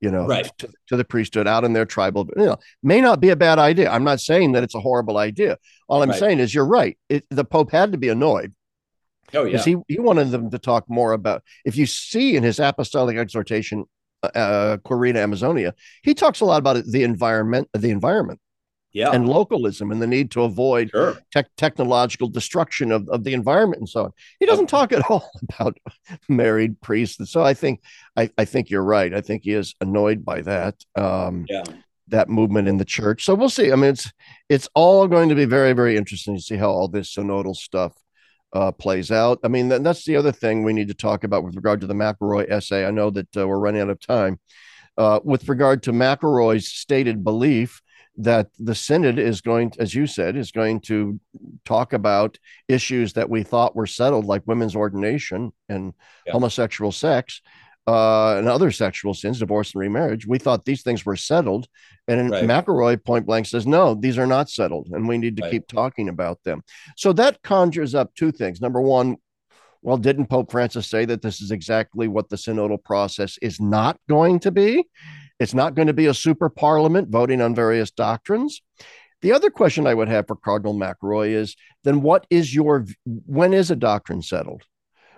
you 0.00 0.10
know, 0.10 0.26
right. 0.26 0.50
to, 0.58 0.68
to, 0.88 0.96
the 0.96 1.04
priesthood 1.04 1.48
out 1.48 1.64
in 1.64 1.72
their 1.72 1.84
tribal, 1.84 2.28
you 2.36 2.46
know, 2.46 2.56
may 2.82 3.00
not 3.00 3.20
be 3.20 3.30
a 3.30 3.36
bad 3.36 3.58
idea. 3.58 3.90
I'm 3.90 4.04
not 4.04 4.20
saying 4.20 4.52
that 4.52 4.62
it's 4.62 4.74
a 4.74 4.80
horrible 4.80 5.18
idea. 5.18 5.58
All 5.88 6.02
I'm 6.02 6.10
right. 6.10 6.18
saying 6.18 6.38
is 6.38 6.54
you're 6.54 6.66
right. 6.66 6.96
It, 7.08 7.24
the 7.30 7.44
Pope 7.44 7.72
had 7.72 7.92
to 7.92 7.98
be 7.98 8.08
annoyed. 8.08 8.54
Oh, 9.34 9.44
yeah. 9.44 9.62
He, 9.62 9.76
he 9.88 9.98
wanted 9.98 10.30
them 10.30 10.50
to 10.50 10.58
talk 10.58 10.84
more 10.88 11.12
about, 11.12 11.42
if 11.64 11.76
you 11.76 11.86
see 11.86 12.36
in 12.36 12.42
his 12.42 12.60
apostolic 12.60 13.16
exhortation, 13.16 13.84
uh, 14.22 14.30
uh 14.34 14.76
Querida 14.78 15.18
Amazonia, 15.18 15.74
he 16.02 16.14
talks 16.14 16.40
a 16.40 16.44
lot 16.44 16.58
about 16.58 16.84
the 16.84 17.02
environment, 17.02 17.68
the 17.74 17.90
environment 17.90 18.40
yeah. 18.92 19.10
and 19.12 19.28
localism 19.28 19.90
and 19.90 20.00
the 20.00 20.06
need 20.06 20.30
to 20.32 20.42
avoid 20.42 20.90
sure. 20.90 21.18
te- 21.32 21.42
technological 21.56 22.28
destruction 22.28 22.90
of, 22.92 23.08
of 23.08 23.24
the 23.24 23.34
environment 23.34 23.80
and 23.80 23.88
so 23.88 24.04
on. 24.04 24.12
He 24.40 24.46
doesn't 24.46 24.68
talk 24.68 24.92
at 24.92 25.08
all 25.10 25.30
about 25.42 25.76
married 26.28 26.80
priests. 26.80 27.18
And 27.18 27.28
so 27.28 27.42
I 27.42 27.54
think 27.54 27.82
I, 28.16 28.30
I 28.38 28.44
think 28.44 28.70
you're 28.70 28.82
right. 28.82 29.12
I 29.12 29.20
think 29.20 29.44
he 29.44 29.52
is 29.52 29.74
annoyed 29.80 30.24
by 30.24 30.42
that. 30.42 30.74
Um, 30.96 31.46
yeah. 31.48 31.64
That 32.10 32.30
movement 32.30 32.68
in 32.68 32.78
the 32.78 32.86
church. 32.86 33.26
So 33.26 33.34
we'll 33.34 33.50
see. 33.50 33.70
I 33.70 33.74
mean, 33.74 33.90
it's 33.90 34.10
it's 34.48 34.66
all 34.74 35.06
going 35.06 35.28
to 35.28 35.34
be 35.34 35.44
very, 35.44 35.74
very 35.74 35.94
interesting 35.94 36.34
to 36.36 36.40
see 36.40 36.56
how 36.56 36.70
all 36.70 36.88
this 36.88 37.14
synodal 37.14 37.54
stuff 37.54 37.92
uh, 38.54 38.72
plays 38.72 39.10
out. 39.10 39.40
I 39.44 39.48
mean, 39.48 39.68
that's 39.68 40.06
the 40.06 40.16
other 40.16 40.32
thing 40.32 40.62
we 40.62 40.72
need 40.72 40.88
to 40.88 40.94
talk 40.94 41.22
about 41.22 41.44
with 41.44 41.54
regard 41.54 41.82
to 41.82 41.86
the 41.86 41.92
McElroy 41.92 42.50
essay. 42.50 42.86
I 42.86 42.90
know 42.92 43.10
that 43.10 43.36
uh, 43.36 43.46
we're 43.46 43.58
running 43.58 43.82
out 43.82 43.90
of 43.90 44.00
time. 44.00 44.40
Uh, 44.96 45.20
with 45.22 45.46
regard 45.50 45.82
to 45.82 45.92
McElroy's 45.92 46.66
stated 46.66 47.22
belief 47.22 47.82
that 48.18 48.48
the 48.58 48.74
synod 48.74 49.18
is 49.18 49.40
going 49.40 49.72
as 49.78 49.94
you 49.94 50.06
said 50.06 50.36
is 50.36 50.50
going 50.50 50.80
to 50.80 51.18
talk 51.64 51.92
about 51.92 52.36
issues 52.66 53.12
that 53.12 53.30
we 53.30 53.42
thought 53.44 53.76
were 53.76 53.86
settled 53.86 54.26
like 54.26 54.42
women's 54.46 54.74
ordination 54.76 55.52
and 55.68 55.94
yeah. 56.26 56.32
homosexual 56.32 56.92
sex 56.92 57.40
uh, 57.86 58.36
and 58.36 58.48
other 58.48 58.70
sexual 58.70 59.14
sins 59.14 59.38
divorce 59.38 59.72
and 59.72 59.80
remarriage 59.80 60.26
we 60.26 60.36
thought 60.36 60.64
these 60.64 60.82
things 60.82 61.06
were 61.06 61.16
settled 61.16 61.68
and 62.08 62.30
right. 62.30 62.44
mcelroy 62.44 63.02
point 63.02 63.24
blank 63.24 63.46
says 63.46 63.66
no 63.66 63.94
these 63.94 64.18
are 64.18 64.26
not 64.26 64.50
settled 64.50 64.88
and 64.90 65.06
we 65.06 65.16
need 65.16 65.36
to 65.36 65.42
right. 65.42 65.52
keep 65.52 65.68
talking 65.68 66.08
about 66.08 66.42
them 66.42 66.60
so 66.96 67.12
that 67.12 67.40
conjures 67.42 67.94
up 67.94 68.12
two 68.14 68.32
things 68.32 68.60
number 68.60 68.80
one 68.80 69.16
well 69.80 69.96
didn't 69.96 70.26
pope 70.26 70.50
francis 70.50 70.88
say 70.88 71.04
that 71.04 71.22
this 71.22 71.40
is 71.40 71.52
exactly 71.52 72.08
what 72.08 72.28
the 72.28 72.36
synodal 72.36 72.82
process 72.82 73.38
is 73.40 73.60
not 73.60 73.96
going 74.08 74.40
to 74.40 74.50
be 74.50 74.84
it's 75.38 75.54
not 75.54 75.74
going 75.74 75.88
to 75.88 75.94
be 75.94 76.06
a 76.06 76.14
super 76.14 76.48
parliament 76.48 77.08
voting 77.08 77.40
on 77.40 77.54
various 77.54 77.90
doctrines. 77.90 78.60
The 79.22 79.32
other 79.32 79.50
question 79.50 79.86
I 79.86 79.94
would 79.94 80.08
have 80.08 80.26
for 80.26 80.36
Cardinal 80.36 80.74
McElroy 80.74 81.30
is 81.30 81.56
then 81.84 82.02
what 82.02 82.26
is 82.30 82.54
your 82.54 82.86
when 83.04 83.52
is 83.52 83.70
a 83.70 83.76
doctrine 83.76 84.22
settled? 84.22 84.62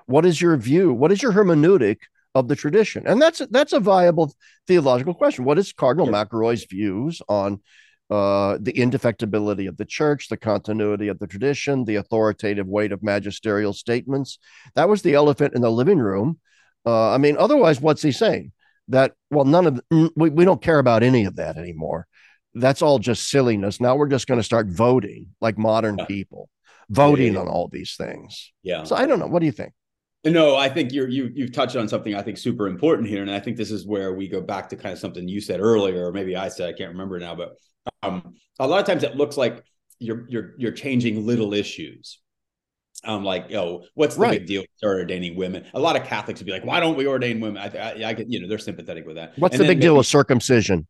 What 0.07 0.25
is 0.25 0.41
your 0.41 0.57
view? 0.57 0.93
What 0.93 1.13
is 1.13 1.23
your 1.23 1.33
hermeneutic 1.33 1.99
of 2.35 2.49
the 2.49 2.57
tradition? 2.57 3.07
And 3.07 3.21
that's 3.21 3.43
that's 3.51 3.73
a 3.73 3.81
viable 3.81 4.33
theological 4.67 5.15
question. 5.15 5.45
What 5.45 5.59
is 5.59 5.73
Cardinal 5.73 6.11
yeah. 6.11 6.25
McElroy's 6.25 6.65
views 6.65 7.21
on 7.29 7.61
uh, 8.09 8.59
the 8.61 8.73
indefectibility 8.73 9.69
of 9.69 9.77
the 9.77 9.85
church, 9.85 10.29
the 10.29 10.37
continuity 10.37 11.09
of 11.09 11.19
the 11.19 11.27
tradition, 11.27 11.85
the 11.85 11.97
authoritative 11.97 12.67
weight 12.67 12.93
of 12.93 13.03
magisterial 13.03 13.75
statements? 13.75 14.39
That 14.75 14.89
was 14.89 15.03
the 15.03 15.15
elephant 15.15 15.55
in 15.55 15.61
the 15.61 15.71
living 15.71 15.99
room. 15.99 16.39
Uh, 16.87 17.11
I 17.11 17.19
mean, 17.19 17.37
otherwise, 17.39 17.81
what's 17.81 18.03
he 18.03 18.13
saying? 18.13 18.53
That 18.91 19.13
well, 19.31 19.45
none 19.45 19.67
of 19.67 19.81
we, 19.91 20.31
we 20.31 20.45
don't 20.45 20.63
care 20.63 20.79
about 20.79 21.03
any 21.03 21.25
of 21.25 21.37
that 21.37 21.57
anymore. 21.57 22.07
That's 22.55 22.83
all 22.83 22.99
just 22.99 23.31
silliness. 23.31 23.81
Now 23.81 23.97
we're 23.97 24.09
just 24.09 24.27
going 24.27 24.41
to 24.41 24.45
start 24.45 24.67
voting 24.69 25.29
like 25.41 25.57
modern 25.57 25.99
yeah. 25.99 26.07
people, 26.07 26.49
voting 26.89 27.35
yeah, 27.35 27.41
on 27.41 27.49
all 27.49 27.69
these 27.69 27.95
things. 27.97 28.53
Yeah. 28.63 28.85
So 28.85 28.97
I 28.97 29.07
don't 29.07 29.19
know. 29.19 29.29
What 29.29 29.41
do 29.41 29.47
you 29.47 29.53
think? 29.53 29.73
No, 30.25 30.57
I 30.57 30.69
think 30.69 30.93
you're 30.93 31.09
you 31.09 31.31
you've 31.35 31.53
touched 31.53 31.77
on 31.77 31.89
something 31.89 32.15
I 32.15 32.23
think 32.23 32.37
super 32.37 32.67
important 32.67 33.09
here, 33.09 33.23
and 33.23 33.31
I 33.31 33.41
think 33.41 33.57
this 33.57 33.71
is 33.71 33.87
where 33.87 34.13
we 34.13 34.29
go 34.29 34.43
back 34.43 34.69
to 34.69 34.77
kind 34.77 34.93
of 34.93 34.99
something 34.99 35.27
you 35.27 35.41
said 35.41 35.61
earlier, 35.61 36.07
or 36.07 36.13
maybe 36.13 36.37
I 36.37 36.49
said 36.49 36.69
I 36.69 36.77
can't 36.77 36.91
remember 36.91 37.19
now, 37.19 37.35
but 37.35 37.55
um, 38.03 38.35
a 38.59 38.67
lot 38.67 38.81
of 38.81 38.87
times 38.87 39.03
it 39.03 39.17
looks 39.17 39.39
like 39.39 39.65
you're 39.99 40.27
you're 40.29 40.55
you're 40.59 40.73
changing 40.73 41.27
little 41.27 41.55
issues. 41.55 42.21
Um, 43.05 43.25
like, 43.25 43.53
oh, 43.53 43.85
what's 43.95 44.17
the 44.17 44.23
right. 44.23 44.39
big 44.39 44.47
deal? 44.47 44.65
Ordaining 44.85 45.37
women. 45.37 45.65
A 45.75 45.81
lot 45.81 45.97
of 45.97 46.05
Catholics 46.05 46.41
would 46.41 46.47
be 46.47 46.53
like, 46.53 46.65
"Why 46.65 46.81
don't 46.81 46.97
we 46.97 47.07
ordain 47.07 47.41
women?" 47.41 47.63
I, 47.63 47.77
I, 47.77 48.09
I 48.09 48.13
get, 48.13 48.31
you 48.31 48.41
know, 48.41 48.49
they're 48.49 48.59
sympathetic 48.59 49.07
with 49.07 49.17
that. 49.17 49.39
What's 49.39 49.55
and 49.55 49.61
the 49.61 49.65
big 49.65 49.79
maybe, 49.79 49.87
deal 49.87 49.97
with 49.97 50.07
circumcision? 50.07 50.87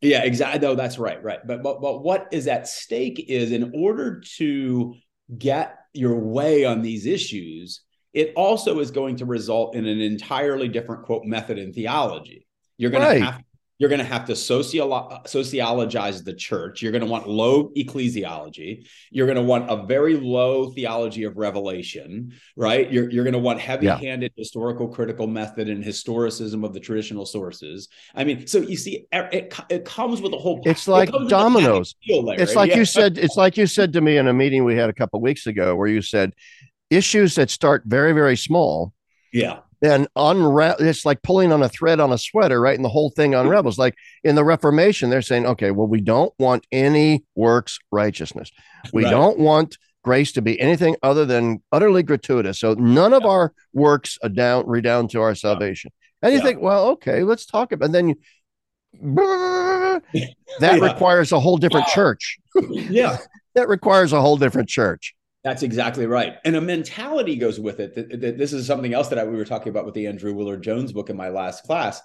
Yeah, 0.00 0.24
exactly. 0.24 0.60
No, 0.60 0.74
that's 0.74 0.98
right, 0.98 1.22
right. 1.22 1.46
But 1.46 1.62
but 1.62 1.80
but 1.80 2.02
what 2.02 2.28
is 2.32 2.48
at 2.48 2.66
stake 2.66 3.26
is 3.28 3.52
in 3.52 3.72
order 3.74 4.22
to 4.38 4.94
get 5.36 5.78
your 5.92 6.18
way 6.18 6.64
on 6.64 6.82
these 6.82 7.06
issues, 7.06 7.82
it 8.12 8.32
also 8.36 8.80
is 8.80 8.90
going 8.90 9.16
to 9.16 9.26
result 9.26 9.74
in 9.74 9.86
an 9.86 10.00
entirely 10.00 10.68
different 10.68 11.04
quote 11.04 11.24
method 11.24 11.58
in 11.58 11.72
theology. 11.72 12.46
You're 12.78 12.90
going 12.90 13.02
right. 13.02 13.18
to 13.18 13.24
have 13.24 13.42
you're 13.82 13.88
going 13.88 13.98
to 13.98 14.04
have 14.04 14.24
to 14.26 14.34
sociolo- 14.34 15.26
sociologize 15.26 16.22
the 16.22 16.32
church. 16.32 16.82
You're 16.82 16.92
going 16.92 17.02
to 17.02 17.10
want 17.10 17.28
low 17.28 17.70
ecclesiology. 17.70 18.86
You're 19.10 19.26
going 19.26 19.34
to 19.34 19.42
want 19.42 19.68
a 19.68 19.84
very 19.84 20.14
low 20.14 20.70
theology 20.70 21.24
of 21.24 21.36
revelation, 21.36 22.32
right? 22.54 22.88
You're, 22.92 23.10
you're 23.10 23.24
going 23.24 23.32
to 23.32 23.40
want 23.40 23.58
heavy 23.58 23.88
handed 23.88 24.30
yeah. 24.36 24.40
historical 24.40 24.86
critical 24.86 25.26
method 25.26 25.68
and 25.68 25.82
historicism 25.82 26.64
of 26.64 26.74
the 26.74 26.78
traditional 26.78 27.26
sources. 27.26 27.88
I 28.14 28.22
mean, 28.22 28.46
so 28.46 28.58
you 28.58 28.76
see, 28.76 29.04
it, 29.10 29.52
it 29.68 29.84
comes 29.84 30.20
with 30.20 30.32
a 30.32 30.38
whole. 30.38 30.62
It's 30.64 30.86
like 30.86 31.08
it 31.12 31.28
dominoes. 31.28 31.96
It's 32.02 32.54
like 32.54 32.70
yeah. 32.70 32.76
you 32.76 32.84
said. 32.84 33.18
It's 33.18 33.36
like 33.36 33.56
you 33.56 33.66
said 33.66 33.92
to 33.94 34.00
me 34.00 34.16
in 34.16 34.28
a 34.28 34.32
meeting 34.32 34.62
we 34.62 34.76
had 34.76 34.90
a 34.90 34.94
couple 34.94 35.20
weeks 35.20 35.48
ago, 35.48 35.74
where 35.74 35.88
you 35.88 36.02
said 36.02 36.34
issues 36.88 37.34
that 37.34 37.50
start 37.50 37.82
very 37.84 38.12
very 38.12 38.36
small. 38.36 38.92
Yeah 39.32 39.58
then 39.82 40.06
unravel 40.14 40.86
it's 40.86 41.04
like 41.04 41.20
pulling 41.22 41.52
on 41.52 41.62
a 41.62 41.68
thread 41.68 42.00
on 42.00 42.12
a 42.12 42.18
sweater 42.18 42.60
right? 42.60 42.76
And 42.76 42.84
the 42.84 42.88
whole 42.88 43.10
thing 43.10 43.34
unravels. 43.34 43.78
Like 43.78 43.96
in 44.24 44.36
the 44.36 44.44
reformation 44.44 45.10
they're 45.10 45.20
saying 45.20 45.44
okay 45.44 45.72
well 45.72 45.88
we 45.88 46.00
don't 46.00 46.32
want 46.38 46.66
any 46.72 47.24
works 47.34 47.78
righteousness. 47.90 48.50
We 48.92 49.04
right. 49.04 49.10
don't 49.10 49.38
want 49.38 49.76
grace 50.04 50.32
to 50.32 50.42
be 50.42 50.58
anything 50.60 50.96
other 51.02 51.24
than 51.26 51.62
utterly 51.72 52.02
gratuitous. 52.02 52.60
So 52.60 52.74
none 52.74 53.12
of 53.12 53.22
yeah. 53.22 53.28
our 53.28 53.54
works 53.74 54.18
are 54.22 54.28
down 54.28 54.66
redound 54.66 55.10
to 55.10 55.20
our 55.20 55.34
salvation. 55.34 55.90
Yeah. 56.22 56.28
and 56.28 56.32
you 56.32 56.38
yeah. 56.38 56.44
think 56.44 56.62
well 56.62 56.86
okay 56.90 57.24
let's 57.24 57.44
talk 57.44 57.72
about 57.72 57.86
and 57.86 57.94
then 57.94 58.08
you 58.08 58.16
that 60.60 60.80
requires 60.80 61.32
a 61.32 61.40
whole 61.40 61.56
different 61.56 61.88
church. 61.88 62.38
Yeah. 62.70 63.18
That 63.54 63.68
requires 63.68 64.12
a 64.12 64.20
whole 64.20 64.36
different 64.36 64.68
church 64.68 65.14
that's 65.44 65.64
exactly 65.64 66.06
right. 66.06 66.36
And 66.44 66.54
a 66.54 66.60
mentality 66.60 67.36
goes 67.36 67.58
with 67.58 67.80
it. 67.80 68.38
This 68.38 68.52
is 68.52 68.66
something 68.66 68.94
else 68.94 69.08
that 69.08 69.18
I, 69.18 69.24
we 69.24 69.36
were 69.36 69.44
talking 69.44 69.70
about 69.70 69.84
with 69.84 69.94
the 69.94 70.06
Andrew 70.06 70.32
Willard 70.32 70.62
Jones 70.62 70.92
book 70.92 71.10
in 71.10 71.16
my 71.16 71.30
last 71.30 71.64
class. 71.64 72.00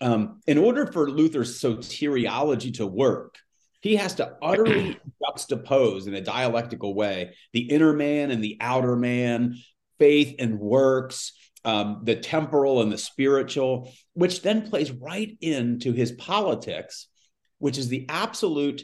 Um, 0.00 0.40
in 0.46 0.58
order 0.58 0.86
for 0.86 1.10
Luther's 1.10 1.60
soteriology 1.60 2.74
to 2.74 2.86
work, 2.86 3.36
he 3.80 3.96
has 3.96 4.14
to 4.16 4.36
utterly 4.42 5.00
juxtapose 5.24 6.06
in 6.06 6.14
a 6.14 6.20
dialectical 6.20 6.94
way 6.94 7.34
the 7.52 7.70
inner 7.70 7.94
man 7.94 8.30
and 8.30 8.44
the 8.44 8.58
outer 8.60 8.96
man, 8.96 9.56
faith 9.98 10.34
and 10.38 10.58
works, 10.58 11.32
um, 11.64 12.02
the 12.04 12.16
temporal 12.16 12.82
and 12.82 12.92
the 12.92 12.98
spiritual, 12.98 13.90
which 14.12 14.42
then 14.42 14.68
plays 14.68 14.90
right 14.90 15.38
into 15.40 15.92
his 15.92 16.12
politics, 16.12 17.08
which 17.58 17.78
is 17.78 17.88
the 17.88 18.04
absolute 18.10 18.82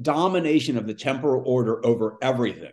domination 0.00 0.76
of 0.76 0.86
the 0.86 0.92
temporal 0.92 1.42
order 1.46 1.84
over 1.86 2.18
everything 2.20 2.72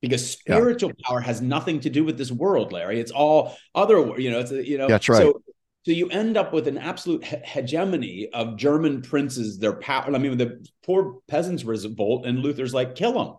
because 0.00 0.30
spiritual 0.30 0.92
yeah. 0.96 1.08
power 1.08 1.20
has 1.20 1.40
nothing 1.40 1.80
to 1.80 1.90
do 1.90 2.04
with 2.04 2.16
this 2.18 2.30
world, 2.30 2.72
Larry. 2.72 3.00
It's 3.00 3.10
all 3.10 3.56
other, 3.74 4.18
you 4.18 4.30
know, 4.30 4.40
it's, 4.40 4.52
you 4.52 4.78
know, 4.78 4.88
that's 4.88 5.08
right. 5.08 5.18
So, 5.18 5.42
so 5.84 5.92
you 5.92 6.08
end 6.10 6.36
up 6.36 6.52
with 6.52 6.68
an 6.68 6.78
absolute 6.78 7.24
he- 7.24 7.36
hegemony 7.44 8.28
of 8.32 8.56
German 8.56 9.02
princes, 9.02 9.58
their 9.58 9.74
power. 9.74 10.14
I 10.14 10.18
mean, 10.18 10.36
the 10.36 10.66
poor 10.84 11.18
peasants 11.28 11.64
revolt, 11.64 12.26
and 12.26 12.40
Luther's 12.40 12.74
like, 12.74 12.94
kill 12.94 13.12
them, 13.12 13.36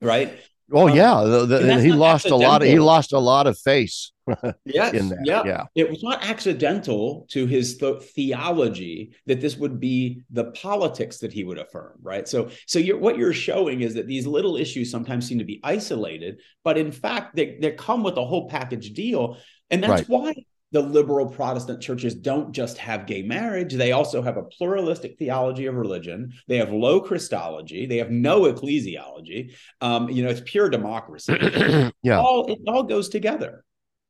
right? 0.00 0.38
Oh 0.72 0.88
um, 0.88 0.96
yeah, 0.96 1.22
the, 1.24 1.46
the, 1.46 1.80
he 1.80 1.92
lost 1.92 2.26
accidental. 2.26 2.46
a 2.46 2.48
lot. 2.48 2.62
Of, 2.62 2.68
he 2.68 2.78
lost 2.78 3.12
a 3.12 3.18
lot 3.18 3.46
of 3.46 3.58
face. 3.58 4.12
yes, 4.64 4.94
in 4.94 5.08
that. 5.08 5.20
Yeah. 5.24 5.42
yeah, 5.44 5.64
it 5.74 5.90
was 5.90 6.02
not 6.02 6.24
accidental 6.24 7.26
to 7.30 7.46
his 7.46 7.78
th- 7.78 8.02
theology 8.14 9.12
that 9.26 9.40
this 9.40 9.56
would 9.56 9.80
be 9.80 10.22
the 10.30 10.52
politics 10.52 11.18
that 11.18 11.32
he 11.32 11.42
would 11.42 11.58
affirm, 11.58 11.98
right? 12.00 12.28
So, 12.28 12.50
so 12.66 12.78
you're, 12.78 12.98
what 12.98 13.18
you're 13.18 13.32
showing 13.32 13.80
is 13.80 13.94
that 13.94 14.06
these 14.06 14.26
little 14.26 14.56
issues 14.56 14.90
sometimes 14.90 15.26
seem 15.26 15.38
to 15.38 15.44
be 15.44 15.60
isolated, 15.64 16.40
but 16.62 16.78
in 16.78 16.92
fact, 16.92 17.34
they 17.34 17.58
they 17.60 17.72
come 17.72 18.02
with 18.02 18.16
a 18.16 18.24
whole 18.24 18.48
package 18.48 18.92
deal, 18.92 19.38
and 19.70 19.82
that's 19.82 20.08
right. 20.08 20.08
why 20.08 20.34
the 20.72 20.80
liberal 20.80 21.26
Protestant 21.26 21.80
churches 21.80 22.14
don't 22.14 22.52
just 22.52 22.78
have 22.78 23.06
gay 23.06 23.22
marriage, 23.22 23.74
they 23.74 23.92
also 23.92 24.22
have 24.22 24.36
a 24.36 24.42
pluralistic 24.42 25.18
theology 25.18 25.66
of 25.66 25.74
religion. 25.74 26.32
They 26.46 26.58
have 26.58 26.70
low 26.70 27.00
Christology. 27.00 27.86
They 27.86 27.96
have 27.96 28.10
no 28.10 28.42
ecclesiology. 28.42 29.54
Um, 29.80 30.08
you 30.08 30.22
know, 30.22 30.30
it's 30.30 30.42
pure 30.44 30.70
democracy. 30.70 31.36
yeah. 32.02 32.20
All, 32.20 32.46
it 32.52 32.58
all 32.68 32.84
goes 32.84 33.08
together. 33.08 33.64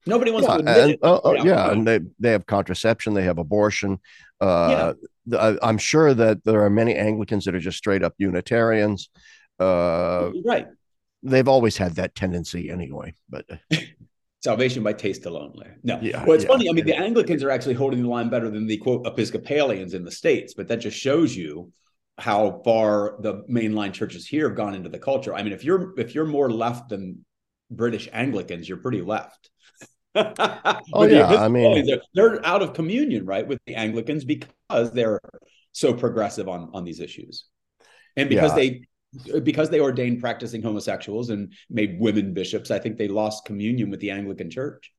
Nobody 0.06 0.30
wants 0.30 0.48
yeah, 0.48 0.54
to 0.54 0.60
admit 0.60 0.78
and, 0.78 0.90
it. 0.92 0.98
Uh, 1.02 1.16
uh, 1.16 1.42
yeah, 1.44 1.70
and 1.70 1.86
they, 1.86 2.00
they 2.18 2.32
have 2.32 2.46
contraception, 2.46 3.12
they 3.14 3.24
have 3.24 3.38
abortion. 3.38 3.98
Uh, 4.40 4.94
yeah. 5.26 5.56
I'm 5.62 5.78
sure 5.78 6.14
that 6.14 6.44
there 6.44 6.64
are 6.64 6.70
many 6.70 6.94
Anglicans 6.94 7.44
that 7.44 7.54
are 7.54 7.60
just 7.60 7.78
straight 7.78 8.02
up 8.02 8.14
Unitarians. 8.18 9.10
Uh, 9.58 10.30
right. 10.44 10.66
They've 11.22 11.48
always 11.48 11.76
had 11.76 11.96
that 11.96 12.14
tendency 12.14 12.70
anyway, 12.70 13.14
but 13.28 13.44
salvation 14.40 14.82
by 14.82 14.92
taste 14.92 15.26
alone. 15.26 15.54
No, 15.82 15.98
yeah, 16.00 16.24
well, 16.24 16.32
it's 16.32 16.44
yeah, 16.44 16.50
funny. 16.50 16.68
I 16.68 16.72
mean, 16.72 16.86
the 16.86 16.96
Anglicans 16.96 17.42
are 17.44 17.50
actually 17.50 17.74
holding 17.74 18.02
the 18.02 18.08
line 18.08 18.30
better 18.30 18.50
than 18.50 18.66
the 18.66 18.78
quote 18.78 19.06
Episcopalians 19.06 19.94
in 19.94 20.04
the 20.04 20.10
states, 20.10 20.54
but 20.54 20.68
that 20.68 20.76
just 20.76 20.98
shows 20.98 21.36
you 21.36 21.72
how 22.18 22.60
far 22.64 23.16
the 23.20 23.42
mainline 23.50 23.92
churches 23.92 24.26
here 24.26 24.48
have 24.48 24.56
gone 24.56 24.74
into 24.74 24.88
the 24.88 24.98
culture. 24.98 25.34
I 25.34 25.42
mean, 25.42 25.52
if 25.52 25.64
you're 25.64 25.98
if 25.98 26.14
you're 26.14 26.26
more 26.26 26.50
left 26.50 26.88
than 26.88 27.24
British 27.70 28.08
Anglicans, 28.12 28.68
you're 28.68 28.78
pretty 28.78 29.02
left. 29.02 29.50
oh 30.14 31.06
yeah, 31.06 31.26
I 31.26 31.48
mean, 31.48 31.86
they're, 31.86 32.02
they're 32.14 32.46
out 32.46 32.62
of 32.62 32.74
communion, 32.74 33.24
right, 33.24 33.46
with 33.46 33.60
the 33.66 33.76
Anglicans 33.76 34.24
because 34.24 34.90
they're 34.92 35.20
so 35.72 35.94
progressive 35.94 36.48
on 36.48 36.70
on 36.74 36.84
these 36.84 37.00
issues, 37.00 37.44
and 38.16 38.28
because 38.28 38.50
yeah. 38.50 38.56
they 38.56 38.82
because 39.42 39.70
they 39.70 39.80
ordained 39.80 40.20
practicing 40.20 40.62
homosexuals 40.62 41.30
and 41.30 41.52
made 41.68 41.98
women 41.98 42.32
bishops, 42.32 42.70
I 42.70 42.78
think 42.78 42.96
they 42.96 43.08
lost 43.08 43.44
communion 43.44 43.90
with 43.90 44.00
the 44.00 44.10
Anglican 44.10 44.50
Church. 44.50 44.92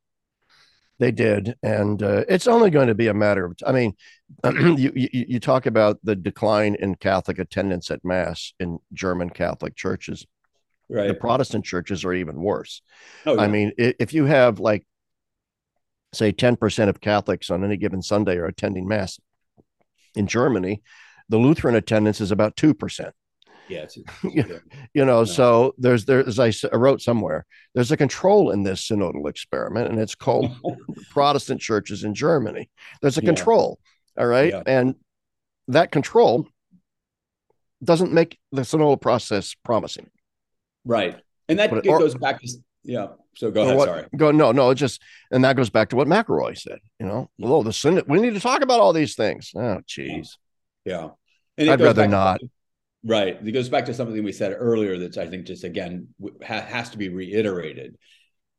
They 0.99 1.11
did, 1.11 1.55
and 1.63 2.03
uh, 2.03 2.25
it's 2.29 2.45
only 2.45 2.69
going 2.69 2.87
to 2.87 2.93
be 2.93 3.07
a 3.07 3.13
matter 3.13 3.45
of. 3.45 3.57
I 3.65 3.71
mean, 3.71 3.95
you, 4.45 4.91
you, 4.95 5.09
you 5.11 5.39
talk 5.39 5.65
about 5.65 5.97
the 6.03 6.15
decline 6.15 6.75
in 6.75 6.93
Catholic 6.93 7.39
attendance 7.39 7.89
at 7.89 8.05
Mass 8.05 8.53
in 8.59 8.77
German 8.93 9.31
Catholic 9.31 9.75
churches. 9.75 10.27
Right. 10.89 11.07
The 11.07 11.15
Protestant 11.15 11.65
churches 11.65 12.05
are 12.05 12.13
even 12.13 12.35
worse. 12.35 12.83
Oh, 13.25 13.33
yeah. 13.33 13.41
I 13.41 13.47
mean, 13.47 13.71
if 13.77 14.13
you 14.13 14.25
have 14.25 14.59
like, 14.59 14.85
say, 16.13 16.31
ten 16.31 16.55
percent 16.55 16.91
of 16.91 17.01
Catholics 17.01 17.49
on 17.49 17.63
any 17.63 17.77
given 17.77 18.03
Sunday 18.03 18.37
are 18.37 18.45
attending 18.45 18.87
Mass 18.87 19.19
in 20.13 20.27
Germany, 20.27 20.83
the 21.29 21.37
Lutheran 21.39 21.73
attendance 21.73 22.21
is 22.21 22.31
about 22.31 22.55
two 22.55 22.75
percent. 22.75 23.15
Yeah, 23.67 23.85
you 24.93 25.05
know. 25.05 25.23
So 25.23 25.73
there's 25.77 26.05
there 26.05 26.25
as 26.27 26.39
I 26.39 26.51
wrote 26.73 27.01
somewhere, 27.01 27.45
there's 27.73 27.91
a 27.91 27.97
control 27.97 28.51
in 28.51 28.63
this 28.63 28.87
synodal 28.87 29.29
experiment, 29.29 29.89
and 29.89 29.99
it's 29.99 30.15
called 30.15 30.51
Protestant 31.11 31.61
churches 31.61 32.03
in 32.03 32.13
Germany. 32.13 32.69
There's 33.01 33.17
a 33.17 33.21
yeah. 33.21 33.27
control, 33.27 33.79
all 34.17 34.27
right, 34.27 34.51
yeah. 34.51 34.63
and 34.65 34.95
that 35.67 35.91
control 35.91 36.47
doesn't 37.83 38.11
make 38.11 38.37
the 38.51 38.61
synodal 38.61 38.99
process 38.99 39.55
promising. 39.63 40.09
Right, 40.83 41.19
and 41.47 41.59
that 41.59 41.71
it, 41.71 41.85
goes 41.85 42.15
back 42.15 42.41
to 42.41 42.47
yeah. 42.83 43.07
So 43.35 43.51
go 43.51 43.61
ahead. 43.61 43.77
What, 43.77 43.87
sorry. 43.87 44.05
Go 44.15 44.31
no, 44.31 44.51
no. 44.51 44.71
It 44.71 44.75
just 44.75 45.01
and 45.31 45.43
that 45.45 45.55
goes 45.55 45.69
back 45.69 45.89
to 45.89 45.95
what 45.95 46.07
McElroy 46.07 46.57
said. 46.57 46.79
You 46.99 47.05
know, 47.05 47.29
well, 47.37 47.63
the 47.63 47.73
synod. 47.73 48.05
We 48.07 48.19
need 48.19 48.33
to 48.33 48.39
talk 48.39 48.61
about 48.61 48.79
all 48.79 48.93
these 48.93 49.15
things. 49.15 49.51
Oh, 49.55 49.79
jeez. 49.87 50.37
Yeah. 50.85 51.09
And 51.57 51.69
I'd 51.69 51.81
rather 51.81 52.07
not. 52.07 52.39
To, 52.39 52.49
Right. 53.03 53.37
It 53.41 53.51
goes 53.51 53.69
back 53.69 53.85
to 53.85 53.93
something 53.93 54.23
we 54.23 54.31
said 54.31 54.55
earlier 54.57 54.97
that 54.99 55.17
I 55.17 55.27
think 55.27 55.47
just 55.47 55.63
again 55.63 56.09
ha- 56.45 56.61
has 56.61 56.89
to 56.91 56.97
be 56.97 57.09
reiterated. 57.09 57.97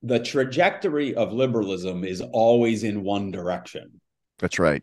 the 0.02 0.19
trajectory 0.19 1.14
of 1.14 1.32
liberalism 1.32 2.05
is 2.05 2.20
always 2.20 2.82
in 2.82 3.02
one 3.05 3.31
direction. 3.31 4.01
That's 4.39 4.59
right. 4.59 4.82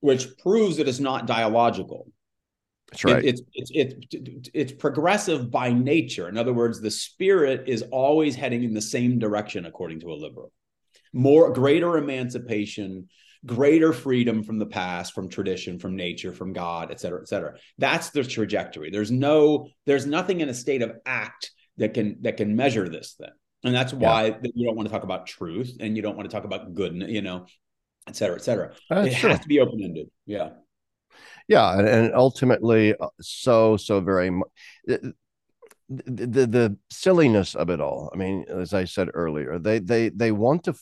Which 0.00 0.38
proves 0.38 0.76
that 0.76 0.88
it's 0.88 1.00
not 1.00 1.26
dialogical. 1.26 2.06
That's 2.90 3.04
right. 3.04 3.24
It, 3.24 3.40
it's, 3.54 3.72
it's 3.72 3.96
it's 4.12 4.50
it's 4.54 4.72
progressive 4.72 5.50
by 5.50 5.72
nature. 5.72 6.28
In 6.28 6.38
other 6.38 6.52
words, 6.52 6.80
the 6.80 6.90
spirit 6.90 7.64
is 7.66 7.82
always 7.90 8.36
heading 8.36 8.62
in 8.62 8.74
the 8.74 8.82
same 8.82 9.18
direction, 9.18 9.66
according 9.66 10.00
to 10.00 10.12
a 10.12 10.14
liberal. 10.14 10.52
More 11.12 11.52
greater 11.52 11.96
emancipation, 11.96 13.08
greater 13.46 13.92
freedom 13.92 14.42
from 14.42 14.58
the 14.58 14.66
past, 14.66 15.14
from 15.14 15.28
tradition, 15.28 15.78
from 15.78 15.96
nature, 15.96 16.32
from 16.32 16.52
God, 16.52 16.90
et 16.90 17.00
cetera, 17.00 17.20
et 17.20 17.28
cetera. 17.28 17.54
That's 17.78 18.10
the 18.10 18.24
trajectory. 18.24 18.90
There's 18.90 19.10
no, 19.10 19.68
there's 19.86 20.06
nothing 20.06 20.40
in 20.40 20.48
a 20.48 20.54
state 20.54 20.82
of 20.82 20.92
act 21.04 21.50
that 21.76 21.94
can 21.94 22.18
that 22.22 22.36
can 22.36 22.56
measure 22.56 22.88
this 22.88 23.14
thing. 23.18 23.30
And 23.64 23.74
that's 23.74 23.92
why 23.92 24.26
yeah. 24.26 24.50
you 24.54 24.66
don't 24.66 24.76
want 24.76 24.88
to 24.88 24.92
talk 24.92 25.04
about 25.04 25.26
truth 25.26 25.76
and 25.80 25.96
you 25.96 26.02
don't 26.02 26.16
want 26.16 26.30
to 26.30 26.34
talk 26.34 26.44
about 26.44 26.74
goodness, 26.74 27.10
you 27.10 27.22
know, 27.22 27.46
et 28.06 28.16
cetera 28.16 28.36
et 28.36 28.42
cetera. 28.42 28.74
That's 28.90 29.08
it 29.14 29.18
true. 29.18 29.30
has 29.30 29.40
to 29.40 29.48
be 29.48 29.60
open 29.60 29.80
ended. 29.82 30.08
Yeah. 30.26 30.50
Yeah. 31.48 31.78
And, 31.78 31.88
and 31.88 32.14
ultimately, 32.14 32.94
uh, 32.94 33.08
so, 33.20 33.76
so 33.76 34.00
very 34.00 34.30
much. 34.30 34.48
The, 34.86 35.14
the 35.88 36.46
the 36.46 36.78
silliness 36.88 37.54
of 37.54 37.68
it 37.68 37.78
all. 37.78 38.10
I 38.14 38.16
mean, 38.16 38.46
as 38.48 38.72
I 38.72 38.86
said 38.86 39.10
earlier, 39.12 39.58
they 39.58 39.80
they 39.80 40.08
they 40.08 40.32
want 40.32 40.64
to, 40.64 40.74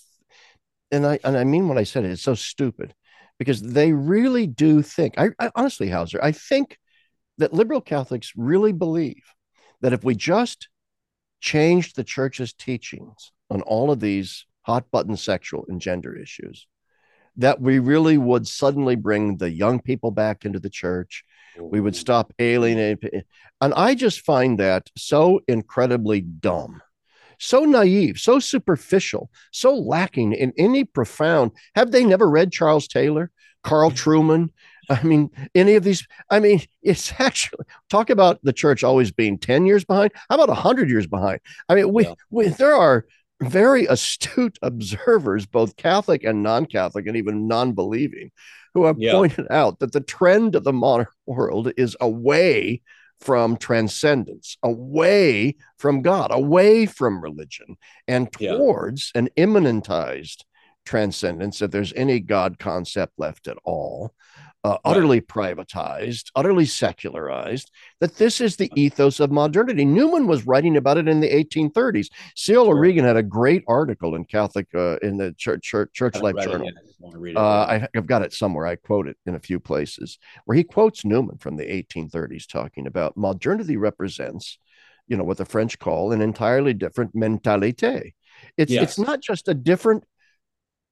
and 0.93 1.07
I 1.07 1.19
and 1.25 1.37
I 1.37 1.45
mean 1.45 1.69
what 1.69 1.79
I 1.79 1.85
said. 1.85 2.05
It's 2.05 2.23
so 2.23 2.35
stupid 2.35 2.95
because 3.39 3.61
they 3.61 3.93
really 3.93 4.47
do 4.47 4.83
think. 4.83 5.15
I, 5.19 5.31
I 5.39 5.51
honestly, 5.57 5.89
Howsare, 5.89 6.23
I 6.23 6.33
think 6.33 6.79
that 7.39 7.53
liberal 7.53 7.81
Catholics 7.81 8.33
really 8.37 8.73
believe 8.73 9.25
that 9.81 9.93
if 9.93 10.05
we 10.05 10.15
just 10.15 10.69
changed 11.41 11.97
the 11.97 12.05
church's 12.05 12.53
teachings 12.53 13.33
on 13.51 13.63
all 13.63 13.91
of 13.91 14.01
these 14.01 14.47
hot 14.63 14.85
button 14.93 15.17
sexual 15.17 15.65
and 15.69 15.81
gender 15.81 16.17
issues, 16.17 16.69
that 17.37 17.61
we 17.61 17.79
really 17.79 18.19
would 18.19 18.47
suddenly 18.47 18.95
bring 18.95 19.39
the 19.39 19.51
young 19.51 19.81
people 19.81 20.11
back 20.11 20.45
into 20.45 20.61
the 20.61 20.71
church. 20.71 21.25
We 21.59 21.81
would 21.81 21.97
stop 21.97 22.33
alienating. 22.39 23.23
And 23.61 23.75
I 23.75 23.95
just 23.95 24.21
find 24.21 24.59
that 24.61 24.89
so 24.97 25.41
incredibly 25.49 26.21
dumb, 26.21 26.81
so 27.43 27.65
naive, 27.65 28.19
so 28.19 28.39
superficial, 28.39 29.29
so 29.51 29.75
lacking 29.75 30.33
in 30.33 30.53
any 30.57 30.85
profound. 30.85 31.51
Have 31.75 31.91
they 31.91 32.05
never 32.05 32.31
read 32.31 32.53
Charles 32.53 32.87
Taylor, 32.87 33.31
Carl 33.65 33.91
mm. 33.91 33.97
Trueman? 33.97 34.49
I 34.89 35.03
mean, 35.03 35.31
any 35.55 35.75
of 35.75 35.83
these, 35.83 36.07
I 36.31 36.39
mean, 36.39 36.61
it's 36.83 37.13
actually 37.19 37.65
talk 37.91 38.11
about 38.11 38.39
the 38.43 38.53
church 38.53 38.85
always 38.85 39.11
being 39.11 39.39
10 39.39 39.67
years 39.67 39.85
behind. 39.85 40.13
How 40.29 40.37
about 40.37 40.49
100 40.49 40.89
years 40.89 41.07
behind? 41.07 41.41
I 41.69 41.75
mean, 41.75 41.93
we, 41.93 42.05
yeah. 42.05 42.15
we 42.31 42.49
there 42.49 42.75
are 42.75 43.07
very 43.41 43.87
astute 43.87 44.59
observers, 44.63 45.45
both 45.45 45.77
Catholic 45.77 46.23
and 46.23 46.45
non 46.45 46.67
Catholic, 46.67 47.09
and 47.09 47.17
even 47.17 47.49
non 47.49 47.73
believing, 47.73 48.31
who 48.75 48.85
have 48.85 48.99
yeah. 49.01 49.13
pointed 49.13 49.47
out 49.51 49.81
that 49.81 49.93
the 49.93 50.01
trend 50.01 50.55
of 50.55 50.63
the 50.63 50.73
modern 50.73 51.07
world 51.27 51.73
is 51.77 51.97
away 52.01 52.83
from 53.23 53.57
transcendence, 53.57 54.57
away 54.65 55.55
from 55.79 56.03
God, 56.03 56.31
away 56.33 56.87
from 56.87 57.23
religion, 57.23 57.77
and 58.09 58.31
towards 58.33 59.13
yeah. 59.15 59.21
an 59.21 59.29
immanentized 59.37 60.43
transcendence, 60.85 61.63
if 61.63 61.71
there's 61.71 61.93
any 61.95 62.19
God 62.19 62.59
concept 62.59 63.13
left 63.19 63.47
at 63.47 63.57
all 63.65 64.13
uh, 64.65 64.79
utterly 64.85 65.21
privatized, 65.21 66.31
utterly 66.37 66.65
secularized, 66.65 67.71
that 68.01 68.17
this 68.17 68.41
is 68.41 68.57
the 68.57 68.71
ethos 68.77 69.19
of 69.19 69.33
modernity. 69.33 69.85
Newman 69.85 70.29
was 70.29 70.47
writing 70.47 70.77
about 70.77 70.99
it 70.99 71.09
in 71.09 71.21
the 71.21 71.29
1830s. 71.29 72.09
Cyril 72.37 72.67
Sure. 72.67 72.77
O'Regan 72.77 73.05
had 73.05 73.17
a 73.17 73.25
great 73.25 73.65
article 73.67 74.15
in 74.15 74.25
Catholic, 74.25 74.69
uh, 74.75 74.99
in 75.03 75.17
the 75.17 75.33
Church, 75.33 75.65
Church, 75.65 75.91
Church 75.93 76.17
Life 76.21 76.37
Journal. 76.45 76.71
I 77.05 77.35
uh, 77.35 77.87
I've 77.97 78.07
got 78.07 78.23
it 78.23 78.33
somewhere. 78.33 78.67
I 78.67 78.77
quote 78.77 79.09
it 79.09 79.17
in 79.27 79.35
a 79.35 79.41
few 79.41 79.59
places 79.59 80.19
where 80.45 80.57
he 80.57 80.63
quotes 80.63 81.05
Newman 81.05 81.39
from 81.39 81.57
the 81.57 81.65
1830s 81.65 82.47
talking 82.47 82.87
about 82.87 83.17
modernity 83.17 83.77
represents, 83.77 84.59
you 85.09 85.17
know, 85.17 85.25
what 85.25 85.39
the 85.39 85.45
French 85.45 85.81
call 85.81 86.13
an 86.13 86.23
entirely 86.23 86.73
different 86.73 87.17
mentalité. 87.17 88.13
It's, 88.57 88.71
yes. 88.71 88.83
it's 88.83 88.99
not 88.99 89.21
just 89.21 89.49
a 89.49 89.55
different, 89.55 90.05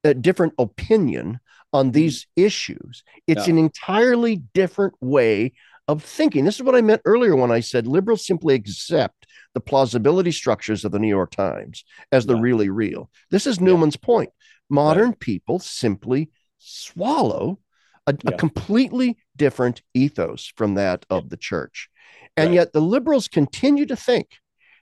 a 0.02 0.14
different 0.14 0.54
opinion 0.58 1.38
on 1.72 1.86
mm-hmm. 1.86 1.92
these 1.92 2.26
issues. 2.36 3.02
It's 3.26 3.46
yeah. 3.46 3.54
an 3.54 3.58
entirely 3.58 4.42
different 4.54 4.94
way 5.00 5.52
of 5.88 6.04
thinking. 6.04 6.44
This 6.44 6.56
is 6.56 6.62
what 6.62 6.76
I 6.76 6.82
meant 6.82 7.02
earlier 7.04 7.34
when 7.34 7.50
I 7.50 7.60
said 7.60 7.86
liberals 7.86 8.26
simply 8.26 8.54
accept 8.54 9.26
the 9.54 9.60
plausibility 9.60 10.30
structures 10.30 10.84
of 10.84 10.92
the 10.92 10.98
New 10.98 11.08
York 11.08 11.32
Times 11.32 11.84
as 12.12 12.26
the 12.26 12.36
yeah. 12.36 12.42
really 12.42 12.70
real. 12.70 13.10
This 13.30 13.46
is 13.46 13.60
Newman's 13.60 13.98
yeah. 14.00 14.06
point. 14.06 14.30
Modern 14.68 15.10
right. 15.10 15.20
people 15.20 15.58
simply 15.58 16.30
swallow 16.58 17.58
a, 18.06 18.14
a, 18.26 18.32
completely 18.32 19.18
different 19.36 19.82
ethos 19.94 20.52
from 20.56 20.74
that 20.74 21.04
of 21.10 21.28
the 21.28 21.36
church. 21.36 21.88
And 22.36 22.50
right. 22.50 22.54
yet 22.54 22.72
the 22.72 22.80
liberals 22.80 23.26
continue 23.26 23.86
to 23.86 23.96
think 23.96 24.28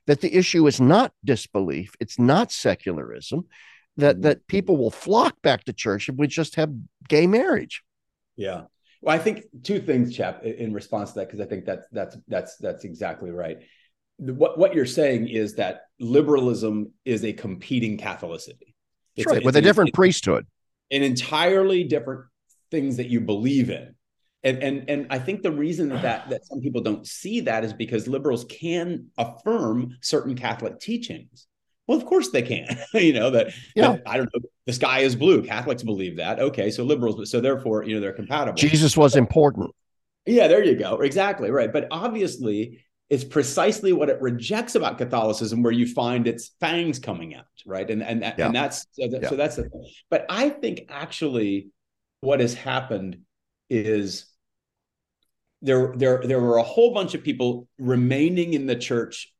that 0.07 0.21
the 0.21 0.35
issue 0.35 0.67
is 0.67 0.81
not 0.81 1.13
disbelief, 1.25 1.93
it's 2.01 2.19
not 2.19 2.53
secularism, 2.53 3.47
that 3.99 4.23
that 4.23 4.47
people 4.47 4.77
will 4.77 4.91
flock 4.91 5.41
back 5.43 5.65
to 5.65 5.73
church 5.73 6.09
if 6.09 6.15
we 6.15 6.27
just 6.27 6.55
have 6.55 6.73
gay 7.09 7.27
marriage. 7.27 7.83
Yeah. 8.37 8.63
Well, 9.03 9.15
I 9.15 9.19
think 9.19 9.45
two 9.63 9.81
things, 9.81 10.17
Chapp, 10.17 10.43
in 10.43 10.73
response 10.73 11.13
to 11.13 11.21
that, 11.21 11.29
because 11.29 11.41
I 11.41 11.45
think 11.45 11.65
that's 11.65 11.87
that's 11.93 12.17
that's 12.27 12.57
that's 12.57 12.85
exactly 12.85 13.31
right. 13.31 13.59
What 14.19 14.59
what 14.59 14.75
you're 14.75 14.87
saying 14.87 15.29
is 15.29 15.57
that 15.57 15.83
liberalism 16.01 16.93
is 17.05 17.25
a 17.25 17.33
competing 17.33 17.99
Catholicity. 17.99 18.75
It's 19.17 19.27
right, 19.27 19.43
a, 19.43 19.45
with 19.45 19.57
a, 19.57 19.59
a 19.59 19.63
different 19.63 19.93
priesthood. 19.93 20.47
An 20.91 21.03
entirely 21.03 21.85
different 21.85 22.25
things 22.71 22.97
that 22.97 23.09
you 23.09 23.21
believe 23.21 23.71
in. 23.71 23.95
And, 24.45 24.63
and 24.63 24.89
and 24.89 25.07
I 25.11 25.19
think 25.19 25.43
the 25.43 25.51
reason 25.51 25.89
that, 25.89 26.03
that 26.03 26.31
that 26.31 26.47
some 26.47 26.61
people 26.61 26.81
don't 26.81 27.07
see 27.07 27.41
that 27.41 27.65
is 27.65 27.73
because 27.73 28.07
liberals 28.07 28.45
can 28.45 29.09
affirm 29.19 29.97
certain 30.01 30.37
Catholic 30.37 30.79
teachings 30.79 31.49
well, 31.89 31.97
of 31.97 32.05
course 32.05 32.31
they 32.31 32.43
can. 32.43 32.79
you 32.95 33.15
know 33.15 33.31
that, 33.31 33.53
yeah. 33.75 33.93
That, 33.93 34.03
I 34.07 34.19
don't 34.19 34.29
know. 34.35 34.43
The 34.67 34.73
sky 34.75 35.01
is 35.01 35.17
blue. 35.17 35.43
Catholics 35.43 35.83
believe 35.83 36.19
that. 36.19 36.39
Okay, 36.39 36.71
so 36.71 36.85
liberals, 36.85 37.31
so 37.31 37.41
therefore, 37.41 37.83
you 37.85 37.95
know, 37.95 38.01
they're 38.01 38.13
compatible. 38.13 38.57
Jesus 38.57 38.97
was 38.97 39.17
important. 39.17 39.71
Yeah, 40.27 40.47
there 40.47 40.63
you 40.63 40.77
go. 40.77 41.01
Exactly 41.01 41.51
right. 41.51 41.73
But 41.73 41.89
obviously, 41.91 42.85
it's 43.09 43.25
precisely 43.25 43.95
what 43.95 44.11
it 44.11 44.21
rejects 44.21 44.75
about 44.75 44.99
Catholicism, 44.99 45.63
where 45.63 45.73
you 45.73 45.87
find 45.87 46.29
its 46.29 46.53
fangs 46.61 46.99
coming 46.99 47.35
out, 47.35 47.47
right? 47.65 47.91
And 47.91 48.03
and 48.03 48.21
yeah. 48.21 48.35
and 48.47 48.55
that's 48.55 48.87
so, 48.93 49.09
that, 49.09 49.23
yeah. 49.23 49.29
so 49.31 49.37
that's 49.37 49.57
the 49.57 49.63
thing. 49.63 49.91
But 50.11 50.27
I 50.29 50.51
think 50.51 50.83
actually, 50.91 51.69
what 52.21 52.41
has 52.41 52.53
happened 52.53 53.21
is 53.71 54.27
there 55.63 55.95
there 55.97 56.21
there 56.23 56.41
were 56.41 56.59
a 56.59 56.63
whole 56.63 56.93
bunch 56.93 57.15
of 57.15 57.25
people 57.25 57.67
remaining 57.79 58.53
in 58.53 58.67
the 58.67 58.77
church 58.77 59.33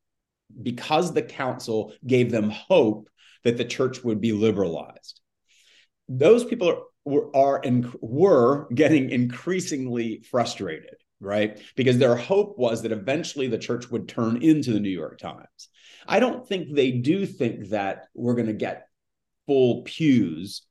because 0.63 1.13
the 1.13 1.23
council 1.23 1.93
gave 2.07 2.31
them 2.31 2.51
hope 2.51 3.09
that 3.45 3.57
the 3.57 3.65
church 3.65 4.03
would 4.05 4.21
be 4.21 4.33
liberalized. 4.33 5.21
Those 6.09 6.45
people 6.45 6.71
are, 6.71 6.83
were, 7.05 7.37
are 7.37 7.61
and 7.65 7.95
were 8.01 8.69
getting 8.73 9.11
increasingly 9.11 10.25
frustrated, 10.31 10.97
right? 11.21 11.61
Because 11.77 11.99
their 11.99 12.17
hope 12.17 12.59
was 12.59 12.83
that 12.83 12.93
eventually 12.93 13.49
the 13.49 13.59
church 13.59 13.91
would 13.91 14.09
turn 14.09 14.43
into 14.43 14.73
the 14.73 14.81
New 14.81 14.89
York 14.89 15.19
Times. 15.19 15.69
I 16.07 16.21
don't 16.21 16.47
think 16.47 16.75
they 16.75 16.93
do 16.93 17.27
think 17.27 17.69
that 17.69 18.07
we're 18.15 18.35
going 18.35 18.47
to 18.47 18.53
get 18.55 18.89
full 19.47 19.83
pews 19.83 20.63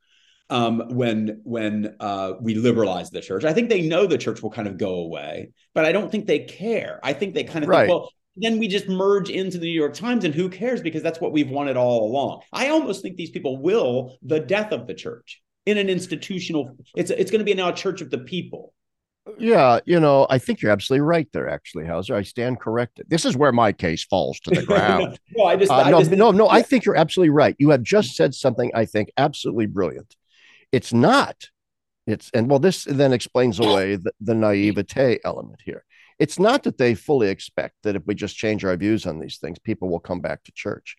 um, 0.49 0.84
when 0.90 1.41
when 1.44 1.95
uh, 1.99 2.34
we 2.41 2.56
liberalize 2.56 3.10
the 3.10 3.22
church. 3.22 3.44
I 3.44 3.54
think 3.54 3.70
they 3.70 3.82
know 3.82 4.06
the 4.06 4.18
church 4.18 4.41
will 4.41 4.49
kind 4.49 4.68
of 4.68 4.78
go 4.78 4.95
away, 4.95 5.52
but 5.74 5.86
I 5.86 5.91
don't 5.91 6.12
think 6.12 6.26
they 6.26 6.40
care. 6.40 6.99
I 7.04 7.14
think 7.14 7.34
they 7.34 7.44
kind 7.44 7.64
of 7.64 7.70
right. 7.70 7.88
think, 7.88 7.90
well, 7.90 8.12
then 8.38 8.59
we 8.59 8.68
just 8.68 8.88
merge 8.88 9.30
into 9.30 9.57
the 9.57 9.65
New 9.65 9.80
York 9.80 9.93
Times, 9.93 10.23
and 10.23 10.34
who 10.34 10.49
cares? 10.49 10.81
Because 10.81 11.03
that's 11.03 11.19
what 11.19 11.31
we've 11.31 11.49
wanted 11.49 11.77
all 11.77 12.09
along. 12.09 12.41
I 12.53 12.69
almost 12.69 13.01
think 13.01 13.18
these 13.18 13.31
people 13.31 13.61
will 13.61 14.18
the 14.22 14.39
death 14.39 14.72
of 14.72 14.88
the 14.88 14.93
church 14.93 15.41
in 15.65 15.77
an 15.77 15.89
institutional. 15.89 16.77
It's 16.95 17.11
it's 17.11 17.31
going 17.31 17.39
to 17.39 17.45
be 17.45 17.53
now 17.53 17.69
a 17.69 17.73
church 17.73 18.01
of 18.01 18.09
the 18.09 18.19
people. 18.19 18.73
Yeah, 19.38 19.80
you 19.85 19.99
know, 19.99 20.26
I 20.30 20.38
think 20.38 20.61
you're 20.61 20.72
absolutely 20.72 21.01
right 21.01 21.27
there. 21.34 21.49
Actually, 21.49 21.85
Howsare, 21.85 22.15
I 22.15 22.22
stand 22.22 22.61
corrected. 22.61 23.07
This 23.09 23.26
is 23.26 23.35
where 23.35 23.51
my 23.51 23.73
case 23.73 24.05
falls 24.05 24.39
to 24.41 24.51
the 24.51 24.64
ground. 24.65 25.19
no, 25.35 25.43
I 25.43 25.57
just, 25.57 25.72
uh, 25.72 25.76
I 25.76 25.91
no, 25.91 25.99
just, 25.99 26.11
no, 26.11 26.31
no. 26.31 26.47
I 26.47 26.61
think 26.61 26.85
you're 26.85 26.95
absolutely 26.95 27.31
right. 27.31 27.55
You 27.59 27.72
have 27.72 27.84
just 27.84 28.15
said 28.15 28.34
something 28.34 28.72
I 28.73 28.85
think 28.85 29.11
absolutely 29.18 29.65
brilliant. 29.65 30.15
It's 30.72 30.93
not. 30.93 31.49
It's 32.05 32.31
and 32.34 32.49
well, 32.49 32.59
this 32.59 32.85
then 32.85 33.11
explains 33.11 33.59
away 33.59 33.97
the, 33.97 34.14
the 34.22 34.35
naivete 34.35 35.19
element 35.26 35.61
here 35.65 35.84
it's 36.19 36.39
not 36.39 36.64
that 36.64 36.77
they 36.77 36.95
fully 36.95 37.30
expect 37.30 37.76
that 37.84 37.95
if 37.95 38.03
we 38.06 38.15
just 38.15 38.35
change 38.35 38.65
our 38.65 38.76
views 38.76 39.06
on 39.06 39.19
these 39.19 39.38
things, 39.38 39.60
people 39.60 39.89
will 39.89 39.99
come 39.99 40.19
back 40.19 40.44
to 40.44 40.52
church. 40.52 40.95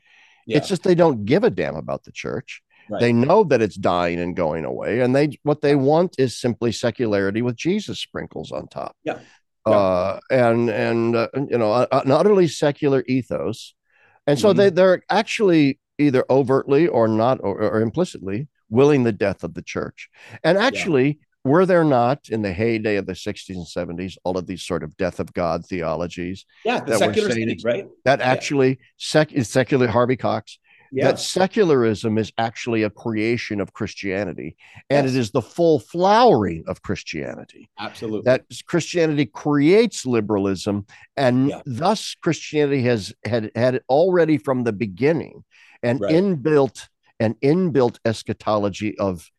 Yeah. 0.46 0.58
It's 0.58 0.68
just 0.68 0.82
they 0.82 0.94
don't 0.94 1.24
give 1.24 1.44
a 1.44 1.50
damn 1.50 1.76
about 1.76 2.04
the 2.04 2.12
church. 2.12 2.62
Right. 2.90 3.00
They 3.00 3.12
know 3.12 3.44
that 3.44 3.60
it's 3.60 3.76
dying 3.76 4.18
and 4.18 4.34
going 4.34 4.64
away, 4.64 5.00
and 5.00 5.14
they 5.14 5.38
what 5.42 5.60
they 5.60 5.74
want 5.74 6.14
is 6.18 6.40
simply 6.40 6.72
secularity 6.72 7.42
with 7.42 7.54
Jesus 7.54 8.00
sprinkles 8.00 8.50
on 8.50 8.66
top. 8.66 8.96
Yeah, 9.04 9.18
uh, 9.66 10.20
and 10.30 10.70
and 10.70 11.14
uh, 11.14 11.28
you 11.34 11.58
know 11.58 11.86
an 11.92 12.10
utterly 12.10 12.48
secular 12.48 13.04
ethos, 13.06 13.74
and 14.26 14.38
so 14.38 14.48
mm-hmm. 14.48 14.58
they 14.58 14.70
they're 14.70 15.02
actually 15.10 15.78
either 15.98 16.24
overtly 16.30 16.86
or 16.88 17.08
not 17.08 17.40
or, 17.42 17.60
or 17.60 17.82
implicitly 17.82 18.48
willing 18.70 19.04
the 19.04 19.12
death 19.12 19.44
of 19.44 19.52
the 19.52 19.62
church. 19.62 20.08
And 20.42 20.56
actually, 20.56 21.18
were 21.44 21.66
there 21.66 21.84
not 21.84 22.28
in 22.28 22.42
the 22.42 22.52
heyday 22.52 22.96
of 22.96 23.06
the 23.06 23.12
60s 23.12 23.48
and 23.50 23.66
70s 23.66 24.16
all 24.24 24.36
of 24.36 24.46
these 24.46 24.62
sort 24.62 24.82
of 24.82 24.96
death 24.96 25.20
of 25.20 25.32
God 25.32 25.64
theologies? 25.64 26.44
Yeah, 26.64 26.80
the 26.80 26.98
secular 26.98 27.34
right? 27.64 27.86
That 28.04 28.20
actually 28.20 28.80
sec- 28.96 29.32
is 29.32 29.48
secular 29.48 29.86
Harvey 29.86 30.16
Cox. 30.16 30.58
Yeah. 30.90 31.08
That 31.08 31.18
secularism 31.18 32.16
is 32.16 32.32
actually 32.38 32.82
a 32.82 32.90
creation 32.90 33.60
of 33.60 33.74
Christianity, 33.74 34.56
and 34.88 35.06
yes. 35.06 35.14
it 35.14 35.18
is 35.18 35.30
the 35.30 35.42
full 35.42 35.80
flowering 35.80 36.64
of 36.66 36.80
Christianity. 36.80 37.68
Absolutely. 37.78 38.22
That 38.24 38.44
Christianity 38.66 39.26
creates 39.26 40.06
liberalism, 40.06 40.86
and 41.16 41.50
yeah. 41.50 41.60
thus 41.66 42.16
Christianity 42.22 42.82
has 42.82 43.12
had 43.24 43.50
had 43.54 43.82
already 43.90 44.38
from 44.38 44.64
the 44.64 44.72
beginning 44.72 45.44
an 45.82 45.98
right. 45.98 46.12
inbuilt 46.12 46.88
an 47.20 47.34
inbuilt 47.42 47.98
eschatology 48.04 48.96
of 48.98 49.30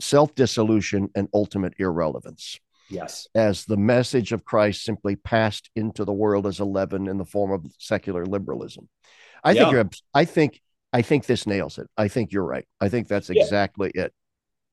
self 0.00 0.34
dissolution 0.34 1.08
and 1.14 1.28
ultimate 1.34 1.74
irrelevance. 1.78 2.58
Yes. 2.90 3.28
As 3.34 3.64
the 3.64 3.76
message 3.76 4.32
of 4.32 4.44
Christ 4.44 4.82
simply 4.82 5.16
passed 5.16 5.70
into 5.76 6.04
the 6.04 6.12
world 6.12 6.46
as 6.46 6.58
a 6.58 6.64
leaven 6.64 7.06
in 7.06 7.18
the 7.18 7.24
form 7.24 7.52
of 7.52 7.66
secular 7.78 8.24
liberalism. 8.24 8.88
I 9.44 9.52
yeah. 9.52 9.62
think 9.62 9.72
you're, 9.72 9.90
I 10.14 10.24
think 10.24 10.60
I 10.92 11.02
think 11.02 11.26
this 11.26 11.46
nails 11.46 11.78
it. 11.78 11.86
I 11.96 12.08
think 12.08 12.32
you're 12.32 12.44
right. 12.44 12.66
I 12.80 12.88
think 12.88 13.08
that's 13.08 13.30
exactly 13.30 13.92
yeah. 13.94 14.04
it. 14.04 14.12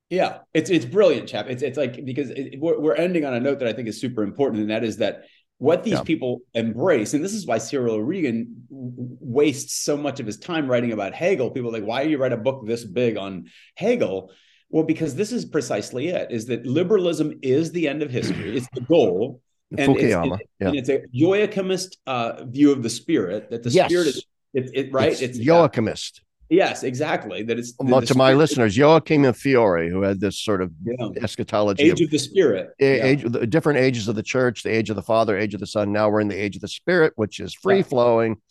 Yeah, 0.10 0.38
it's 0.53 0.69
it's 0.69 0.85
brilliant, 0.85 1.27
Chapp. 1.27 1.47
It's 1.47 1.64
it's 1.64 1.77
like 1.77 2.06
because 2.06 2.30
it, 2.30 2.60
we're, 2.60 2.80
we're 2.80 2.95
ending 2.95 3.26
on 3.26 3.34
a 3.34 3.39
note 3.39 3.60
that 3.60 3.68
I 3.68 3.73
think 3.73 3.88
is 3.88 3.99
super 3.99 4.23
important, 4.23 4.61
and 4.61 4.69
that 4.69 4.84
is 4.84 4.97
that 4.97 5.23
what 5.57 5.84
these 5.84 5.93
yeah. 5.93 6.03
people 6.03 6.41
embrace, 6.53 7.14
and 7.14 7.23
this 7.23 7.34
is 7.34 7.47
why 7.47 7.57
Cyril 7.57 8.02
Regan 8.02 8.68
wastes 8.69 9.73
so 9.73 9.97
much 9.97 10.19
of 10.19 10.26
his 10.26 10.38
time 10.38 10.69
writing 10.69 10.91
about 10.91 11.14
Hegel. 11.14 11.49
People 11.49 11.72
like, 11.72 11.84
why 11.84 12.03
do 12.03 12.10
you 12.10 12.18
write 12.18 12.34
a 12.34 12.38
book 12.38 12.65
this 12.65 12.84
big 12.84 13.18
on 13.18 13.45
Hegel? 13.76 14.31
Well, 14.76 14.84
because 14.84 15.15
this 15.15 15.31
is 15.31 15.45
precisely 15.45 16.10
it: 16.10 16.30
is 16.31 16.47
that 16.47 16.65
liberalism 16.65 17.39
is 17.41 17.72
the 17.72 17.88
end 17.88 18.03
of 18.03 18.11
history. 18.11 18.57
It's 18.57 18.68
the 18.73 18.81
goal, 18.81 19.39
and 19.77 19.95
Fukuyama, 19.95 20.34
it's, 20.34 20.49
yeah. 20.60 20.68
and 20.68 20.76
it's 20.76 20.89
a 20.89 20.99
Joachimist 21.15 21.95
uh, 22.06 22.43
view 22.43 22.73
of 22.73 22.84
the 22.84 22.89
spirit 22.89 23.49
that 23.52 23.64
the 23.64 23.69
yes. 23.69 23.89
spirit 23.89 24.07
is 24.07 24.26
it, 24.53 24.72
it 24.73 24.91
right. 24.91 25.14
It's, 25.14 25.22
it's 25.22 25.39
Joachimist. 25.39 26.19
Yes, 26.49 26.84
exactly. 26.84 27.41
That 27.43 27.57
it's 27.57 27.73
well, 27.80 28.02
to 28.02 28.18
my 28.18 28.34
listeners, 28.34 28.76
Joachim 28.76 29.23
and 29.23 29.34
Fiore, 29.34 29.89
who 29.89 30.02
had 30.02 30.19
this 30.19 30.38
sort 30.38 30.61
of 30.61 30.73
yeah. 30.84 31.07
eschatology, 31.23 31.84
age 31.84 32.02
of, 32.02 32.07
of 32.07 32.11
the 32.11 32.19
Spirit, 32.19 32.72
age, 32.81 33.23
yeah. 33.23 33.30
the 33.30 33.47
different 33.47 33.80
ages 33.80 34.10
of 34.10 34.15
the 34.15 34.23
church, 34.23 34.64
the 34.64 34.76
age 34.76 34.89
of 34.89 34.97
the 34.97 35.02
Father, 35.02 35.38
age 35.38 35.53
of 35.53 35.61
the 35.61 35.68
Son. 35.68 35.93
Now 35.93 36.10
we're 36.10 36.19
in 36.19 36.27
the 36.27 36.35
age 36.35 36.57
of 36.57 36.61
the 36.61 36.68
Spirit, 36.68 37.14
which 37.15 37.39
is 37.39 37.53
free 37.53 37.81
flowing. 37.81 38.41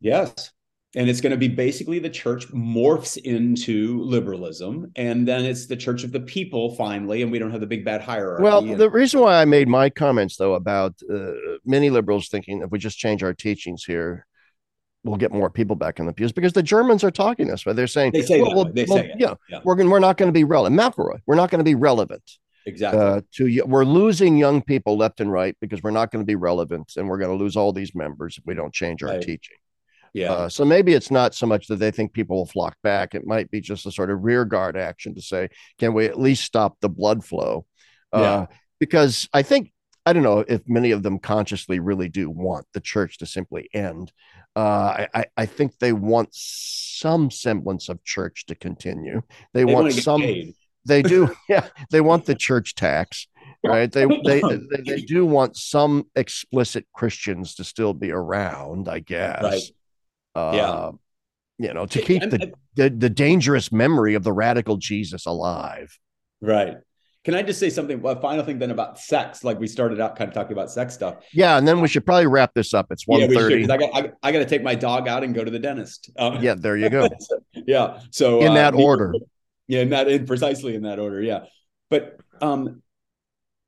Yes, 0.00 0.50
and 0.96 1.08
it's 1.08 1.20
going 1.20 1.32
to 1.32 1.36
be 1.36 1.48
basically 1.48 1.98
the 1.98 2.10
church 2.10 2.48
morphs 2.48 3.16
into 3.16 4.02
liberalism, 4.02 4.92
and 4.96 5.26
then 5.26 5.44
it's 5.44 5.66
the 5.66 5.76
church 5.76 6.04
of 6.04 6.12
the 6.12 6.20
people 6.20 6.74
finally, 6.76 7.22
and 7.22 7.32
we 7.32 7.38
don't 7.38 7.50
have 7.50 7.60
the 7.60 7.66
big 7.66 7.84
bad 7.84 8.00
hierarchy. 8.00 8.42
Well, 8.42 8.62
the 8.62 8.90
reason 8.90 9.20
why 9.20 9.40
I 9.40 9.44
made 9.44 9.68
my 9.68 9.90
comments 9.90 10.36
though 10.36 10.54
about 10.54 10.94
uh, 11.12 11.32
many 11.64 11.90
liberals 11.90 12.28
thinking 12.28 12.62
if 12.62 12.70
we 12.70 12.78
just 12.78 12.98
change 12.98 13.22
our 13.22 13.34
teachings 13.34 13.84
here 13.84 14.26
we'll 15.04 15.16
get 15.16 15.32
more 15.32 15.50
people 15.50 15.76
back 15.76 15.98
in 15.98 16.06
the 16.06 16.12
pews 16.12 16.32
because 16.32 16.54
the 16.54 16.62
Germans 16.62 17.04
are 17.04 17.10
talking 17.10 17.46
this 17.46 17.64
way. 17.64 17.74
They're 17.74 17.86
saying, 17.86 18.12
they 18.12 18.22
say, 18.22 18.40
well, 18.40 18.54
well, 18.54 18.72
they 18.72 18.86
well, 18.88 18.98
say 18.98 19.12
yeah, 19.18 19.34
yeah, 19.48 19.60
we're 19.62 19.76
we're 19.88 20.00
not 20.00 20.16
going 20.16 20.28
to 20.28 20.32
be 20.32 20.44
relevant. 20.44 20.80
McElroy, 20.80 21.20
we're 21.26 21.36
not 21.36 21.50
going 21.50 21.60
to 21.60 21.64
be 21.64 21.74
relevant. 21.74 22.22
Exactly. 22.66 23.00
Uh, 23.00 23.20
to 23.34 23.62
we're 23.66 23.84
losing 23.84 24.38
young 24.38 24.62
people 24.62 24.96
left 24.96 25.20
and 25.20 25.30
right 25.30 25.54
because 25.60 25.82
we're 25.82 25.90
not 25.90 26.10
going 26.10 26.22
to 26.22 26.26
be 26.26 26.36
relevant, 26.36 26.92
and 26.96 27.08
we're 27.08 27.18
going 27.18 27.30
to 27.30 27.36
lose 27.36 27.56
all 27.56 27.72
these 27.72 27.94
members 27.94 28.38
if 28.38 28.44
we 28.46 28.54
don't 28.54 28.72
change 28.72 29.02
our 29.02 29.10
right. 29.10 29.22
teaching. 29.22 29.56
Yeah. 30.14 30.32
Uh, 30.32 30.48
so 30.48 30.64
maybe 30.64 30.94
it's 30.94 31.10
not 31.10 31.34
so 31.34 31.46
much 31.46 31.66
that 31.66 31.76
they 31.76 31.90
think 31.90 32.12
people 32.12 32.36
will 32.36 32.46
flock 32.46 32.76
back. 32.82 33.14
It 33.14 33.26
might 33.26 33.50
be 33.50 33.60
just 33.60 33.84
a 33.84 33.90
sort 33.90 34.10
of 34.10 34.22
rear 34.22 34.44
guard 34.44 34.76
action 34.76 35.14
to 35.16 35.20
say, 35.20 35.48
can 35.78 35.92
we 35.92 36.06
at 36.06 36.18
least 36.18 36.44
stop 36.44 36.76
the 36.80 36.88
blood 36.88 37.24
flow? 37.24 37.66
Uh, 38.12 38.20
yeah. 38.20 38.56
Because 38.78 39.28
I 39.32 39.42
think 39.42 39.72
I 40.06 40.12
don't 40.12 40.22
know 40.22 40.44
if 40.46 40.62
many 40.68 40.92
of 40.92 41.02
them 41.02 41.18
consciously 41.18 41.80
really 41.80 42.08
do 42.08 42.30
want 42.30 42.66
the 42.74 42.80
church 42.80 43.18
to 43.18 43.26
simply 43.26 43.68
end. 43.74 44.12
Uh, 44.54 45.06
I, 45.12 45.24
I 45.36 45.46
think 45.46 45.78
they 45.78 45.92
want 45.92 46.28
some 46.32 47.30
semblance 47.30 47.88
of 47.88 48.04
church 48.04 48.46
to 48.46 48.54
continue. 48.54 49.22
They, 49.52 49.64
they 49.64 49.72
want 49.72 49.92
some. 49.94 50.22
They 50.86 51.02
do, 51.02 51.34
yeah. 51.48 51.68
They 51.90 52.02
want 52.02 52.26
the 52.26 52.34
church 52.34 52.74
tax, 52.74 53.26
right? 53.64 53.90
They, 53.90 54.04
they 54.24 54.42
they 54.42 54.80
they 54.84 55.00
do 55.00 55.24
want 55.26 55.56
some 55.56 56.06
explicit 56.14 56.86
Christians 56.94 57.54
to 57.56 57.64
still 57.64 57.94
be 57.94 58.12
around, 58.12 58.88
I 58.88 59.00
guess. 59.00 59.42
Right. 59.42 59.62
Uh, 60.34 60.52
yeah. 60.54 60.90
You 61.56 61.72
know, 61.72 61.86
to 61.86 62.02
keep 62.02 62.22
the, 62.22 62.52
the 62.74 62.90
the 62.90 63.10
dangerous 63.10 63.70
memory 63.70 64.14
of 64.14 64.24
the 64.24 64.32
radical 64.32 64.76
Jesus 64.76 65.24
alive. 65.24 65.96
Right. 66.40 66.78
Can 67.24 67.34
I 67.34 67.42
just 67.42 67.58
say 67.58 67.70
something? 67.70 68.04
A 68.04 68.20
final 68.20 68.44
thing 68.44 68.58
then 68.58 68.70
about 68.70 68.98
sex. 68.98 69.42
Like 69.44 69.58
we 69.58 69.66
started 69.66 69.98
out 69.98 70.14
kind 70.16 70.28
of 70.28 70.34
talking 70.34 70.52
about 70.52 70.70
sex 70.70 70.92
stuff. 70.92 71.24
Yeah, 71.32 71.56
and 71.56 71.66
then 71.66 71.80
we 71.80 71.88
should 71.88 72.04
probably 72.04 72.26
wrap 72.26 72.52
this 72.54 72.74
up. 72.74 72.88
It's 72.90 73.06
one 73.06 73.20
yeah. 73.20 73.38
I 73.40 73.76
got 73.78 73.94
I, 73.94 74.12
I 74.22 74.32
got 74.32 74.40
to 74.40 74.44
take 74.44 74.62
my 74.62 74.74
dog 74.74 75.08
out 75.08 75.24
and 75.24 75.34
go 75.34 75.42
to 75.42 75.50
the 75.50 75.58
dentist. 75.58 76.10
Um, 76.18 76.42
yeah, 76.42 76.54
there 76.54 76.76
you 76.76 76.90
go. 76.90 77.08
yeah. 77.54 78.00
So 78.10 78.40
in 78.42 78.48
uh, 78.48 78.54
that 78.54 78.74
order. 78.74 79.14
Yeah, 79.68 79.80
in 79.80 79.90
that 79.90 80.06
in 80.08 80.26
precisely 80.26 80.74
in 80.74 80.82
that 80.82 80.98
order. 80.98 81.22
Yeah, 81.22 81.44
but 81.88 82.18
um, 82.42 82.82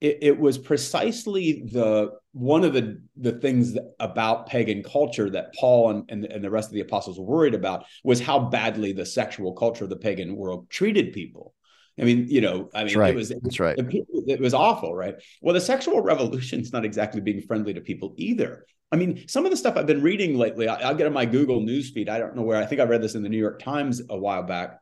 it, 0.01 0.19
it 0.23 0.39
was 0.39 0.59
precisely 0.59 1.65
the 1.73 2.11
one 2.33 2.65
of 2.65 2.73
the 2.73 3.01
the 3.17 3.33
things 3.33 3.73
that, 3.75 3.95
about 3.99 4.47
pagan 4.47 4.83
culture 4.83 5.31
that 5.31 5.55
Paul 5.55 5.91
and, 5.91 6.05
and 6.11 6.25
and 6.25 6.45
the 6.45 6.51
rest 6.51 6.69
of 6.69 6.75
the 6.75 6.81
apostles 6.81 7.19
were 7.19 7.25
worried 7.25 7.55
about 7.55 7.85
was 8.05 8.21
how 8.21 8.39
badly 8.39 8.93
the 8.93 9.07
sexual 9.07 9.53
culture 9.55 9.85
of 9.85 9.91
the 9.91 9.97
pagan 9.97 10.37
world 10.37 10.69
treated 10.71 11.13
people 11.13 11.55
I 11.99 12.05
mean, 12.05 12.27
you 12.29 12.41
know, 12.41 12.69
I 12.75 12.85
mean, 12.85 12.99
right. 12.99 13.15
it 13.15 13.17
was 13.17 13.31
that's 13.31 13.59
right. 13.59 13.77
It 13.79 14.41
was 14.41 14.55
awful, 14.55 14.95
right? 14.95 15.15
Well, 15.41 15.55
the 15.55 15.61
sexual 15.61 16.03
revolution 16.03 16.61
is 16.61 16.73
not 16.73 16.85
exactly 16.85 17.21
being 17.21 17.41
friendly 17.41 17.73
to 17.75 17.81
people 17.81 18.15
either. 18.17 18.67
I 18.93 18.97
mean, 18.97 19.27
some 19.29 19.45
of 19.45 19.51
the 19.51 19.57
stuff 19.57 19.77
I've 19.77 19.87
been 19.87 20.03
reading 20.03 20.37
lately, 20.37 20.69
I, 20.69 20.91
will 20.91 20.97
get 20.97 21.07
on 21.07 21.13
my 21.13 21.27
Google 21.27 21.61
news 21.61 21.91
feed. 21.91 22.09
I 22.09 22.19
don't 22.19 22.37
know 22.37 22.43
where. 22.43 22.61
I 22.61 22.67
think 22.67 22.81
I 22.81 22.85
read 22.85 23.03
this 23.03 23.15
in 23.15 23.23
the 23.23 23.29
New 23.29 23.39
York 23.39 23.61
Times 23.61 24.03
a 24.09 24.17
while 24.17 24.43
back. 24.43 24.79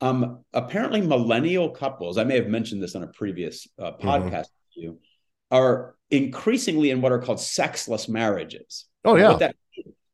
Um, 0.00 0.44
apparently, 0.52 1.00
millennial 1.00 1.70
couples. 1.70 2.18
I 2.18 2.24
may 2.24 2.36
have 2.36 2.48
mentioned 2.48 2.82
this 2.82 2.94
on 2.94 3.02
a 3.02 3.08
previous 3.08 3.66
uh, 3.78 3.92
mm-hmm. 3.92 4.08
podcast 4.08 4.46
mm-hmm. 4.46 4.80
you, 4.80 5.00
are 5.50 5.94
increasingly 6.10 6.90
in 6.90 7.00
what 7.00 7.12
are 7.12 7.20
called 7.20 7.40
sexless 7.40 8.08
marriages. 8.08 8.86
Oh 9.04 9.16
yeah. 9.16 9.30
What 9.30 9.38
that, 9.40 9.56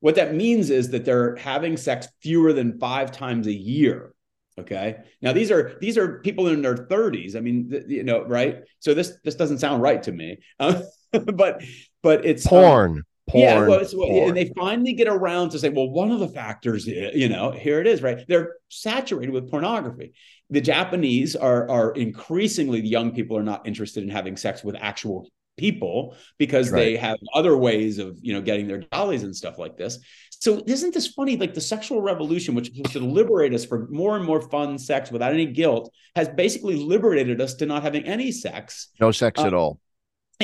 what 0.00 0.14
that 0.16 0.34
means 0.34 0.70
is 0.70 0.90
that 0.90 1.04
they're 1.04 1.36
having 1.36 1.76
sex 1.76 2.08
fewer 2.22 2.52
than 2.52 2.78
five 2.78 3.12
times 3.12 3.46
a 3.46 3.52
year 3.52 4.12
Okay. 4.58 4.98
Now 5.22 5.32
these 5.32 5.50
are 5.50 5.78
these 5.80 5.96
are 5.96 6.20
people 6.20 6.48
in 6.48 6.62
their 6.62 6.74
30s. 6.74 7.36
I 7.36 7.40
mean, 7.40 7.70
th- 7.70 7.84
you 7.88 8.04
know, 8.04 8.24
right? 8.24 8.62
So 8.80 8.92
this 8.92 9.14
this 9.24 9.34
doesn't 9.34 9.58
sound 9.58 9.82
right 9.82 10.02
to 10.02 10.12
me. 10.12 10.38
Uh, 10.60 10.82
but 11.12 11.62
but 12.02 12.24
it's 12.26 12.46
porn. 12.46 12.98
Um, 12.98 13.02
porn, 13.32 13.42
yeah, 13.42 13.66
well, 13.66 13.84
porn. 14.08 14.28
and 14.28 14.36
they 14.36 14.52
finally 14.56 14.92
get 14.92 15.08
around 15.08 15.50
to 15.50 15.58
say, 15.58 15.70
well, 15.70 15.90
one 15.90 16.10
of 16.10 16.20
the 16.20 16.28
factors, 16.28 16.86
is, 16.86 17.14
you 17.14 17.28
know, 17.28 17.50
here 17.50 17.80
it 17.80 17.86
is, 17.86 18.02
right? 18.02 18.24
They're 18.28 18.56
saturated 18.68 19.32
with 19.32 19.50
pornography. 19.50 20.12
The 20.50 20.60
Japanese 20.60 21.34
are 21.34 21.68
are 21.70 21.92
increasingly 21.92 22.80
the 22.80 22.88
young 22.88 23.12
people 23.12 23.36
are 23.36 23.42
not 23.42 23.66
interested 23.66 24.04
in 24.04 24.10
having 24.10 24.36
sex 24.36 24.62
with 24.62 24.76
actual 24.78 25.26
people 25.56 26.16
because 26.38 26.70
right. 26.70 26.80
they 26.80 26.96
have 26.96 27.18
other 27.34 27.56
ways 27.56 27.98
of 27.98 28.18
you 28.22 28.32
know 28.32 28.40
getting 28.40 28.66
their 28.66 28.78
dollies 28.78 29.22
and 29.22 29.36
stuff 29.36 29.58
like 29.58 29.76
this 29.76 29.98
so 30.30 30.62
isn't 30.66 30.94
this 30.94 31.08
funny 31.08 31.36
like 31.36 31.52
the 31.52 31.60
sexual 31.60 32.00
revolution 32.00 32.54
which 32.54 32.70
was 32.82 32.92
to 32.92 33.00
liberate 33.00 33.52
us 33.52 33.64
for 33.64 33.86
more 33.90 34.16
and 34.16 34.24
more 34.24 34.40
fun 34.40 34.78
sex 34.78 35.10
without 35.10 35.32
any 35.32 35.44
guilt 35.44 35.92
has 36.16 36.28
basically 36.30 36.76
liberated 36.76 37.38
us 37.38 37.54
to 37.54 37.66
not 37.66 37.82
having 37.82 38.02
any 38.04 38.32
sex 38.32 38.88
no 38.98 39.10
sex 39.12 39.38
uh, 39.40 39.46
at 39.46 39.52
all 39.52 39.78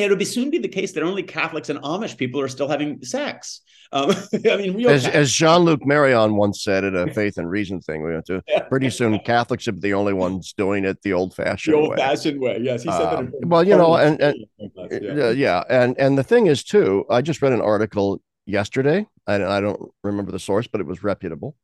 it'll 0.04 0.16
be 0.16 0.24
soon 0.24 0.50
be 0.50 0.58
the 0.58 0.68
case 0.68 0.92
that 0.92 1.02
only 1.02 1.22
Catholics 1.22 1.68
and 1.68 1.78
Amish 1.80 2.16
people 2.16 2.40
are 2.40 2.48
still 2.48 2.68
having 2.68 3.02
sex. 3.04 3.60
Um, 3.92 4.10
I 4.50 4.56
mean, 4.56 4.86
as, 4.88 5.06
as 5.06 5.32
Jean 5.32 5.60
Luc 5.60 5.84
Marion 5.86 6.36
once 6.36 6.62
said 6.62 6.84
at 6.84 6.94
a 6.94 7.12
Faith 7.12 7.38
and 7.38 7.48
Reason 7.48 7.80
thing 7.80 8.02
we 8.02 8.12
went 8.12 8.26
to, 8.26 8.42
pretty 8.68 8.90
soon 8.90 9.18
Catholics 9.20 9.66
are 9.68 9.72
the 9.72 9.94
only 9.94 10.12
ones 10.12 10.52
doing 10.52 10.84
it 10.84 11.00
the 11.02 11.12
old 11.12 11.34
fashioned 11.34 11.76
way. 11.76 11.82
Old 11.82 11.96
fashioned 11.96 12.40
way, 12.40 12.58
yes. 12.60 12.82
He 12.82 12.90
said 12.90 13.00
uh, 13.00 13.22
that. 13.22 13.46
well, 13.46 13.66
you 13.66 13.76
know, 13.76 13.96
and, 13.96 14.20
and 14.20 14.46
yeah. 14.90 15.30
yeah, 15.30 15.64
and 15.70 15.98
and 15.98 16.18
the 16.18 16.24
thing 16.24 16.46
is 16.46 16.64
too. 16.64 17.06
I 17.08 17.22
just 17.22 17.40
read 17.40 17.52
an 17.52 17.62
article 17.62 18.20
yesterday. 18.46 19.06
and 19.26 19.44
I 19.44 19.60
don't 19.60 19.90
remember 20.02 20.32
the 20.32 20.38
source, 20.38 20.66
but 20.66 20.80
it 20.80 20.86
was 20.86 21.02
reputable. 21.02 21.54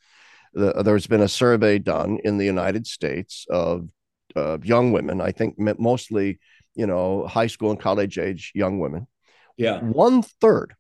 The, 0.53 0.83
there's 0.83 1.07
been 1.07 1.23
a 1.23 1.29
survey 1.29 1.79
done 1.79 2.19
in 2.25 2.39
the 2.39 2.45
United 2.45 2.87
States 2.87 3.47
of 3.51 3.89
uh, 4.37 4.59
young 4.63 4.93
women. 4.93 5.21
I 5.21 5.33
think 5.33 5.59
mostly 5.59 6.39
you 6.75 6.87
know, 6.87 7.27
high 7.27 7.47
school 7.47 7.71
and 7.71 7.81
college 7.81 8.19
age 8.19 8.53
young 8.55 8.79
women. 8.79 9.07
Yeah. 9.57 9.81
One 9.81 10.23
third, 10.23 10.75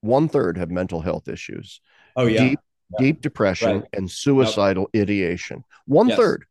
one 0.00 0.28
third 0.28 0.56
have 0.58 0.70
mental 0.70 1.00
health 1.00 1.28
issues. 1.28 1.80
Oh, 2.16 2.26
yeah. 2.26 2.44
Deep, 2.44 2.60
yeah. 2.92 2.98
deep 2.98 3.20
depression 3.20 3.80
right. 3.80 3.88
and 3.92 4.10
suicidal 4.10 4.88
yep. 4.92 5.02
ideation. 5.02 5.64
One 5.86 6.08
yes. 6.08 6.18
third. 6.18 6.44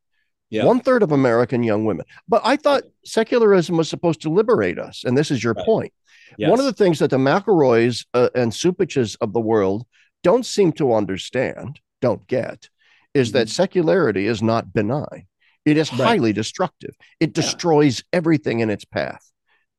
Yeah. 0.49 0.65
One 0.65 0.79
third 0.79 1.03
of 1.03 1.11
American 1.11 1.63
young 1.63 1.85
women. 1.85 2.05
But 2.27 2.41
I 2.43 2.55
thought 2.55 2.83
secularism 3.05 3.77
was 3.77 3.89
supposed 3.89 4.21
to 4.21 4.29
liberate 4.29 4.79
us. 4.79 5.03
And 5.03 5.17
this 5.17 5.29
is 5.29 5.43
your 5.43 5.53
right. 5.53 5.65
point. 5.65 5.93
Yes. 6.37 6.49
One 6.49 6.59
of 6.59 6.65
the 6.65 6.73
things 6.73 6.99
that 6.99 7.09
the 7.09 7.17
McElroys 7.17 8.05
uh, 8.13 8.29
and 8.35 8.51
Cupiches 8.51 9.15
of 9.21 9.33
the 9.33 9.39
world 9.39 9.85
don't 10.23 10.45
seem 10.45 10.71
to 10.73 10.93
understand, 10.93 11.79
don't 12.01 12.25
get, 12.27 12.69
is 13.13 13.31
that 13.31 13.49
secularity 13.49 14.27
is 14.27 14.41
not 14.41 14.73
benign. 14.73 15.25
It 15.69 15.77
is 15.77 15.91
Right. 15.93 16.01
highly 16.07 16.33
destructive. 16.33 16.95
It 17.19 17.33
destroys 17.33 18.03
everything 18.11 18.59
in 18.61 18.69
its 18.69 18.85
path. 18.85 19.23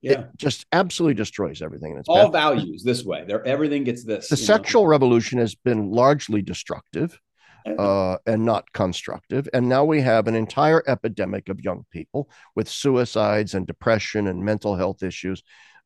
Yeah. 0.02 0.12
It 0.12 0.26
just 0.36 0.64
absolutely 0.72 1.14
destroys 1.14 1.60
everything 1.62 1.92
in 1.92 1.98
its 1.98 2.08
All 2.08 2.24
path. 2.30 2.32
values 2.32 2.82
this 2.84 3.04
way. 3.04 3.24
They're 3.26 3.46
everything 3.46 3.84
gets 3.84 4.02
this. 4.04 4.28
The 4.28 4.36
you 4.36 4.42
know? 4.42 4.46
sexual 4.46 4.86
revolution 4.86 5.38
has 5.38 5.54
been 5.54 5.90
largely 5.90 6.40
destructive 6.42 7.20
uh, 7.66 8.16
and 8.26 8.46
not 8.46 8.72
constructive. 8.72 9.46
And 9.52 9.68
now 9.68 9.84
we 9.84 10.00
have 10.00 10.26
an 10.26 10.34
entire 10.34 10.82
epidemic 10.86 11.50
of 11.50 11.60
young 11.60 11.84
people 11.90 12.30
with 12.56 12.68
suicides 12.70 13.52
and 13.54 13.66
depression 13.66 14.26
and 14.28 14.42
mental 14.42 14.76
health 14.76 15.02
issues 15.02 15.42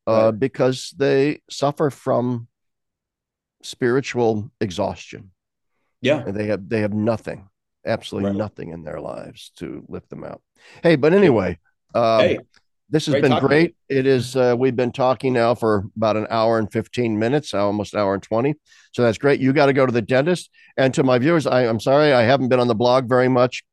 uh, 0.07 0.29
Right. 0.31 0.39
because 0.39 0.93
they 0.97 1.41
suffer 1.49 1.89
from 1.89 2.47
spiritual 3.63 4.51
exhaustion. 4.61 5.31
yeah. 6.01 6.23
And 6.25 6.35
they 6.35 6.47
have 6.47 6.69
they 6.69 6.81
have 6.81 6.93
nothing, 6.93 7.49
absolutely 7.85 8.31
Right. 8.31 8.37
nothing 8.37 8.69
in 8.69 8.83
their 8.83 8.99
lives 8.99 9.51
to 9.57 9.83
lift 9.87 10.09
them 10.09 10.23
out. 10.23 10.41
Hey, 10.83 10.95
but 10.95 11.13
anyway, 11.13 11.59
um, 11.93 12.19
Hey, 12.21 12.39
this 12.89 13.07
has 13.07 13.13
great 13.13 13.21
been 13.23 13.31
talking 13.31 13.47
great. 13.47 13.75
It 13.89 14.05
is. 14.05 14.35
Uh, 14.35 14.55
we've 14.57 14.75
been 14.75 14.91
talking 14.91 15.33
now 15.33 15.55
for 15.55 15.85
about 15.95 16.17
an 16.17 16.27
hour 16.29 16.59
and 16.59 16.71
fifteen 16.71 17.17
minutes, 17.17 17.53
almost 17.53 17.95
hour 17.95 18.13
and 18.13 18.21
twenty. 18.21 18.55
So 18.91 19.01
that's 19.01 19.17
great. 19.17 19.39
You 19.39 19.53
got 19.53 19.65
to 19.67 19.73
go 19.73 19.85
to 19.85 19.91
the 19.91 20.01
dentist. 20.01 20.49
And 20.77 20.93
to 20.93 21.03
my 21.03 21.17
viewers, 21.17 21.47
I, 21.47 21.61
I'm 21.61 21.79
sorry 21.79 22.13
I 22.13 22.23
haven't 22.23 22.49
been 22.49 22.59
on 22.59 22.67
the 22.67 22.75
blog 22.75 23.09
very 23.09 23.27
much. 23.27 23.63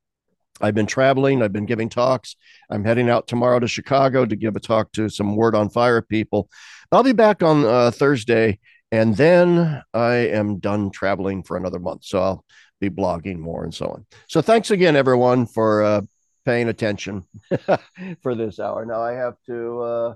I've 0.60 0.74
been 0.74 0.86
traveling. 0.86 1.43
I've 1.43 1.52
been 1.52 1.66
giving 1.66 1.89
talks. 1.89 2.36
I'm 2.70 2.84
heading 2.84 3.10
out 3.10 3.26
tomorrow 3.26 3.59
to 3.59 3.66
Chicago 3.68 4.24
to 4.24 4.36
give 4.36 4.56
a 4.56 4.60
talk 4.60 4.93
to 4.93 5.09
some 5.09 5.36
Word 5.36 5.55
on 5.55 5.68
Fire 5.68 6.01
people. 6.02 6.48
I'll 6.90 7.02
be 7.02 7.12
back 7.12 7.43
on 7.43 7.64
uh, 7.64 7.90
Thursday, 7.90 8.60
and 8.90 9.16
then 9.16 9.82
I 9.93 10.14
am 10.14 10.59
done 10.59 10.90
traveling 10.90 11.43
for 11.43 11.56
another 11.56 11.78
month. 11.80 12.05
So 12.05 12.20
I'll 12.20 12.44
be 12.82 12.90
blogging 12.90 13.38
more 13.38 13.62
and 13.64 13.72
so 13.72 13.86
on. 13.86 14.04
So 14.26 14.42
thanks 14.42 14.70
again, 14.70 14.96
everyone, 14.96 15.46
for 15.46 15.82
uh, 15.82 16.00
paying 16.44 16.68
attention 16.68 17.24
for 18.22 18.34
this 18.34 18.59
hour. 18.59 18.84
Now 18.84 19.00
I 19.02 19.12
have 19.12 19.36
to 19.46 19.80
uh, 19.80 20.14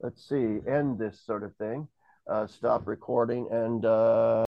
let's 0.00 0.28
see 0.28 0.58
end 0.68 0.98
this 0.98 1.20
sort 1.24 1.42
of 1.42 1.56
thing, 1.56 1.88
uh, 2.30 2.46
stop 2.46 2.86
recording, 2.86 3.48
and. 3.50 3.84
Uh, 3.84 4.44